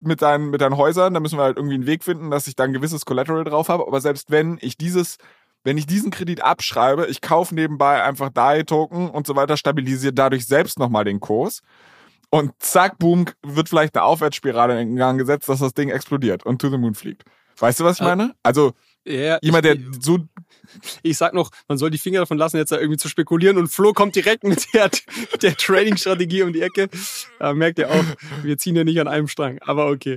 mit 0.00 0.20
deinen, 0.20 0.50
mit 0.50 0.60
deinen 0.60 0.76
Häusern, 0.76 1.14
da 1.14 1.20
müssen 1.20 1.38
wir 1.38 1.44
halt 1.44 1.56
irgendwie 1.56 1.76
einen 1.76 1.86
Weg 1.86 2.04
finden, 2.04 2.30
dass 2.30 2.46
ich 2.46 2.56
da 2.56 2.64
ein 2.64 2.72
gewisses 2.72 3.06
Collateral 3.06 3.44
drauf 3.44 3.68
habe, 3.68 3.86
aber 3.86 4.00
selbst 4.00 4.30
wenn 4.30 4.58
ich 4.60 4.76
dieses 4.76 5.16
wenn 5.64 5.78
ich 5.78 5.86
diesen 5.86 6.10
Kredit 6.10 6.42
abschreibe, 6.42 7.06
ich 7.06 7.20
kaufe 7.20 7.54
nebenbei 7.54 8.02
einfach 8.02 8.30
DAI-Token 8.30 9.10
und 9.10 9.26
so 9.26 9.36
weiter, 9.36 9.56
stabilisiere 9.56 10.12
dadurch 10.12 10.46
selbst 10.46 10.78
nochmal 10.78 11.04
den 11.04 11.20
Kurs. 11.20 11.62
Und 12.30 12.52
zack, 12.60 12.98
boom, 12.98 13.26
wird 13.42 13.68
vielleicht 13.68 13.94
eine 13.94 14.04
Aufwärtsspirale 14.04 14.80
in 14.80 14.96
Gang 14.96 15.18
gesetzt, 15.18 15.48
dass 15.48 15.60
das 15.60 15.74
Ding 15.74 15.90
explodiert 15.90 16.44
und 16.44 16.60
to 16.60 16.70
the 16.70 16.78
moon 16.78 16.94
fliegt. 16.94 17.24
Weißt 17.58 17.80
du, 17.80 17.84
was 17.84 17.96
ich 17.96 18.02
äh, 18.02 18.04
meine? 18.04 18.34
Also, 18.42 18.72
ja, 19.04 19.38
jemand, 19.42 19.64
der 19.64 19.76
so. 20.00 20.18
Ich 21.02 21.18
sag 21.18 21.34
noch, 21.34 21.50
man 21.68 21.76
soll 21.76 21.90
die 21.90 21.98
Finger 21.98 22.20
davon 22.20 22.38
lassen, 22.38 22.56
jetzt 22.56 22.72
da 22.72 22.78
irgendwie 22.78 22.96
zu 22.96 23.08
spekulieren 23.08 23.58
und 23.58 23.68
Flo 23.68 23.92
kommt 23.92 24.16
direkt 24.16 24.44
mit 24.44 24.72
der, 24.72 24.90
der 25.42 25.56
Trading-Strategie 25.56 26.42
um 26.42 26.52
die 26.52 26.62
Ecke. 26.62 26.88
Da 27.38 27.52
merkt 27.52 27.78
ihr 27.78 27.90
auch, 27.90 28.04
wir 28.42 28.56
ziehen 28.56 28.76
ja 28.76 28.84
nicht 28.84 29.00
an 29.00 29.08
einem 29.08 29.28
Strang, 29.28 29.58
aber 29.60 29.88
okay. 29.88 30.16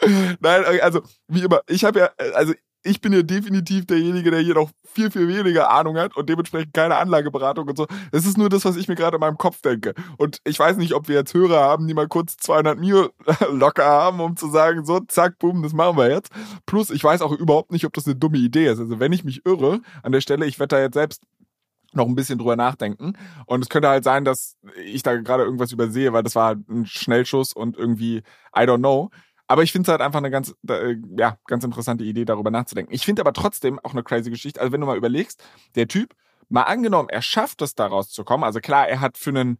Nein, 0.40 0.64
also 0.80 1.02
wie 1.28 1.42
immer, 1.42 1.60
ich 1.66 1.84
habe 1.84 1.98
ja, 1.98 2.10
also 2.34 2.54
ich 2.84 3.00
bin 3.00 3.12
ja 3.12 3.22
definitiv 3.22 3.86
derjenige, 3.86 4.30
der 4.30 4.40
hier 4.40 4.54
noch 4.54 4.70
viel, 4.84 5.10
viel 5.10 5.26
weniger 5.26 5.70
Ahnung 5.70 5.96
hat 5.96 6.16
und 6.16 6.28
dementsprechend 6.28 6.72
keine 6.74 6.96
Anlageberatung 6.96 7.66
und 7.68 7.76
so. 7.76 7.86
Das 8.12 8.26
ist 8.26 8.38
nur 8.38 8.48
das, 8.48 8.64
was 8.64 8.76
ich 8.76 8.86
mir 8.86 8.94
gerade 8.94 9.16
in 9.16 9.20
meinem 9.20 9.38
Kopf 9.38 9.60
denke. 9.62 9.94
Und 10.18 10.38
ich 10.44 10.58
weiß 10.58 10.76
nicht, 10.76 10.94
ob 10.94 11.08
wir 11.08 11.16
jetzt 11.16 11.34
Hörer 11.34 11.60
haben, 11.60 11.88
die 11.88 11.94
mal 11.94 12.06
kurz 12.06 12.36
200 12.36 12.78
Mio 12.78 13.08
locker 13.50 13.86
haben, 13.86 14.20
um 14.20 14.36
zu 14.36 14.48
sagen, 14.48 14.84
so, 14.84 15.00
zack, 15.00 15.38
boom, 15.38 15.62
das 15.62 15.72
machen 15.72 15.96
wir 15.96 16.10
jetzt. 16.10 16.30
Plus, 16.66 16.90
ich 16.90 17.02
weiß 17.02 17.22
auch 17.22 17.32
überhaupt 17.32 17.72
nicht, 17.72 17.86
ob 17.86 17.94
das 17.94 18.06
eine 18.06 18.16
dumme 18.16 18.38
Idee 18.38 18.66
ist. 18.66 18.78
Also 18.78 19.00
wenn 19.00 19.12
ich 19.12 19.24
mich 19.24 19.44
irre 19.46 19.80
an 20.02 20.12
der 20.12 20.20
Stelle, 20.20 20.46
ich 20.46 20.58
werde 20.58 20.76
da 20.76 20.82
jetzt 20.82 20.94
selbst 20.94 21.22
noch 21.94 22.06
ein 22.06 22.14
bisschen 22.14 22.38
drüber 22.38 22.56
nachdenken. 22.56 23.14
Und 23.46 23.62
es 23.62 23.68
könnte 23.68 23.88
halt 23.88 24.04
sein, 24.04 24.24
dass 24.24 24.56
ich 24.84 25.02
da 25.02 25.16
gerade 25.16 25.44
irgendwas 25.44 25.72
übersehe, 25.72 26.12
weil 26.12 26.22
das 26.22 26.34
war 26.34 26.56
ein 26.68 26.86
Schnellschuss 26.86 27.52
und 27.52 27.76
irgendwie, 27.76 28.18
I 28.56 28.62
don't 28.62 28.78
know. 28.78 29.10
Aber 29.46 29.62
ich 29.62 29.72
finde 29.72 29.88
es 29.88 29.90
halt 29.90 30.00
einfach 30.00 30.18
eine 30.18 30.30
ganz, 30.30 30.54
äh, 30.68 30.96
ja, 31.18 31.38
ganz 31.46 31.64
interessante 31.64 32.04
Idee, 32.04 32.24
darüber 32.24 32.50
nachzudenken. 32.50 32.94
Ich 32.94 33.04
finde 33.04 33.22
aber 33.22 33.32
trotzdem 33.32 33.78
auch 33.80 33.92
eine 33.92 34.02
crazy 34.02 34.30
Geschichte. 34.30 34.60
Also 34.60 34.72
wenn 34.72 34.80
du 34.80 34.86
mal 34.86 34.96
überlegst, 34.96 35.42
der 35.74 35.86
Typ, 35.86 36.14
mal 36.48 36.62
angenommen, 36.62 37.08
er 37.10 37.22
schafft 37.22 37.60
es 37.62 37.74
da 37.74 37.86
rauszukommen. 37.86 38.44
Also 38.44 38.60
klar, 38.60 38.88
er 38.88 39.00
hat 39.00 39.18
für 39.18 39.30
einen 39.30 39.58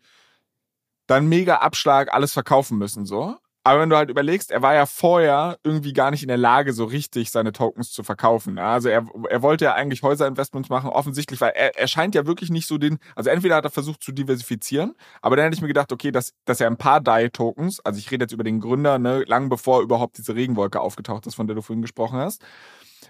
dann 1.06 1.28
mega 1.28 1.56
Abschlag 1.56 2.12
alles 2.12 2.32
verkaufen 2.32 2.78
müssen, 2.78 3.04
so. 3.04 3.36
Aber 3.66 3.80
wenn 3.80 3.88
du 3.88 3.96
halt 3.96 4.10
überlegst, 4.10 4.50
er 4.50 4.60
war 4.60 4.74
ja 4.74 4.84
vorher 4.84 5.58
irgendwie 5.64 5.94
gar 5.94 6.10
nicht 6.10 6.22
in 6.22 6.28
der 6.28 6.36
Lage, 6.36 6.74
so 6.74 6.84
richtig 6.84 7.30
seine 7.30 7.50
Tokens 7.50 7.92
zu 7.92 8.02
verkaufen. 8.02 8.58
Also 8.58 8.90
er, 8.90 9.06
er 9.30 9.40
wollte 9.40 9.64
ja 9.64 9.72
eigentlich 9.72 10.02
Häuserinvestments 10.02 10.68
machen, 10.68 10.90
offensichtlich, 10.90 11.40
weil 11.40 11.52
er, 11.54 11.74
er 11.78 11.88
scheint 11.88 12.14
ja 12.14 12.26
wirklich 12.26 12.50
nicht 12.50 12.66
so 12.68 12.76
den, 12.76 12.98
also 13.16 13.30
entweder 13.30 13.56
hat 13.56 13.64
er 13.64 13.70
versucht 13.70 14.02
zu 14.02 14.12
diversifizieren, 14.12 14.94
aber 15.22 15.36
dann 15.36 15.46
hätte 15.46 15.54
ich 15.56 15.62
mir 15.62 15.68
gedacht, 15.68 15.92
okay, 15.92 16.10
dass, 16.10 16.34
dass 16.44 16.60
er 16.60 16.66
ein 16.66 16.76
paar 16.76 17.00
DAI-Tokens, 17.00 17.80
also 17.80 17.98
ich 17.98 18.10
rede 18.10 18.24
jetzt 18.24 18.32
über 18.32 18.44
den 18.44 18.60
Gründer, 18.60 18.98
ne, 18.98 19.24
lang 19.26 19.48
bevor 19.48 19.80
überhaupt 19.80 20.18
diese 20.18 20.34
Regenwolke 20.34 20.80
aufgetaucht 20.80 21.26
ist, 21.26 21.34
von 21.34 21.46
der 21.46 21.56
du 21.56 21.62
vorhin 21.62 21.80
gesprochen 21.80 22.18
hast, 22.18 22.44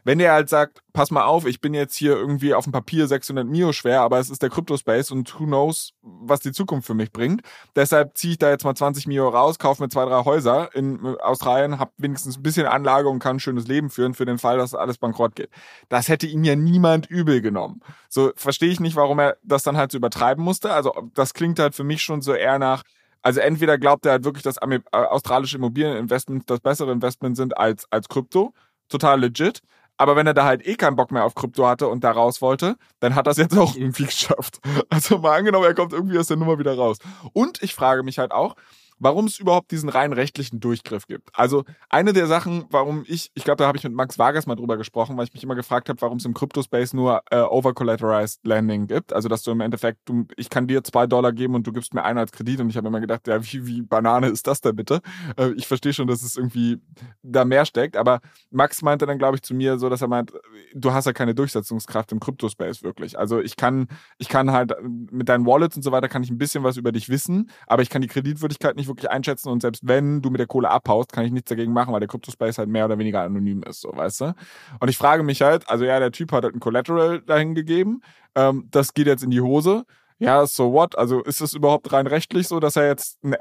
wenn 0.04 0.18
der 0.18 0.32
halt 0.32 0.48
sagt, 0.48 0.82
pass 0.92 1.10
mal 1.10 1.24
auf, 1.24 1.46
ich 1.46 1.60
bin 1.60 1.74
jetzt 1.74 1.96
hier 1.96 2.12
irgendwie 2.12 2.54
auf 2.54 2.64
dem 2.64 2.72
Papier 2.72 3.06
600 3.06 3.46
Mio 3.46 3.72
schwer, 3.72 4.02
aber 4.02 4.18
es 4.18 4.30
ist 4.30 4.42
der 4.42 4.50
Crypto-Space 4.50 5.10
und 5.10 5.40
who 5.40 5.44
knows, 5.44 5.92
was 6.02 6.40
die 6.40 6.52
Zukunft 6.52 6.86
für 6.86 6.94
mich 6.94 7.10
bringt. 7.10 7.40
Deshalb 7.74 8.16
ziehe 8.16 8.32
ich 8.32 8.38
da 8.38 8.50
jetzt 8.50 8.64
mal 8.64 8.74
20 8.74 9.06
Mio 9.06 9.28
raus, 9.28 9.58
kaufe 9.58 9.82
mir 9.82 9.88
zwei, 9.88 10.04
drei 10.04 10.24
Häuser 10.24 10.74
in 10.74 11.04
Australien, 11.20 11.78
habe 11.78 11.90
wenigstens 11.96 12.36
ein 12.36 12.42
bisschen 12.42 12.66
Anlage 12.66 13.08
und 13.08 13.18
kann 13.18 13.36
ein 13.36 13.40
schönes 13.40 13.66
Leben 13.66 13.88
führen 13.88 14.14
für 14.14 14.26
den 14.26 14.38
Fall, 14.38 14.58
dass 14.58 14.74
alles 14.74 14.98
bankrott 14.98 15.34
geht. 15.34 15.50
Das 15.88 16.08
hätte 16.08 16.26
ihm 16.26 16.44
ja 16.44 16.54
niemand 16.54 17.06
übel 17.06 17.40
genommen. 17.40 17.80
So 18.08 18.32
verstehe 18.36 18.70
ich 18.70 18.80
nicht, 18.80 18.96
warum 18.96 19.18
er 19.18 19.38
das 19.42 19.62
dann 19.62 19.76
halt 19.78 19.90
so 19.90 19.98
übertreiben 19.98 20.44
musste. 20.44 20.72
Also 20.72 20.94
das 21.14 21.32
klingt 21.32 21.58
halt 21.58 21.74
für 21.74 21.84
mich 21.84 22.02
schon 22.02 22.20
so 22.20 22.34
eher 22.34 22.58
nach, 22.58 22.82
also 23.22 23.40
entweder 23.40 23.78
glaubt 23.78 24.04
er 24.04 24.12
halt 24.12 24.24
wirklich, 24.24 24.42
dass 24.42 24.58
äh, 24.58 24.80
australische 24.92 25.56
Immobilieninvestments 25.56 26.44
das 26.44 26.60
bessere 26.60 26.92
Investment 26.92 27.38
sind 27.38 27.56
als, 27.56 27.90
als 27.90 28.08
Krypto. 28.08 28.52
Total 28.88 29.18
legit. 29.18 29.62
Aber 29.96 30.16
wenn 30.16 30.26
er 30.26 30.34
da 30.34 30.44
halt 30.44 30.66
eh 30.66 30.74
keinen 30.74 30.96
Bock 30.96 31.12
mehr 31.12 31.24
auf 31.24 31.34
Krypto 31.34 31.66
hatte 31.66 31.88
und 31.88 32.02
da 32.02 32.10
raus 32.10 32.42
wollte, 32.42 32.76
dann 33.00 33.14
hat 33.14 33.26
er 33.26 33.32
es 33.32 33.36
jetzt 33.36 33.56
auch 33.56 33.76
irgendwie 33.76 34.04
geschafft. 34.06 34.60
Also 34.90 35.18
mal 35.18 35.38
angenommen, 35.38 35.64
er 35.64 35.74
kommt 35.74 35.92
irgendwie 35.92 36.18
aus 36.18 36.26
der 36.26 36.36
Nummer 36.36 36.58
wieder 36.58 36.76
raus. 36.76 36.98
Und 37.32 37.62
ich 37.62 37.74
frage 37.74 38.02
mich 38.02 38.18
halt 38.18 38.32
auch, 38.32 38.56
warum 38.98 39.26
es 39.26 39.38
überhaupt 39.38 39.70
diesen 39.70 39.88
rein 39.88 40.12
rechtlichen 40.12 40.60
Durchgriff 40.60 41.06
gibt. 41.06 41.30
Also 41.32 41.64
eine 41.88 42.12
der 42.12 42.26
Sachen, 42.26 42.64
warum 42.70 43.04
ich, 43.06 43.30
ich 43.34 43.44
glaube, 43.44 43.56
da 43.56 43.66
habe 43.66 43.78
ich 43.78 43.84
mit 43.84 43.92
Max 43.92 44.18
Vargas 44.18 44.46
mal 44.46 44.54
drüber 44.56 44.76
gesprochen, 44.76 45.16
weil 45.16 45.24
ich 45.24 45.34
mich 45.34 45.42
immer 45.42 45.54
gefragt 45.54 45.88
habe, 45.88 46.00
warum 46.00 46.18
es 46.18 46.24
im 46.24 46.34
Crypto-Space 46.34 46.94
nur 46.94 47.22
äh, 47.30 47.40
over-collateralized 47.40 48.40
Landing 48.46 48.86
gibt. 48.86 49.12
Also 49.12 49.28
dass 49.28 49.42
du 49.42 49.50
im 49.50 49.60
Endeffekt, 49.60 50.00
du, 50.06 50.26
ich 50.36 50.50
kann 50.50 50.66
dir 50.66 50.84
zwei 50.84 51.06
Dollar 51.06 51.32
geben 51.32 51.54
und 51.54 51.66
du 51.66 51.72
gibst 51.72 51.94
mir 51.94 52.04
einen 52.04 52.18
als 52.18 52.32
Kredit 52.32 52.60
und 52.60 52.70
ich 52.70 52.76
habe 52.76 52.88
immer 52.88 53.00
gedacht, 53.00 53.26
ja, 53.26 53.42
wie, 53.44 53.66
wie 53.66 53.82
Banane 53.82 54.28
ist 54.28 54.46
das 54.46 54.60
denn 54.60 54.76
bitte? 54.76 55.00
Äh, 55.36 55.52
ich 55.56 55.66
verstehe 55.66 55.92
schon, 55.92 56.06
dass 56.06 56.22
es 56.22 56.36
irgendwie 56.36 56.80
da 57.22 57.44
mehr 57.44 57.64
steckt, 57.64 57.96
aber 57.96 58.20
Max 58.50 58.82
meinte 58.82 59.06
dann, 59.06 59.18
glaube 59.18 59.36
ich, 59.36 59.42
zu 59.42 59.54
mir 59.54 59.78
so, 59.78 59.88
dass 59.88 60.02
er 60.02 60.08
meint, 60.08 60.32
du 60.74 60.92
hast 60.92 61.06
ja 61.06 61.12
keine 61.12 61.34
Durchsetzungskraft 61.34 62.12
im 62.12 62.20
Crypto-Space 62.20 62.82
wirklich. 62.82 63.18
Also 63.18 63.40
ich 63.40 63.56
kann, 63.56 63.88
ich 64.18 64.28
kann 64.28 64.52
halt 64.52 64.74
mit 64.82 65.28
deinen 65.28 65.46
Wallets 65.46 65.76
und 65.76 65.82
so 65.82 65.92
weiter 65.92 66.08
kann 66.08 66.22
ich 66.22 66.30
ein 66.30 66.38
bisschen 66.38 66.64
was 66.64 66.76
über 66.76 66.92
dich 66.92 67.08
wissen, 67.08 67.50
aber 67.66 67.82
ich 67.82 67.90
kann 67.90 68.02
die 68.02 68.08
Kreditwürdigkeit 68.08 68.76
nicht 68.76 68.83
nicht 68.84 68.88
wirklich 68.88 69.10
einschätzen 69.10 69.48
und 69.48 69.62
selbst 69.62 69.86
wenn 69.86 70.22
du 70.22 70.30
mit 70.30 70.38
der 70.38 70.46
Kohle 70.46 70.70
abhaust, 70.70 71.12
kann 71.12 71.24
ich 71.24 71.32
nichts 71.32 71.48
dagegen 71.48 71.72
machen, 71.72 71.92
weil 71.92 72.00
der 72.00 72.08
Crypto-Space 72.08 72.58
halt 72.58 72.68
mehr 72.68 72.84
oder 72.84 72.98
weniger 72.98 73.22
anonym 73.22 73.62
ist, 73.62 73.80
so, 73.80 73.90
weißt 73.94 74.20
du? 74.20 74.34
Und 74.80 74.88
ich 74.88 74.96
frage 74.96 75.22
mich 75.22 75.42
halt, 75.42 75.68
also 75.68 75.84
ja, 75.84 75.98
der 75.98 76.12
Typ 76.12 76.32
hat 76.32 76.44
halt 76.44 76.54
ein 76.54 76.60
Collateral 76.60 77.20
dahin 77.22 77.54
gegeben, 77.54 78.02
ähm, 78.34 78.68
das 78.70 78.94
geht 78.94 79.06
jetzt 79.06 79.24
in 79.24 79.30
die 79.30 79.40
Hose 79.40 79.84
ja, 80.18 80.46
so 80.46 80.72
what? 80.72 80.96
Also 80.96 81.22
ist 81.22 81.40
es 81.40 81.54
überhaupt 81.54 81.92
rein 81.92 82.06
rechtlich 82.06 82.46
so, 82.46 82.60
dass 82.60 82.76
er 82.76 82.86
jetzt 82.86 83.18
eine, 83.24 83.38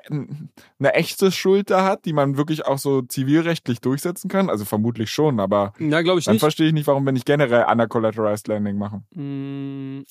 eine 0.79 0.93
echte 0.93 1.31
Schuld 1.31 1.69
da 1.69 1.85
hat, 1.85 2.05
die 2.05 2.13
man 2.13 2.35
wirklich 2.35 2.65
auch 2.65 2.79
so 2.79 3.03
zivilrechtlich 3.03 3.79
durchsetzen 3.79 4.27
kann? 4.27 4.49
Also 4.49 4.65
vermutlich 4.65 5.11
schon, 5.11 5.39
aber 5.39 5.73
glaube 5.77 6.19
ich 6.19 6.25
dann 6.25 6.33
nicht. 6.33 6.41
verstehe 6.41 6.67
ich 6.67 6.73
nicht, 6.73 6.87
warum 6.87 7.05
wir 7.05 7.11
nicht 7.11 7.27
generell 7.27 7.65
under-collateralized 7.69 8.47
Landing 8.47 8.77
machen. 8.77 9.05
Mm, 9.11 10.03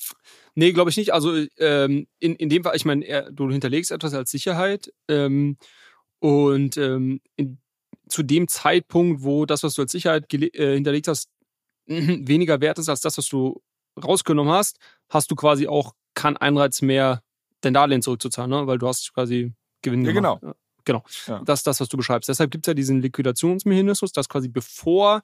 nee, 0.54 0.72
glaube 0.72 0.90
ich 0.90 0.96
nicht. 0.96 1.12
Also 1.12 1.34
ähm, 1.58 2.06
in, 2.20 2.36
in 2.36 2.48
dem 2.48 2.62
Fall, 2.62 2.76
ich 2.76 2.84
meine, 2.84 3.30
du 3.32 3.50
hinterlegst 3.50 3.90
etwas 3.90 4.14
als 4.14 4.30
Sicherheit 4.30 4.92
ähm, 5.08 5.56
und 6.20 6.76
ähm, 6.76 7.20
in, 7.34 7.58
zu 8.08 8.22
dem 8.22 8.46
Zeitpunkt, 8.46 9.22
wo 9.24 9.46
das, 9.46 9.64
was 9.64 9.74
du 9.74 9.82
als 9.82 9.92
Sicherheit 9.92 10.32
äh, 10.32 10.74
hinterlegt 10.74 11.08
hast, 11.08 11.28
weniger 11.86 12.60
wert 12.60 12.78
ist 12.78 12.88
als 12.88 13.00
das, 13.00 13.18
was 13.18 13.26
du 13.26 13.60
rausgenommen 14.02 14.52
hast, 14.52 14.78
hast 15.08 15.30
du 15.30 15.34
quasi 15.34 15.66
auch 15.66 15.92
kein 16.14 16.36
Anreiz 16.36 16.82
mehr, 16.82 17.22
dein 17.60 17.74
Darlehen 17.74 18.02
zurückzuzahlen, 18.02 18.50
ne? 18.50 18.66
weil 18.66 18.78
du 18.78 18.88
hast 18.88 19.12
quasi 19.14 19.52
Gewinn 19.82 20.04
ja, 20.04 20.12
gemacht. 20.12 20.40
Genau. 20.40 20.54
Genau. 20.84 21.04
Ja. 21.26 21.42
Das 21.44 21.60
ist 21.60 21.66
das, 21.66 21.80
was 21.80 21.88
du 21.88 21.96
beschreibst. 21.96 22.28
Deshalb 22.28 22.50
gibt 22.50 22.66
es 22.66 22.70
ja 22.70 22.74
diesen 22.74 23.00
Liquidationsmechanismus, 23.02 24.12
dass 24.12 24.28
quasi 24.28 24.48
bevor 24.48 25.22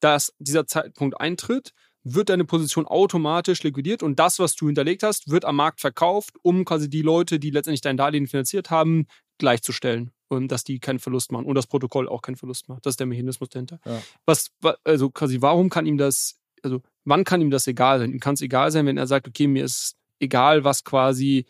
das, 0.00 0.32
dieser 0.38 0.66
Zeitpunkt 0.66 1.20
eintritt, 1.20 1.72
wird 2.04 2.28
deine 2.28 2.44
Position 2.44 2.86
automatisch 2.86 3.62
liquidiert 3.62 4.02
und 4.02 4.18
das, 4.18 4.38
was 4.38 4.54
du 4.54 4.66
hinterlegt 4.66 5.02
hast, 5.02 5.30
wird 5.30 5.44
am 5.44 5.56
Markt 5.56 5.80
verkauft, 5.80 6.36
um 6.42 6.64
quasi 6.64 6.88
die 6.88 7.02
Leute, 7.02 7.38
die 7.38 7.50
letztendlich 7.50 7.80
dein 7.80 7.96
Darlehen 7.96 8.26
finanziert 8.26 8.70
haben, 8.70 9.06
gleichzustellen 9.38 10.12
und 10.28 10.48
dass 10.48 10.64
die 10.64 10.78
keinen 10.78 11.00
Verlust 11.00 11.32
machen 11.32 11.44
und 11.44 11.54
das 11.54 11.66
Protokoll 11.66 12.08
auch 12.08 12.22
keinen 12.22 12.36
Verlust 12.36 12.68
macht. 12.68 12.86
Das 12.86 12.92
ist 12.92 13.00
der 13.00 13.06
Mechanismus 13.06 13.48
dahinter. 13.50 13.78
Ja. 13.84 14.00
Was, 14.24 14.50
also 14.84 15.10
quasi, 15.10 15.42
warum 15.42 15.68
kann 15.68 15.86
ihm 15.86 15.98
das, 15.98 16.38
also 16.62 16.82
wann 17.04 17.24
kann 17.24 17.40
ihm 17.40 17.50
das 17.50 17.66
egal 17.66 17.98
sein? 17.98 18.12
Ihm 18.12 18.20
kann 18.20 18.34
es 18.34 18.42
egal 18.42 18.70
sein, 18.70 18.86
wenn 18.86 18.96
er 18.96 19.06
sagt, 19.06 19.28
okay, 19.28 19.46
mir 19.46 19.64
ist 19.64 19.97
egal, 20.20 20.64
was 20.64 20.84
quasi 20.84 21.46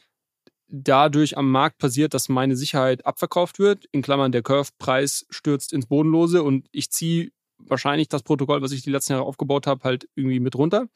dadurch 0.68 1.36
am 1.38 1.50
Markt 1.50 1.78
passiert, 1.78 2.14
dass 2.14 2.28
meine 2.28 2.56
Sicherheit 2.56 3.06
abverkauft 3.06 3.58
wird. 3.58 3.86
In 3.92 4.02
Klammern, 4.02 4.32
der 4.32 4.42
Curve-Preis 4.42 5.26
stürzt 5.30 5.72
ins 5.72 5.86
Bodenlose 5.86 6.42
und 6.42 6.68
ich 6.72 6.90
ziehe 6.90 7.30
wahrscheinlich 7.58 8.08
das 8.08 8.22
Protokoll, 8.22 8.62
was 8.62 8.72
ich 8.72 8.82
die 8.82 8.90
letzten 8.90 9.12
Jahre 9.12 9.24
aufgebaut 9.24 9.66
habe, 9.66 9.82
halt 9.84 10.08
irgendwie 10.14 10.40
mit 10.40 10.54
runter. 10.56 10.88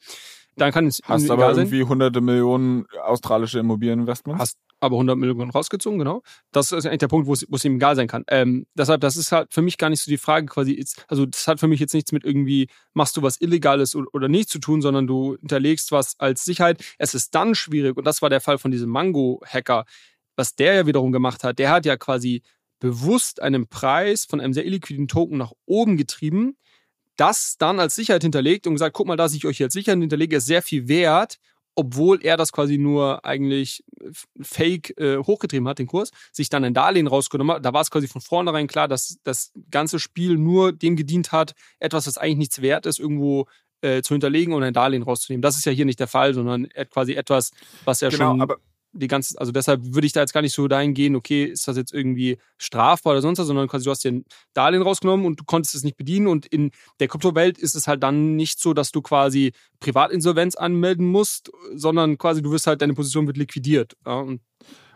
Dann 0.55 0.71
kann 0.71 0.85
es 0.85 1.01
Hast 1.03 1.29
aber 1.31 1.49
irgendwie 1.49 1.83
hunderte 1.83 2.21
Millionen 2.21 2.85
australische 3.03 3.59
Immobilieninvestments? 3.59 4.39
Hast 4.39 4.57
aber 4.83 4.95
100 4.95 5.17
Millionen 5.17 5.49
rausgezogen, 5.49 5.99
genau. 5.99 6.21
Das 6.51 6.71
ist 6.71 6.85
eigentlich 6.85 6.99
der 6.99 7.07
Punkt, 7.07 7.27
wo 7.27 7.33
es, 7.33 7.65
ihm 7.65 7.75
egal 7.75 7.95
sein 7.95 8.07
kann. 8.07 8.23
Ähm, 8.27 8.67
deshalb, 8.75 9.01
das 9.01 9.17
ist 9.17 9.31
halt 9.31 9.53
für 9.53 9.61
mich 9.61 9.77
gar 9.77 9.89
nicht 9.89 10.01
so 10.01 10.11
die 10.11 10.17
Frage 10.17 10.45
quasi, 10.47 10.83
also 11.07 11.25
das 11.25 11.47
hat 11.47 11.59
für 11.59 11.67
mich 11.67 11.79
jetzt 11.79 11.93
nichts 11.93 12.11
mit 12.11 12.23
irgendwie, 12.23 12.67
machst 12.93 13.17
du 13.17 13.21
was 13.21 13.39
Illegales 13.41 13.95
oder 13.95 14.27
nicht 14.27 14.49
zu 14.49 14.59
tun, 14.59 14.81
sondern 14.81 15.07
du 15.07 15.37
hinterlegst 15.39 15.91
was 15.91 16.19
als 16.19 16.45
Sicherheit. 16.45 16.83
Es 16.97 17.13
ist 17.13 17.33
dann 17.33 17.55
schwierig, 17.55 17.97
und 17.97 18.05
das 18.05 18.21
war 18.21 18.29
der 18.29 18.41
Fall 18.41 18.57
von 18.57 18.71
diesem 18.71 18.89
Mango-Hacker, 18.89 19.85
was 20.35 20.55
der 20.55 20.73
ja 20.73 20.87
wiederum 20.87 21.11
gemacht 21.11 21.43
hat. 21.43 21.59
Der 21.59 21.71
hat 21.71 21.85
ja 21.85 21.97
quasi 21.97 22.41
bewusst 22.79 23.41
einen 23.41 23.67
Preis 23.67 24.25
von 24.25 24.41
einem 24.41 24.53
sehr 24.53 24.65
illiquiden 24.65 25.07
Token 25.07 25.37
nach 25.37 25.53
oben 25.65 25.95
getrieben, 25.95 26.57
das 27.15 27.55
dann 27.57 27.79
als 27.79 27.95
Sicherheit 27.95 28.23
hinterlegt 28.23 28.67
und 28.67 28.73
gesagt, 28.73 28.95
guck 28.95 29.07
mal, 29.07 29.15
dass 29.15 29.33
ich 29.33 29.45
euch 29.45 29.59
jetzt 29.59 29.73
Sicherheit 29.73 29.99
hinterlege, 29.99 30.37
ist 30.37 30.47
sehr 30.47 30.61
viel 30.61 30.87
wert, 30.87 31.39
obwohl 31.75 32.19
er 32.23 32.37
das 32.37 32.51
quasi 32.51 32.77
nur 32.77 33.25
eigentlich 33.25 33.83
fake 34.41 34.97
äh, 34.97 35.17
hochgetrieben 35.17 35.67
hat, 35.67 35.79
den 35.79 35.87
Kurs, 35.87 36.11
sich 36.31 36.49
dann 36.49 36.63
ein 36.63 36.73
Darlehen 36.73 37.07
rausgenommen 37.07 37.55
hat. 37.55 37.65
Da 37.65 37.73
war 37.73 37.81
es 37.81 37.91
quasi 37.91 38.07
von 38.07 38.21
vornherein 38.21 38.67
klar, 38.67 38.87
dass 38.87 39.17
das 39.23 39.51
ganze 39.71 39.99
Spiel 39.99 40.37
nur 40.37 40.71
dem 40.71 40.95
gedient 40.95 41.31
hat, 41.31 41.53
etwas, 41.79 42.05
das 42.05 42.17
eigentlich 42.17 42.37
nichts 42.37 42.61
wert 42.61 42.85
ist, 42.85 42.99
irgendwo 42.99 43.47
äh, 43.81 44.01
zu 44.01 44.13
hinterlegen 44.13 44.53
und 44.53 44.63
ein 44.63 44.73
Darlehen 44.73 45.03
rauszunehmen. 45.03 45.41
Das 45.41 45.57
ist 45.57 45.65
ja 45.65 45.71
hier 45.71 45.85
nicht 45.85 45.99
der 45.99 46.07
Fall, 46.07 46.33
sondern 46.33 46.67
quasi 46.89 47.13
etwas, 47.13 47.51
was 47.85 48.01
ja 48.01 48.09
genau, 48.09 48.37
schon. 48.37 48.53
Die 48.95 49.07
ganze, 49.07 49.39
also 49.39 49.51
deshalb 49.51 49.81
würde 49.83 50.05
ich 50.05 50.13
da 50.13 50.21
jetzt 50.21 50.33
gar 50.33 50.41
nicht 50.41 50.53
so 50.53 50.67
dahin 50.67 50.93
gehen, 50.93 51.15
okay, 51.15 51.45
ist 51.45 51.67
das 51.67 51.77
jetzt 51.77 51.93
irgendwie 51.93 52.37
strafbar 52.57 53.13
oder 53.13 53.21
sonst 53.21 53.39
was, 53.39 53.47
sondern 53.47 53.67
quasi 53.67 53.85
du 53.85 53.91
hast 53.91 54.03
dir 54.03 54.11
ein 54.11 54.25
Darlehen 54.53 54.83
rausgenommen 54.83 55.25
und 55.25 55.39
du 55.39 55.43
konntest 55.45 55.73
es 55.73 55.83
nicht 55.83 55.97
bedienen 55.97 56.27
und 56.27 56.45
in 56.45 56.71
der 56.99 57.07
Kryptowelt 57.07 57.57
ist 57.57 57.75
es 57.75 57.87
halt 57.87 58.03
dann 58.03 58.35
nicht 58.35 58.59
so, 58.59 58.73
dass 58.73 58.91
du 58.91 59.01
quasi 59.01 59.53
Privatinsolvenz 59.79 60.55
anmelden 60.55 61.07
musst, 61.07 61.51
sondern 61.73 62.17
quasi 62.19 62.43
du 62.43 62.51
wirst 62.51 62.67
halt, 62.67 62.81
deine 62.81 62.93
Position 62.93 63.25
wird 63.25 63.37
liquidiert. 63.37 63.97
Ja, 64.05 64.19
und 64.19 64.41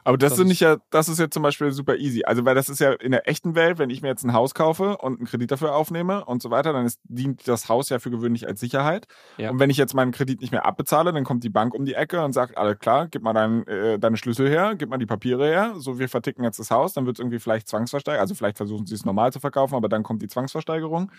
aber 0.07 0.17
das, 0.17 0.29
das 0.29 0.37
sind 0.37 0.47
nicht 0.47 0.61
ja, 0.61 0.77
das 0.89 1.09
ist 1.09 1.19
jetzt 1.19 1.33
zum 1.33 1.43
Beispiel 1.43 1.69
super 1.73 1.97
easy. 1.97 2.23
Also, 2.23 2.45
weil 2.45 2.55
das 2.55 2.69
ist 2.69 2.79
ja 2.79 2.93
in 2.93 3.11
der 3.11 3.27
echten 3.27 3.55
Welt, 3.55 3.77
wenn 3.77 3.89
ich 3.89 4.01
mir 4.01 4.07
jetzt 4.07 4.23
ein 4.23 4.31
Haus 4.31 4.53
kaufe 4.53 4.95
und 4.99 5.17
einen 5.17 5.27
Kredit 5.27 5.51
dafür 5.51 5.75
aufnehme 5.75 6.23
und 6.23 6.41
so 6.41 6.49
weiter, 6.49 6.71
dann 6.71 6.85
ist, 6.85 7.01
dient 7.03 7.45
das 7.45 7.67
Haus 7.67 7.89
ja 7.89 7.99
für 7.99 8.09
gewöhnlich 8.09 8.47
als 8.47 8.61
Sicherheit. 8.61 9.07
Ja. 9.35 9.49
Und 9.49 9.59
wenn 9.59 9.69
ich 9.69 9.75
jetzt 9.75 9.93
meinen 9.93 10.13
Kredit 10.13 10.39
nicht 10.39 10.51
mehr 10.53 10.65
abbezahle, 10.65 11.11
dann 11.11 11.25
kommt 11.25 11.43
die 11.43 11.49
Bank 11.49 11.73
um 11.73 11.83
die 11.83 11.93
Ecke 11.93 12.23
und 12.23 12.31
sagt, 12.31 12.57
alles 12.57 12.79
klar, 12.79 13.09
gib 13.09 13.21
mal 13.21 13.33
dein, 13.33 13.67
äh, 13.67 13.99
deine 13.99 14.15
Schlüssel 14.15 14.47
her, 14.47 14.75
gib 14.77 14.89
mal 14.89 14.97
die 14.97 15.05
Papiere 15.05 15.45
her, 15.45 15.73
so 15.75 15.99
wir 15.99 16.07
verticken 16.07 16.41
jetzt 16.45 16.57
das 16.57 16.71
Haus, 16.71 16.93
dann 16.93 17.05
wird 17.05 17.17
es 17.17 17.19
irgendwie 17.19 17.39
vielleicht 17.39 17.67
zwangsversteigert. 17.67 18.21
Also 18.21 18.33
vielleicht 18.33 18.55
versuchen 18.55 18.85
sie 18.85 18.95
es 18.95 19.03
normal 19.03 19.33
zu 19.33 19.41
verkaufen, 19.41 19.75
aber 19.75 19.89
dann 19.89 20.03
kommt 20.03 20.21
die 20.21 20.29
Zwangsversteigerung. 20.29 21.11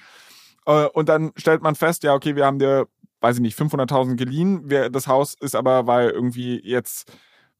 Äh, 0.65 0.87
und 0.95 1.11
dann 1.11 1.33
stellt 1.37 1.61
man 1.61 1.75
fest, 1.75 2.05
ja, 2.05 2.15
okay, 2.15 2.37
wir 2.37 2.47
haben 2.47 2.59
dir, 2.59 2.87
weiß 3.21 3.37
ich 3.37 3.43
nicht, 3.43 3.59
500.000 3.59 4.17
geliehen. 4.17 4.71
Wir, 4.71 4.89
das 4.89 5.09
Haus 5.09 5.35
ist 5.39 5.55
aber, 5.55 5.87
weil 5.87 6.09
irgendwie 6.09 6.59
jetzt 6.65 7.13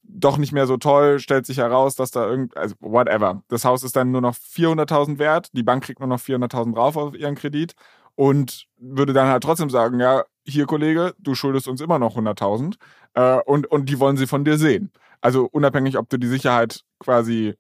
doch 0.09 0.39
nicht 0.39 0.53
mehr 0.53 0.67
so 0.67 0.77
toll, 0.77 1.19
stellt 1.19 1.47
sich 1.47 1.59
heraus, 1.59 1.95
dass 1.95 2.11
da 2.11 2.27
irgend, 2.27 2.57
also 2.57 2.75
whatever. 2.81 3.43
Das 3.49 3.65
Haus 3.65 3.83
ist 3.85 3.95
dann 3.95 4.11
nur 4.11 4.21
noch 4.21 4.35
400.000 4.35 5.19
wert, 5.19 5.51
die 5.53 5.63
Bank 5.63 5.85
kriegt 5.85 6.01
nur 6.01 6.09
noch 6.09 6.21
400.000 6.21 6.75
drauf 6.75 6.97
auf 6.97 7.15
ihren 7.15 7.35
Kredit 7.35 7.75
und 8.15 8.67
würde 8.79 9.13
dann 9.13 9.29
halt 9.29 9.43
trotzdem 9.43 9.71
sagen, 9.71 10.01
ja, 10.01 10.25
hier 10.45 10.67
Kollege, 10.67 11.15
du 11.19 11.35
schuldest 11.35 11.69
uns 11.69 11.81
immer 11.81 11.99
noch 11.99 12.17
100.000 12.17 12.75
äh, 13.15 13.41
und, 13.45 13.67
und 13.67 13.89
die 13.89 14.01
wollen 14.01 14.17
sie 14.17 14.27
von 14.27 14.45
dir 14.45 14.59
sehen. 14.59 14.91
Also 15.21 15.49
unabhängig, 15.51 15.99
ob 15.99 16.09
du 16.09 16.17
die 16.17 16.27
Sicherheit 16.27 16.85
quasi, 16.99 17.55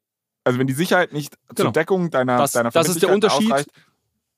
also 0.44 0.58
wenn 0.58 0.66
die 0.66 0.72
Sicherheit 0.72 1.12
nicht 1.12 1.36
genau. 1.48 1.68
zur 1.68 1.72
Deckung 1.72 2.10
deiner, 2.10 2.38
das, 2.38 2.52
deiner 2.52 2.70
Das 2.70 2.88
ist 2.88 3.02
der 3.02 3.12
Unterschied. 3.12 3.52
Ausreicht, 3.52 3.70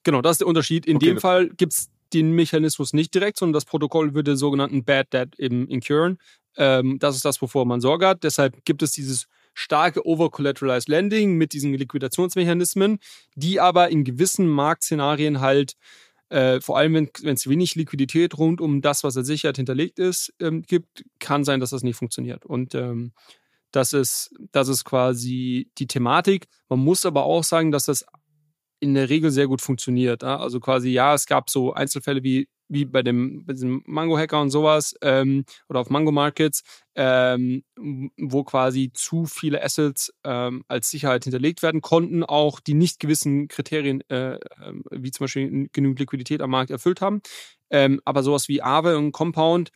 genau, 0.02 0.20
das 0.20 0.32
ist 0.32 0.40
der 0.40 0.48
Unterschied. 0.48 0.86
In 0.86 0.96
okay. 0.96 1.06
dem 1.06 1.20
Fall 1.20 1.48
gibt 1.50 1.74
es 1.74 1.90
den 2.12 2.32
Mechanismus 2.32 2.92
nicht 2.92 3.14
direkt, 3.14 3.38
sondern 3.38 3.54
das 3.54 3.64
Protokoll 3.64 4.14
würde 4.14 4.36
sogenannten 4.36 4.84
Bad 4.84 5.12
Debt 5.12 5.38
eben 5.38 5.68
incurren. 5.68 6.18
Ähm, 6.56 6.98
das 6.98 7.16
ist 7.16 7.24
das, 7.24 7.40
wovor 7.40 7.64
man 7.66 7.80
Sorge 7.80 8.06
hat. 8.06 8.24
Deshalb 8.24 8.64
gibt 8.64 8.82
es 8.82 8.92
dieses 8.92 9.26
starke 9.54 10.06
Over-Collateralized 10.06 10.88
Lending 10.88 11.36
mit 11.36 11.52
diesen 11.52 11.74
Liquidationsmechanismen, 11.74 12.98
die 13.34 13.60
aber 13.60 13.90
in 13.90 14.04
gewissen 14.04 14.48
Marktszenarien 14.48 15.40
halt, 15.40 15.74
äh, 16.28 16.60
vor 16.60 16.78
allem 16.78 16.94
wenn 16.94 17.34
es 17.34 17.48
wenig 17.48 17.74
Liquidität 17.74 18.38
rund 18.38 18.60
um 18.60 18.80
das, 18.80 19.04
was 19.04 19.16
als 19.16 19.26
Sicherheit 19.26 19.56
hinterlegt 19.56 19.98
ist, 19.98 20.32
ähm, 20.40 20.62
gibt, 20.62 21.04
kann 21.18 21.44
sein, 21.44 21.60
dass 21.60 21.70
das 21.70 21.82
nicht 21.82 21.96
funktioniert. 21.96 22.46
Und 22.46 22.74
ähm, 22.74 23.12
das 23.72 23.92
ist, 23.92 24.34
das 24.52 24.68
ist 24.68 24.84
quasi 24.84 25.70
die 25.78 25.86
Thematik. 25.86 26.46
Man 26.68 26.80
muss 26.80 27.06
aber 27.06 27.24
auch 27.24 27.44
sagen, 27.44 27.70
dass 27.70 27.84
das 27.84 28.04
in 28.80 28.94
der 28.94 29.08
Regel 29.08 29.30
sehr 29.30 29.46
gut 29.46 29.60
funktioniert. 29.60 30.24
Also 30.24 30.58
quasi, 30.60 30.90
ja, 30.90 31.14
es 31.14 31.26
gab 31.26 31.50
so 31.50 31.72
Einzelfälle 31.72 32.22
wie 32.22 32.48
wie 32.70 32.84
bei 32.84 33.02
dem, 33.02 33.44
bei 33.44 33.54
Mango-Hacker 33.84 34.40
und 34.40 34.50
sowas 34.50 34.94
ähm, 35.02 35.44
oder 35.68 35.80
auf 35.80 35.90
Mango-Markets, 35.90 36.62
ähm, 36.94 37.64
wo 38.16 38.44
quasi 38.44 38.92
zu 38.94 39.26
viele 39.26 39.62
Assets 39.62 40.12
ähm, 40.24 40.64
als 40.68 40.88
Sicherheit 40.88 41.24
hinterlegt 41.24 41.62
werden 41.62 41.80
konnten, 41.80 42.22
auch 42.22 42.60
die 42.60 42.74
nicht 42.74 43.00
gewissen 43.00 43.48
Kriterien, 43.48 44.08
äh, 44.08 44.38
ähm, 44.64 44.84
wie 44.90 45.10
zum 45.10 45.24
Beispiel 45.24 45.68
genügend 45.72 45.98
Liquidität 45.98 46.40
am 46.40 46.50
Markt 46.50 46.70
erfüllt 46.70 47.00
haben. 47.00 47.22
Ähm, 47.70 48.00
aber 48.04 48.22
sowas 48.22 48.48
wie 48.48 48.62
Aave 48.62 48.96
und 48.96 49.10
Compound, 49.10 49.72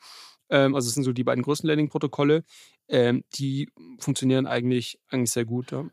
ähm, 0.49 0.77
also 0.77 0.87
das 0.87 0.95
sind 0.95 1.05
so 1.05 1.13
die 1.13 1.25
beiden 1.25 1.43
größten 1.43 1.69
Landing-Protokolle, 1.69 2.45
die 2.91 3.71
funktionieren 3.99 4.47
eigentlich, 4.47 5.01
eigentlich 5.09 5.31
sehr 5.31 5.47
gut. 5.47 5.73
Ja. 5.73 5.87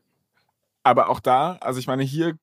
Aber 0.82 1.08
auch 1.08 1.20
da, 1.20 1.56
also 1.62 1.80
ich 1.80 1.86
meine, 1.86 2.02
hier 2.02 2.36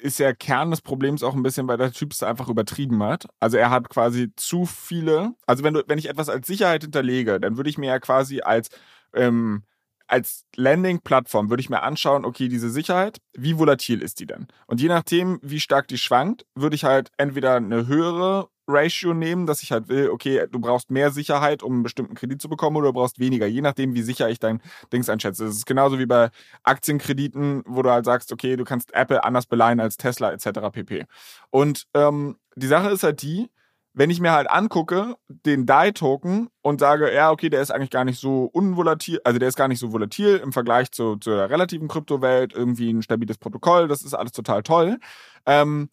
ist 0.00 0.18
ja 0.18 0.32
Kern 0.32 0.70
des 0.70 0.80
Problems 0.80 1.22
auch 1.22 1.34
ein 1.34 1.42
bisschen, 1.42 1.68
weil 1.68 1.76
der 1.76 1.92
Typ 1.92 2.12
es 2.12 2.22
einfach 2.22 2.48
übertrieben 2.48 3.02
hat. 3.02 3.26
Also 3.40 3.56
er 3.56 3.70
hat 3.70 3.88
quasi 3.88 4.32
zu 4.36 4.66
viele, 4.66 5.34
also 5.46 5.64
wenn 5.64 5.74
du, 5.74 5.84
wenn 5.86 5.98
ich 5.98 6.08
etwas 6.08 6.28
als 6.28 6.46
Sicherheit 6.46 6.82
hinterlege, 6.82 7.40
dann 7.40 7.56
würde 7.56 7.70
ich 7.70 7.78
mir 7.78 7.88
ja 7.88 7.98
quasi 7.98 8.40
als 8.40 8.68
ähm, 9.14 9.62
als 10.08 10.46
Landing-Plattform 10.56 11.50
würde 11.50 11.60
ich 11.60 11.70
mir 11.70 11.82
anschauen, 11.82 12.24
okay, 12.24 12.48
diese 12.48 12.70
Sicherheit, 12.70 13.18
wie 13.34 13.58
volatil 13.58 14.00
ist 14.00 14.20
die 14.20 14.26
denn? 14.26 14.48
Und 14.66 14.80
je 14.80 14.88
nachdem, 14.88 15.38
wie 15.42 15.60
stark 15.60 15.86
die 15.86 15.98
schwankt, 15.98 16.46
würde 16.54 16.76
ich 16.76 16.84
halt 16.84 17.10
entweder 17.18 17.56
eine 17.56 17.86
höhere 17.86 18.48
Ratio 18.68 19.14
nehmen, 19.14 19.46
dass 19.46 19.62
ich 19.62 19.72
halt 19.72 19.88
will, 19.88 20.10
okay, 20.10 20.46
du 20.50 20.60
brauchst 20.60 20.90
mehr 20.90 21.10
Sicherheit, 21.10 21.62
um 21.62 21.72
einen 21.72 21.82
bestimmten 21.82 22.14
Kredit 22.14 22.40
zu 22.40 22.48
bekommen 22.48 22.76
oder 22.76 22.88
du 22.88 22.92
brauchst 22.92 23.18
weniger, 23.18 23.46
je 23.46 23.62
nachdem, 23.62 23.94
wie 23.94 24.02
sicher 24.02 24.28
ich 24.28 24.38
dein 24.38 24.62
Dings 24.92 25.08
einschätze. 25.08 25.46
Das 25.46 25.56
ist 25.56 25.66
genauso 25.66 25.98
wie 25.98 26.06
bei 26.06 26.30
Aktienkrediten, 26.62 27.62
wo 27.66 27.82
du 27.82 27.90
halt 27.90 28.04
sagst, 28.04 28.32
okay, 28.32 28.56
du 28.56 28.64
kannst 28.64 28.92
Apple 28.94 29.24
anders 29.24 29.46
beleihen 29.46 29.80
als 29.80 29.96
Tesla 29.96 30.32
etc. 30.32 30.70
pp. 30.70 31.06
Und 31.50 31.86
ähm, 31.94 32.36
die 32.56 32.66
Sache 32.66 32.90
ist 32.90 33.02
halt 33.02 33.22
die, 33.22 33.50
wenn 33.94 34.10
ich 34.10 34.20
mir 34.20 34.30
halt 34.30 34.48
angucke, 34.48 35.16
den 35.28 35.66
DAI-Token 35.66 36.50
und 36.62 36.78
sage, 36.78 37.12
ja, 37.12 37.32
okay, 37.32 37.48
der 37.50 37.60
ist 37.60 37.72
eigentlich 37.72 37.90
gar 37.90 38.04
nicht 38.04 38.20
so 38.20 38.44
unvolatil, 38.44 39.20
also 39.24 39.40
der 39.40 39.48
ist 39.48 39.56
gar 39.56 39.66
nicht 39.66 39.80
so 39.80 39.92
volatil 39.92 40.36
im 40.36 40.52
Vergleich 40.52 40.92
zu, 40.92 41.16
zu 41.16 41.30
der 41.30 41.50
relativen 41.50 41.88
Kryptowelt, 41.88 42.52
irgendwie 42.52 42.92
ein 42.92 43.02
stabiles 43.02 43.38
Protokoll, 43.38 43.88
das 43.88 44.02
ist 44.02 44.14
alles 44.14 44.30
total 44.30 44.62
toll. 44.62 44.98
Ähm, 45.46 45.88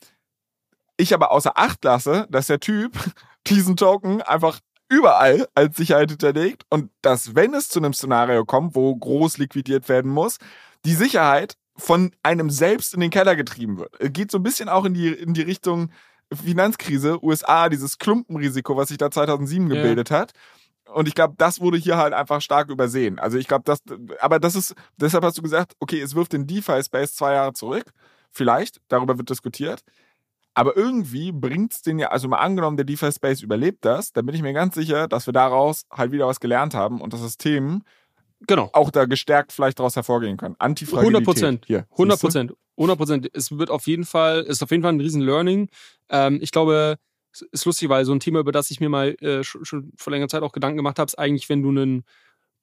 ich 0.97 1.13
aber 1.13 1.31
außer 1.31 1.57
Acht 1.57 1.83
lasse, 1.83 2.27
dass 2.29 2.47
der 2.47 2.59
Typ 2.59 2.93
diesen 3.47 3.75
Token 3.77 4.21
einfach 4.21 4.59
überall 4.89 5.47
als 5.55 5.77
Sicherheit 5.77 6.11
hinterlegt 6.11 6.63
und 6.69 6.91
dass, 7.01 7.35
wenn 7.35 7.53
es 7.53 7.69
zu 7.69 7.79
einem 7.79 7.93
Szenario 7.93 8.45
kommt, 8.45 8.75
wo 8.75 8.95
groß 8.95 9.37
liquidiert 9.37 9.89
werden 9.89 10.11
muss, 10.11 10.37
die 10.85 10.93
Sicherheit 10.93 11.55
von 11.75 12.11
einem 12.23 12.49
selbst 12.49 12.93
in 12.93 12.99
den 12.99 13.09
Keller 13.09 13.35
getrieben 13.35 13.77
wird. 13.77 14.13
Geht 14.13 14.31
so 14.31 14.37
ein 14.37 14.43
bisschen 14.43 14.69
auch 14.69 14.85
in 14.85 14.93
die, 14.93 15.09
in 15.09 15.33
die 15.33 15.41
Richtung 15.41 15.89
Finanzkrise, 16.33 17.23
USA, 17.23 17.69
dieses 17.69 17.97
Klumpenrisiko, 17.97 18.77
was 18.77 18.89
sich 18.89 18.97
da 18.97 19.11
2007 19.11 19.69
gebildet 19.69 20.09
ja. 20.09 20.19
hat. 20.19 20.31
Und 20.93 21.07
ich 21.07 21.15
glaube, 21.15 21.33
das 21.37 21.59
wurde 21.59 21.77
hier 21.77 21.97
halt 21.97 22.13
einfach 22.13 22.41
stark 22.41 22.69
übersehen. 22.69 23.19
Also 23.19 23.37
ich 23.37 23.47
glaube, 23.47 23.63
das, 23.65 23.79
aber 24.19 24.39
das 24.39 24.55
ist, 24.55 24.75
deshalb 24.97 25.23
hast 25.23 25.37
du 25.37 25.41
gesagt, 25.41 25.73
okay, 25.79 25.99
es 25.99 26.15
wirft 26.15 26.33
den 26.33 26.47
DeFi-Space 26.47 27.15
zwei 27.15 27.33
Jahre 27.33 27.53
zurück. 27.53 27.91
Vielleicht, 28.31 28.81
darüber 28.87 29.17
wird 29.17 29.29
diskutiert. 29.29 29.83
Aber 30.55 30.75
irgendwie 30.77 31.33
bringt's 31.33 31.81
den 31.81 31.99
ja, 31.99 32.07
also 32.07 32.29
mal 32.29 32.37
angenommen, 32.37 32.77
der 32.77 32.85
DeFi 32.85 33.11
Space 33.11 33.41
überlebt 33.41 33.83
das, 33.83 34.13
dann 34.13 34.25
bin 34.25 34.33
ich 34.33 34.41
mir 34.41 34.53
ganz 34.53 34.73
sicher, 34.73 35.07
dass 35.07 35.27
wir 35.27 35.33
daraus 35.33 35.85
halt 35.91 36.11
wieder 36.13 36.27
was 36.27 36.39
gelernt 36.39 36.73
haben 36.73 37.01
und 37.01 37.11
das 37.13 37.21
System 37.21 37.83
genau. 38.47 38.69
auch 38.71 38.89
da 38.89 39.05
gestärkt 39.05 39.51
vielleicht 39.51 39.79
daraus 39.79 39.97
hervorgehen 39.97 40.37
können. 40.37 40.55
Antifragilität. 40.57 41.15
100 41.15 41.25
Prozent. 41.25 41.65
Hier, 41.67 41.85
100 41.91 42.19
Prozent. 42.19 42.53
100 42.77 42.97
Prozent. 42.97 43.29
Es 43.33 43.57
wird 43.57 43.69
auf 43.69 43.85
jeden 43.85 44.05
Fall, 44.05 44.43
ist 44.43 44.63
auf 44.63 44.71
jeden 44.71 44.81
Fall 44.81 44.93
ein 44.93 45.01
riesen 45.01 45.21
Learning. 45.21 45.69
Ähm, 46.09 46.39
ich 46.41 46.51
glaube, 46.51 46.97
ist 47.51 47.65
lustig, 47.65 47.89
weil 47.89 48.05
so 48.05 48.13
ein 48.13 48.21
Thema, 48.21 48.39
über 48.39 48.53
das 48.53 48.71
ich 48.71 48.79
mir 48.79 48.89
mal 48.89 49.15
äh, 49.21 49.43
schon, 49.43 49.65
schon 49.65 49.91
vor 49.97 50.11
längerer 50.11 50.29
Zeit 50.29 50.43
auch 50.43 50.53
Gedanken 50.53 50.77
gemacht 50.77 50.99
habe, 50.99 51.07
ist 51.07 51.19
eigentlich, 51.19 51.49
wenn 51.49 51.63
du 51.63 51.69
einen 51.69 52.05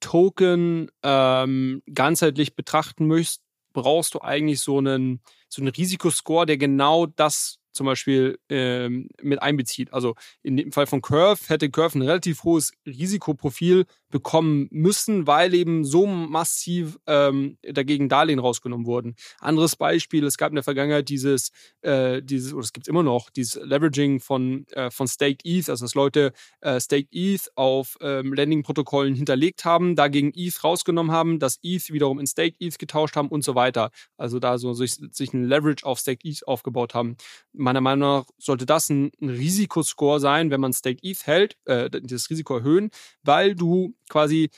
Token 0.01 0.91
ähm, 1.03 1.83
ganzheitlich 1.93 2.57
betrachten 2.57 3.07
möchtest, 3.07 3.43
brauchst 3.75 4.15
du 4.15 4.21
eigentlich 4.21 4.61
so 4.61 4.79
einen, 4.79 5.21
so 5.49 5.63
einen 5.63 5.73
Risikoscore, 5.73 6.47
der 6.47 6.57
genau 6.59 7.07
das 7.07 7.59
zum 7.73 7.87
Beispiel 7.87 8.39
ähm, 8.49 9.09
mit 9.21 9.43
einbezieht. 9.43 9.93
Also 9.93 10.15
in 10.43 10.57
dem 10.57 10.73
Fall 10.73 10.87
von 10.87 11.03
Curve 11.03 11.41
hätte 11.49 11.71
Curve 11.71 11.99
ein 11.99 12.03
relativ 12.03 12.45
hohes 12.45 12.73
Risikoprofil 12.87 13.87
bekommen 14.13 14.69
müssen, 14.71 15.27
weil 15.27 15.55
eben 15.55 15.85
so 15.85 16.07
massiv 16.07 16.99
ähm, 17.07 17.59
dagegen 17.63 18.09
Darlehen 18.09 18.39
rausgenommen 18.39 18.87
wurden. 18.87 19.17
Anderes 19.41 19.75
Beispiel, 19.75 20.25
es 20.25 20.37
gab 20.37 20.51
in 20.51 20.55
der 20.55 20.63
Vergangenheit 20.63 21.09
dieses, 21.09 21.51
äh, 21.81 22.23
dieses 22.23 22.53
oder 22.53 22.63
es 22.63 22.73
gibt 22.73 22.87
immer 22.87 23.03
noch, 23.03 23.31
dieses 23.31 23.61
Leveraging 23.61 24.21
von, 24.21 24.67
äh, 24.73 24.91
von 24.91 25.09
Staked 25.09 25.45
ETH, 25.45 25.69
also 25.69 25.85
dass 25.85 25.95
Leute 25.95 26.33
äh, 26.61 26.79
Staked 26.79 27.09
ETH 27.11 27.51
auf 27.57 27.97
ähm, 28.01 28.33
Landing-Protokollen 28.33 29.15
hinterlegt 29.15 29.65
haben, 29.65 29.97
dagegen 29.97 30.33
ETH 30.37 30.63
rausgenommen 30.63 31.11
haben, 31.11 31.41
das 31.41 31.59
ETH 31.63 31.91
wiederum 31.91 32.21
in 32.21 32.27
Staked 32.27 32.61
ETH 32.61 32.79
getauscht 32.79 33.17
haben 33.17 33.29
und 33.29 33.43
so 33.43 33.55
weiter. 33.55 33.91
Also 34.17 34.39
da 34.39 34.59
so 34.59 34.75
sich, 34.75 34.93
sich 35.11 35.33
ein 35.33 35.45
Leverage 35.45 35.85
auf 35.85 35.99
Staked 35.99 36.25
ETH 36.25 36.47
aufgebaut 36.47 36.95
haben. 36.95 37.17
Meiner 37.53 37.81
Meinung 37.81 38.09
nach 38.09 38.25
sollte 38.39 38.67
das 38.67 38.91
ein, 38.91 39.11
ein 39.21 39.31
Risikoscore 39.31 40.21
sein, 40.21 40.51
wenn 40.51 40.61
man 40.61 40.73
Staked 40.73 41.03
ETH 41.03 41.27
hält, 41.27 41.57
äh, 41.65 41.89
das 41.91 42.29
Risiko 42.29 42.59
erhöhen, 42.59 42.91
weil 43.23 43.55
du 43.55 43.95
quasi 44.13 44.51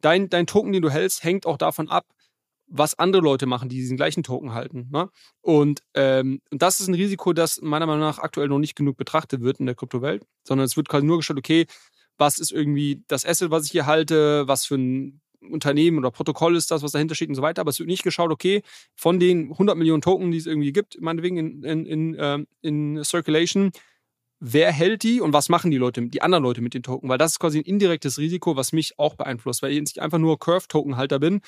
dein, 0.00 0.28
dein 0.28 0.46
Token, 0.46 0.72
den 0.72 0.82
du 0.82 0.90
hältst, 0.90 1.24
hängt 1.24 1.46
auch 1.46 1.56
davon 1.56 1.88
ab, 1.88 2.06
was 2.66 2.98
andere 2.98 3.22
Leute 3.22 3.46
machen, 3.46 3.68
die 3.68 3.76
diesen 3.76 3.96
gleichen 3.96 4.22
Token 4.22 4.52
halten. 4.52 4.88
Ne? 4.90 5.08
Und, 5.40 5.82
ähm, 5.94 6.42
das 6.50 6.80
ist 6.80 6.88
ein 6.88 6.94
Risiko, 6.94 7.32
das 7.32 7.62
meiner 7.62 7.86
Meinung 7.86 8.02
nach 8.02 8.18
aktuell 8.18 8.48
noch 8.48 8.58
nicht 8.58 8.76
genug 8.76 8.96
betrachtet 8.96 9.40
wird 9.40 9.58
in 9.60 9.66
der 9.66 9.74
Kryptowelt, 9.74 10.24
sondern 10.44 10.66
es 10.66 10.76
wird 10.76 10.88
quasi 10.88 11.06
nur 11.06 11.16
geschaut, 11.16 11.38
okay, 11.38 11.66
was 12.18 12.38
ist 12.38 12.52
irgendwie 12.52 13.04
das 13.08 13.24
Asset, 13.24 13.50
was 13.50 13.64
ich 13.64 13.70
hier 13.70 13.86
halte, 13.86 14.46
was 14.48 14.66
für 14.66 14.74
ein 14.74 15.20
Unternehmen 15.40 15.98
oder 15.98 16.10
Protokoll 16.10 16.56
ist 16.56 16.70
das, 16.70 16.82
was 16.82 16.92
dahinter 16.92 17.14
steht 17.14 17.28
und 17.28 17.36
so 17.36 17.42
weiter. 17.42 17.60
Aber 17.60 17.70
es 17.70 17.78
wird 17.78 17.88
nicht 17.88 18.02
geschaut, 18.02 18.32
okay, 18.32 18.62
von 18.96 19.20
den 19.20 19.52
100 19.52 19.76
Millionen 19.76 20.02
Token, 20.02 20.30
die 20.32 20.38
es 20.38 20.46
irgendwie 20.46 20.72
gibt, 20.72 21.00
meinetwegen 21.00 21.36
in, 21.36 21.62
in, 21.62 21.86
in, 21.86 22.16
ähm, 22.18 22.46
in 22.60 23.04
Circulation, 23.04 23.70
wer 24.40 24.72
hält 24.72 25.02
die 25.02 25.20
und 25.20 25.32
was 25.32 25.48
machen 25.48 25.70
die 25.70 25.78
Leute, 25.78 26.02
die 26.02 26.22
anderen 26.22 26.44
Leute 26.44 26.60
mit 26.60 26.74
den 26.74 26.82
Token? 26.82 27.08
Weil 27.08 27.18
das 27.18 27.32
ist 27.32 27.38
quasi 27.38 27.58
ein 27.58 27.64
indirektes 27.64 28.18
Risiko, 28.18 28.56
was 28.56 28.72
mich 28.72 28.98
auch 28.98 29.14
beeinflusst. 29.14 29.62
Weil 29.62 29.72
ich 29.72 29.80
nicht 29.80 29.98
einfach 29.98 30.18
nur 30.18 30.38
Curve-Token-Halter 30.38 31.18
bin, 31.18 31.40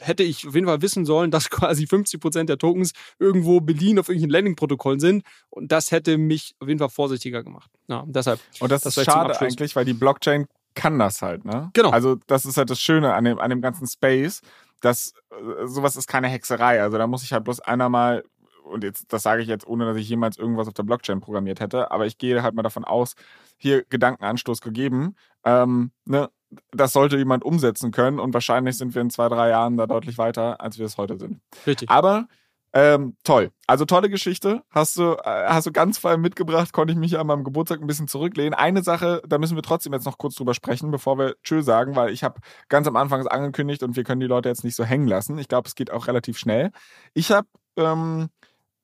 hätte 0.00 0.22
ich 0.22 0.46
auf 0.46 0.54
jeden 0.54 0.66
Fall 0.66 0.82
wissen 0.82 1.04
sollen, 1.04 1.30
dass 1.30 1.50
quasi 1.50 1.86
50 1.86 2.20
Prozent 2.20 2.48
der 2.48 2.58
Tokens 2.58 2.92
irgendwo 3.18 3.60
beliehen 3.60 3.98
auf 3.98 4.08
irgendwelchen 4.08 4.30
Landing-Protokollen 4.30 5.00
sind. 5.00 5.24
Und 5.50 5.72
das 5.72 5.90
hätte 5.90 6.18
mich 6.18 6.54
auf 6.60 6.68
jeden 6.68 6.78
Fall 6.78 6.90
vorsichtiger 6.90 7.42
gemacht. 7.42 7.70
Ja, 7.88 8.04
deshalb. 8.06 8.40
Und 8.60 8.72
das, 8.72 8.82
das 8.82 8.96
ist 8.96 9.04
schade 9.04 9.38
eigentlich, 9.40 9.76
weil 9.76 9.84
die 9.84 9.94
Blockchain 9.94 10.46
kann 10.74 10.98
das 10.98 11.20
halt, 11.20 11.44
ne? 11.44 11.70
Genau. 11.72 11.90
Also 11.90 12.16
das 12.26 12.44
ist 12.46 12.56
halt 12.56 12.70
das 12.70 12.80
Schöne 12.80 13.12
an 13.14 13.24
dem, 13.24 13.38
an 13.38 13.50
dem 13.50 13.60
ganzen 13.60 13.88
Space, 13.88 14.40
dass 14.80 15.14
äh, 15.30 15.66
sowas 15.66 15.96
ist 15.96 16.06
keine 16.06 16.28
Hexerei. 16.28 16.80
Also 16.80 16.96
da 16.96 17.06
muss 17.06 17.24
ich 17.24 17.32
halt 17.32 17.44
bloß 17.44 17.60
einer 17.60 17.88
mal 17.88 18.22
und 18.70 18.84
jetzt, 18.84 19.12
das 19.12 19.22
sage 19.22 19.42
ich 19.42 19.48
jetzt, 19.48 19.66
ohne 19.66 19.84
dass 19.84 19.96
ich 19.96 20.08
jemals 20.08 20.38
irgendwas 20.38 20.68
auf 20.68 20.74
der 20.74 20.82
Blockchain 20.82 21.20
programmiert 21.20 21.60
hätte, 21.60 21.90
aber 21.90 22.06
ich 22.06 22.18
gehe 22.18 22.42
halt 22.42 22.54
mal 22.54 22.62
davon 22.62 22.84
aus, 22.84 23.14
hier 23.56 23.84
Gedankenanstoß 23.84 24.60
gegeben, 24.60 25.16
ähm, 25.44 25.92
ne, 26.04 26.30
das 26.72 26.92
sollte 26.92 27.16
jemand 27.16 27.44
umsetzen 27.44 27.90
können 27.92 28.18
und 28.18 28.34
wahrscheinlich 28.34 28.76
sind 28.76 28.94
wir 28.94 29.02
in 29.02 29.10
zwei, 29.10 29.28
drei 29.28 29.50
Jahren 29.50 29.76
da 29.76 29.86
deutlich 29.86 30.18
weiter, 30.18 30.60
als 30.60 30.78
wir 30.78 30.86
es 30.86 30.98
heute 30.98 31.18
sind. 31.18 31.40
Richtig. 31.66 31.90
Aber 31.90 32.26
ähm, 32.72 33.16
toll. 33.24 33.50
Also 33.66 33.84
tolle 33.84 34.08
Geschichte. 34.08 34.62
Hast 34.70 34.96
du, 34.96 35.14
äh, 35.14 35.48
hast 35.48 35.66
du 35.66 35.72
ganz 35.72 35.98
fein 35.98 36.20
mitgebracht, 36.20 36.72
konnte 36.72 36.92
ich 36.92 36.98
mich 36.98 37.18
an 37.18 37.26
meinem 37.26 37.42
Geburtstag 37.42 37.80
ein 37.80 37.86
bisschen 37.86 38.06
zurücklehnen. 38.06 38.54
Eine 38.54 38.82
Sache, 38.82 39.22
da 39.26 39.38
müssen 39.38 39.56
wir 39.56 39.62
trotzdem 39.62 39.92
jetzt 39.92 40.04
noch 40.04 40.18
kurz 40.18 40.36
drüber 40.36 40.54
sprechen, 40.54 40.90
bevor 40.92 41.18
wir 41.18 41.34
Tschö 41.42 41.62
sagen, 41.62 41.96
weil 41.96 42.10
ich 42.10 42.22
habe 42.22 42.40
ganz 42.68 42.86
am 42.86 42.96
Anfang 42.96 43.20
es 43.20 43.26
angekündigt 43.26 43.82
und 43.82 43.96
wir 43.96 44.04
können 44.04 44.20
die 44.20 44.28
Leute 44.28 44.48
jetzt 44.48 44.62
nicht 44.62 44.76
so 44.76 44.84
hängen 44.84 45.08
lassen. 45.08 45.38
Ich 45.38 45.48
glaube, 45.48 45.66
es 45.66 45.74
geht 45.74 45.90
auch 45.90 46.06
relativ 46.06 46.38
schnell. 46.38 46.70
Ich 47.12 47.32
habe 47.32 47.48
ähm, 47.76 48.28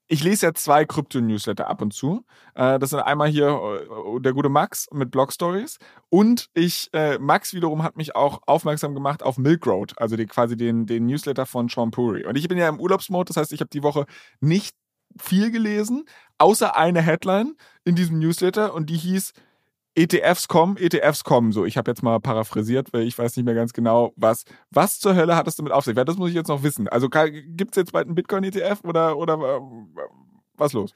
ich 0.08 0.22
lese 0.22 0.46
ja 0.46 0.54
zwei 0.54 0.84
Krypto-Newsletter 0.84 1.66
ab 1.66 1.82
und 1.82 1.92
zu. 1.92 2.24
Äh, 2.54 2.78
das 2.78 2.90
sind 2.90 3.00
einmal 3.00 3.28
hier 3.28 3.48
äh, 3.48 4.20
der 4.20 4.32
gute 4.32 4.48
Max 4.48 4.86
mit 4.92 5.10
Blog 5.10 5.32
Stories 5.32 5.78
und 6.08 6.48
ich, 6.54 6.88
äh, 6.92 7.18
Max 7.18 7.54
wiederum 7.54 7.82
hat 7.82 7.96
mich 7.96 8.14
auch 8.14 8.40
aufmerksam 8.46 8.94
gemacht 8.94 9.22
auf 9.22 9.38
Milk 9.38 9.66
Road, 9.66 9.94
also 9.98 10.16
die, 10.16 10.26
quasi 10.26 10.56
den, 10.56 10.86
den 10.86 11.06
Newsletter 11.06 11.46
von 11.46 11.68
Sean 11.68 11.90
Puri. 11.90 12.24
Und 12.24 12.36
ich 12.36 12.48
bin 12.48 12.58
ja 12.58 12.68
im 12.68 12.80
Urlaubsmode, 12.80 13.28
das 13.28 13.36
heißt, 13.36 13.52
ich 13.52 13.60
habe 13.60 13.70
die 13.70 13.82
Woche 13.82 14.06
nicht 14.40 14.76
viel 15.18 15.50
gelesen, 15.50 16.04
außer 16.38 16.76
eine 16.76 17.00
Headline 17.00 17.56
in 17.84 17.94
diesem 17.94 18.18
Newsletter 18.18 18.74
und 18.74 18.90
die 18.90 18.98
hieß 18.98 19.32
ETFs 19.96 20.46
kommen, 20.46 20.76
ETFs 20.76 21.24
kommen. 21.24 21.52
So, 21.52 21.64
ich 21.64 21.76
habe 21.78 21.90
jetzt 21.90 22.02
mal 22.02 22.20
paraphrasiert, 22.20 22.92
weil 22.92 23.06
ich 23.06 23.18
weiß 23.18 23.34
nicht 23.36 23.46
mehr 23.46 23.54
ganz 23.54 23.72
genau, 23.72 24.12
was. 24.16 24.44
Was 24.70 25.00
zur 25.00 25.16
Hölle 25.16 25.36
hat 25.36 25.48
es 25.48 25.56
damit 25.56 25.72
auf 25.72 25.84
sich? 25.84 25.94
Das 25.94 26.16
muss 26.16 26.28
ich 26.28 26.34
jetzt 26.34 26.48
noch 26.48 26.62
wissen. 26.62 26.86
Also 26.88 27.08
gibt 27.08 27.70
es 27.70 27.76
jetzt 27.76 27.92
bald 27.92 28.06
einen 28.06 28.14
Bitcoin-ETF 28.14 28.84
oder, 28.84 29.16
oder 29.16 29.38
was 30.54 30.74
los? 30.74 30.94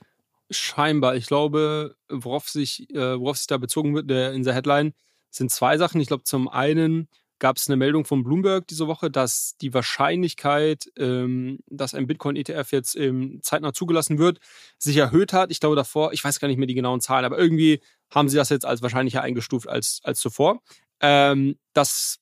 Scheinbar. 0.51 1.17
Ich 1.17 1.27
glaube, 1.27 1.97
worauf 2.11 2.49
sich, 2.49 2.91
äh, 2.91 3.19
worauf 3.19 3.39
sich 3.39 3.47
da 3.47 3.57
bezogen 3.57 3.95
wird 3.95 4.11
in 4.11 4.43
der 4.43 4.55
Headline, 4.55 4.93
sind 5.31 5.51
zwei 5.51 5.79
Sachen. 5.79 6.01
Ich 6.01 6.09
glaube, 6.09 6.25
zum 6.25 6.49
einen 6.49 7.09
gab 7.41 7.57
es 7.57 7.69
eine 7.69 7.77
Meldung 7.77 8.05
von 8.05 8.23
Bloomberg 8.23 8.69
diese 8.69 8.87
Woche, 8.87 9.11
dass 9.11 9.57
die 9.61 9.75
Wahrscheinlichkeit, 9.75 10.93
ähm, 10.97 11.59
dass 11.67 11.95
ein 11.95 12.07
Bitcoin-ETF 12.07 12.71
jetzt 12.71 12.97
ähm, 12.97 13.41
zeitnah 13.43 13.73
zugelassen 13.73 14.19
wird, 14.19 14.39
sich 14.79 14.97
erhöht 14.97 15.33
hat. 15.33 15.51
Ich 15.51 15.59
glaube 15.59 15.75
davor, 15.75 16.13
ich 16.13 16.23
weiß 16.23 16.39
gar 16.39 16.49
nicht 16.49 16.59
mehr 16.59 16.69
die 16.69 16.75
genauen 16.75 17.01
Zahlen, 17.01 17.25
aber 17.25 17.39
irgendwie 17.39 17.81
haben 18.15 18.29
sie 18.29 18.37
das 18.37 18.51
jetzt 18.51 18.67
als 18.67 18.83
wahrscheinlicher 18.83 19.23
eingestuft 19.23 19.69
als, 19.69 20.01
als 20.05 20.21
zuvor. 20.21 20.61
Ähm, 21.01 21.57
das 21.73 22.19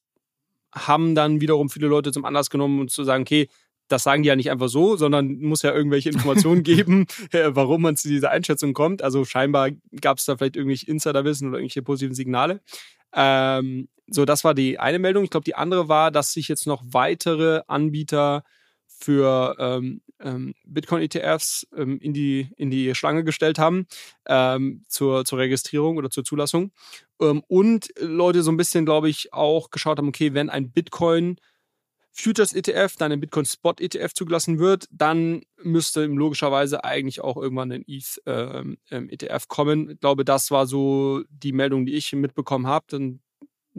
haben 0.72 1.14
dann 1.14 1.40
wiederum 1.40 1.68
viele 1.68 1.88
Leute 1.88 2.12
zum 2.12 2.24
Anlass 2.24 2.48
genommen, 2.48 2.80
um 2.80 2.88
zu 2.88 3.02
sagen, 3.04 3.22
okay, 3.22 3.48
das 3.88 4.02
sagen 4.02 4.22
die 4.22 4.28
ja 4.28 4.36
nicht 4.36 4.50
einfach 4.50 4.68
so, 4.68 4.96
sondern 4.96 5.38
muss 5.40 5.62
ja 5.62 5.74
irgendwelche 5.74 6.10
Informationen 6.10 6.62
geben, 6.62 7.06
äh, 7.32 7.50
warum 7.50 7.82
man 7.82 7.96
zu 7.96 8.08
dieser 8.08 8.30
Einschätzung 8.30 8.72
kommt. 8.72 9.02
Also 9.02 9.24
scheinbar 9.24 9.70
gab 10.00 10.18
es 10.18 10.26
da 10.26 10.36
vielleicht 10.36 10.56
irgendwelche 10.56 10.86
Insiderwissen 10.86 11.48
oder 11.48 11.58
irgendwelche 11.58 11.82
positiven 11.82 12.14
Signale. 12.14 12.60
Ähm, 13.14 13.88
so, 14.10 14.24
das 14.24 14.44
war 14.44 14.54
die 14.54 14.78
eine 14.78 14.98
Meldung. 14.98 15.24
Ich 15.24 15.30
glaube, 15.30 15.44
die 15.44 15.54
andere 15.54 15.88
war, 15.88 16.10
dass 16.10 16.32
sich 16.32 16.48
jetzt 16.48 16.66
noch 16.66 16.82
weitere 16.86 17.62
Anbieter 17.66 18.44
für 18.86 19.54
ähm, 19.58 20.00
ähm, 20.20 20.54
Bitcoin-ETFs 20.64 21.66
ähm, 21.76 21.98
in, 22.00 22.12
die, 22.12 22.50
in 22.56 22.70
die 22.70 22.94
Schlange 22.94 23.22
gestellt 23.22 23.58
haben 23.58 23.86
ähm, 24.26 24.84
zur, 24.88 25.24
zur 25.24 25.38
Registrierung 25.38 25.96
oder 25.96 26.10
zur 26.10 26.24
Zulassung. 26.24 26.72
Ähm, 27.20 27.42
und 27.46 27.92
Leute 28.00 28.42
so 28.42 28.50
ein 28.50 28.56
bisschen, 28.56 28.84
glaube 28.84 29.08
ich, 29.08 29.32
auch 29.32 29.70
geschaut 29.70 29.98
haben, 29.98 30.08
okay, 30.08 30.34
wenn 30.34 30.50
ein 30.50 30.72
Bitcoin 30.72 31.36
Futures 32.10 32.52
ETF, 32.52 32.96
dann 32.96 33.12
ein 33.12 33.20
Bitcoin 33.20 33.44
Spot 33.44 33.74
ETF 33.78 34.12
zugelassen 34.12 34.58
wird, 34.58 34.88
dann 34.90 35.42
müsste 35.62 36.06
logischerweise 36.06 36.82
eigentlich 36.82 37.20
auch 37.20 37.36
irgendwann 37.36 37.70
ein 37.70 37.84
ETH 37.86 38.20
ähm, 38.26 38.76
ETF 38.90 39.46
kommen. 39.46 39.90
Ich 39.90 40.00
glaube, 40.00 40.24
das 40.24 40.50
war 40.50 40.66
so 40.66 41.22
die 41.28 41.52
Meldung, 41.52 41.86
die 41.86 41.94
ich 41.94 42.12
mitbekommen 42.12 42.66
habe. 42.66 42.86
Dann 42.88 43.20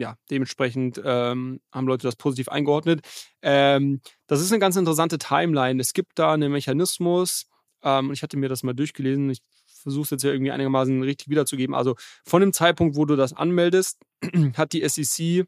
ja, 0.00 0.16
dementsprechend 0.30 1.00
ähm, 1.04 1.60
haben 1.70 1.86
Leute 1.86 2.06
das 2.06 2.16
positiv 2.16 2.48
eingeordnet. 2.48 3.02
Ähm, 3.42 4.00
das 4.26 4.40
ist 4.40 4.50
eine 4.50 4.58
ganz 4.58 4.76
interessante 4.76 5.18
Timeline. 5.18 5.78
Es 5.78 5.92
gibt 5.92 6.18
da 6.18 6.32
einen 6.32 6.50
Mechanismus, 6.50 7.46
ähm, 7.82 8.10
ich 8.10 8.22
hatte 8.22 8.38
mir 8.38 8.48
das 8.48 8.62
mal 8.62 8.72
durchgelesen, 8.72 9.28
ich 9.28 9.40
versuche 9.82 10.04
es 10.04 10.10
jetzt 10.10 10.24
ja 10.24 10.32
irgendwie 10.32 10.52
einigermaßen 10.52 11.02
richtig 11.02 11.28
wiederzugeben. 11.28 11.74
Also 11.74 11.96
von 12.24 12.40
dem 12.40 12.54
Zeitpunkt, 12.54 12.96
wo 12.96 13.04
du 13.04 13.14
das 13.14 13.34
anmeldest, 13.34 13.98
hat 14.56 14.72
die 14.72 14.88
SEC 14.88 15.46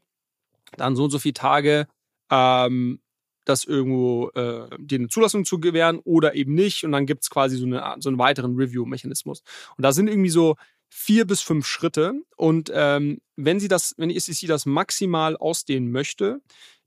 dann 0.77 0.95
so 0.95 1.05
und 1.05 1.09
so 1.09 1.17
viele 1.17 1.33
Tage, 1.33 1.87
ähm, 2.29 2.99
das 3.45 3.65
irgendwo 3.65 4.29
äh, 4.35 4.69
dir 4.77 4.99
eine 4.99 5.07
Zulassung 5.09 5.45
zu 5.45 5.59
gewähren 5.59 5.99
oder 6.03 6.35
eben 6.35 6.53
nicht. 6.53 6.85
Und 6.85 6.91
dann 6.91 7.07
gibt 7.07 7.23
es 7.23 7.29
quasi 7.29 7.57
so, 7.57 7.65
eine, 7.65 7.95
so 7.99 8.09
einen 8.09 8.19
weiteren 8.19 8.55
Review-Mechanismus. 8.55 9.41
Und 9.77 9.81
da 9.83 9.91
sind 9.91 10.07
irgendwie 10.07 10.29
so 10.29 10.55
vier 10.95 11.25
bis 11.25 11.41
fünf 11.41 11.65
Schritte. 11.65 12.13
Und 12.37 12.71
ähm, 12.73 13.19
wenn 13.35 13.59
sie 13.59 13.67
das, 13.67 13.95
wenn 13.97 14.09
die 14.09 14.19
SEC 14.19 14.47
das 14.47 14.65
maximal 14.67 15.35
ausdehnen 15.35 15.91
möchte, 15.91 16.39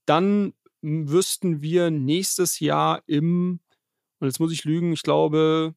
dann 0.06 0.54
wüssten 0.80 1.60
wir 1.60 1.90
nächstes 1.90 2.60
Jahr 2.60 3.02
im, 3.06 3.60
und 4.20 4.28
jetzt 4.28 4.38
muss 4.38 4.52
ich 4.52 4.64
lügen, 4.64 4.92
ich 4.92 5.02
glaube, 5.02 5.74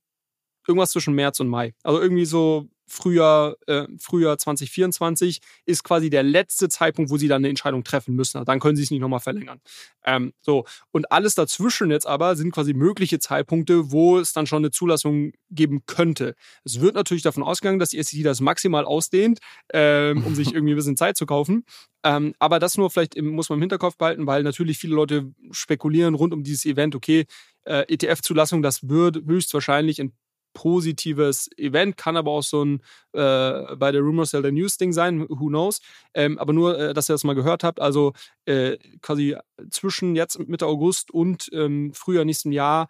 irgendwas 0.68 0.92
zwischen 0.92 1.16
März 1.16 1.40
und 1.40 1.48
Mai. 1.48 1.74
Also 1.84 2.00
irgendwie 2.00 2.26
so 2.26 2.70
Frühjahr, 2.90 3.56
äh, 3.68 3.88
Frühjahr 4.00 4.38
2024 4.38 5.40
ist 5.66 5.84
quasi 5.84 6.10
der 6.10 6.24
letzte 6.24 6.70
Zeitpunkt, 6.70 7.12
wo 7.12 7.18
sie 7.18 7.28
dann 7.28 7.42
eine 7.42 7.50
Entscheidung 7.50 7.84
treffen 7.84 8.16
müssen. 8.16 8.38
Also 8.38 8.46
dann 8.46 8.60
können 8.60 8.76
sie 8.76 8.84
es 8.84 8.92
nicht 8.92 9.00
nochmal 9.00 9.20
verlängern. 9.20 9.62
Ähm, 10.06 10.34
so. 10.42 10.66
Und 10.92 11.12
alles 11.12 11.36
dazwischen 11.36 11.92
jetzt 11.92 12.08
aber 12.08 12.36
sind 12.36 12.52
quasi 12.52 12.74
mögliche 12.74 13.20
Zeitpunkte, 13.20 13.92
wo 13.92 14.18
es 14.18 14.34
dann 14.34 14.48
schon 14.48 14.64
eine 14.64 14.72
Zulassung 14.72 15.32
geben 15.50 15.86
könnte. 15.86 16.36
Es 16.64 16.82
wird 16.82 16.96
natürlich 16.96 17.24
davon 17.24 17.44
ausgegangen, 17.44 17.80
dass 17.80 17.90
die 17.90 18.02
SEC 18.02 18.24
das 18.24 18.42
maximal 18.42 18.86
ausdehnt, 18.86 19.40
ähm, 19.74 20.26
um 20.26 20.36
sich 20.36 20.54
irgendwie 20.54 20.74
ein 20.74 20.78
bisschen 20.78 20.98
Zeit 20.98 21.18
zu 21.18 21.26
kaufen. 21.26 21.66
Ähm, 22.04 22.34
aber 22.40 22.60
das 22.60 22.78
nur 22.78 22.90
vielleicht 22.90 23.16
im, 23.16 23.30
muss 23.30 23.50
man 23.50 23.58
im 23.58 23.64
Hinterkopf 23.64 23.98
behalten, 23.98 24.26
weil 24.26 24.44
natürlich 24.44 24.78
viele 24.78 24.96
Leute 24.96 25.34
spekulieren 25.52 26.16
rund 26.16 26.34
um 26.34 26.44
dieses 26.44 26.66
Event, 26.66 26.96
okay, 26.96 27.26
äh, 27.66 27.86
ETF-Zulassung, 27.94 28.62
das 28.62 28.88
wird 28.88 29.18
höchstwahrscheinlich 29.26 30.00
in 30.00 30.14
positives 30.54 31.50
Event, 31.58 31.98
kann 31.98 32.18
aber 32.18 32.32
auch 32.32 32.44
so 32.44 32.64
ein 32.64 32.82
äh, 33.14 33.76
bei 33.76 33.92
der 33.92 34.02
Rumor 34.02 34.26
Sell 34.26 34.44
the 34.44 34.52
News 34.52 34.78
Ding 34.78 34.92
sein, 34.92 35.28
who 35.30 35.48
knows. 35.48 35.82
Ähm, 36.14 36.38
aber 36.40 36.54
nur, 36.54 36.78
äh, 36.78 36.94
dass 36.94 37.10
ihr 37.10 37.14
das 37.14 37.24
mal 37.24 37.36
gehört 37.36 37.64
habt, 37.64 37.80
also 37.80 38.14
äh, 38.46 38.78
quasi 39.02 39.36
zwischen 39.70 40.16
jetzt 40.16 40.40
Mitte 40.48 40.66
August 40.66 41.12
und 41.12 41.50
ähm, 41.54 41.94
Frühjahr 41.94 42.26
nächsten 42.26 42.52
Jahr 42.52 42.88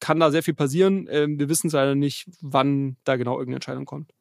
kann 0.00 0.20
da 0.20 0.30
sehr 0.30 0.42
viel 0.42 0.54
passieren. 0.54 1.08
Ähm, 1.10 1.38
wir 1.38 1.48
wissen 1.48 1.68
es 1.68 1.72
leider 1.72 1.94
nicht, 1.94 2.26
wann 2.40 2.96
da 3.04 3.16
genau 3.16 3.32
irgendeine 3.32 3.56
Entscheidung 3.56 3.86
kommt. 3.86 4.12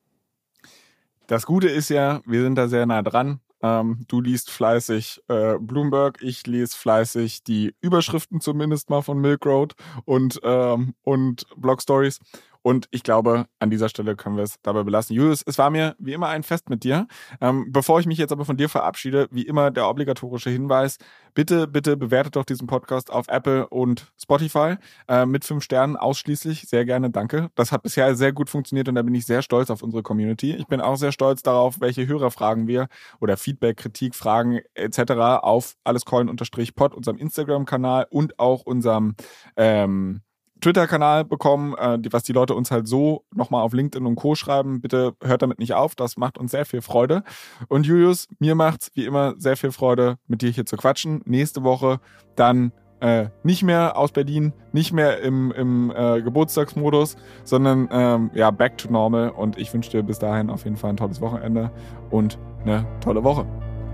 Das 1.28 1.46
Gute 1.46 1.70
ist 1.70 1.90
ja, 1.90 2.22
wir 2.26 2.42
sind 2.42 2.56
da 2.56 2.68
sehr 2.68 2.86
nah 2.86 3.02
dran. 3.02 3.40
Ähm, 3.62 4.06
du 4.08 4.22
liest 4.22 4.52
fleißig 4.52 5.22
äh, 5.28 5.58
Bloomberg, 5.60 6.22
ich 6.22 6.46
lese 6.46 6.78
fleißig 6.78 7.44
die 7.44 7.76
Überschriften 7.82 8.42
zumindest 8.42 8.90
mal 8.90 9.02
von 9.02 9.20
Milk 9.20 9.46
Road 9.46 9.76
und, 10.06 10.40
ähm, 10.44 10.94
und 11.04 11.46
Blog 11.58 11.82
Stories. 11.82 12.20
Und 12.66 12.88
ich 12.90 13.04
glaube, 13.04 13.46
an 13.60 13.70
dieser 13.70 13.90
Stelle 13.90 14.16
können 14.16 14.38
wir 14.38 14.44
es 14.44 14.56
dabei 14.64 14.82
belassen. 14.82 15.16
Julius, 15.16 15.44
es 15.46 15.60
war 15.60 15.70
mir 15.70 15.96
wie 16.00 16.14
immer 16.14 16.30
ein 16.30 16.42
Fest 16.42 16.68
mit 16.68 16.84
dir. 16.84 17.08
Ähm, 17.40 17.68
bevor 17.70 18.00
ich 18.00 18.08
mich 18.08 18.18
jetzt 18.18 18.32
aber 18.32 18.44
von 18.44 18.58
dir 18.58 18.70
verabschiede, 18.70 19.28
wie 19.30 19.44
immer 19.44 19.70
der 19.70 19.88
obligatorische 19.88 20.50
Hinweis. 20.50 20.98
Bitte, 21.36 21.68
bitte 21.68 21.96
bewertet 21.96 22.36
doch 22.36 22.44
diesen 22.44 22.66
Podcast 22.66 23.12
auf 23.12 23.28
Apple 23.28 23.68
und 23.70 24.12
Spotify 24.20 24.78
äh, 25.08 25.28
mit 25.28 25.46
fünf 25.46 25.64
Sternen 25.64 25.96
ausschließlich. 25.96 26.62
Sehr 26.68 26.86
gerne, 26.86 27.12
danke. 27.12 27.52
Das 27.54 27.72
hat 27.72 27.84
bisher 27.84 28.16
sehr 28.16 28.34
gut 28.34 28.50
funktioniert 28.50 28.90
und 28.90 28.96
da 28.96 29.04
bin 29.04 29.14
ich 29.14 29.28
sehr 29.28 29.44
stolz 29.44 29.70
auf 29.70 29.84
unsere 29.84 30.02
Community. 30.02 30.56
Ich 30.56 30.66
bin 30.66 30.82
auch 30.82 30.96
sehr 30.96 31.12
stolz 31.12 31.44
darauf, 31.44 31.80
welche 31.82 32.08
Hörerfragen 32.08 32.66
wir 32.66 32.88
oder 33.20 33.38
Feedback, 33.38 33.78
Kritik, 33.78 34.16
Fragen 34.16 34.62
etc. 34.74 35.12
auf 35.44 35.76
allescoin-pod, 35.84 36.96
unserem 36.96 37.18
Instagram-Kanal 37.20 38.08
und 38.10 38.40
auch 38.40 38.64
unserem 38.64 39.14
ähm, 39.56 40.22
Twitter-Kanal 40.62 41.26
bekommen, 41.26 41.76
äh, 41.78 42.00
die, 42.00 42.12
was 42.14 42.24
die 42.24 42.34
Leute 42.34 42.56
uns 42.56 42.72
halt 42.72 42.88
so 42.88 43.24
nochmal 43.34 43.62
auf 43.62 43.74
LinkedIn 43.74 44.06
und 44.06 44.16
Co. 44.16 44.36
schreiben. 44.36 44.82
Bitte 44.82 45.14
hört 45.22 45.42
damit 45.42 45.60
nicht 45.60 45.74
auf, 45.74 45.96
das 45.96 46.18
macht 46.18 46.38
uns 46.38 46.52
sehr 46.52 46.66
viel 46.66 46.82
Freude. 46.82 47.24
Und 47.68 47.86
Julius, 47.86 48.28
mir 48.40 48.56
macht's 48.56 48.92
wie 48.96 49.06
immer 49.06 49.36
sehr 49.38 49.58
viel 49.58 49.72
Freude, 49.72 50.18
mit 50.28 50.42
dir 50.42 50.50
hier 50.50 50.66
zu 50.66 50.78
quatschen. 50.78 51.22
Nächste 51.26 51.64
Woche 51.64 52.00
dann 52.36 52.72
äh, 53.02 53.28
nicht 53.44 53.64
mehr 53.64 53.98
aus 53.98 54.12
Berlin, 54.12 54.54
nicht 54.72 54.94
mehr 54.94 55.20
im, 55.22 55.52
im 55.52 55.92
äh, 55.96 56.22
Geburtstagsmodus, 56.22 57.18
sondern 57.44 57.88
ähm, 57.92 58.32
ja, 58.34 58.52
back 58.52 58.78
to 58.78 58.90
normal. 58.90 59.30
Und 59.30 59.58
ich 59.58 59.74
wünsche 59.74 59.92
dir 59.92 60.04
bis 60.04 60.20
dahin 60.20 60.50
auf 60.50 60.64
jeden 60.64 60.78
Fall 60.78 60.92
ein 60.92 60.98
tolles 60.98 61.22
Wochenende 61.22 61.72
und 62.10 62.40
eine 62.64 62.86
tolle 63.02 63.24
Woche. 63.24 63.46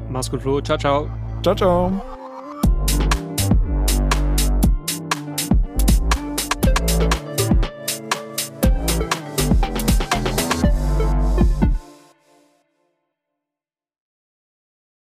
Mach's 0.09 0.29
gut, 0.29 0.41
Flo. 0.41 0.61
Ciao, 0.61 0.77
ciao. 0.77 1.09
Ciao, 1.41 1.55
ciao. 1.55 1.91